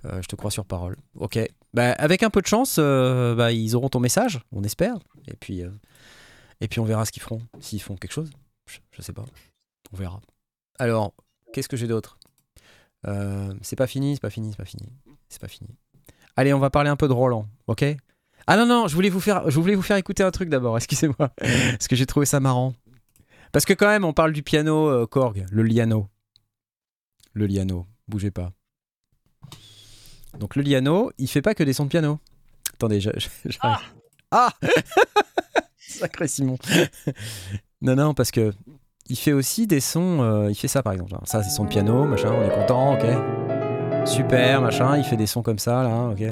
Euh, 0.04 0.20
je 0.22 0.28
te 0.28 0.36
crois 0.36 0.50
sur 0.50 0.64
parole. 0.64 0.96
Ok. 1.18 1.38
Bah, 1.74 1.92
avec 1.98 2.22
un 2.22 2.30
peu 2.30 2.40
de 2.40 2.46
chance, 2.46 2.76
euh, 2.78 3.34
bah, 3.34 3.52
ils 3.52 3.74
auront 3.74 3.88
ton 3.88 3.98
message, 4.00 4.40
on 4.52 4.62
espère. 4.62 4.94
Et 5.26 5.34
puis, 5.38 5.62
euh, 5.62 5.68
et 6.60 6.68
puis 6.68 6.80
on 6.80 6.84
verra 6.84 7.04
ce 7.04 7.12
qu'ils 7.12 7.22
feront. 7.22 7.42
S'ils 7.60 7.82
font 7.82 7.96
quelque 7.96 8.12
chose, 8.12 8.30
je, 8.70 8.78
je 8.92 9.02
sais 9.02 9.12
pas. 9.12 9.24
On 9.92 9.96
verra. 9.96 10.20
Alors, 10.78 11.14
qu'est-ce 11.52 11.68
que 11.68 11.76
j'ai 11.76 11.86
d'autre? 11.88 12.18
Euh, 13.06 13.54
C'est 13.62 13.76
pas 13.76 13.86
fini, 13.86 14.14
c'est 14.16 14.20
pas 14.20 14.30
fini, 14.30 14.50
c'est 14.50 14.56
pas 14.58 14.64
fini, 14.64 14.88
c'est 15.28 15.40
pas 15.40 15.48
fini. 15.48 15.70
Allez, 16.36 16.52
on 16.52 16.58
va 16.58 16.70
parler 16.70 16.90
un 16.90 16.96
peu 16.96 17.08
de 17.08 17.12
Roland, 17.12 17.46
ok? 17.66 17.84
Ah 18.46 18.56
non 18.56 18.66
non, 18.66 18.88
je 18.88 18.94
voulais 18.94 19.08
vous 19.08 19.20
faire, 19.20 19.50
je 19.50 19.58
voulais 19.58 19.74
vous 19.74 19.82
faire 19.82 19.96
écouter 19.96 20.22
un 20.22 20.30
truc 20.30 20.48
d'abord. 20.48 20.76
Excusez-moi, 20.76 21.30
parce 21.38 21.88
que 21.88 21.96
j'ai 21.96 22.06
trouvé 22.06 22.26
ça 22.26 22.40
marrant. 22.40 22.74
Parce 23.52 23.64
que 23.64 23.72
quand 23.72 23.86
même, 23.88 24.04
on 24.04 24.12
parle 24.12 24.32
du 24.32 24.42
piano 24.42 24.88
euh, 24.88 25.06
Korg, 25.06 25.46
le 25.50 25.62
Liano. 25.62 26.08
Le 27.32 27.46
Liano, 27.46 27.86
bougez 28.08 28.30
pas. 28.30 28.52
Donc 30.38 30.56
le 30.56 30.62
Liano, 30.62 31.10
il 31.18 31.28
fait 31.28 31.42
pas 31.42 31.54
que 31.54 31.62
des 31.64 31.72
sons 31.72 31.84
de 31.84 31.88
piano. 31.90 32.18
Attendez, 32.74 33.00
je, 33.00 33.10
je- 33.16 33.28
j'arrive. 33.46 33.86
Ah, 34.30 34.52
Sacré 35.88 36.28
Simon. 36.28 36.56
non, 37.82 37.96
non, 37.96 38.14
parce 38.14 38.30
que 38.30 38.52
il 39.08 39.16
fait 39.16 39.32
aussi 39.32 39.66
des 39.66 39.80
sons. 39.80 40.22
euh, 40.22 40.50
il 40.50 40.54
fait 40.56 40.68
ça 40.68 40.82
par 40.82 40.92
exemple. 40.92 41.14
Ça, 41.24 41.42
c'est 41.42 41.50
son 41.50 41.66
piano, 41.66 42.04
machin, 42.04 42.30
on 42.32 42.42
est 42.44 42.54
content, 42.54 42.94
ok. 42.94 43.04
Super, 44.06 44.60
machin, 44.62 44.96
il 44.96 45.04
fait 45.04 45.16
des 45.16 45.26
sons 45.26 45.42
comme 45.42 45.58
ça, 45.58 45.82
là, 45.82 46.10
ok. 46.12 46.22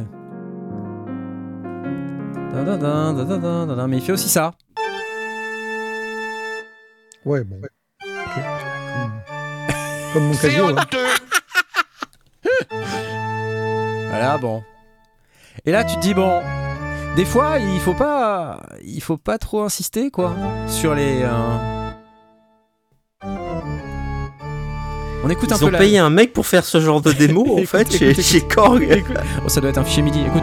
Mais 3.89 3.97
il 3.97 4.03
fait 4.03 4.13
aussi 4.13 4.29
ça. 4.29 4.55
Ouais, 7.25 7.43
bon. 7.43 7.61
Comme, 8.01 9.13
comme 10.13 10.25
mon 10.29 10.37
casio. 10.37 10.69
hein. 10.69 10.77
Voilà, 14.09 14.39
bon. 14.39 14.63
Et 15.65 15.73
là, 15.73 15.83
tu 15.85 15.97
te 15.97 16.01
dis, 16.01 16.15
bon, 16.15 16.41
Des 17.17 17.25
fois, 17.25 17.59
il 17.61 17.79
faut 17.81 17.95
pas, 17.95 18.61
il 18.85 19.01
faut 19.01 19.17
pas 19.17 19.39
trop 19.39 19.63
insister 19.63 20.11
quoi 20.11 20.35
sur 20.67 20.95
les. 20.97 21.23
euh, 21.23 21.91
On 25.23 25.31
écoute 25.31 25.53
un 25.53 25.57
Ils 25.57 25.61
peu 25.61 25.67
ont 25.67 25.71
la- 25.71 25.79
payé 25.79 25.99
un 25.99 26.11
mec 26.11 26.33
pour 26.33 26.45
faire 26.47 26.65
ce 26.65 26.81
genre 26.81 27.01
de 27.01 27.13
démo 27.19 27.43
en 27.43 27.57
Écoute, 27.59 27.67
fait 27.69 27.83
écoute, 27.83 27.97
chez, 27.99 28.11
écoute. 28.11 28.25
chez 28.25 28.41
Korg. 28.41 29.05
Oh, 29.45 29.49
ça 29.49 29.61
doit 29.61 29.71
être 29.71 29.79
un 29.79 29.85
fichier 29.85 30.03
MIDI. 30.03 30.23
Écoute. 30.27 30.43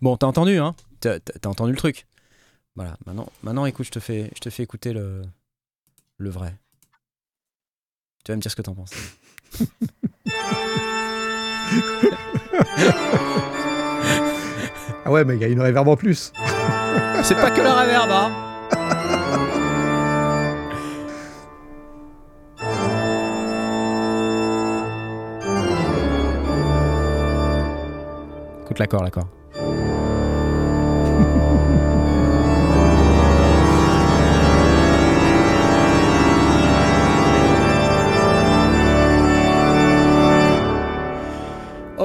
Bon, 0.00 0.16
t'as 0.16 0.26
entendu, 0.26 0.58
hein 0.58 0.74
t'as 1.00 1.18
entendu 1.46 1.72
le 1.72 1.78
truc. 1.78 2.06
Voilà. 2.74 2.96
Maintenant, 3.06 3.28
maintenant, 3.42 3.66
écoute, 3.66 3.86
je 3.86 3.90
te 3.90 4.00
fais, 4.00 4.30
je 4.34 4.40
te 4.40 4.50
fais 4.50 4.62
écouter 4.62 4.92
le, 4.92 5.22
le 6.18 6.30
vrai. 6.30 6.56
Tu 8.24 8.32
vas 8.32 8.36
me 8.36 8.40
dire 8.40 8.50
ce 8.50 8.56
que 8.56 8.62
t'en 8.62 8.74
penses. 8.74 8.92
Ah 15.04 15.10
ouais, 15.10 15.24
mais 15.24 15.34
il 15.36 15.40
y 15.40 15.44
a 15.44 15.48
une 15.48 15.60
réverb 15.60 15.88
en 15.88 15.96
plus. 15.96 16.32
C'est 17.22 17.34
pas 17.34 17.50
que 17.50 17.60
la 17.60 17.80
reverb, 17.82 18.10
hein 18.10 18.48
Écoute 28.64 28.78
l'accord, 28.78 29.02
l'accord. 29.02 29.28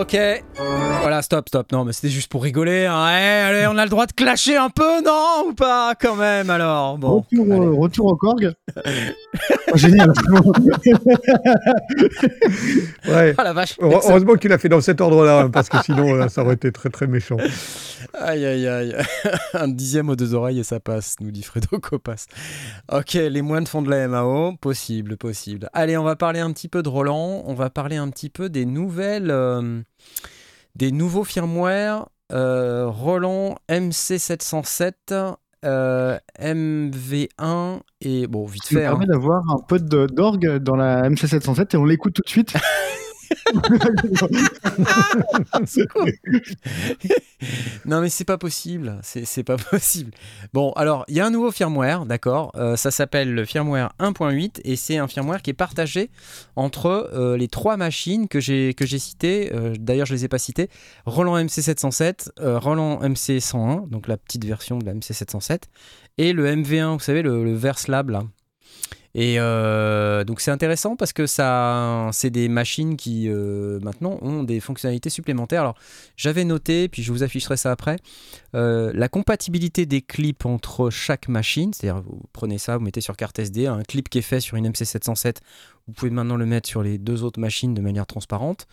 Ok. 0.07 0.86
Voilà, 1.17 1.23
stop, 1.23 1.47
stop. 1.49 1.71
Non, 1.71 1.83
mais 1.83 1.93
c'était 1.93 2.09
juste 2.09 2.29
pour 2.29 2.43
rigoler. 2.43 2.85
hein. 2.85 3.07
Eh, 3.09 3.41
allez, 3.47 3.67
on 3.67 3.75
a 3.79 3.83
le 3.83 3.89
droit 3.89 4.05
de 4.05 4.11
clasher 4.11 4.55
un 4.55 4.69
peu, 4.69 5.01
non 5.03 5.47
Ou 5.47 5.53
pas 5.53 5.95
Quand 5.99 6.15
même, 6.15 6.49
alors? 6.51 6.99
Bon. 6.99 7.25
Retour, 7.31 7.45
euh, 7.51 7.73
retour 7.73 8.05
au 8.05 8.15
Korg. 8.15 8.53
Oh, 8.75 8.81
génial. 9.77 10.13
Ouais. 13.07 13.33
Ah 13.37 13.43
la 13.43 13.53
vache. 13.53 13.75
Heure- 13.81 14.01
Heureusement 14.09 14.33
que 14.33 14.39
tu 14.39 14.47
l'as 14.47 14.57
fait 14.57 14.69
dans 14.69 14.81
cet 14.81 15.01
ordre-là, 15.01 15.41
hein, 15.43 15.49
parce 15.49 15.69
que 15.69 15.81
sinon, 15.83 16.13
euh, 16.15 16.27
ça 16.27 16.43
aurait 16.43 16.55
été 16.55 16.71
très 16.71 16.89
très 16.89 17.07
méchant. 17.07 17.37
Aïe, 18.13 18.45
aïe, 18.45 18.67
aïe. 18.67 18.95
Un 19.53 19.67
dixième 19.67 20.09
aux 20.09 20.15
deux 20.15 20.33
oreilles 20.33 20.59
et 20.59 20.63
ça 20.63 20.79
passe, 20.79 21.15
nous 21.19 21.31
dit 21.31 21.41
Fredo 21.43 21.79
Copas. 21.79 22.25
Ok, 22.91 23.13
les 23.13 23.41
moines 23.41 23.65
font 23.67 23.81
de 23.81 23.89
la 23.89 24.07
MAO. 24.07 24.53
Possible, 24.61 25.17
possible. 25.17 25.69
Allez, 25.73 25.97
on 25.97 26.03
va 26.03 26.15
parler 26.15 26.39
un 26.39 26.51
petit 26.51 26.67
peu 26.67 26.83
de 26.83 26.89
Roland. 26.89 27.43
On 27.45 27.53
va 27.53 27.69
parler 27.69 27.95
un 27.97 28.09
petit 28.09 28.29
peu 28.29 28.49
des 28.49 28.65
nouvelles. 28.65 29.29
euh, 29.31 29.81
des 30.77 30.91
nouveaux 30.91 31.23
firmware 31.23 32.07
euh, 32.31 32.87
Roland 32.87 33.57
MC707. 33.69 34.93
euh, 35.65 36.17
MV1 36.39 37.79
et 38.01 38.27
bon 38.27 38.45
vite 38.45 38.63
Ça 38.63 38.69
fait 38.69 38.85
hein. 38.85 38.89
permet 38.89 39.07
d'avoir 39.07 39.41
un 39.49 39.59
peu 39.67 39.79
d'orgue 39.79 40.57
dans 40.57 40.75
la 40.75 41.09
MC707 41.09 41.73
et 41.73 41.77
on 41.77 41.85
l'écoute 41.85 42.13
tout 42.13 42.21
de 42.21 42.29
suite. 42.29 42.53
Non 47.85 48.01
mais 48.01 48.09
c'est 48.09 48.25
pas 48.25 48.37
possible, 48.37 48.99
c'est 49.03 49.43
pas 49.43 49.57
possible. 49.71 50.11
Bon 50.53 50.71
alors 50.73 51.05
il 51.07 51.15
y 51.15 51.19
a 51.19 51.25
un 51.25 51.29
nouveau 51.29 51.51
firmware, 51.51 52.05
d'accord, 52.05 52.51
euh, 52.55 52.75
ça 52.75 52.91
s'appelle 52.91 53.33
le 53.33 53.45
firmware 53.45 53.93
1.8 53.99 54.61
et 54.63 54.75
c'est 54.75 54.97
un 54.97 55.07
firmware 55.07 55.41
qui 55.41 55.51
est 55.51 55.53
partagé 55.53 56.09
entre 56.55 57.09
euh, 57.13 57.37
les 57.37 57.47
trois 57.47 57.77
machines 57.77 58.27
que 58.27 58.39
j'ai 58.39 58.73
que 58.73 58.85
j'ai 58.85 58.99
citées. 58.99 59.51
euh, 59.53 59.73
D'ailleurs 59.79 60.07
je 60.07 60.13
les 60.13 60.25
ai 60.25 60.27
pas 60.27 60.39
citées. 60.39 60.69
Roland 61.05 61.37
MC707, 61.37 62.29
euh, 62.39 62.59
Roland 62.59 62.99
MC101, 63.01 63.89
donc 63.89 64.07
la 64.07 64.17
petite 64.17 64.45
version 64.45 64.77
de 64.79 64.85
la 64.85 64.93
MC707 64.93 65.61
et 66.17 66.33
le 66.33 66.47
MV1, 66.47 66.93
vous 66.93 66.99
savez 66.99 67.21
le, 67.21 67.43
le 67.43 67.53
Verslab 67.53 68.09
là. 68.09 68.23
Et 69.19 69.39
euh, 69.39 70.23
donc 70.23 70.41
c'est 70.41 70.51
intéressant 70.51 70.95
parce 70.95 71.11
que 71.11 71.25
ça, 71.25 72.07
c'est 72.13 72.29
des 72.29 72.47
machines 72.47 72.95
qui 72.95 73.27
euh, 73.27 73.79
maintenant 73.79 74.19
ont 74.21 74.43
des 74.43 74.59
fonctionnalités 74.59 75.09
supplémentaires. 75.09 75.61
Alors 75.61 75.75
j'avais 76.15 76.43
noté, 76.43 76.87
puis 76.87 77.01
je 77.01 77.11
vous 77.11 77.23
afficherai 77.23 77.57
ça 77.57 77.71
après, 77.71 77.95
euh, 78.53 78.91
la 78.93 79.09
compatibilité 79.09 79.87
des 79.87 80.03
clips 80.03 80.45
entre 80.45 80.91
chaque 80.91 81.29
machine. 81.29 81.73
C'est-à-dire 81.73 82.03
vous 82.03 82.21
prenez 82.31 82.59
ça, 82.59 82.77
vous 82.77 82.83
mettez 82.83 83.01
sur 83.01 83.17
carte 83.17 83.39
SD, 83.39 83.65
un 83.65 83.81
clip 83.81 84.07
qui 84.07 84.19
est 84.19 84.21
fait 84.21 84.39
sur 84.39 84.55
une 84.55 84.69
MC707, 84.69 85.37
vous 85.87 85.93
pouvez 85.93 86.11
maintenant 86.11 86.37
le 86.37 86.45
mettre 86.45 86.69
sur 86.69 86.83
les 86.83 86.99
deux 86.99 87.23
autres 87.23 87.39
machines 87.39 87.73
de 87.73 87.81
manière 87.81 88.05
transparente. 88.05 88.67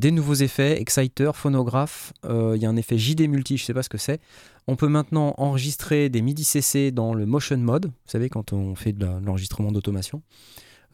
Des 0.00 0.10
nouveaux 0.10 0.34
effets, 0.34 0.80
exciter, 0.80 1.30
phonographe, 1.34 2.12
il 2.24 2.56
y 2.56 2.66
a 2.66 2.68
un 2.68 2.76
effet 2.76 2.98
JD 2.98 3.28
multi, 3.28 3.58
je 3.58 3.64
sais 3.64 3.74
pas 3.74 3.84
ce 3.84 3.88
que 3.88 3.98
c'est. 3.98 4.20
On 4.66 4.76
peut 4.76 4.88
maintenant 4.88 5.34
enregistrer 5.36 6.08
des 6.08 6.22
MIDI 6.22 6.44
CC 6.44 6.90
dans 6.90 7.12
le 7.12 7.26
motion 7.26 7.58
mode, 7.58 7.86
vous 7.86 7.92
savez, 8.06 8.30
quand 8.30 8.52
on 8.52 8.74
fait 8.74 8.92
de 8.92 9.04
l'enregistrement 9.04 9.72
d'automation. 9.72 10.22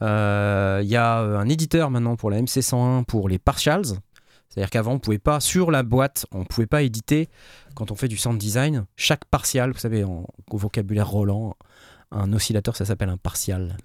Euh, 0.02 0.80
Il 0.82 0.88
y 0.88 0.96
a 0.96 1.20
euh, 1.20 1.38
un 1.38 1.48
éditeur 1.48 1.90
maintenant 1.90 2.16
pour 2.16 2.30
la 2.30 2.40
MC101 2.40 3.04
pour 3.04 3.28
les 3.28 3.38
partials. 3.38 3.84
C'est-à-dire 4.48 4.70
qu'avant, 4.70 4.94
on 4.94 4.98
pouvait 4.98 5.18
pas, 5.18 5.38
sur 5.38 5.70
la 5.70 5.84
boîte, 5.84 6.26
on 6.32 6.44
pouvait 6.44 6.66
pas 6.66 6.82
éditer, 6.82 7.28
quand 7.76 7.92
on 7.92 7.94
fait 7.94 8.08
du 8.08 8.16
sound 8.16 8.38
design, 8.38 8.86
chaque 8.96 9.24
partial, 9.26 9.70
vous 9.70 9.78
savez, 9.78 10.02
au 10.02 10.26
vocabulaire 10.50 11.08
Roland, 11.08 11.56
un 12.10 12.32
oscillateur, 12.32 12.74
ça 12.74 12.84
s'appelle 12.84 13.10
un 13.10 13.16
partial. 13.16 13.76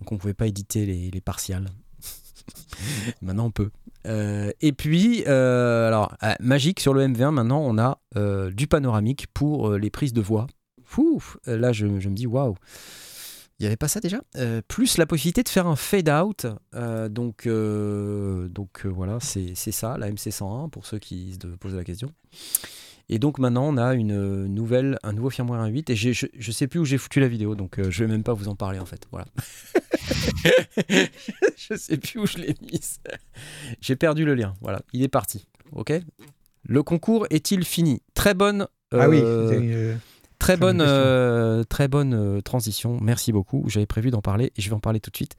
Donc 0.00 0.10
on 0.10 0.18
pouvait 0.18 0.34
pas 0.34 0.48
éditer 0.48 1.10
les 1.12 1.20
partials. 1.20 1.66
Maintenant, 3.22 3.46
on 3.46 3.50
peut. 3.50 3.70
Euh, 4.06 4.50
et 4.60 4.72
puis, 4.72 5.24
euh, 5.26 5.88
alors, 5.88 6.16
euh, 6.22 6.34
magique 6.40 6.80
sur 6.80 6.94
le 6.94 7.06
MV1, 7.06 7.30
maintenant, 7.30 7.60
on 7.60 7.78
a 7.78 7.98
du 8.50 8.66
panoramique 8.66 9.26
pour 9.32 9.72
les 9.72 9.90
prises 9.90 10.12
de 10.12 10.20
voix. 10.20 10.46
Euh, 10.98 11.56
là, 11.56 11.72
je, 11.72 11.86
me 11.86 12.14
dis, 12.14 12.26
waouh, 12.26 12.56
il 13.58 13.62
n'y 13.62 13.66
avait 13.66 13.76
pas 13.76 13.88
ça 13.88 14.00
déjà? 14.00 14.20
Plus 14.68 14.98
la 14.98 15.06
possibilité 15.06 15.42
de 15.42 15.48
faire 15.48 15.66
un 15.66 15.76
fade-out. 15.76 16.46
donc, 17.10 17.46
donc 17.46 18.86
voilà, 18.86 19.18
c'est 19.20 19.54
ça, 19.54 19.96
la 19.98 20.10
MC101, 20.10 20.70
pour 20.70 20.86
ceux 20.86 20.98
qui 20.98 21.34
se 21.34 21.46
posent 21.56 21.74
la 21.74 21.84
question. 21.84 22.12
Et 23.12 23.18
donc 23.18 23.38
maintenant, 23.40 23.66
on 23.68 23.76
a 23.76 23.94
une 23.94 24.12
euh, 24.12 24.46
nouvelle, 24.46 24.96
un 25.02 25.12
nouveau 25.12 25.30
firmware 25.30 25.60
1.8 25.68 25.90
et 25.90 25.96
je, 25.96 26.26
je 26.32 26.52
sais 26.52 26.68
plus 26.68 26.78
où 26.78 26.84
j'ai 26.84 26.96
foutu 26.96 27.18
la 27.18 27.26
vidéo, 27.26 27.56
donc 27.56 27.78
euh, 27.80 27.90
je 27.90 28.04
vais 28.04 28.10
même 28.10 28.22
pas 28.22 28.34
vous 28.34 28.46
en 28.46 28.54
parler 28.54 28.78
en 28.78 28.86
fait. 28.86 29.02
Voilà. 29.10 29.26
je 31.56 31.74
sais 31.76 31.96
plus 31.96 32.20
où 32.20 32.26
je 32.26 32.38
l'ai 32.38 32.54
mise. 32.70 32.98
J'ai 33.80 33.96
perdu 33.96 34.24
le 34.24 34.34
lien. 34.34 34.54
Voilà, 34.60 34.80
il 34.92 35.02
est 35.02 35.08
parti. 35.08 35.46
Ok? 35.72 35.92
Le 36.64 36.82
concours 36.82 37.26
est-il 37.30 37.64
fini? 37.64 38.00
Très 38.14 38.34
bonne. 38.34 38.66
Ah 38.92 39.08
oui, 39.08 39.20
euh, 39.22 39.60
une- 39.60 39.98
Très 40.38 40.54
très 40.54 40.56
bonne 40.56 40.78
bonne, 40.78 40.86
question. 40.86 41.02
euh, 41.04 41.64
très 41.64 41.88
bonne 41.88 42.14
euh, 42.14 42.40
transition. 42.40 42.96
Merci 43.02 43.30
beaucoup. 43.32 43.64
J'avais 43.68 43.86
prévu 43.86 44.10
d'en 44.10 44.22
parler 44.22 44.52
et 44.56 44.62
je 44.62 44.68
vais 44.70 44.74
en 44.74 44.80
parler 44.80 44.98
tout 45.00 45.10
de 45.10 45.16
suite. 45.16 45.34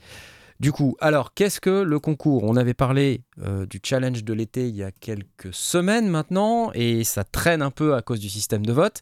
Du 0.61 0.71
coup, 0.71 0.95
alors, 0.99 1.33
qu'est-ce 1.33 1.59
que 1.59 1.81
le 1.81 1.99
concours? 1.99 2.43
On 2.43 2.55
avait 2.55 2.75
parlé 2.75 3.23
euh, 3.39 3.65
du 3.65 3.79
challenge 3.83 4.23
de 4.23 4.31
l'été 4.31 4.69
il 4.69 4.75
y 4.75 4.83
a 4.83 4.91
quelques 4.91 5.51
semaines 5.51 6.07
maintenant 6.07 6.71
et 6.75 7.03
ça 7.03 7.23
traîne 7.23 7.63
un 7.63 7.71
peu 7.71 7.95
à 7.95 8.03
cause 8.03 8.19
du 8.19 8.29
système 8.29 8.63
de 8.63 8.71
vote. 8.71 9.01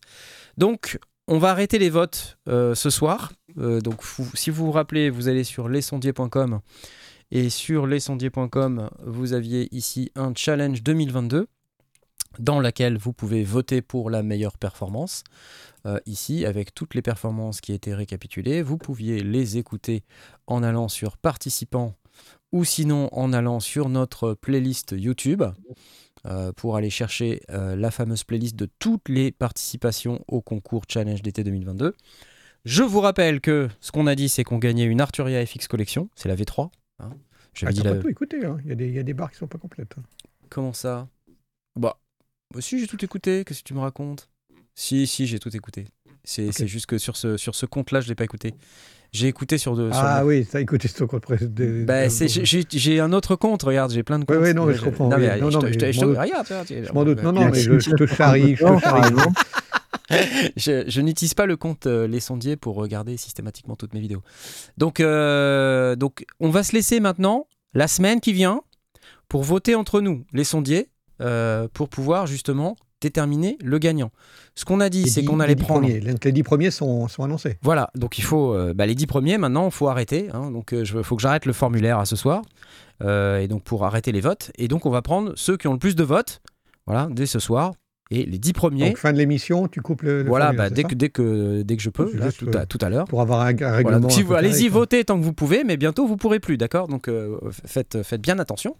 Donc, 0.57 0.99
on 1.27 1.37
va 1.37 1.49
arrêter 1.49 1.77
les 1.77 1.89
votes 1.89 2.37
euh, 2.47 2.75
ce 2.75 2.89
soir. 2.89 3.33
Euh, 3.57 3.81
donc, 3.81 3.99
si 4.35 4.51
vous 4.51 4.67
vous 4.67 4.71
rappelez, 4.71 5.09
vous 5.09 5.27
allez 5.27 5.43
sur 5.43 5.67
lesondiers.com 5.67 6.61
et 7.31 7.49
sur 7.49 7.87
lesondiers.com, 7.87 8.89
vous 9.05 9.33
aviez 9.33 9.67
ici 9.75 10.13
un 10.15 10.31
challenge 10.33 10.81
2022 10.81 11.47
dans 12.39 12.59
laquelle 12.59 12.97
vous 12.97 13.13
pouvez 13.13 13.43
voter 13.43 13.81
pour 13.81 14.09
la 14.09 14.23
meilleure 14.23 14.57
performance. 14.57 15.23
Euh, 15.85 15.99
ici, 16.05 16.45
avec 16.45 16.73
toutes 16.73 16.95
les 16.95 17.01
performances 17.01 17.61
qui 17.61 17.73
étaient 17.73 17.93
récapitulées, 17.93 18.61
vous 18.61 18.77
pouviez 18.77 19.21
les 19.23 19.57
écouter 19.57 20.03
en 20.47 20.63
allant 20.63 20.87
sur 20.87 21.17
participants 21.17 21.95
ou 22.51 22.63
sinon 22.63 23.09
en 23.13 23.31
allant 23.33 23.59
sur 23.59 23.89
notre 23.89 24.33
playlist 24.33 24.93
YouTube 24.97 25.43
euh, 26.25 26.51
pour 26.51 26.75
aller 26.75 26.89
chercher 26.89 27.41
euh, 27.49 27.75
la 27.75 27.91
fameuse 27.91 28.23
playlist 28.23 28.55
de 28.55 28.67
toutes 28.79 29.07
les 29.07 29.31
participations 29.31 30.23
au 30.27 30.41
concours 30.41 30.83
Challenge 30.89 31.21
d'été 31.21 31.43
2022. 31.43 31.95
Je 32.65 32.83
vous 32.83 32.99
rappelle 32.99 33.39
que 33.39 33.69
ce 33.79 33.91
qu'on 33.91 34.05
a 34.07 34.15
dit, 34.15 34.27
c'est 34.27 34.43
qu'on 34.43 34.57
gagnait 34.57 34.83
une 34.83 34.99
Arturia 34.99 35.45
FX 35.45 35.67
Collection, 35.69 36.09
c'est 36.15 36.27
la 36.27 36.35
V3. 36.35 36.69
hein. 36.99 37.11
Ah, 37.63 37.71
dit 37.71 37.81
la- 37.83 37.95
pas 37.95 38.01
tout 38.01 38.09
écouté, 38.09 38.45
hein. 38.45 38.57
il, 38.63 38.69
y 38.69 38.71
a 38.71 38.75
des, 38.75 38.87
il 38.87 38.93
y 38.93 38.99
a 38.99 39.03
des 39.03 39.13
barres 39.13 39.31
qui 39.31 39.37
sont 39.37 39.47
pas 39.47 39.57
complètes. 39.57 39.95
hein. 39.97 40.03
Comment 40.49 40.73
ça? 40.73 41.07
Bah, 41.77 41.97
bah 42.53 42.61
si, 42.61 42.79
j'ai 42.79 42.87
tout 42.87 43.03
écouté. 43.03 43.43
Qu'est-ce 43.45 43.59
que 43.63 43.67
tu 43.67 43.73
me 43.73 43.79
racontes? 43.79 44.29
Si, 44.75 45.05
si, 45.07 45.27
j'ai 45.27 45.39
tout 45.39 45.55
écouté. 45.55 45.85
C'est 46.23 46.67
juste 46.67 46.85
que 46.85 46.97
sur 46.97 47.15
ce, 47.15 47.37
sur 47.37 47.55
ce 47.55 47.65
compte-là, 47.65 48.01
je 48.01 48.07
l'ai 48.07 48.15
pas 48.15 48.23
écouté. 48.23 48.53
J'ai 49.11 49.27
écouté 49.27 49.57
sur 49.57 49.75
de. 49.75 49.91
sur 49.91 49.99
Ah 50.03 50.21
le- 50.21 50.27
oui, 50.27 50.45
ça 50.45 50.61
écouté 50.61 50.87
sur 50.87 51.07
compte 51.07 51.25
Bah, 51.85 52.07
j'ai- 52.09 52.99
un 52.99 53.11
autre 53.13 53.35
compte, 53.35 53.63
regarde, 53.63 53.91
j'ai 53.91 54.03
plein 54.03 54.19
de 54.19 54.25
Oui, 54.29 54.35
comptes. 54.35 54.45
oui, 54.45 54.53
non, 54.53 54.65
mais 54.65 54.75
je 54.75 54.81
comprends. 54.83 55.09
Non, 55.09 55.17
oui. 55.17 55.27
Non, 55.39 55.49
je 55.49 55.55
non, 55.55 55.61
te- 55.61 55.65
mais 55.65 55.73
je 55.93 55.99
je 55.99 56.05
regarde, 56.05 56.47
Je 56.69 56.91
m'en 56.93 57.03
doute. 57.05 57.23
Non, 57.23 57.31
non, 57.31 57.49
mais 57.49 57.59
je, 57.59 57.71
te 57.95 58.05
charrie. 58.05 58.55
Je 58.55 58.63
te 58.63 58.69
par 58.69 58.79
charrie. 58.81 59.09
exemple. 59.09 59.41
je, 60.57 60.83
je 60.87 61.01
n'utilise 61.01 61.33
pas 61.33 61.45
le 61.47 61.57
compte 61.57 61.87
euh, 61.87 62.07
Les 62.07 62.19
Sondiers 62.19 62.55
pour 62.55 62.75
regarder 62.75 63.17
systématiquement 63.17 63.75
toutes 63.75 63.93
mes 63.93 63.99
vidéos. 63.99 64.21
Donc, 64.77 64.99
euh, 64.99 65.95
donc, 65.95 66.25
on 66.39 66.49
va 66.49 66.63
se 66.63 66.73
laisser 66.73 66.99
maintenant, 66.99 67.47
la 67.73 67.87
semaine 67.87 68.19
qui 68.19 68.33
vient, 68.33 68.61
pour 69.27 69.43
voter 69.43 69.73
entre 69.75 70.01
nous, 70.01 70.25
les 70.33 70.43
sondiers, 70.43 70.89
euh, 71.21 71.67
pour 71.73 71.89
pouvoir 71.89 72.27
justement 72.27 72.75
déterminer 73.01 73.57
le 73.63 73.77
gagnant. 73.79 74.11
Ce 74.55 74.65
qu'on 74.65 74.79
a 74.81 74.89
dit, 74.89 75.03
Les 75.03 75.09
c'est 75.09 75.21
dix- 75.21 75.27
qu'on 75.27 75.37
les 75.37 75.43
allait 75.45 75.55
dix 75.55 75.63
prendre. 75.63 75.81
premiers. 75.87 75.99
Les 76.01 76.31
dix 76.33 76.43
premiers 76.43 76.69
sont, 76.71 77.07
sont 77.07 77.23
annoncés. 77.23 77.57
Voilà, 77.61 77.89
donc 77.95 78.17
il 78.17 78.23
faut 78.23 78.53
euh, 78.53 78.73
bah, 78.73 78.85
les 78.85 78.95
10 78.95 79.07
premiers 79.07 79.37
maintenant, 79.37 79.65
il 79.67 79.71
faut 79.71 79.87
arrêter. 79.87 80.27
hein. 80.33 80.51
donc 80.51 80.71
il 80.73 80.85
faut 80.85 81.15
que 81.15 81.21
j'arrête 81.21 81.45
le 81.45 81.53
formulaire 81.53 81.97
à 81.99 82.05
ce 82.05 82.15
soir. 82.17 82.41
Euh, 83.01 83.39
et 83.39 83.47
donc 83.47 83.63
pour 83.63 83.85
arrêter 83.85 84.11
les 84.11 84.19
votes. 84.19 84.51
Et 84.57 84.67
donc 84.67 84.85
on 84.85 84.89
va 84.89 85.01
prendre 85.01 85.31
ceux 85.37 85.55
qui 85.55 85.67
ont 85.67 85.73
le 85.73 85.79
plus 85.79 85.95
de 85.95 86.03
votes, 86.03 86.41
voilà, 86.85 87.07
dès 87.09 87.25
ce 87.25 87.39
soir. 87.39 87.71
Et 88.11 88.25
les 88.25 88.39
10 88.39 88.53
premiers, 88.53 88.87
Donc, 88.87 88.97
fin 88.97 89.13
de 89.13 89.19
l'émission, 89.19 89.67
tu 89.67 89.81
coupes 89.81 90.01
le. 90.01 90.23
le 90.23 90.27
voilà, 90.29 90.45
formulaire, 90.47 90.69
bah, 90.71 90.75
dès, 90.75 90.83
que, 90.83 90.95
dès, 90.95 91.09
que, 91.09 91.61
dès 91.61 91.77
que 91.77 91.83
je 91.83 91.91
peux, 91.91 92.11
là, 92.17 92.31
tout, 92.31 92.49
à, 92.55 92.65
tout 92.65 92.79
à 92.81 92.89
l'heure. 92.89 93.05
Pour 93.05 93.21
avoir 93.21 93.41
un, 93.41 93.53
Voilà, 93.53 93.75
règlement. 93.75 93.99
donc 93.99 94.11
si 94.11 94.23
vous, 94.23 94.33
allez-y 94.33 94.67
voter 94.67 95.05
tant 95.05 95.19
que 95.19 95.23
vous 95.23 95.33
pouvez, 95.33 95.63
mais 95.63 95.77
bientôt 95.77 96.07
vous 96.07 96.17
pourrez 96.17 96.39
plus, 96.39 96.57
d'accord? 96.57 96.87
Donc 96.87 97.07
euh, 97.07 97.37
faites, 97.65 98.01
faites 98.01 98.21
bien 98.21 98.39
attention. 98.39 98.75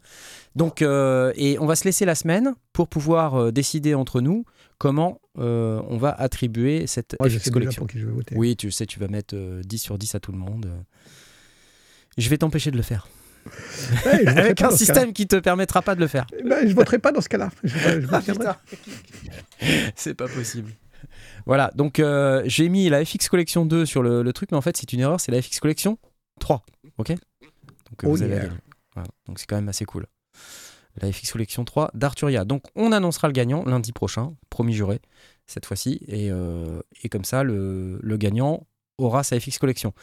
Donc 0.56 0.82
euh, 0.82 1.32
et 1.36 1.60
on 1.60 1.68
va 1.68 1.76
se 1.76 1.84
laisser 1.86 2.06
la 2.06 2.16
semaine 2.16 2.56
pour 2.74 2.88
pouvoir 2.88 3.36
euh, 3.36 3.52
décider 3.52 3.94
entre 3.94 4.20
nous 4.20 4.46
comment 4.80 5.22
on 5.36 5.98
va 5.98 6.10
attribuer 6.12 6.88
cette 6.88 7.16
Moi, 7.20 7.30
je 7.30 7.38
FX 7.38 7.52
collection. 7.52 7.82
pour 7.82 7.88
qui 7.90 8.00
je 8.00 8.08
vais 8.08 8.12
voter. 8.12 8.36
Oui, 8.36 8.56
tu 8.56 8.72
sais, 8.72 8.86
tu 8.86 9.00
vas 9.00 9.08
mettre 9.08 9.36
euh, 9.36 9.62
10 9.64 9.78
sur 9.78 9.98
10 9.98 10.16
à 10.16 10.20
tout 10.20 10.32
le 10.32 10.38
monde. 10.38 10.70
Je 12.18 12.30
vais 12.30 12.38
t'empêcher 12.38 12.72
de 12.72 12.78
le 12.78 12.82
faire. 12.84 13.08
Ouais, 14.06 14.28
Avec 14.38 14.62
un 14.62 14.72
système 14.72 15.14
qui 15.14 15.28
te 15.28 15.36
permettra 15.38 15.82
pas 15.82 15.95
de 15.95 16.00
le 16.00 16.08
faire. 16.08 16.26
cas-là. 16.28 16.62
Ben, 16.62 16.68
je 16.70 16.74
voterai 16.74 17.00
pas 17.00 17.12
dans 17.12 17.22
ce 17.22 17.30
cas-là. 17.30 17.50
Je, 17.64 17.78
je 17.78 18.08
Ah. 18.45 18.60
C'est 19.95 20.14
pas 20.14 20.28
possible. 20.28 20.72
Voilà, 21.45 21.72
donc 21.76 22.00
euh, 22.00 22.43
j'ai 22.45 22.70
mis 22.70 22.89
la 22.89 23.04
FX 23.04 23.30
Collection 23.30 23.66
2 23.66 23.86
sur 23.86 24.04
le, 24.04 24.22
le 24.22 24.34
truc, 24.34 24.52
mais 24.52 24.58
en 24.58 24.62
fait 24.62 24.78
c'est 24.78 24.91
une 24.93 25.00
erreur, 25.00 25.20
c'est 25.20 25.32
la 25.32 25.41
FX 25.41 25.60
Collection 25.60 25.97
3. 26.39 26.64
Ok? 26.97 27.10
Donc 27.10 27.18
euh, 28.04 28.08
Oh 28.08 28.10
vous 28.12 28.22
avez 28.22 28.36
yeah. 28.36 28.50
Voilà, 28.93 29.08
donc 29.28 29.39
c'est 29.39 29.45
quand 29.47 29.56
même 29.56 29.70
assez 29.70 29.86
cool. 29.86 30.06
La 31.02 31.12
FX 31.12 31.32
Collection 31.32 31.64
3 31.66 31.91
d'Arturia. 31.93 32.45
Donc 32.45 32.64
on 32.76 32.91
annoncera 32.91 33.28
le 33.28 33.34
gagnant 33.34 33.64
lundi 33.66 33.93
prochain, 33.93 34.34
promis 34.50 34.74
juré, 34.74 35.00
cette 35.47 35.66
fois-ci. 35.66 36.02
Et, 36.08 36.30
euh, 36.32 36.82
et 37.04 37.10
comme 37.10 37.24
ça, 37.24 37.43
le, 37.43 38.00
le 38.02 38.18
gagnant 38.18 38.68
aura 39.00 39.24
sa 39.24 39.39
FX 39.39 39.58
Collection. 39.58 39.93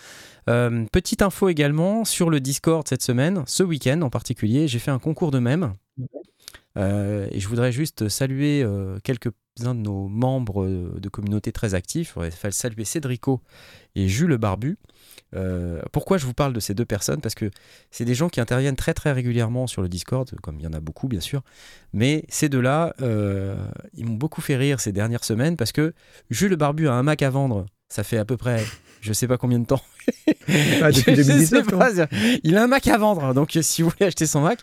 Euh, 0.49 0.85
petite 0.93 1.23
info 1.23 1.49
également 1.49 2.05
sur 2.05 2.31
le 2.31 2.41
Discord 2.41 2.87
cette 2.89 3.03
semaine, 3.03 3.43
ce 3.47 3.63
week-end 3.63 4.01
en 4.03 4.11
particulier, 4.11 4.69
j'ai 4.69 4.79
fait 4.79 4.91
un 4.91 4.99
concours 4.99 5.31
de 5.31 5.39
mèmes. 5.39 5.75
Euh, 6.77 7.27
et 7.31 7.41
je 7.41 7.49
voudrais 7.49 7.73
juste 7.73 8.09
saluer 8.09 8.63
euh, 8.63 8.99
quelques-uns 9.03 9.75
de 9.75 9.81
nos 9.81 10.09
membres 10.09 10.65
euh, 10.65 10.95
de 10.99 11.09
communauté 11.09 11.53
très 11.53 11.75
actifs. 11.75 12.17
Il 12.23 12.31
fallait 12.31 12.53
saluer 12.53 12.85
Cédrico 12.85 13.41
et 13.95 14.09
Jules 14.09 14.37
Barbu. 14.37 14.79
Pourquoi 15.93 16.17
je 16.17 16.25
vous 16.25 16.33
parle 16.33 16.55
de 16.55 16.61
ces 16.61 16.73
deux 16.73 16.87
personnes? 16.87 17.21
Parce 17.21 17.35
que 17.35 17.51
c'est 17.91 18.07
des 18.07 18.15
gens 18.15 18.31
qui 18.31 18.41
interviennent 18.41 18.77
très 18.77 18.95
très 18.95 19.13
régulièrement 19.13 19.67
sur 19.67 19.83
le 19.83 19.89
Discord, 19.89 20.31
comme 20.41 20.59
il 20.59 20.65
y 20.65 20.67
en 20.67 20.73
a 20.73 20.81
beaucoup 20.81 21.09
bien 21.09 21.21
sûr. 21.21 21.43
Mais 21.93 22.25
ces 22.31 22.49
deux-là, 22.49 22.95
ils 23.93 24.07
m'ont 24.07 24.15
beaucoup 24.15 24.41
fait 24.41 24.57
rire 24.57 24.81
ces 24.81 24.93
dernières 24.93 25.25
semaines 25.25 25.59
parce 25.59 25.73
que 25.73 25.93
Jules 26.31 26.57
Barbu 26.57 26.89
a 26.89 26.95
un 26.95 27.03
Mac 27.03 27.21
à 27.21 27.29
vendre. 27.29 27.67
Ça 27.91 28.03
fait 28.03 28.17
à 28.17 28.25
peu 28.25 28.39
près, 28.39 28.65
je 29.07 29.13
sais 29.13 29.27
pas 29.29 29.39
combien 29.39 29.59
de 29.59 29.67
temps. 29.67 29.81
Ah, 30.83 30.91
depuis 30.93 31.17
Je 31.17 31.23
sais 31.23 31.33
2019, 31.33 31.67
pas, 31.69 31.91
il 32.45 32.57
a 32.57 32.63
un 32.65 32.67
Mac 32.67 32.87
à 32.89 32.99
vendre, 32.99 33.33
donc 33.35 33.57
euh, 33.57 33.63
si 33.63 33.83
vous 33.83 33.91
voulez 33.91 34.07
acheter 34.07 34.27
son 34.27 34.41
Mac. 34.41 34.61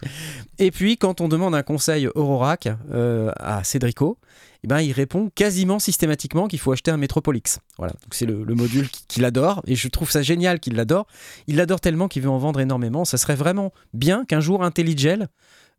Et 0.60 0.70
puis, 0.72 0.98
quand 0.98 1.22
on 1.22 1.28
demande 1.28 1.56
un 1.56 1.64
conseil 1.64 2.08
Eurorack 2.16 2.70
euh, 2.94 3.32
à 3.38 3.64
Cédrico, 3.64 4.18
eh 4.64 4.68
ben, 4.68 4.80
il 4.80 4.92
répond 4.94 5.30
quasiment 5.36 5.80
systématiquement 5.80 6.48
qu'il 6.48 6.60
faut 6.60 6.72
acheter 6.72 6.92
un 6.92 6.98
Metropolix. 6.98 7.60
Voilà, 7.78 7.94
donc 7.94 8.14
c'est 8.14 8.26
le, 8.26 8.44
le 8.44 8.56
module 8.56 8.90
qui- 8.90 9.06
qu'il 9.08 9.26
adore, 9.26 9.62
et 9.68 9.76
je 9.76 9.88
trouve 9.90 10.10
ça 10.12 10.22
génial 10.22 10.60
qu'il 10.60 10.76
l'adore. 10.76 11.08
Il 11.48 11.56
l'adore 11.58 11.82
tellement 11.82 12.08
qu'il 12.08 12.22
veut 12.22 12.30
en 12.30 12.38
vendre 12.38 12.60
énormément. 12.62 13.04
Ça 13.06 13.18
serait 13.18 13.36
vraiment 13.36 13.74
bien 13.94 14.24
qu'un 14.26 14.40
jour 14.40 14.64
IntelliGel 14.64 15.28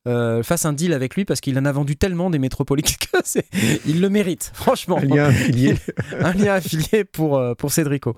euh, 0.06 0.42
fasse 0.42 0.66
un 0.66 0.72
deal 0.74 0.92
avec 0.92 1.14
lui 1.14 1.24
parce 1.24 1.40
qu'il 1.40 1.58
en 1.58 1.64
a 1.64 1.72
vendu 1.72 1.96
tellement 1.96 2.28
des 2.30 2.38
Metropolix 2.38 2.96
que 2.98 3.16
c'est- 3.24 3.46
il 3.86 4.00
le 4.00 4.08
mérite, 4.10 4.50
franchement. 4.54 4.98
Un 4.98 5.04
lien 5.06 5.24
affilié. 5.26 5.74
un 6.20 6.32
lien 6.34 6.54
affilié 6.54 7.04
pour, 7.04 7.38
euh, 7.38 7.54
pour 7.54 7.72
Cédrico. 7.72 8.16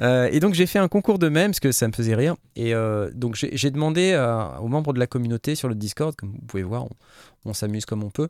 Euh, 0.00 0.28
et 0.32 0.40
donc 0.40 0.54
j'ai 0.54 0.66
fait 0.66 0.78
un 0.78 0.88
concours 0.88 1.18
de 1.18 1.28
mèmes 1.28 1.50
parce 1.50 1.60
que 1.60 1.72
ça 1.72 1.86
me 1.88 1.92
faisait 1.92 2.14
rire. 2.14 2.36
Et 2.56 2.74
euh, 2.74 3.10
donc 3.14 3.34
j'ai 3.36 3.70
demandé 3.70 4.14
à- 4.14 4.58
aux 4.62 4.68
membres 4.68 4.92
de 4.92 4.98
la 4.98 5.06
communauté 5.06 5.54
sur 5.54 5.68
le 5.68 5.74
Discord, 5.74 6.14
comme 6.16 6.32
vous 6.32 6.46
pouvez 6.46 6.62
voir, 6.62 6.84
on, 6.84 6.90
on 7.44 7.52
s'amuse 7.52 7.84
comme 7.84 8.02
on 8.02 8.10
peut, 8.10 8.28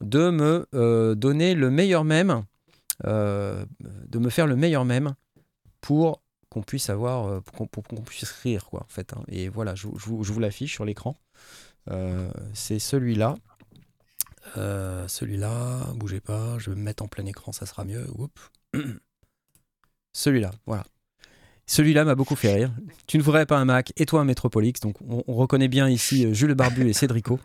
de 0.00 0.30
me 0.30 1.14
donner 1.14 1.54
le 1.54 1.70
meilleur 1.70 2.04
mème, 2.04 2.42
de 3.04 4.18
me 4.18 4.30
faire 4.30 4.46
le 4.46 4.56
meilleur 4.56 4.84
mème 4.84 5.14
pour 5.80 6.22
qu'on 6.48 6.62
puisse 6.62 6.88
avoir, 6.90 7.42
pour 7.42 7.54
qu'on 7.54 7.66
pour 7.66 7.82
qu'on 7.84 7.96
puisse 8.02 8.30
rire 8.42 8.64
quoi 8.66 8.80
en 8.80 8.88
fait. 8.88 9.12
hein. 9.12 9.22
Et 9.28 9.48
voilà, 9.48 9.74
je, 9.74 9.88
je 9.96 10.32
vous 10.32 10.40
l'affiche 10.40 10.72
sur 10.72 10.84
l'écran. 10.84 11.14
Euh, 11.90 12.30
c'est 12.54 12.78
celui-là. 12.78 13.36
Euh, 14.56 15.06
celui-là, 15.08 15.92
bougez 15.94 16.20
pas, 16.20 16.58
je 16.58 16.70
vais 16.70 16.76
me 16.76 16.82
mettre 16.82 17.02
en 17.02 17.08
plein 17.08 17.26
écran, 17.26 17.52
ça 17.52 17.66
sera 17.66 17.84
mieux. 17.84 18.06
Celui-là, 20.12 20.50
voilà. 20.66 20.84
Celui-là 21.68 22.04
m'a 22.04 22.14
beaucoup 22.14 22.36
fait 22.36 22.52
rire. 22.52 22.70
Tu 23.06 23.18
ne 23.18 23.22
voudrais 23.22 23.46
pas 23.46 23.56
un 23.56 23.64
Mac 23.64 23.92
et 23.96 24.06
toi 24.06 24.20
un 24.20 24.24
Metropolix, 24.24 24.80
donc 24.80 24.96
on, 25.08 25.22
on 25.26 25.34
reconnaît 25.34 25.68
bien 25.68 25.88
ici 25.88 26.26
euh, 26.26 26.32
Jules 26.32 26.54
Barbu 26.54 26.88
et 26.88 26.92
Cédrico. 26.92 27.38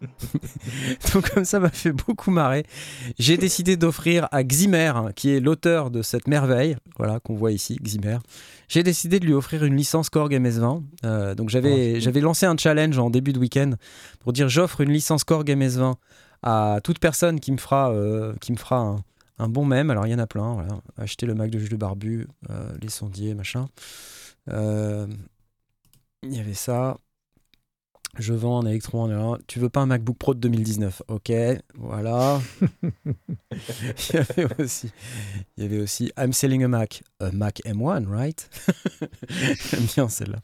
donc 1.14 1.30
comme 1.30 1.44
ça 1.44 1.60
m'a 1.60 1.70
fait 1.70 1.92
beaucoup 1.92 2.30
marrer. 2.30 2.64
J'ai 3.18 3.36
décidé 3.36 3.76
d'offrir 3.76 4.28
à 4.30 4.42
Ximer, 4.42 4.92
hein, 4.96 5.10
qui 5.14 5.30
est 5.30 5.40
l'auteur 5.40 5.90
de 5.90 6.02
cette 6.02 6.28
merveille, 6.28 6.76
voilà 6.96 7.20
qu'on 7.20 7.34
voit 7.34 7.52
ici, 7.52 7.78
Ximer. 7.80 8.18
J'ai 8.68 8.82
décidé 8.82 9.18
de 9.20 9.26
lui 9.26 9.32
offrir 9.32 9.64
une 9.64 9.76
licence 9.76 10.10
Korg 10.10 10.32
MS20. 10.32 10.82
Euh, 11.04 11.34
donc 11.34 11.48
Oh, 11.48 11.50
j'avais 11.50 12.00
j'avais 12.00 12.20
lancé 12.20 12.46
un 12.46 12.56
challenge 12.56 12.98
en 12.98 13.08
début 13.10 13.32
de 13.32 13.38
week-end 13.38 13.72
pour 14.20 14.32
dire 14.32 14.48
j'offre 14.48 14.82
une 14.82 14.92
licence 14.92 15.24
Korg 15.24 15.48
MS20 15.48 15.94
à 16.42 16.80
toute 16.84 16.98
personne 16.98 17.40
qui 17.40 17.52
me 17.52 17.56
fera, 17.56 17.90
euh, 17.92 18.34
qui 18.40 18.52
me 18.52 18.58
fera 18.58 18.76
un, 18.76 18.96
un 19.38 19.48
bon 19.48 19.64
mème. 19.64 19.90
Alors 19.90 20.06
il 20.06 20.10
y 20.10 20.14
en 20.14 20.18
a 20.18 20.26
plein. 20.26 20.54
Voilà. 20.54 20.80
Acheter 20.96 21.26
le 21.26 21.34
Mac 21.34 21.50
de 21.50 21.58
Jules 21.58 21.76
Barbu, 21.76 22.26
euh, 22.50 22.76
les 22.80 22.88
sondiers, 22.88 23.34
machin. 23.34 23.68
Euh, 24.50 25.06
Il 26.22 26.34
y 26.34 26.40
avait 26.40 26.54
ça. 26.54 26.98
Je 28.18 28.34
vends 28.34 28.60
un 28.60 28.66
Electron. 28.66 29.04
alors, 29.04 29.38
Tu 29.46 29.60
veux 29.60 29.68
pas 29.68 29.80
un 29.80 29.86
MacBook 29.86 30.16
Pro 30.16 30.34
de 30.34 30.40
2019 30.40 31.02
Ok, 31.08 31.30
voilà. 31.74 32.40
il, 33.52 34.14
y 34.14 34.16
avait 34.16 34.62
aussi, 34.62 34.90
il 35.56 35.62
y 35.62 35.66
avait 35.66 35.78
aussi 35.80 36.10
I'm 36.18 36.32
selling 36.32 36.64
a 36.64 36.68
Mac. 36.68 37.02
A 37.20 37.30
Mac 37.30 37.60
M1, 37.64 38.08
right? 38.08 38.50
J'aime 39.28 39.84
bien 39.94 40.08
celle-là. 40.08 40.40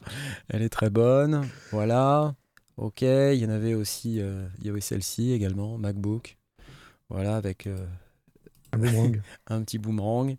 Elle 0.47 0.61
est 0.61 0.69
très 0.69 0.89
bonne. 0.89 1.47
Voilà. 1.71 2.35
Ok, 2.77 3.01
il 3.01 3.35
y 3.35 3.45
en 3.45 3.49
avait 3.49 3.73
aussi, 3.73 4.19
euh, 4.19 4.47
il 4.59 4.67
y 4.67 4.69
avait 4.69 4.81
celle-ci 4.81 5.31
également, 5.31 5.77
MacBook. 5.77 6.37
Voilà, 7.09 7.37
avec 7.37 7.67
euh, 7.67 7.85
Un 8.75 8.79
boomerang. 8.79 9.21
un 9.47 9.61
petit 9.63 9.77
boomerang. 9.77 10.35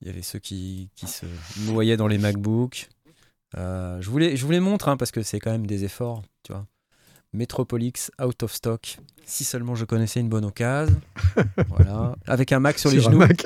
il 0.00 0.06
y 0.06 0.10
avait 0.10 0.22
ceux 0.22 0.38
qui, 0.38 0.90
qui 0.94 1.06
se 1.06 1.26
noyaient 1.66 1.96
dans 1.96 2.08
les 2.08 2.18
MacBooks. 2.18 2.88
Euh, 3.56 4.00
je, 4.00 4.10
je 4.10 4.44
vous 4.44 4.52
les 4.52 4.60
montre 4.60 4.88
hein, 4.88 4.96
parce 4.96 5.10
que 5.10 5.22
c'est 5.22 5.40
quand 5.40 5.50
même 5.50 5.66
des 5.66 5.84
efforts, 5.84 6.22
tu 6.42 6.52
vois. 6.52 6.66
Metropolix 7.32 8.12
out 8.22 8.42
of 8.44 8.52
stock. 8.52 8.98
Si 9.26 9.42
seulement 9.42 9.74
je 9.74 9.84
connaissais 9.84 10.20
une 10.20 10.28
bonne 10.28 10.44
occasion. 10.44 11.00
voilà. 11.68 12.14
Avec 12.26 12.52
un 12.52 12.60
Mac 12.60 12.78
sur, 12.78 12.90
les 12.90 13.00
Sur 13.00 13.10
genoux. 13.10 13.18
Mac. 13.18 13.44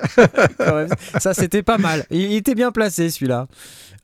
Ça, 1.20 1.32
c'était 1.32 1.62
pas 1.62 1.78
mal. 1.78 2.04
Il, 2.10 2.32
était 2.34 2.54
bien 2.54 2.70
placé, 2.70 3.08
celui-là. 3.08 3.46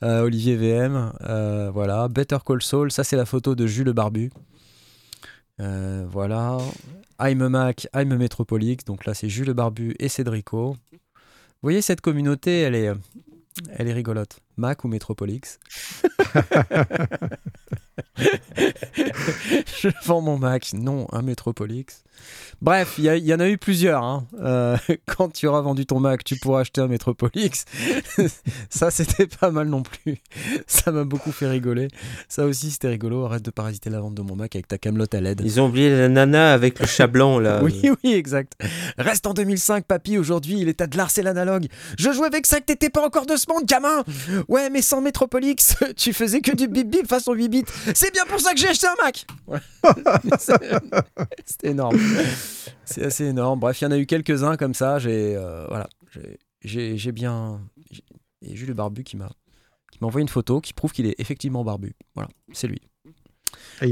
Euh, 0.02 0.23
Olivier 0.23 0.56
VM. 0.56 1.12
euh, 1.23 1.70
voilà. 1.70 2.09
Better 2.09 2.39
Call 2.47 2.62
Saul. 2.62 2.90
Ça, 2.93 3.05
c'est 3.05 3.16
la 3.16 3.27
photo 3.27 3.55
de 3.55 3.66
Jules 3.66 3.93
Barbu. 3.93 4.31
Euh, 5.60 6.06
voilà. 6.09 6.59
I'm 7.20 7.49
Mac, 7.49 7.86
I'm 7.95 8.12
a 8.12 8.16
Metropolix. 8.16 8.85
Donc 8.85 9.05
là, 9.05 9.15
c'est 9.15 9.28
Jules 9.28 9.53
Barbu 9.53 9.95
et 9.99 10.09
Cédrico. 10.09 10.77
Vous 10.93 10.99
voyez, 11.62 11.82
cette 11.82 12.01
communauté, 12.01 12.61
elle 12.61 12.74
est, 12.74 12.93
elle 13.70 13.89
est 13.89 13.93
rigolote. 13.93 14.41
Mac 14.57 14.85
ou 14.85 14.89
Metropolix? 14.89 15.59
Je 18.16 19.89
vends 20.07 20.20
mon 20.20 20.39
Mac, 20.39 20.73
non, 20.73 21.07
un 21.12 21.23
Metropolix. 21.23 22.05
Bref, 22.62 22.94
il 22.98 23.05
y, 23.05 23.34
en 23.34 23.40
a 23.40 23.48
eu 23.48 23.59
plusieurs. 23.59 24.02
hein. 24.02 24.26
Euh, 24.40 24.76
quand 25.06 25.32
tu 25.32 25.46
auras 25.46 25.60
vendu 25.60 25.86
ton 25.86 26.01
Mac, 26.01 26.24
tu 26.24 26.36
pourras 26.36 26.60
acheter 26.60 26.80
un 26.80 26.88
Metropolix. 26.88 27.64
Ça, 28.70 28.90
c'était 28.90 29.26
pas 29.26 29.51
mal 29.51 29.68
non 29.68 29.82
plus. 29.82 30.18
Ça 30.66 30.90
m'a 30.92 31.05
beaucoup 31.05 31.32
fait 31.32 31.48
rigoler. 31.48 31.88
Ça 32.28 32.44
aussi, 32.44 32.70
c'était 32.70 32.88
rigolo. 32.88 33.24
Arrête 33.24 33.42
de 33.42 33.51
parasiter 33.51 33.90
la 33.90 34.01
vente 34.01 34.14
de 34.14 34.22
mon 34.22 34.36
Mac 34.36 34.55
avec 34.56 34.68
ta 34.68 34.78
camelote 34.78 35.14
à 35.14 35.20
LED. 35.20 35.42
Ils 35.44 35.60
ont 35.60 35.66
oublié 35.66 35.90
la 35.90 36.09
nana 36.09 36.52
avec 36.52 36.78
le 36.78 36.86
chat 36.86 37.06
blanc 37.06 37.38
là. 37.38 37.60
Oui, 37.64 37.90
oui, 38.05 38.12
exact. 38.12 38.52
Reste 38.98 39.26
en 39.26 39.32
2005, 39.34 39.84
papy. 39.86 40.18
Aujourd'hui, 40.18 40.59
il 40.60 40.68
est 40.68 40.80
à 40.80 40.86
de 40.86 40.96
l'art, 40.96 41.10
c'est 41.10 41.22
l'analogue. 41.22 41.66
Je 41.98 42.12
jouais 42.12 42.26
avec 42.26 42.46
ça 42.46 42.60
que 42.60 42.66
t'étais 42.66 42.90
pas 42.90 43.05
encore 43.05 43.26
de 43.26 43.36
ce 43.36 43.46
monde, 43.48 43.64
gamin. 43.64 44.05
Ouais, 44.48 44.70
mais 44.70 44.82
sans 44.82 45.01
Metropolix, 45.01 45.76
tu 45.96 46.12
faisais 46.12 46.40
que 46.40 46.55
du 46.55 46.68
bip 46.68 46.90
bip 46.90 47.09
façon 47.09 47.32
8 47.32 47.48
bits. 47.48 47.64
C'est 47.94 48.12
bien 48.12 48.24
pour 48.26 48.40
ça 48.40 48.52
que 48.52 48.59
j'ai 48.59 48.68
acheté 48.68 48.86
un 48.86 49.02
Mac. 49.02 49.26
Ouais. 49.46 49.59
C'était 51.44 51.68
énorme. 51.68 51.98
C'est 52.85 53.03
assez 53.05 53.24
énorme. 53.24 53.61
Bref, 53.61 53.81
il 53.81 53.85
y 53.85 53.86
en 53.86 53.91
a 53.91 53.99
eu 53.99 54.07
quelques-uns 54.07 54.57
comme 54.57 54.74
ça. 54.74 54.99
J'ai 54.99 55.36
euh, 55.36 55.66
voilà, 55.69 55.89
j'ai- 56.62 57.12
bien. 57.12 57.61
j'ai- 57.91 58.05
Et 58.43 58.57
Jules 58.57 58.74
Barbu 58.74 59.05
qui 59.05 59.16
m'a 59.16 59.31
qui 59.91 59.99
m'a 60.01 60.07
envoyé 60.09 60.23
une 60.23 60.28
photo 60.28 60.61
qui 60.61 60.73
prouve 60.74 60.93
qu'il 60.93 61.07
est 61.07 61.15
effectivement 61.19 61.65
barbu. 61.65 61.95
Voilà, 62.15 62.28
c'est 62.53 62.66
lui. 62.66 62.81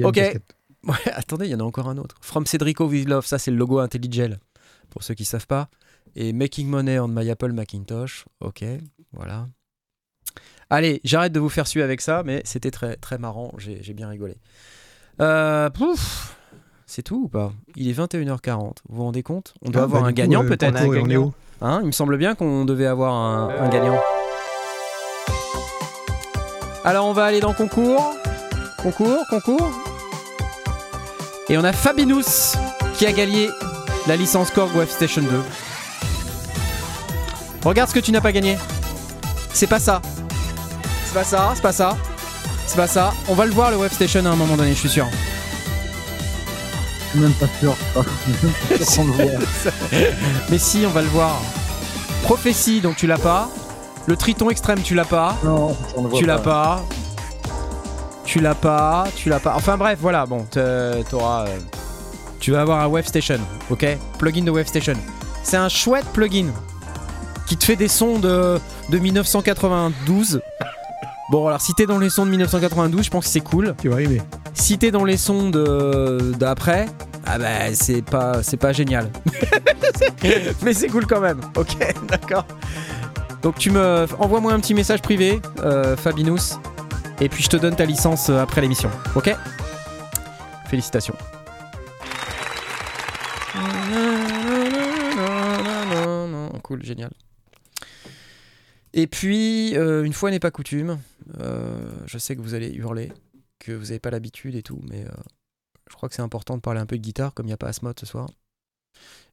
Ok. 0.04 0.18
Ouais, 0.84 0.96
attendez, 1.12 1.46
il 1.46 1.52
y 1.52 1.54
en 1.54 1.60
a 1.60 1.62
encore 1.62 1.88
un 1.88 1.96
autre. 1.96 2.16
From 2.20 2.44
Cedrico 2.44 2.88
with 2.88 3.08
Love, 3.08 3.24
ça 3.24 3.38
c'est 3.38 3.52
le 3.52 3.56
logo 3.56 3.78
IntelliGel, 3.78 4.40
pour 4.90 5.04
ceux 5.04 5.14
qui 5.14 5.24
savent 5.24 5.46
pas. 5.46 5.68
Et 6.16 6.32
Making 6.32 6.66
Money 6.66 6.98
on 6.98 7.06
My 7.06 7.30
Apple 7.30 7.52
Macintosh, 7.52 8.24
ok, 8.40 8.64
voilà. 9.12 9.46
Allez, 10.70 11.00
j'arrête 11.04 11.32
de 11.32 11.38
vous 11.38 11.48
faire 11.50 11.68
suer 11.68 11.82
avec 11.84 12.00
ça, 12.00 12.24
mais 12.24 12.42
c'était 12.44 12.72
très, 12.72 12.96
très 12.96 13.16
marrant, 13.16 13.52
j'ai 13.58 13.80
j'ai 13.80 13.94
bien 13.94 14.08
rigolé. 14.08 14.38
Euh, 15.20 15.70
pouf, 15.70 16.36
c'est 16.92 17.02
tout 17.02 17.22
ou 17.24 17.28
pas? 17.28 17.52
Il 17.74 17.88
est 17.88 17.98
21h40, 17.98 18.74
vous 18.88 18.96
vous 18.96 19.02
rendez 19.04 19.22
compte? 19.22 19.54
On 19.64 19.70
doit 19.70 19.80
Ah, 19.80 19.84
avoir 19.84 20.02
bah, 20.02 20.08
un 20.08 20.10
du 20.10 20.14
coup, 20.14 20.28
gagnant 20.28 20.44
euh, 20.44 20.48
peut-être 20.48 20.76
Hein 21.62 21.78
Il 21.82 21.86
me 21.86 21.92
semble 21.92 22.18
bien 22.18 22.34
qu'on 22.34 22.66
devait 22.66 22.84
avoir 22.86 23.14
un, 23.14 23.48
un 23.48 23.68
gagnant. 23.70 23.98
Alors 26.84 27.06
on 27.06 27.14
va 27.14 27.24
aller 27.24 27.40
dans 27.40 27.54
concours. 27.54 28.14
Concours, 28.82 29.24
concours. 29.30 29.70
Et 31.48 31.56
on 31.56 31.64
a 31.64 31.72
Fabinus 31.72 32.56
qui 32.98 33.06
a 33.06 33.12
gagné 33.12 33.48
la 34.06 34.16
licence 34.16 34.50
Korg 34.50 34.74
Wave 34.76 34.90
Station 34.90 35.22
2. 35.22 35.28
Regarde 37.64 37.88
ce 37.88 37.94
que 37.94 38.00
tu 38.00 38.12
n'as 38.12 38.20
pas 38.20 38.32
gagné. 38.32 38.58
C'est 39.54 39.66
pas 39.66 39.78
ça. 39.78 40.02
C'est 41.06 41.14
pas 41.14 41.24
ça, 41.24 41.52
c'est 41.54 41.62
pas 41.62 41.72
ça. 41.72 41.96
C'est 42.66 42.76
pas 42.76 42.86
ça. 42.86 43.14
On 43.28 43.34
va 43.34 43.46
le 43.46 43.52
voir 43.52 43.70
le 43.70 43.78
Wave 43.78 43.92
Station 43.94 44.26
à 44.26 44.30
un 44.30 44.36
moment 44.36 44.56
donné, 44.56 44.70
je 44.74 44.78
suis 44.78 44.88
sûr. 44.90 45.08
Suis 47.12 47.20
même 47.20 47.32
pas 47.32 47.46
sûr. 47.60 47.76
Le. 47.96 48.02
Mais 50.50 50.58
si, 50.58 50.84
on 50.86 50.90
va 50.90 51.02
le 51.02 51.08
voir. 51.08 51.40
Prophétie, 52.24 52.80
donc 52.80 52.96
tu 52.96 53.06
l'as 53.06 53.18
pas. 53.18 53.48
Le 54.06 54.16
Triton 54.16 54.50
extrême, 54.50 54.80
tu 54.82 54.94
l'as 54.94 55.04
pas. 55.04 55.36
Non, 55.44 55.76
on 55.96 56.02
le 56.04 56.08
voit 56.08 56.18
Tu 56.18 56.26
l'as 56.26 56.38
pas. 56.38 56.82
pas. 56.82 56.84
Tu 58.24 58.40
l'as 58.40 58.54
pas. 58.54 59.04
Tu 59.14 59.28
l'as 59.28 59.40
pas. 59.40 59.54
Enfin 59.56 59.76
bref, 59.76 59.98
voilà. 60.00 60.26
Bon, 60.26 60.44
t'auras. 60.50 61.46
euh, 61.46 61.58
Tu 62.40 62.50
vas 62.52 62.62
avoir 62.62 62.80
un 62.80 62.86
Wave 62.88 63.06
Station, 63.06 63.38
ok? 63.70 63.86
Plugin 64.18 64.42
de 64.44 64.50
Wave 64.50 64.66
Station. 64.66 64.94
C'est 65.44 65.56
un 65.56 65.68
chouette 65.68 66.06
plugin 66.12 66.46
qui 67.46 67.56
te 67.56 67.64
fait 67.64 67.76
des 67.76 67.88
sons 67.88 68.18
de, 68.18 68.58
de 68.88 68.98
1992. 68.98 70.40
Bon, 71.30 71.46
alors 71.48 71.60
si 71.60 71.72
t'es 71.74 71.86
dans 71.86 71.98
les 71.98 72.10
sons 72.10 72.24
de 72.24 72.30
1992, 72.30 73.04
je 73.04 73.10
pense 73.10 73.24
que 73.26 73.30
c'est 73.30 73.40
cool. 73.40 73.74
Tu 73.80 73.88
vas 73.88 74.00
aimer. 74.00 74.22
Si 74.62 74.78
t'es 74.78 74.92
dans 74.92 75.04
les 75.04 75.16
sons 75.16 75.50
de 75.50 76.34
d'après, 76.38 76.86
ah 77.26 77.36
bah 77.36 77.74
c'est 77.74 78.00
pas 78.00 78.44
c'est 78.44 78.56
pas 78.56 78.72
génial. 78.72 79.10
Mais 80.62 80.72
c'est 80.72 80.86
cool 80.86 81.04
quand 81.04 81.20
même. 81.20 81.40
Ok, 81.56 81.76
d'accord. 82.08 82.46
Donc 83.42 83.58
tu 83.58 83.72
me 83.72 84.06
envoie-moi 84.20 84.52
un 84.52 84.60
petit 84.60 84.74
message 84.74 85.02
privé, 85.02 85.42
euh, 85.64 85.96
Fabinus, 85.96 86.60
et 87.20 87.28
puis 87.28 87.42
je 87.42 87.48
te 87.48 87.56
donne 87.56 87.74
ta 87.74 87.84
licence 87.84 88.30
euh, 88.30 88.38
après 88.38 88.60
l'émission. 88.60 88.88
Ok? 89.16 89.34
Félicitations. 90.68 91.16
Cool, 96.62 96.84
génial. 96.84 97.10
Et 98.94 99.08
puis, 99.08 99.76
euh, 99.76 100.04
une 100.04 100.12
fois 100.12 100.30
n'est 100.30 100.38
pas 100.38 100.52
coutume, 100.52 100.98
euh, 101.40 101.90
je 102.06 102.16
sais 102.16 102.36
que 102.36 102.40
vous 102.40 102.54
allez 102.54 102.70
hurler, 102.70 103.10
que 103.62 103.72
vous 103.72 103.86
n'avez 103.86 103.98
pas 103.98 104.10
l'habitude 104.10 104.54
et 104.54 104.62
tout, 104.62 104.80
mais 104.90 105.04
euh, 105.04 105.10
je 105.88 105.94
crois 105.94 106.08
que 106.08 106.14
c'est 106.14 106.22
important 106.22 106.56
de 106.56 106.60
parler 106.60 106.80
un 106.80 106.86
peu 106.86 106.96
de 106.96 107.02
guitare, 107.02 107.32
comme 107.34 107.46
il 107.46 107.50
n'y 107.50 107.54
a 107.54 107.58
pas 107.58 107.68
Asmod 107.68 107.98
ce 107.98 108.06
soir. 108.06 108.28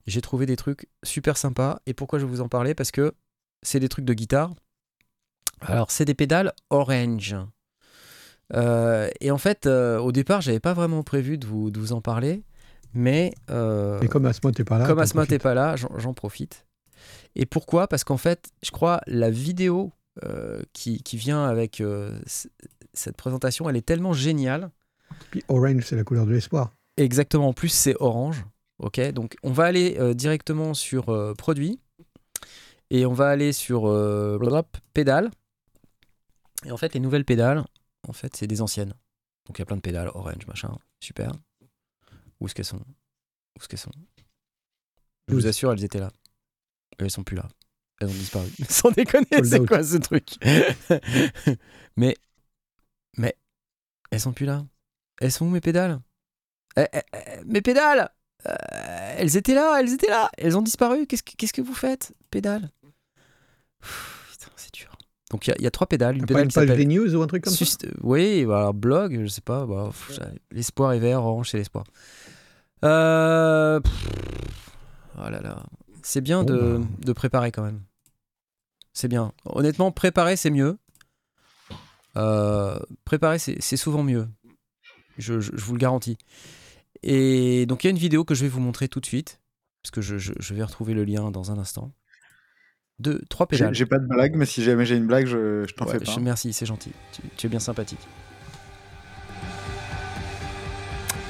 J'ai 0.08 0.22
trouvé 0.22 0.46
des 0.46 0.56
trucs 0.56 0.88
super 1.04 1.38
sympas. 1.38 1.80
Et 1.86 1.94
pourquoi 1.94 2.20
je 2.20 2.26
vais 2.26 2.32
vous 2.32 2.42
en 2.42 2.50
parler? 2.50 2.74
Parce 2.74 2.92
que 2.92 3.14
c'est 3.62 3.80
des 3.80 3.90
trucs 3.90 4.06
de 4.06 4.14
guitare. 4.14 4.54
Alors, 5.62 5.92
c'est 5.92 6.06
des 6.06 6.14
pédales 6.14 6.54
Orange. 6.70 7.36
Euh, 8.56 9.10
et 9.20 9.32
en 9.32 9.38
fait, 9.38 9.68
euh, 9.68 10.00
au 10.00 10.12
départ, 10.12 10.42
j'avais 10.42 10.60
pas 10.60 10.74
vraiment 10.74 11.04
prévu 11.04 11.38
de 11.38 11.46
vous, 11.46 11.70
de 11.70 11.80
vous 11.80 11.94
en 11.94 12.02
parler. 12.02 12.44
Mais, 12.94 13.34
euh, 13.52 14.00
Et 14.02 14.08
comme 14.08 14.26
Asmod 14.26 14.58
n'est 14.58 14.66
pas 14.66 14.80
là. 14.80 14.88
comme 14.88 15.00
Asma 15.00 15.26
n'est 15.26 15.38
pas 15.38 15.54
là, 15.54 15.76
j'en 15.76 16.14
profite. 16.14 16.66
Et 17.36 17.46
pourquoi? 17.46 17.88
Parce 17.88 18.04
qu'en 18.04 18.18
fait, 18.18 18.50
je 18.64 18.72
crois 18.72 19.02
la 19.06 19.30
vidéo 19.30 19.92
euh, 20.24 20.62
qui, 20.74 21.02
qui 21.04 21.18
vient 21.18 21.46
avec 21.46 21.82
euh, 21.82 22.20
cette 22.94 23.18
présentation, 23.18 23.70
elle 23.70 23.78
est 23.78 23.86
tellement 23.86 24.14
géniale. 24.14 24.72
Puis 25.32 25.44
Orange, 25.48 25.84
c'est 25.86 25.96
la 25.96 26.04
couleur 26.04 26.26
de 26.26 26.32
l'espoir. 26.32 26.74
Exactement, 26.98 27.50
en 27.50 27.54
plus 27.54 27.70
c'est 27.70 27.96
orange. 28.00 28.44
Ok, 28.80 29.00
donc 29.12 29.36
on 29.44 29.52
va 29.52 29.66
aller 29.66 29.98
euh, 30.00 30.14
directement 30.14 30.74
sur 30.74 31.36
produit 31.38 31.80
et 32.90 33.06
on 33.06 33.14
va 33.14 33.30
aller 33.30 33.54
sur 33.54 33.84
pédales. 34.94 35.30
Et 36.66 36.72
en 36.72 36.78
fait, 36.78 36.94
les 36.94 37.00
nouvelles 37.00 37.26
pédales, 37.26 37.64
en 38.08 38.14
fait, 38.14 38.36
c'est 38.36 38.48
des 38.48 38.62
anciennes. 38.62 38.94
Donc 39.46 39.58
il 39.58 39.62
y 39.62 39.64
a 39.64 39.66
plein 39.66 39.78
de 39.78 39.82
pédales, 39.82 40.10
orange, 40.14 40.46
machin, 40.48 40.78
super. 41.00 41.32
Où 42.40 42.48
est-ce 42.48 42.56
qu'elles 42.56 42.66
sont? 42.66 42.78
Où 42.78 43.60
est-ce 43.60 43.68
qu'elles 43.68 43.80
sont? 43.80 43.92
Je 45.28 45.34
vous 45.36 45.48
assure, 45.48 45.72
elles 45.72 45.84
étaient 45.84 46.00
là. 46.00 46.12
Elles 46.98 47.12
sont 47.12 47.24
plus 47.24 47.36
là. 47.36 47.48
Elles 48.00 48.08
ont 48.08 48.12
disparu. 48.12 48.48
Sans 48.70 48.92
déconner, 48.92 49.26
c'est 49.44 49.66
quoi 49.66 49.84
ce 49.84 49.98
truc? 49.98 50.30
Mais, 51.98 52.16
mais, 53.18 53.36
elles 54.12 54.22
sont 54.22 54.32
plus 54.32 54.46
là. 54.46 54.66
Elles 55.20 55.32
sont 55.34 55.46
où 55.46 55.50
mes 55.50 55.60
pédales? 55.60 56.00
Eh, 56.78 56.86
eh, 56.94 57.00
eh, 57.14 57.44
Mes 57.46 57.62
pédales 57.62 58.10
Euh, 58.48 58.56
Elles 59.18 59.36
étaient 59.36 59.54
là, 59.56 59.78
elles 59.82 59.92
étaient 59.92 60.10
là. 60.10 60.30
Elles 60.38 60.56
ont 60.58 60.62
disparu. 60.62 61.06
Qu'est-ce 61.08 61.24
que, 61.24 61.34
qu'est-ce 61.36 61.52
que 61.52 61.62
vous 61.62 61.74
faites 61.74 62.14
Pédales? 62.32 62.70
Pff, 63.82 64.30
Putain, 64.32 64.52
c'est 64.56 64.74
dur. 64.74 64.96
Donc 65.30 65.46
il 65.46 65.50
y 65.50 65.54
a- 65.54 65.56
il 65.60 65.64
y, 65.64 65.68
a 65.68 65.72
trois 65.72 65.88
pédales. 65.88 66.16
Une 66.16 66.22
T'as 66.22 66.34
pas 66.36 66.42
pédale 66.46 66.70
une 66.70 66.76
page 66.78 66.86
news 66.88 67.16
ou 67.16 67.22
un 67.22 67.28
truc 67.28 67.44
comme 67.44 67.54
ça? 67.54 67.66
Oui, 68.02 68.46
bah, 68.46 68.60
alors 68.60 68.74
blog, 68.74 69.20
je 69.24 69.28
sais 69.28 69.42
pas. 69.42 69.66
bah, 69.66 69.90
l'espoir 70.52 70.94
est 70.94 71.00
vert, 71.00 71.20
orange, 71.20 71.50
c'est 71.50 71.58
l'espoir. 71.58 71.84
Euh... 72.86 73.82
Oh 75.18 75.30
là 75.30 75.42
là. 75.42 75.64
C'est 76.02 76.22
bien 76.22 76.44
Bon, 76.44 76.54
de, 76.54 76.78
bah. 76.78 76.86
de 77.00 77.12
préparer 77.14 77.52
quand 77.52 77.64
même. 77.64 77.82
C'est 79.00 79.08
bien. 79.08 79.32
Honnêtement, 79.46 79.94
préparer, 79.94 80.36
c'est 80.36 80.50
mieux. 80.50 80.78
Euh, 82.18 82.78
préparer, 83.06 83.40
c'est 83.40 83.56
c'est 83.62 83.78
souvent 83.78 84.04
mieux. 84.04 84.28
Je, 85.18 85.40
je- 85.40 85.52
je 85.56 85.64
vous 85.64 85.72
le 85.72 85.80
garantis. 85.80 86.18
Et 87.02 87.66
donc, 87.66 87.86
il 87.86 87.88
y 87.88 87.90
a 87.90 87.92
une 87.92 87.98
vidéo 87.98 88.26
que 88.26 88.36
je 88.36 88.42
vais 88.42 88.50
vous 88.50 88.60
montrer 88.60 88.90
tout 88.90 89.00
de 89.00 89.06
suite. 89.06 89.40
Parce 89.82 89.92
que 89.92 90.02
je, 90.02 90.18
je- 90.18 90.34
je 90.38 90.54
vais 90.54 90.64
retrouver 90.64 90.94
le 90.94 91.06
lien 91.06 91.32
dans 91.32 91.50
un 91.50 91.58
instant. 91.58 91.94
Deux, 93.00 93.22
trois 93.30 93.48
pédales. 93.48 93.74
j'ai 93.74 93.86
pas 93.86 94.00
de 94.00 94.06
blague, 94.06 94.36
mais 94.36 94.46
si 94.46 94.62
jamais 94.62 94.86
j'ai 94.86 94.98
une 94.98 95.08
blague, 95.08 95.28
je, 95.28 95.64
je 95.66 95.74
t'en 95.76 95.86
Ouais, 95.86 95.94
fais 95.94 96.00
pas. 96.04 96.12
je- 96.12 96.20
merci, 96.20 96.52
c'est 96.52 96.66
gentil. 96.66 96.92
Tu, 97.14 97.22
tu 97.38 97.48
es 97.48 97.50
bien 97.50 97.62
sympathique. 97.62 98.06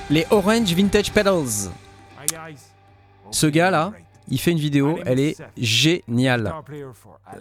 Les 0.10 0.26
Orange 0.32 0.74
Vintage 0.74 1.12
Pedals. 1.14 1.70
Ce 3.30 3.46
gars-là, 3.46 3.94
il 4.30 4.40
fait 4.40 4.52
une 4.52 4.60
vidéo, 4.60 4.98
elle 5.06 5.20
est 5.20 5.36
géniale. 5.58 6.54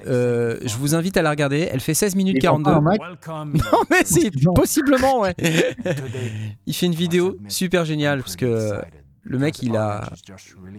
Euh, 0.06 0.58
je 0.64 0.76
vous 0.76 0.94
invite 0.94 1.16
à 1.16 1.22
la 1.22 1.30
regarder, 1.30 1.68
elle 1.70 1.80
fait 1.80 1.94
16 1.94 2.14
minutes 2.16 2.36
Il 2.40 2.46
prend 2.46 2.62
42. 2.62 2.70
pas 2.70 2.76
un 2.76 3.44
Mac 3.44 3.62
Non 3.72 3.78
mais 3.90 4.02
c'est 4.04 4.30
possiblement 4.54 5.20
ouais. 5.20 5.34
il 6.66 6.74
fait 6.74 6.86
une 6.86 6.94
vidéo 6.94 7.36
super 7.48 7.84
géniale 7.84 8.20
parce 8.20 8.36
que 8.36 8.80
le 9.22 9.38
mec 9.38 9.62
il 9.62 9.76
a 9.76 10.08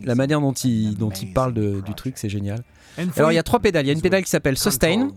la 0.04 0.16
manière 0.16 0.42
dont 0.42 0.54
il 0.54 0.98
dont 0.98 1.10
il 1.12 1.34
parle 1.34 1.54
de- 1.54 1.82
du 1.82 1.94
truc 1.94 2.18
c'est 2.18 2.30
génial. 2.30 2.64
Alors 3.18 3.32
il 3.32 3.36
y 3.36 3.38
a 3.38 3.44
trois 3.44 3.60
pédales, 3.60 3.86
il 3.86 3.88
y 3.88 3.92
a 3.92 3.94
une 3.94 4.02
pédale 4.02 4.24
qui 4.24 4.30
s'appelle 4.30 4.58
Sustain, 4.58 5.10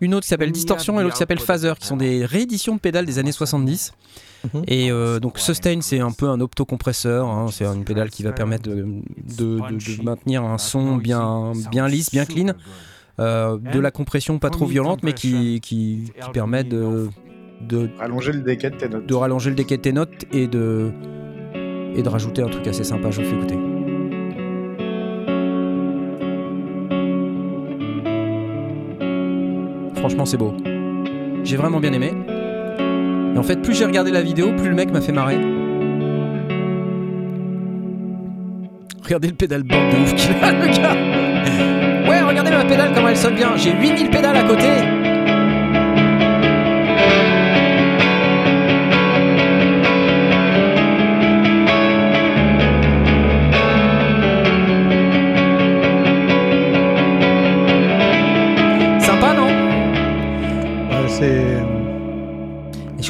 une 0.00 0.14
autre 0.14 0.22
qui 0.22 0.28
s'appelle 0.28 0.50
Distortion 0.52 0.98
et 0.98 1.02
l'autre 1.02 1.14
qui 1.14 1.18
s'appelle 1.18 1.38
Phaser 1.40 1.72
qui 1.78 1.86
sont 1.86 1.96
des 1.96 2.24
rééditions 2.24 2.74
de 2.76 2.80
pédales 2.80 3.06
des 3.06 3.18
années 3.18 3.32
70. 3.32 3.92
Mhm. 4.54 4.62
Et 4.66 4.90
euh, 4.90 5.20
donc 5.20 5.38
Sustain 5.38 5.80
c'est 5.82 6.00
un 6.00 6.12
peu 6.12 6.28
un 6.28 6.40
optocompresseur, 6.40 7.28
hein, 7.28 7.46
c'est 7.52 7.64
une 7.66 7.84
pédale 7.84 8.08
qui 8.10 8.22
va 8.22 8.32
permettre 8.32 8.62
de, 8.70 8.74
de- 8.76 9.58
de- 9.58 9.98
de 9.98 10.02
maintenir 10.02 10.42
un 10.44 10.56
son 10.58 10.96
bien, 10.96 11.52
bien 11.70 11.86
lisse, 11.88 12.10
bien 12.10 12.24
clean. 12.24 12.52
Euh, 13.18 13.58
de 13.58 13.78
la 13.78 13.90
compression 13.90 14.38
pas 14.38 14.48
trop 14.48 14.64
violente 14.64 15.00
mais 15.02 15.12
qui, 15.12 15.60
qui, 15.60 16.10
qui 16.24 16.30
permet 16.32 16.64
de, 16.64 17.08
de, 17.60 17.90
Allonger 18.00 18.32
le 18.32 18.40
déquet 18.40 18.70
de 18.70 18.76
tes 18.76 18.88
notes. 18.88 19.04
de 19.06 19.14
rallonger 19.14 19.50
le 19.50 19.56
déquet 19.56 19.76
de 19.76 19.82
tes 19.82 19.92
notes 19.92 20.24
et 20.32 20.46
de, 20.46 20.90
et 21.94 22.02
de 22.02 22.08
rajouter 22.08 22.40
un 22.42 22.48
truc 22.48 22.66
assez 22.66 22.82
sympa, 22.84 23.10
je 23.10 23.20
vous 23.20 23.28
fais 23.28 23.36
écouter. 23.36 23.58
Franchement 30.00 30.24
c'est 30.24 30.38
beau. 30.38 30.54
J'ai 31.44 31.56
vraiment 31.58 31.78
bien 31.78 31.92
aimé. 31.92 32.12
Et 33.34 33.38
en 33.38 33.42
fait 33.42 33.60
plus 33.60 33.74
j'ai 33.74 33.84
regardé 33.84 34.10
la 34.10 34.22
vidéo, 34.22 34.52
plus 34.56 34.70
le 34.70 34.74
mec 34.74 34.90
m'a 34.90 35.02
fait 35.02 35.12
marrer. 35.12 35.38
Regardez 39.04 39.28
le 39.28 39.34
pédale 39.34 39.62
board 39.62 39.92
de 39.92 39.96
ouf 39.98 40.14
qu'il 40.14 40.30
a 40.42 40.52
le 40.52 40.66
gars 40.68 42.08
Ouais 42.08 42.22
regardez 42.22 42.50
ma 42.50 42.64
pédale 42.64 42.92
comment 42.94 43.08
elle 43.08 43.16
sonne 43.16 43.34
bien 43.34 43.56
J'ai 43.56 43.72
8000 43.72 44.08
pédales 44.08 44.36
à 44.36 44.44
côté 44.44 44.68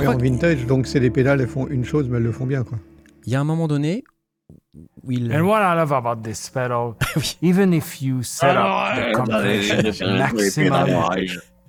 je 0.00 0.04
crois 0.04 0.14
en 0.16 0.18
vintage, 0.18 0.66
donc 0.66 0.86
c'est 0.86 1.00
des 1.00 1.10
pédales, 1.10 1.40
elles 1.40 1.48
font 1.48 1.66
une 1.68 1.84
chose, 1.84 2.08
mais 2.08 2.18
elles 2.18 2.24
le 2.24 2.32
font 2.32 2.46
bien, 2.46 2.64
quoi. 2.64 2.78
Il 3.24 3.32
y 3.32 3.36
a 3.36 3.40
un 3.40 3.44
moment 3.44 3.68
donné 3.68 4.02
où 5.02 5.12
il. 5.12 5.32
And 5.34 5.42
what 5.42 5.60
I 5.60 5.76
love 5.76 5.92
about 5.92 6.22
this 6.22 6.48
pedal, 6.50 6.94
even 7.42 7.72
if 7.72 8.00
you 8.02 8.22
set 8.22 8.56
up 8.56 8.96
the 8.96 9.12
compression 9.14 10.16
maximum, 10.16 10.88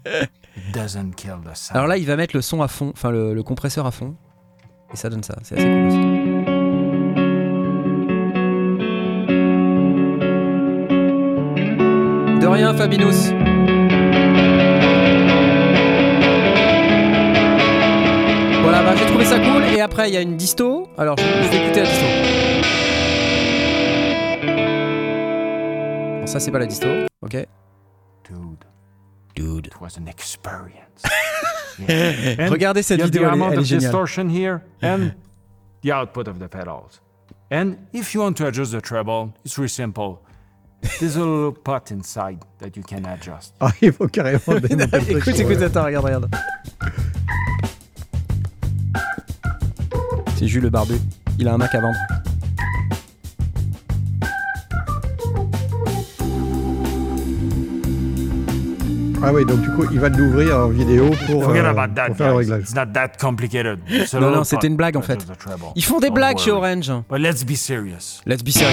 it 0.06 0.74
doesn't 0.74 1.16
kill 1.16 1.40
the 1.44 1.56
sound. 1.56 1.76
Alors 1.78 1.88
là, 1.88 1.98
il 1.98 2.06
va 2.06 2.16
mettre 2.16 2.36
le 2.36 2.42
son 2.42 2.62
à 2.62 2.68
fond, 2.68 2.92
enfin 2.94 3.12
le, 3.12 3.34
le 3.34 3.44
compresseur 3.44 3.86
à 3.86 3.92
fond. 3.92 4.16
Et 4.94 4.98
ça 4.98 5.10
donne 5.10 5.24
ça. 5.24 5.36
C'est 5.44 5.56
assez 5.56 5.66
cool 5.66 5.88
aussi. 5.88 5.98
De 12.42 12.48
rien, 12.48 12.74
Fabinus. 12.74 13.32
Voilà, 18.82 18.96
bah, 18.96 19.00
j'ai 19.00 19.06
trouvé 19.06 19.26
ça 19.26 19.38
cool. 19.38 19.64
Et 19.76 19.80
après, 19.80 20.10
il 20.10 20.14
y 20.16 20.18
a 20.18 20.22
une 20.22 20.38
disto. 20.38 20.90
Alors, 20.98 21.16
je, 21.20 21.24
je 21.24 21.50
vais 21.50 21.66
écouter 21.66 21.82
la 21.82 21.86
disto. 21.86 22.06
Bon, 26.20 26.26
ça, 26.26 26.40
c'est 26.40 26.50
pas 26.50 26.58
la 26.58 26.66
disto. 26.66 26.88
Ok. 27.22 27.46
Dude. 28.28 28.66
Dude. 29.36 29.68
It 29.68 29.80
was 29.80 30.00
an 30.00 30.08
experience. 30.08 31.04
Regardez 32.50 32.82
cette 32.82 33.04
vidéo, 33.04 33.22
the 33.22 33.34
elle 33.34 33.54
elle 33.54 33.60
est 33.60 33.78
distortion 33.78 34.28
here 34.28 34.62
and 34.82 35.12
the 35.84 35.92
output 35.92 36.28
of 36.28 36.40
the 36.40 36.48
pedals. 36.48 37.02
And 37.52 37.76
if 37.94 38.16
you 38.16 38.22
want 38.22 38.34
to 38.38 38.48
adjust 38.48 38.72
the 38.72 38.82
treble, 38.82 39.34
it's 39.46 39.60
really 39.60 39.70
simple. 39.70 40.24
There's 41.00 41.18
a 41.18 41.20
little 41.20 41.52
pot 41.52 41.92
inside 41.92 42.40
that 42.58 42.76
you 42.76 42.82
can 42.82 43.06
adjust. 43.06 43.54
Ah, 43.60 43.72
il 43.80 43.92
faut 43.92 44.08
carrément 44.08 44.60
démonter 44.60 45.14
le 45.14 45.22
truc, 45.22 45.28
écoute, 45.28 45.40
écoute, 45.40 45.62
attends, 45.62 45.86
regarde, 45.86 46.06
regarde. 46.06 46.30
C'est 50.38 50.48
Jules 50.48 50.64
le 50.64 50.70
barbu. 50.70 50.96
Il 51.40 51.48
a 51.48 51.54
un 51.54 51.58
Mac 51.58 51.74
à 51.76 51.82
vendre. 51.82 51.98
Ah 59.24 59.32
oui, 59.32 59.46
donc 59.46 59.62
du 59.62 59.70
coup, 59.70 59.86
il 59.92 60.00
va 60.00 60.10
l'ouvrir 60.10 60.58
en 60.58 60.68
vidéo 60.70 61.12
pour, 61.28 61.44
Forget 61.44 61.60
euh, 61.60 61.70
about 61.70 61.94
that, 61.94 62.08
pour 62.08 62.18
faire 62.18 62.30
le 62.30 62.34
réglage. 62.38 62.62
It's 62.62 62.74
not 62.74 62.88
that 62.94 63.10
complicated. 63.20 63.80
It's 63.88 64.16
a 64.16 64.20
Non, 64.20 64.32
non, 64.32 64.44
c'était 64.44 64.66
une 64.68 64.76
blague 64.76 64.98
en 64.98 65.02
fait. 65.04 65.20
Ils 65.76 65.84
font 65.84 66.00
des 66.00 66.08
Don't 66.08 66.16
blagues 66.16 66.40
chez. 66.40 66.50
Orange. 66.50 66.92
But 67.08 67.20
let's 67.20 67.44
be 67.44 67.56
serious. 67.56 68.22
Let's 68.26 68.44
be 68.44 68.50
serious. 68.50 68.72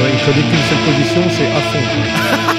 Ouais, 0.00 0.10
il 0.14 0.20
connaît 0.24 0.42
qu'une 0.48 0.64
seule 0.68 0.84
position, 0.86 1.22
c'est 1.30 1.46
à 1.46 1.60
fond. 1.60 2.48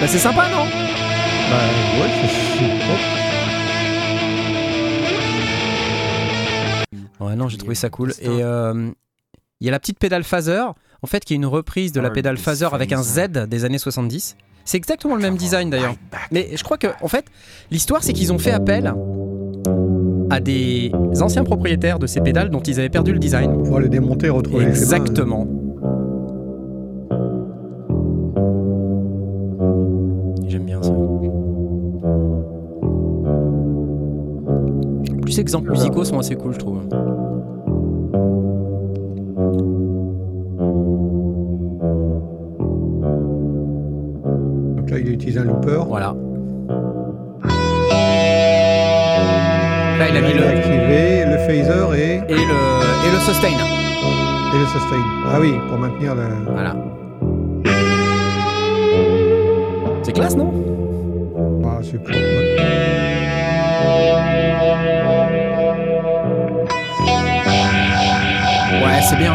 Bah, 0.00 0.06
c'est 0.06 0.18
sympa, 0.18 0.48
non? 0.50 0.64
Bah 1.50 1.56
ouais, 2.00 2.10
c'est 2.22 2.68
propre. 2.84 3.00
Ouais, 7.20 7.34
non, 7.34 7.48
j'ai 7.48 7.56
trouvé 7.56 7.74
ça 7.74 7.88
cool. 7.88 8.12
Et 8.20 8.28
euh, 8.28 8.90
il 9.60 9.64
y 9.64 9.68
a 9.68 9.70
la 9.70 9.78
petite 9.80 9.98
pédale 9.98 10.22
phaser, 10.22 10.64
en 11.02 11.06
fait, 11.06 11.24
qui 11.24 11.32
est 11.32 11.36
une 11.36 11.46
reprise 11.46 11.92
de 11.92 12.00
la 12.00 12.10
pédale 12.10 12.36
phaser 12.36 12.68
avec 12.72 12.92
un 12.92 13.02
Z 13.02 13.46
des 13.48 13.64
années 13.64 13.78
70. 13.78 14.36
C'est 14.66 14.76
exactement 14.76 15.14
le 15.14 15.22
même 15.22 15.36
design 15.36 15.70
d'ailleurs. 15.70 15.94
Mais 16.30 16.50
je 16.54 16.62
crois 16.62 16.76
que, 16.76 16.88
en 17.00 17.08
fait, 17.08 17.24
l'histoire, 17.70 18.02
c'est 18.02 18.12
qu'ils 18.12 18.32
ont 18.32 18.38
fait 18.38 18.50
appel 18.50 18.92
à 20.28 20.40
des 20.40 20.92
anciens 21.22 21.44
propriétaires 21.44 21.98
de 21.98 22.06
ces 22.06 22.20
pédales 22.20 22.50
dont 22.50 22.60
ils 22.60 22.78
avaient 22.80 22.90
perdu 22.90 23.12
le 23.12 23.18
design. 23.18 23.62
Pour 23.62 23.78
le 23.78 23.88
démonter, 23.88 24.28
retrouver 24.28 24.66
les 24.66 24.74
schémas. 24.74 24.82
Exactement. 24.82 25.46
Exemples 35.38 35.70
musicaux 35.70 36.04
sont 36.04 36.18
assez 36.18 36.34
cool, 36.34 36.54
je 36.54 36.58
trouve. 36.58 36.80
Donc 44.76 44.90
là, 44.90 44.98
il 44.98 45.12
utilise 45.12 45.38
un 45.38 45.44
looper. 45.44 45.80
Voilà. 45.88 46.14
Là, 49.98 50.08
il 50.10 50.16
a 50.16 50.20
mis 50.20 50.30
Il 50.30 50.36
le. 50.36 50.46
activé 50.46 51.24
le 51.24 51.38
phaser 51.46 51.98
et, 51.98 52.14
Et 52.32 52.36
le, 52.36 52.58
et 53.06 53.10
le 53.12 53.18
sustain. 53.20 53.48
et 53.48 54.58
le 54.58 54.66
sustain. 54.66 55.02
Ah 55.32 55.38
oui, 55.40 55.54
pour 55.68 55.78
maintenir 55.78 56.14
la. 56.14 56.28
Voilà. 56.52 56.76
C'est 60.02 60.12
classe, 60.12 60.36
non? 60.36 60.52
Bah, 61.62 61.78
c'est 61.82 61.96
ouais. 61.98 62.56
Ouais, 68.86 69.00
c'est 69.02 69.16
bien. 69.16 69.34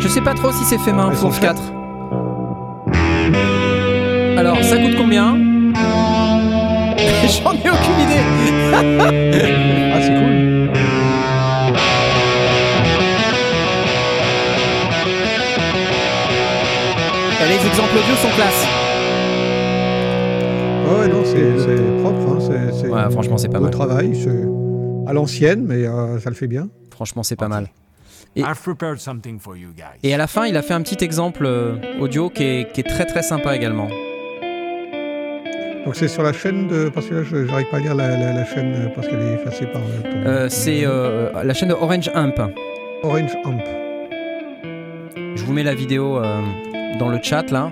Je 0.00 0.08
sais 0.08 0.22
pas 0.22 0.32
trop 0.34 0.50
si 0.52 0.64
c'est 0.64 0.78
fait 0.78 0.92
main, 0.92 1.10
faites. 1.12 1.40
4. 1.40 1.62
Alors, 4.38 4.56
ça 4.62 4.78
coûte 4.78 4.96
combien 4.96 5.34
J'en 7.26 7.52
ai 7.52 7.70
aucune 7.70 8.00
idée. 8.00 8.24
Ah, 9.92 10.00
c'est 10.00 10.14
cool. 10.14 10.34
Les 17.48 17.66
exemples 17.68 17.96
audio 17.96 18.14
sont 18.16 18.28
classe. 18.34 18.66
Ouais, 20.84 20.98
ouais, 21.00 21.08
non, 21.08 21.22
c'est 21.24 22.02
propre. 22.02 22.32
Hein. 22.32 22.38
C'est, 22.40 22.80
c'est 22.80 22.88
Ouais, 22.88 23.10
franchement, 23.10 23.38
c'est 23.38 23.48
pas 23.48 23.58
beau 23.58 23.64
mal. 23.64 23.72
travail. 23.72 24.12
À 25.06 25.12
l'ancienne, 25.12 25.64
mais 25.66 25.86
euh, 25.86 26.18
ça 26.18 26.30
le 26.30 26.36
fait 26.36 26.46
bien. 26.46 26.68
Franchement, 26.90 27.22
c'est 27.22 27.36
pas 27.36 27.48
mal. 27.48 27.68
Et- 28.34 28.40
I've 28.40 28.60
prepared 28.62 28.98
something 28.98 29.38
for 29.38 29.56
you 29.56 29.68
guys. 29.74 29.98
Et 30.02 30.12
à 30.12 30.16
la 30.18 30.26
fin, 30.26 30.46
il 30.46 30.56
a 30.56 30.62
fait 30.62 30.74
un 30.74 30.82
petit 30.82 31.02
exemple 31.04 31.44
euh, 31.46 31.76
audio 32.00 32.28
qui 32.28 32.42
est, 32.42 32.72
qui 32.72 32.80
est 32.80 32.84
très 32.84 33.04
très 33.06 33.22
sympa 33.22 33.54
également. 33.56 33.88
Donc 35.84 35.94
c'est 35.94 36.08
sur 36.08 36.22
la 36.22 36.32
chaîne 36.32 36.66
de. 36.68 36.88
Parce 36.92 37.06
que 37.06 37.14
là, 37.14 37.22
je 37.22 37.36
n'arrive 37.36 37.68
pas 37.70 37.76
à 37.76 37.80
lire 37.80 37.94
la, 37.94 38.08
la- 38.16 38.32
la 38.32 38.44
chaîne 38.44 38.74
euh, 38.74 38.88
parce 38.94 39.06
qu'elle 39.06 39.20
est 39.20 39.34
effacée 39.34 39.66
par 39.66 39.80
ton- 39.82 40.08
Euh, 40.26 40.48
c'est 40.48 40.82
euh, 40.84 41.30
la 41.44 41.54
chaîne 41.54 41.68
de 41.68 41.74
Orange 41.74 42.10
Amp. 42.14 42.34
Orange 43.04 43.36
Amp. 43.44 43.62
Je 45.36 45.44
vous 45.44 45.52
mets 45.52 45.62
la 45.62 45.74
vidéo 45.74 46.18
euh, 46.18 46.40
dans 46.98 47.08
le 47.08 47.18
chat 47.22 47.50
là. 47.52 47.70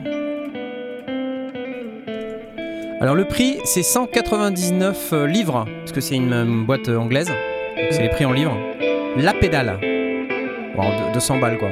Alors 3.05 3.17
le 3.17 3.27
prix 3.27 3.59
c'est 3.65 3.83
199 3.83 5.13
euh, 5.13 5.27
livres 5.27 5.67
parce 5.81 5.93
que 5.93 6.01
c'est 6.01 6.15
une, 6.17 6.33
euh, 6.33 6.65
boîte 6.65 6.89
euh, 6.89 6.97
anglaise. 6.97 7.27
Donc 7.29 7.89
c'est 7.91 8.01
les 8.01 8.09
prix 8.09 8.25
en 8.25 8.33
livres. 8.33 8.57
La 9.19 9.35
pédale. 9.35 9.79
Bon, 10.75 10.85
de- 10.85 11.13
200 11.13 11.39
balles 11.39 11.59
quoi. 11.59 11.69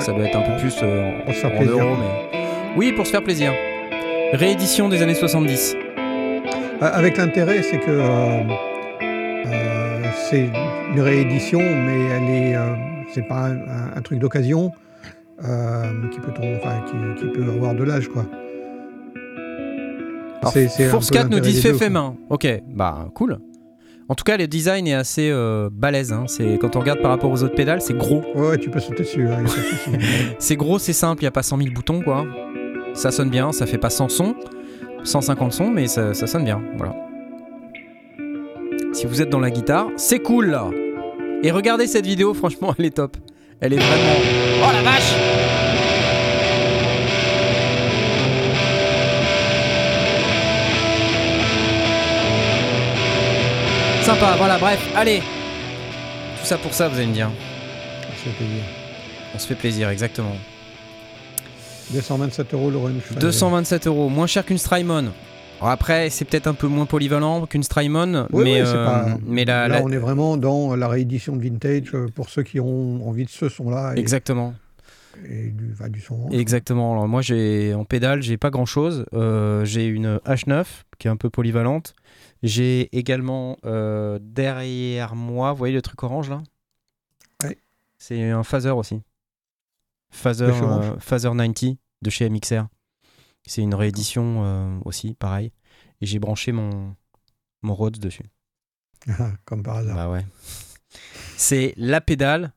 Ça 0.00 0.12
doit 0.12 0.24
être 0.26 0.36
un 0.36 0.42
peu 0.42 0.54
plus 0.60 0.76
euh, 0.82 1.12
en, 1.26 1.32
se 1.32 1.46
euros 1.70 1.96
mais 1.98 2.42
oui 2.76 2.92
pour 2.92 3.06
se 3.06 3.12
faire 3.12 3.24
plaisir. 3.24 3.54
Réédition 4.34 4.90
des 4.90 5.00
années 5.00 5.14
70. 5.14 5.76
Euh, 5.78 6.90
Avec 6.92 7.16
l'intérêt, 7.16 7.62
c'est 7.62 7.78
que 7.78 7.90
euh, 7.90 8.40
euh, 9.02 10.02
c'est 10.28 10.50
une 10.92 11.00
réédition, 11.00 11.60
mais 11.60 12.04
elle 12.18 12.28
est, 12.52 12.54
c'est 13.14 13.26
pas 13.26 13.46
un, 13.46 13.52
un- 13.56 13.96
un 13.96 14.02
truc 14.02 14.18
d'occasion 14.18 14.72
peut, 16.20 16.34
qui, 16.86 17.20
qui 17.22 17.28
peut 17.32 17.44
avoir 17.48 17.74
de 17.74 17.84
l'âge, 17.84 18.08
quoi. 18.08 18.26
C'est- 20.52 20.68
c'est 20.68 20.84
Force 20.86 21.08
peu 21.10 21.16
4 21.16 21.30
nous 21.30 21.40
dit 21.40 21.52
fait 21.60 21.74
fait 21.74 21.90
main. 21.90 22.16
Ok, 22.30 22.46
bah 22.74 23.08
cool. 23.14 23.38
En 24.08 24.14
tout 24.14 24.24
cas, 24.24 24.36
le 24.36 24.46
design 24.46 24.86
est 24.86 24.92
assez 24.94 25.30
euh, 25.30 25.70
balèze. 25.72 26.12
hein. 26.12 26.24
C'est 26.26 26.58
quand 26.58 26.76
on 26.76 26.80
regarde 26.80 27.00
par 27.00 27.10
rapport 27.10 27.30
aux 27.30 27.42
autres 27.42 27.54
pédales, 27.54 27.80
c'est 27.80 27.96
gros. 27.96 28.22
Ouais, 28.34 28.58
tu 28.58 28.68
peux 28.70 28.78
sauter 28.80 29.02
dessus. 29.04 29.26
hein. 29.28 29.42
C'est 30.38 30.56
gros, 30.56 30.78
c'est 30.78 30.92
simple, 30.92 31.22
il 31.22 31.24
n'y 31.24 31.28
a 31.28 31.32
pas 31.32 31.42
100 31.42 31.56
000 31.56 31.70
boutons 31.74 32.02
quoi. 32.02 32.26
Ça 32.92 33.10
sonne 33.10 33.30
bien, 33.30 33.50
ça 33.52 33.64
fait 33.66 33.78
pas 33.78 33.88
100 33.90 34.08
sons, 34.10 34.34
150 35.04 35.52
sons, 35.52 35.70
mais 35.70 35.86
ça, 35.86 36.12
ça 36.14 36.26
sonne 36.26 36.44
bien. 36.44 36.60
Voilà. 36.76 36.94
Si 38.92 39.06
vous 39.06 39.22
êtes 39.22 39.30
dans 39.30 39.40
la 39.40 39.50
guitare, 39.50 39.88
c'est 39.96 40.18
cool 40.20 40.46
là. 40.50 40.68
Et 41.42 41.50
regardez 41.50 41.86
cette 41.86 42.06
vidéo, 42.06 42.34
franchement, 42.34 42.74
elle 42.78 42.84
est 42.84 42.96
top. 42.96 43.16
Elle 43.60 43.72
est 43.72 43.76
vraiment. 43.76 44.20
Oh 44.62 44.72
la 44.72 44.82
vache 44.82 45.14
Sympa, 54.04 54.34
voilà, 54.36 54.58
bref, 54.58 54.80
allez. 54.96 55.20
Tout 56.40 56.44
ça 56.46 56.58
pour 56.58 56.74
ça, 56.74 56.88
vous 56.88 56.96
allez 56.96 57.06
me 57.06 57.12
dire. 57.14 57.30
Ça 58.02 58.12
fait 58.30 58.30
plaisir. 58.36 58.62
On 59.34 59.38
se 59.38 59.46
fait 59.46 59.54
plaisir, 59.54 59.88
exactement. 59.88 60.36
227 61.92 62.54
euros. 62.54 62.70
Phaser. 63.00 63.20
227 63.20 63.86
euros, 63.86 64.08
moins 64.08 64.26
cher 64.26 64.44
qu'une 64.44 64.58
Strymon. 64.58 65.06
Après, 65.62 66.10
c'est 66.10 66.24
peut-être 66.26 66.46
un 66.46 66.52
peu 66.54 66.66
moins 66.66 66.84
polyvalent 66.84 67.46
qu'une 67.46 67.62
Strymon, 67.62 68.26
mais, 68.32 68.60
euh, 68.60 68.84
pas- 68.84 69.06
mais 69.26 69.44
la, 69.46 69.68
Là, 69.68 69.78
la- 69.78 69.82
on 69.84 69.90
est 69.90 69.96
vraiment 69.98 70.36
dans 70.36 70.76
la 70.76 70.88
réédition 70.88 71.36
de 71.36 71.42
vintage 71.42 71.84
euh, 71.94 72.06
pour 72.14 72.28
ceux 72.28 72.42
qui 72.42 72.60
ont 72.60 73.06
envie 73.08 73.24
de 73.24 73.30
ce 73.30 73.48
son-là 73.48 73.94
et, 73.96 74.00
exactement. 74.00 74.52
et 75.26 75.48
du, 75.48 75.70
enfin, 75.72 75.88
du 75.88 76.00
son. 76.00 76.28
Exactement. 76.30 76.92
Alors 76.92 77.08
moi, 77.08 77.22
j'ai 77.22 77.72
en 77.72 77.84
pédale, 77.84 78.22
j'ai 78.22 78.36
pas 78.36 78.50
grand 78.50 78.66
chose. 78.66 79.06
j'ai 79.64 79.86
une 79.86 80.18
H9 80.26 80.64
qui 80.98 81.08
est 81.08 81.10
un 81.10 81.16
peu 81.16 81.30
polyvalente. 81.30 81.94
J'ai 82.44 82.94
également 82.96 83.56
euh, 83.64 84.18
derrière 84.20 85.16
moi, 85.16 85.52
vous 85.52 85.56
voyez 85.58 85.72
le 85.74 85.80
truc 85.80 86.02
orange 86.02 86.28
là? 86.28 86.42
Ouais. 87.42 87.58
C'est 87.96 88.30
un 88.30 88.42
phaser 88.42 88.68
aussi. 88.70 89.00
Phaser, 90.10 90.46
De 90.48 90.52
chez 90.52 90.60
Orange. 90.60 90.84
euh, 90.90 90.98
phaser 90.98 91.28
90 91.28 91.78
de 92.02 92.10
chez 92.10 92.28
MXR. 92.28 92.66
C'est 93.46 93.62
une 93.62 93.74
réédition 93.74 94.44
euh, 94.44 94.78
aussi, 94.84 95.14
pareil. 95.14 95.52
Et 96.02 96.06
j'ai 96.06 96.18
branché 96.18 96.52
mon, 96.52 96.94
mon 97.62 97.74
Rhodes 97.74 97.98
dessus. 97.98 98.24
Comme 99.46 99.62
par 99.62 99.76
hasard. 99.78 99.96
Bah 99.96 100.10
ouais. 100.10 100.26
C'est 101.38 101.72
la 101.78 102.02
pédale 102.02 102.52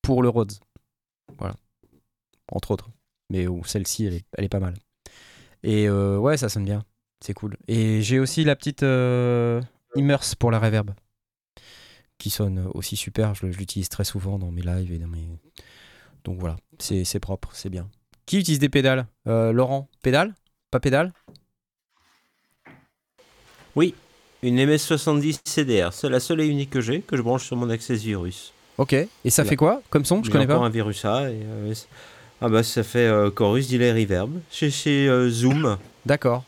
pour 0.00 0.22
le 0.22 0.30
Rhodes. 0.30 0.54
Voilà. 1.36 1.54
Entre 2.50 2.70
autres. 2.70 2.90
Mais 3.28 3.46
oh, 3.46 3.60
celle-ci, 3.64 4.06
elle 4.06 4.14
est, 4.14 4.26
elle 4.38 4.44
est 4.44 4.48
pas 4.48 4.58
mal. 4.60 4.74
Et 5.62 5.90
ouais, 5.90 6.38
ça 6.38 6.48
sonne 6.48 6.64
bien. 6.64 6.82
C'est 7.20 7.34
cool. 7.34 7.56
Et 7.66 8.02
j'ai 8.02 8.18
aussi 8.20 8.44
la 8.44 8.56
petite 8.56 8.82
euh, 8.82 9.60
Immerse 9.96 10.34
pour 10.34 10.50
la 10.50 10.58
reverb. 10.58 10.92
Qui 12.18 12.30
sonne 12.30 12.68
aussi 12.74 12.96
super. 12.96 13.34
Je, 13.34 13.50
je 13.50 13.58
l'utilise 13.58 13.88
très 13.88 14.04
souvent 14.04 14.38
dans 14.38 14.50
mes 14.50 14.62
lives 14.62 14.92
et 14.92 14.98
dans 14.98 15.08
mes. 15.08 15.26
Donc 16.24 16.38
voilà, 16.40 16.56
c'est 16.78 17.20
propre, 17.20 17.50
c'est 17.52 17.70
bien. 17.70 17.88
Qui 18.26 18.38
utilise 18.38 18.58
des 18.58 18.68
pédales? 18.68 19.06
Euh, 19.26 19.52
Laurent, 19.52 19.88
pédale? 20.02 20.34
Pas 20.70 20.80
pédale? 20.80 21.12
Oui, 23.74 23.94
une 24.42 24.58
MS70 24.58 25.40
CDR. 25.44 25.92
C'est 25.92 26.08
la 26.08 26.20
seule 26.20 26.40
et 26.40 26.46
unique 26.46 26.70
que 26.70 26.80
j'ai, 26.80 27.00
que 27.00 27.16
je 27.16 27.22
branche 27.22 27.44
sur 27.46 27.56
mon 27.56 27.70
Access 27.70 28.02
Virus. 28.02 28.52
Ok. 28.76 28.92
Et 28.92 29.30
ça 29.30 29.44
fait 29.44 29.56
quoi? 29.56 29.82
Comme 29.90 30.04
son? 30.04 30.22
Je 30.22 30.30
connais 30.30 30.44
encore 30.44 30.60
pas. 30.60 30.66
un 30.66 30.70
virus 30.70 31.04
A. 31.04 31.30
Et, 31.30 31.40
euh, 31.42 31.74
ah 32.40 32.48
bah 32.48 32.62
ça 32.62 32.82
fait 32.82 33.06
euh, 33.06 33.30
Chorus 33.30 33.68
Delay 33.68 33.92
Reverb 33.92 34.38
chez, 34.50 34.70
chez 34.70 35.08
Zoom. 35.30 35.78
D'accord. 36.06 36.44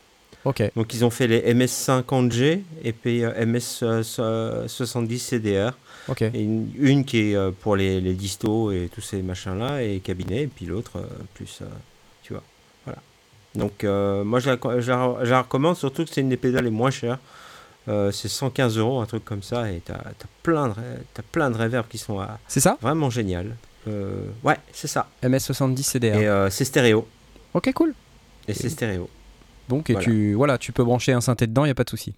Donc 0.75 0.93
ils 0.93 1.05
ont 1.05 1.09
fait 1.11 1.27
les 1.27 1.53
MS50G 1.53 2.61
et 2.83 2.93
puis 2.93 3.23
euh, 3.23 3.31
MS70 3.45 5.17
CDR. 5.19 5.71
Une, 6.33 6.71
une 6.79 7.05
qui 7.05 7.31
est 7.31 7.35
euh, 7.35 7.51
pour 7.51 7.75
les, 7.75 8.01
les 8.01 8.13
distos 8.13 8.71
et 8.71 8.89
tous 8.93 9.01
ces 9.01 9.21
machins-là 9.21 9.83
et 9.83 9.99
cabinet, 9.99 10.43
et 10.43 10.47
puis 10.47 10.65
l'autre 10.65 10.93
euh, 10.97 11.05
plus, 11.35 11.59
tu 12.23 12.33
vois. 12.33 12.41
Voilà. 12.85 12.99
Donc 13.55 13.83
euh, 13.83 14.23
moi 14.23 14.39
je 14.39 14.49
la, 14.49 14.57
je 14.79 14.91
la- 14.91 15.17
je 15.23 15.29
la 15.29 15.41
recommande, 15.43 15.75
surtout 15.77 16.03
que 16.05 16.09
c'est 16.11 16.21
une 16.21 16.29
des 16.29 16.37
pédales 16.37 16.63
les 16.65 16.71
moins 16.71 16.91
chères. 16.91 17.19
Euh, 17.87 18.11
c'est 18.11 18.27
115 18.27 18.77
euros, 18.77 18.99
un 18.99 19.05
truc 19.07 19.25
comme 19.25 19.41
ça, 19.43 19.71
et 19.71 19.81
t'as 19.83 19.95
as 19.95 20.13
plein 20.43 20.69
de, 20.69 20.73
plein 21.31 21.49
de 21.49 21.57
qui 21.89 21.97
sont 21.97 22.19
à- 22.19 22.39
ça? 22.59 22.77
vraiment 22.81 23.09
génial. 23.09 23.55
Euh, 23.87 24.25
ouais, 24.43 24.57
c'est 24.71 24.87
ça. 24.87 25.07
MS70 25.23 25.83
CDR. 25.83 26.15
Et 26.19 26.27
c'est 26.51 26.65
stéréo. 26.65 27.07
Ok, 27.53 27.71
cool. 27.73 27.93
Et 28.47 28.53
c'est 28.53 28.69
stéréo. 28.69 29.09
Donc 29.69 29.89
et 29.89 29.93
Voilà. 29.93 30.05
tu 30.05 30.33
voilà, 30.33 30.57
tu 30.57 30.71
peux 30.71 30.83
brancher 30.83 31.13
un 31.13 31.21
synthé 31.21 31.47
dedans, 31.47 31.65
il 31.65 31.69
y 31.69 31.71
a 31.71 31.75
pas 31.75 31.83
de 31.83 31.89
souci. 31.89 32.13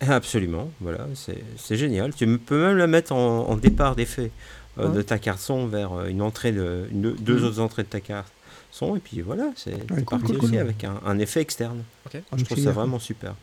Absolument, 0.00 0.70
voilà, 0.80 1.06
c'est 1.14 1.42
c'est 1.56 1.76
génial. 1.76 2.14
Tu 2.14 2.26
peux 2.38 2.60
même 2.66 2.76
la 2.76 2.86
mettre 2.86 3.12
en, 3.12 3.48
en 3.48 3.56
départ 3.56 3.96
d'effet 3.96 4.30
euh, 4.78 4.88
Ouais. 4.88 4.96
de 4.96 5.02
ta 5.02 5.18
carte 5.18 5.38
son 5.38 5.66
vers 5.68 5.92
euh, 5.92 6.06
une 6.08 6.20
entrée 6.20 6.52
de 6.52 6.88
une- 6.90 7.12
deux 7.14 7.38
Mhm. 7.38 7.44
autres 7.44 7.60
entrées 7.60 7.84
de 7.84 7.88
ta 7.88 8.00
carte 8.00 8.32
son 8.72 8.96
et 8.96 8.98
puis 8.98 9.20
voilà, 9.20 9.52
c'est 9.54 9.86
cool, 9.86 10.04
parti 10.04 10.26
cool, 10.26 10.36
aussi 10.38 10.48
cool. 10.50 10.58
avec 10.58 10.82
un, 10.84 11.00
un 11.06 11.18
effet 11.20 11.40
externe. 11.40 11.84
Ok. 12.06 12.20
Je 12.36 12.44
trouve 12.44 12.58
ça 12.58 12.72
vraiment 12.72 12.98
super. 12.98 13.34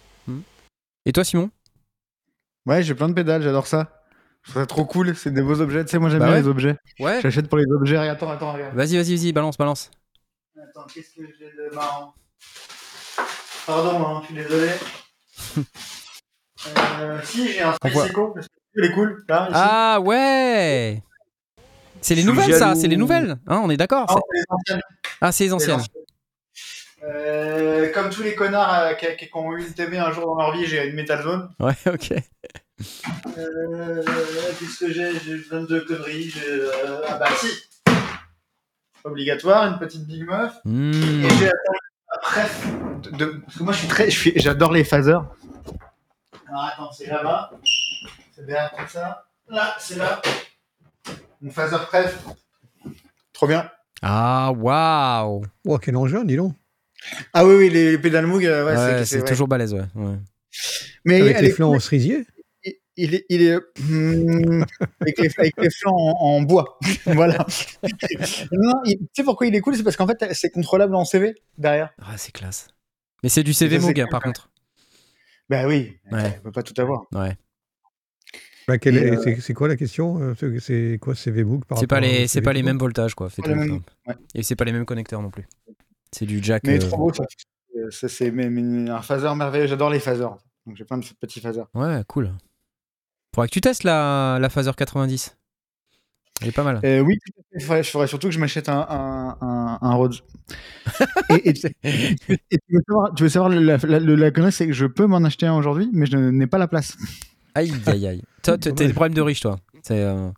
Et 1.05 1.13
toi 1.13 1.23
Simon? 1.23 1.49
Ouais, 2.67 2.83
j'ai 2.83 2.93
plein 2.93 3.07
de 3.09 3.13
pédales, 3.13 3.41
j'adore 3.41 3.65
ça. 3.65 4.03
Je 4.43 4.51
trouve 4.51 4.61
ça 4.61 4.67
trop 4.67 4.85
cool, 4.85 5.15
c'est 5.15 5.31
des 5.31 5.41
beaux 5.41 5.61
objets. 5.61 5.83
Tu 5.85 5.91
sais, 5.91 5.99
moi 5.99 6.09
j'aime 6.09 6.19
Bah 6.19 6.25
bien 6.27 6.35
ouais. 6.35 6.41
les 6.41 6.47
objets. 6.47 6.75
Ouais. 6.99 7.21
J'achète 7.21 7.47
pour 7.47 7.57
les 7.57 7.65
objets. 7.71 7.97
Regarde, 7.97 8.17
Attends, 8.17 8.29
attends, 8.29 8.53
regarde. 8.53 8.75
Vas-y, 8.75 8.97
vas-y, 8.97 9.15
vas-y, 9.15 9.31
balance, 9.31 9.57
balance. 9.57 9.89
Attends, 10.81 10.93
qu'est-ce 10.93 11.09
que 11.15 11.21
j'ai 11.37 11.51
de 11.51 11.69
marrant 11.75 12.13
Pardon, 13.67 14.03
hein, 14.07 14.21
je 14.21 14.25
suis 14.27 14.35
désolé. 14.35 14.69
euh, 16.77 17.19
si, 17.23 17.51
j'ai 17.51 17.61
un 17.61 17.73
Space 17.73 18.05
Echo, 18.09 18.31
parce 18.33 18.47
que 18.47 18.53
il 18.75 18.85
est 18.85 18.91
cool, 18.93 19.23
là, 19.27 19.43
ici. 19.49 19.51
Ah 19.55 19.99
ouais 20.01 21.03
C'est 22.01 22.15
les 22.15 22.23
nouvelles 22.23 22.53
ça, 22.53 22.59
jaloux. 22.69 22.79
c'est 22.81 22.87
les 22.87 22.97
nouvelles, 22.97 23.37
hein, 23.47 23.61
on 23.63 23.69
est 23.69 23.77
d'accord 23.77 24.07
Non, 24.09 24.15
c'est- 24.15 24.37
les 24.39 24.43
anciennes. 24.49 24.81
Ah, 25.21 25.31
c'est 25.31 25.43
les 25.43 25.49
Les 25.49 25.53
anciennes. 25.53 25.81
Euh, 27.03 27.91
comme 27.93 28.09
tous 28.09 28.23
les 28.23 28.33
connards 28.35 28.73
euh, 28.73 28.93
qui, 28.93 29.05
qui- 29.17 29.25
qui 29.27 29.35
ont 29.37 29.55
eu 29.57 29.65
une 29.65 29.73
TV 29.73 29.97
un 29.99 30.11
jour 30.11 30.25
dans 30.25 30.35
leur 30.35 30.51
vie, 30.53 30.65
j'ai 30.65 30.87
une 30.87 30.95
Metal 30.95 31.21
Zone. 31.21 31.49
Ouais, 31.59 31.75
ok. 31.87 32.13
Euh, 33.37 34.03
Qu'est-ce 34.59 34.79
que 34.79 34.91
j'ai? 34.91 35.11
J'ai 35.19 35.35
22 35.37 35.81
conneries. 35.85 36.29
j'ai, 36.29 36.43
euh, 36.47 37.01
Ah 37.07 37.17
bah 37.17 37.27
si 37.39 37.47
Obligatoire, 39.03 39.67
une 39.71 39.79
petite 39.79 40.05
Big 40.05 40.23
Muff. 40.23 40.53
Hmm. 40.65 40.91
Et 41.25 41.29
j'ai 41.39 41.49
après. 42.13 42.47
De, 43.03 43.09
de- 43.15 43.41
parce 43.45 43.57
que 43.57 43.63
moi 43.63 43.73
je 43.73 43.79
suis 43.79 43.87
très. 43.87 44.09
J'adore 44.09 44.71
les 44.71 44.83
phasers. 44.83 45.21
Alors 46.47 46.63
attends, 46.65 46.91
c'est 46.91 47.07
là-bas. 47.07 47.51
C'est 48.35 48.45
derrière 48.45 48.71
tout 48.71 48.87
ça. 48.87 49.25
Là, 49.49 49.75
c'est 49.79 49.97
là. 49.97 50.21
Mon 51.41 51.49
phaser 51.51 51.77
préf. 51.87 52.19
Trop 53.33 53.47
bien. 53.47 53.69
Ah, 54.03 54.51
waouh 54.55 55.43
Oh, 55.65 55.77
quel 55.77 55.95
engin, 55.95 56.23
dis 56.23 56.35
donc. 56.35 56.53
Ah 57.33 57.45
oui, 57.45 57.55
oui, 57.55 57.69
les, 57.69 57.91
les 57.91 57.97
pédales 57.97 58.27
Moog, 58.27 58.45
euh, 58.45 58.65
ouais, 58.65 58.77
Ouais, 58.97 59.05
c'est- 59.05 59.23
toujours 59.25 59.47
balèze, 59.47 59.73
ouais. 59.73 59.85
ouais. 59.95 60.15
Mais 61.05 61.21
Avec 61.21 61.41
les 61.41 61.51
flancs 61.51 61.73
en 61.73 61.79
cerisier. 61.79 62.25
Il, 63.03 63.15
est, 63.15 63.25
il 63.29 63.41
est 63.41 63.57
hmm, 63.79 64.63
avec, 64.99 65.17
les, 65.19 65.29
avec 65.37 65.53
les 65.61 65.69
flancs 65.69 65.95
en, 65.95 66.17
en 66.37 66.41
bois. 66.41 66.77
voilà. 67.05 67.45
non, 68.51 68.73
il- 68.85 68.97
tu 68.99 69.05
sais 69.15 69.23
pourquoi 69.23 69.47
il 69.47 69.55
est 69.55 69.61
cool? 69.61 69.75
C'est 69.75 69.83
parce 69.83 69.95
qu'en 69.97 70.07
fait, 70.07 70.33
c'est 70.33 70.49
contrôlable 70.49 70.95
en 70.95 71.05
CV 71.05 71.33
derrière. 71.57 71.91
Ah, 72.01 72.17
c'est 72.17 72.31
classe. 72.31 72.67
Mais 73.23 73.29
c'est 73.29 73.43
du 73.43 73.53
CV 73.53 73.77
cool, 73.79 73.93
par 74.09 74.21
même. 74.21 74.33
contre. 74.33 74.49
Bah 75.49 75.67
oui, 75.67 75.97
Ouais. 76.11 76.37
on 76.39 76.43
peut 76.43 76.51
pas 76.51 76.63
tout 76.63 76.79
avoir. 76.81 77.03
Ouais. 77.13 77.35
Bah, 78.67 78.75
euh, 78.85 79.35
c'est, 79.41 79.53
quoi 79.53 79.67
la 79.67 79.75
question 79.75 80.21
euh, 80.21 80.59
c'est, 80.59 80.97
quoi 81.01 81.15
CV 81.15 81.43
Book 81.43 81.65
par 81.65 81.77
C'est 81.79 81.87
pas 81.87 81.99
les, 81.99 82.21
c'est 82.21 82.27
CV 82.35 82.43
pas 82.45 82.53
les 82.53 82.63
mêmes 82.63 82.77
voltages, 82.77 83.15
quoi. 83.15 83.27
mêmes- 83.47 83.81
quoi. 83.81 83.93
ouais. 84.07 84.15
Et 84.35 84.43
c'est 84.43 84.55
pas 84.55 84.63
les 84.65 84.71
mêmes 84.71 84.85
connecteurs 84.85 85.21
non 85.21 85.29
plus. 85.29 85.45
C'est 86.11 86.25
du 86.25 86.41
jack. 86.41 86.63
Mais 86.65 86.75
euh, 86.81 86.87
trop 86.87 86.97
beau, 86.97 87.13
ça. 87.13 87.25
Ça, 87.89 88.07
c'est 88.07 88.29
un 88.29 89.01
phaser 89.01 89.33
merveilleux. 89.35 89.67
J'adore 89.67 89.89
les 89.89 89.99
phasers. 89.99 90.35
Donc 90.65 90.75
j'ai 90.75 90.85
plein 90.85 90.97
de 90.99 91.05
petits 91.19 91.39
phasers. 91.39 91.65
Ouais, 91.73 92.03
cool. 92.07 92.31
Faudrait 93.33 93.47
que 93.47 93.53
tu 93.53 93.61
testes 93.61 93.83
la, 93.83 94.37
la 94.41 94.49
Phaser 94.49 94.71
90. 94.75 95.37
Elle 96.41 96.47
est 96.47 96.51
pas 96.51 96.63
mal. 96.63 96.79
Euh, 96.83 96.99
oui. 97.01 97.17
Il 97.53 97.61
faudrait- 97.63 97.83
je 97.83 97.89
ferais 97.91 98.07
surtout 98.07 98.27
que 98.27 98.33
je 98.33 98.39
m'achète 98.39 98.67
un, 98.67 98.85
un, 98.89 99.37
un, 99.41 99.77
un 99.81 99.93
Rhodes. 99.93 100.15
et, 101.29 101.49
et- 101.49 101.53
et 102.51 102.57
tu 102.57 102.73
veux 102.75 102.81
savoir, 102.87 103.13
tu 103.15 103.23
veux 103.23 103.29
savoir 103.29 103.49
la, 103.49 103.77
la, 103.77 103.77
la, 103.77 103.99
la 103.99 104.31
connerie, 104.31 104.51
c'est 104.51 104.65
que 104.67 104.73
je 104.73 104.85
peux 104.87 105.05
m'en 105.05 105.23
acheter 105.23 105.45
un 105.45 105.53
aujourd'hui, 105.53 105.89
mais 105.93 106.05
je 106.07 106.17
n'ai 106.17 106.47
pas 106.47 106.57
la 106.57 106.67
place. 106.67 106.97
Aïe, 107.53 107.71
aïe, 107.85 108.07
aïe. 108.07 108.21
Toi, 108.43 108.57
t'as 108.57 108.71
des 108.71 108.91
problèmes 108.93 109.13
de 109.13 109.21
riche, 109.21 109.41
toi. 109.41 109.59
Euh, 109.91 110.31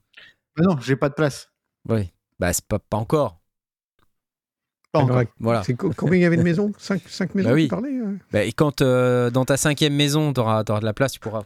Bah 0.58 0.64
non, 0.68 0.78
j'ai 0.82 0.96
pas 0.96 1.10
de 1.10 1.14
place. 1.16 1.50
Oui. 1.88 2.12
Bah, 2.40 2.52
c'est 2.54 2.66
pas, 2.66 2.80
pas 2.80 2.98
encore. 2.98 3.40
Pas 4.92 5.00
Alors, 5.00 5.18
encore. 5.18 5.32
Voilà. 5.40 5.64
Combien 5.96 6.18
il 6.20 6.22
y 6.22 6.26
avait 6.26 6.38
de 6.38 6.44
maisons? 6.44 6.72
5 6.78 7.02
cinq, 7.02 7.10
cinq 7.10 7.36
maisons 7.36 7.50
Bah 7.50 7.56
oui. 7.56 7.64
tu 7.64 7.70
parlais 7.70 7.98
euh? 7.98 8.18
Bah, 8.32 8.44
et 8.44 8.52
quand 8.52 8.82
euh, 8.82 9.30
dans 9.30 9.46
ta 9.46 9.58
cinquième 9.58 9.94
maison, 9.96 10.34
tu 10.34 10.40
auras, 10.42 10.64
de 10.64 10.86
la 10.86 10.94
place, 10.94 11.14
tu 11.14 11.20
pourras, 11.20 11.44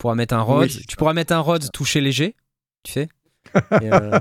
pourras 0.00 0.14
mettre 0.14 0.34
un 0.34 0.40
Rhodes. 0.42 0.70
Oui. 0.74 0.84
Tu 0.88 0.96
pourras 0.96 1.12
mettre 1.12 1.32
un 1.34 1.38
Rhodes 1.40 1.70
touché 1.72 2.00
léger, 2.00 2.34
tu 2.82 2.92
sais. 2.92 3.08
Euh, 3.72 4.20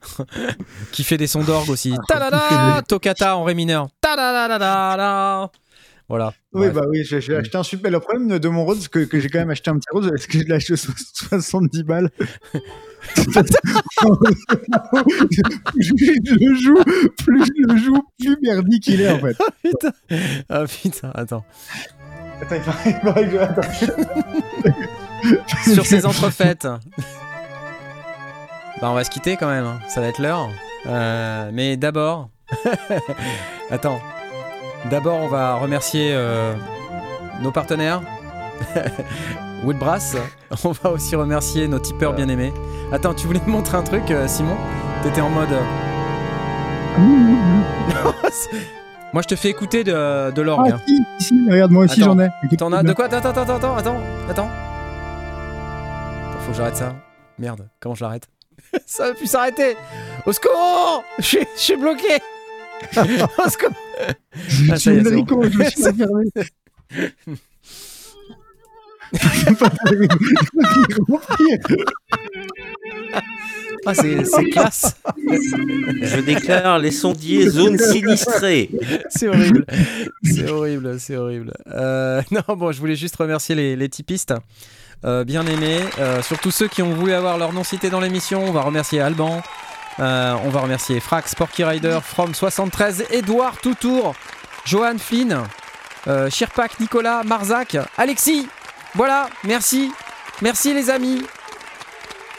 qui 0.92 1.04
fait 1.04 1.16
des 1.18 1.26
sons 1.28 1.44
d'orgue 1.44 1.68
aussi. 1.70 1.94
Ta-da-da 2.08 2.82
Toccata 2.82 3.36
en 3.36 3.44
ré 3.44 3.54
mineur. 3.54 3.88
Ta-da-da-da-da 4.00 5.50
Voilà. 6.08 6.32
Oui, 6.54 6.62
Bref. 6.70 6.72
bah 6.74 6.80
oui, 6.90 7.04
j'ai 7.04 7.18
acheté 7.36 7.56
un 7.58 7.62
super. 7.62 7.90
Le 7.92 8.00
problème 8.00 8.38
de 8.38 8.48
mon 8.48 8.64
Rhodes, 8.64 8.78
c'est 8.80 8.88
que, 8.90 9.00
que 9.00 9.20
j'ai 9.20 9.28
quand 9.28 9.38
même 9.38 9.50
acheté 9.50 9.70
un 9.70 9.76
petit 9.76 9.86
Rhodes, 9.92 10.10
est-ce 10.14 10.26
que 10.26 10.38
je 10.38 10.44
l'ai 10.44 10.54
acheté 10.54 10.76
so- 10.76 10.92
70 11.30 11.82
balles 11.84 12.10
Plus 12.10 13.24
je 15.78 16.34
le 16.34 16.54
joue, 16.56 16.82
plus 17.18 17.44
je 17.44 17.72
le 17.72 17.76
joue, 17.78 18.02
plus 18.18 18.36
merdique 18.42 18.86
il 18.88 19.00
est 19.02 19.10
en 19.12 19.18
fait. 19.20 19.36
putain. 19.62 19.92
Ah 20.48 20.64
putain, 20.66 21.10
attends. 21.14 21.44
Attends, 22.40 22.54
il 22.56 22.62
paraît, 22.62 22.90
il 22.90 23.00
paraît 23.00 23.24
que 23.26 23.30
je- 23.30 23.36
attends. 23.36 23.68
Sur 25.74 25.84
ces 25.86 26.06
entrefaites. 26.06 26.66
bah, 28.80 28.88
on 28.90 28.94
va 28.94 29.04
se 29.04 29.10
quitter 29.10 29.36
quand 29.36 29.48
même. 29.48 29.64
hein. 29.66 29.78
Ça 29.88 30.00
va 30.00 30.06
être 30.08 30.18
l'heure. 30.20 30.48
Euh, 30.86 31.50
mais 31.52 31.76
d'abord. 31.76 32.28
Attends. 33.70 34.00
D'abord, 34.90 35.18
on 35.18 35.28
va 35.28 35.56
remercier 35.56 36.10
euh, 36.12 36.54
nos 37.42 37.50
partenaires. 37.50 38.00
Woodbrass. 39.64 40.16
On 40.64 40.70
va 40.72 40.90
aussi 40.90 41.16
remercier 41.16 41.66
nos 41.68 41.78
tipeurs 41.80 42.12
bien 42.14 42.28
aimés. 42.28 42.52
Attends, 42.92 43.12
tu 43.14 43.26
voulais 43.26 43.40
me 43.44 43.50
montrer 43.50 43.76
un 43.76 43.82
truc, 43.82 44.10
euh, 44.10 44.26
Simon? 44.28 44.56
T'étais 45.02 45.20
en 45.20 45.28
mode. 45.30 45.48
euh, 45.52 45.62
Moi, 49.12 49.22
je 49.22 49.28
te 49.28 49.36
fais 49.36 49.48
écouter 49.48 49.84
de, 49.84 50.30
de 50.30 50.42
l'orgue. 50.42 50.70
Ah, 50.72 50.76
hein. 50.76 50.80
si, 51.18 51.26
si, 51.26 51.50
regarde, 51.50 51.70
moi 51.72 51.84
aussi 51.84 52.00
j'en 52.02 52.18
ai. 52.18 52.28
T'en 52.56 52.72
as 52.72 52.82
de 52.82 52.92
quoi? 52.92 53.06
Attends, 53.06 53.30
attends, 53.30 53.42
attends, 53.54 53.76
attends. 53.76 53.96
Attends, 54.30 54.48
faut 56.48 56.52
que 56.52 56.56
j'arrête 56.56 56.76
ça. 56.76 56.96
Merde, 57.38 57.68
comment 57.80 57.94
je 57.94 58.04
l'arrête 58.04 58.26
Ça 58.86 59.08
va 59.08 59.14
plus 59.14 59.26
s'arrêter 59.26 59.76
Au 60.26 60.32
secours 60.32 61.04
Je 61.18 61.38
suis- 61.56 61.76
bloqué 61.76 62.14
Au 62.96 63.48
secours 63.50 63.70
Je 64.48 64.72
Ah, 64.72 64.76
suis 64.76 64.90
bon. 65.00 65.42
je 65.42 65.58
me 65.58 65.64
suis 65.64 65.86
enfermé. 65.88 66.24
Ah, 73.86 73.94
c'est 73.94 74.24
c'est 74.24 74.44
classe 74.50 74.96
Je 76.02 76.20
déclare 76.20 76.78
les 76.78 76.90
sondiers 76.90 77.48
zone 77.48 77.78
sinistrée. 77.78 78.70
C'est 79.08 79.28
horrible. 79.28 79.64
C'est 80.24 80.50
horrible, 80.50 81.00
c'est 81.00 81.16
horrible. 81.16 81.52
Euh, 81.68 82.20
non, 82.30 82.56
bon, 82.56 82.72
je 82.72 82.80
voulais 82.80 82.96
juste 82.96 83.16
remercier 83.16 83.54
les, 83.54 83.76
les 83.76 83.88
typistes. 83.88 84.34
Euh, 85.04 85.24
bien 85.24 85.46
aimés. 85.46 85.80
Euh, 85.98 86.22
surtout 86.22 86.50
ceux 86.50 86.68
qui 86.68 86.82
ont 86.82 86.92
voulu 86.92 87.12
avoir 87.12 87.38
leur 87.38 87.52
nom 87.52 87.64
cité 87.64 87.90
dans 87.90 88.00
l'émission. 88.00 88.44
On 88.44 88.52
va 88.52 88.62
remercier 88.62 89.00
Alban. 89.00 89.42
Euh, 90.00 90.34
on 90.44 90.50
va 90.50 90.60
remercier 90.60 91.00
Frax, 91.00 91.34
Porky 91.34 91.64
Rider, 91.64 91.98
From73, 92.16 93.04
Edouard 93.10 93.56
Toutour, 93.58 94.14
Johan 94.64 94.98
Flynn, 94.98 95.42
Shirpak, 96.30 96.78
Nicolas, 96.80 97.22
Marzac, 97.24 97.76
Alexis. 97.96 98.48
Voilà, 98.94 99.28
merci. 99.44 99.92
Merci 100.40 100.72
les 100.72 100.88
amis. 100.88 101.22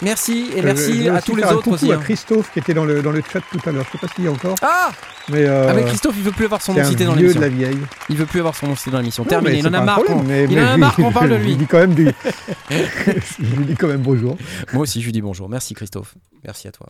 Merci 0.01 0.47
et 0.55 0.59
Euh, 0.59 0.63
merci 0.63 1.09
à 1.09 1.21
tous 1.21 1.35
les 1.35 1.43
autres 1.43 1.55
coucou 1.63 1.73
aussi. 1.75 1.91
à 1.91 1.95
hein. 1.95 1.99
Christophe 2.01 2.51
qui 2.53 2.59
était 2.59 2.73
dans 2.73 2.85
le, 2.85 3.01
dans 3.01 3.11
le 3.11 3.21
chat 3.21 3.41
tout 3.51 3.59
à 3.67 3.71
l'heure. 3.71 3.85
Je 3.85 3.91
sais 3.91 3.97
pas 4.07 4.13
s'il 4.13 4.23
y 4.23 4.27
a 4.27 4.31
encore. 4.31 4.55
Ah 4.61 4.91
Mais, 5.29 5.43
euh, 5.45 5.73
Ah 5.75 5.81
Christophe 5.83 6.15
il 6.17 6.23
veut 6.23 6.31
plus 6.31 6.45
avoir 6.45 6.61
son 6.61 6.73
nom 6.73 6.83
cité 6.85 7.03
dans 7.05 7.15
l'émission. 7.15 7.39
de 7.39 7.45
la 7.45 7.49
vieille. 7.49 7.77
Il 8.09 8.15
veut 8.15 8.25
plus 8.25 8.39
avoir 8.39 8.55
son 8.55 8.67
nom 8.67 8.75
cité 8.75 8.91
dans 8.91 8.99
l'émission. 8.99 9.25
Terminé, 9.25 9.59
il 9.59 9.67
en 9.67 9.73
a 9.73 9.81
marre. 9.81 9.95
problème, 10.03 10.17
qu'on- 10.19 10.23
mais- 10.23 10.43
il 10.45 10.55
mais 10.55 10.61
en 10.61 10.67
a 10.67 10.77
marre 10.77 10.95
qu'on 10.95 11.11
parle 11.11 11.29
de 11.29 11.35
Je 11.37 11.39
lui. 11.41 11.47
lui 11.49 11.55
dis 11.57 11.65
quand 11.67 11.79
même 11.79 11.93
du. 11.93 12.05
je 12.69 13.55
lui 13.55 13.65
dis 13.65 13.75
quand 13.75 13.87
même 13.87 14.01
bonjour. 14.01 14.37
Moi 14.73 14.83
aussi 14.83 15.01
je 15.01 15.05
lui 15.05 15.11
dis 15.11 15.21
bonjour. 15.21 15.49
Merci 15.49 15.73
Christophe. 15.73 16.15
Merci 16.45 16.67
à 16.67 16.71
toi. 16.71 16.87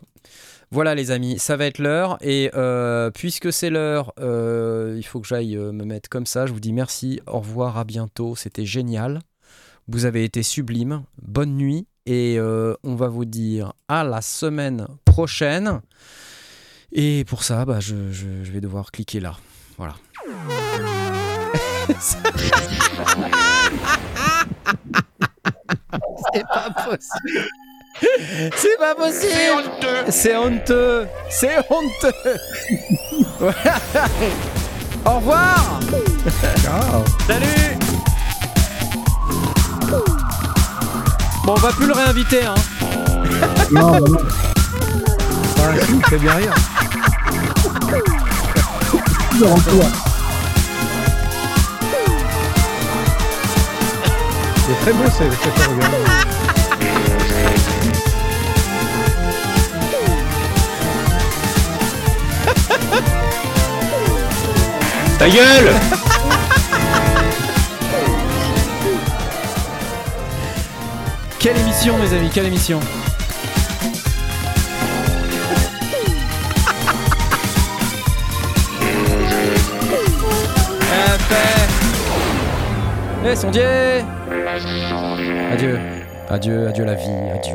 Voilà 0.70 0.94
les 0.94 1.10
amis, 1.10 1.40
ça 1.40 1.56
va 1.56 1.66
être 1.66 1.78
l'heure 1.78 2.16
et 2.20 2.50
euh, 2.54 3.10
puisque 3.10 3.52
c'est 3.52 3.70
l'heure, 3.70 4.12
il 4.18 5.02
faut 5.04 5.18
que 5.20 5.26
j'aille 5.26 5.56
me 5.56 5.84
mettre 5.84 6.08
comme 6.08 6.26
ça. 6.26 6.46
Je 6.46 6.52
vous 6.52 6.60
dis 6.60 6.72
merci, 6.72 7.20
au 7.26 7.40
revoir, 7.40 7.76
à 7.76 7.82
bientôt. 7.84 8.36
C'était 8.36 8.64
génial. 8.64 9.18
Vous 9.88 10.04
avez 10.04 10.22
été 10.22 10.44
sublime. 10.44 11.02
Bonne 11.20 11.56
nuit 11.56 11.88
et 12.06 12.36
euh, 12.38 12.74
on 12.82 12.94
va 12.94 13.08
vous 13.08 13.24
dire 13.24 13.72
à 13.88 14.04
la 14.04 14.20
semaine 14.22 14.86
prochaine. 15.04 15.80
Et 16.92 17.24
pour 17.24 17.44
ça, 17.44 17.64
bah, 17.64 17.78
je, 17.80 18.10
je- 18.10 18.42
je 18.44 18.50
vais 18.52 18.60
devoir 18.60 18.90
cliquer 18.90 19.20
là. 19.20 19.36
Voilà. 19.78 19.94
C'est 26.32 26.44
pas 26.46 26.70
possible. 26.70 27.48
C'est 28.56 28.78
pas 28.78 28.94
possible. 28.94 29.32
C'est 29.32 29.50
honteux. 29.50 30.10
C'est 30.10 30.36
honteux. 30.36 31.06
C'est 31.30 31.58
honteux. 31.70 32.14
Au 35.06 35.10
revoir. 35.16 35.80
Ciao. 36.62 37.04
Salut. 37.26 37.79
Bon, 41.50 41.56
on 41.56 41.60
va 41.62 41.72
plus 41.72 41.86
le 41.88 41.92
réinviter, 41.94 42.44
hein. 42.44 42.54
Non, 43.72 43.90
non, 43.98 44.08
non. 44.08 44.18
Ah, 45.58 45.72
si, 45.84 45.94
il 45.96 46.04
fait 46.06 46.18
bien 46.18 46.34
rire. 46.34 46.54
Toujours 49.32 49.52
en 49.54 49.58
toi. 49.58 49.84
C'est 54.64 54.80
très 54.82 54.92
beau 54.92 55.04
c'est- 55.10 55.42
cet 55.42 55.68
organe. 55.68 55.90
Ta 65.18 65.28
gueule 65.28 65.72
Quelle 71.40 71.56
émission, 71.56 71.96
mes 71.96 72.12
amis, 72.12 72.28
quelle 72.28 72.44
émission. 72.44 72.80
Fait. 81.18 81.68
Eh, 83.24 83.36
sondier 83.36 84.04
Adieu. 85.50 85.78
Adieu, 86.28 86.68
adieu 86.68 86.84
la 86.84 86.94
vie, 86.94 87.08
adieu. 87.34 87.54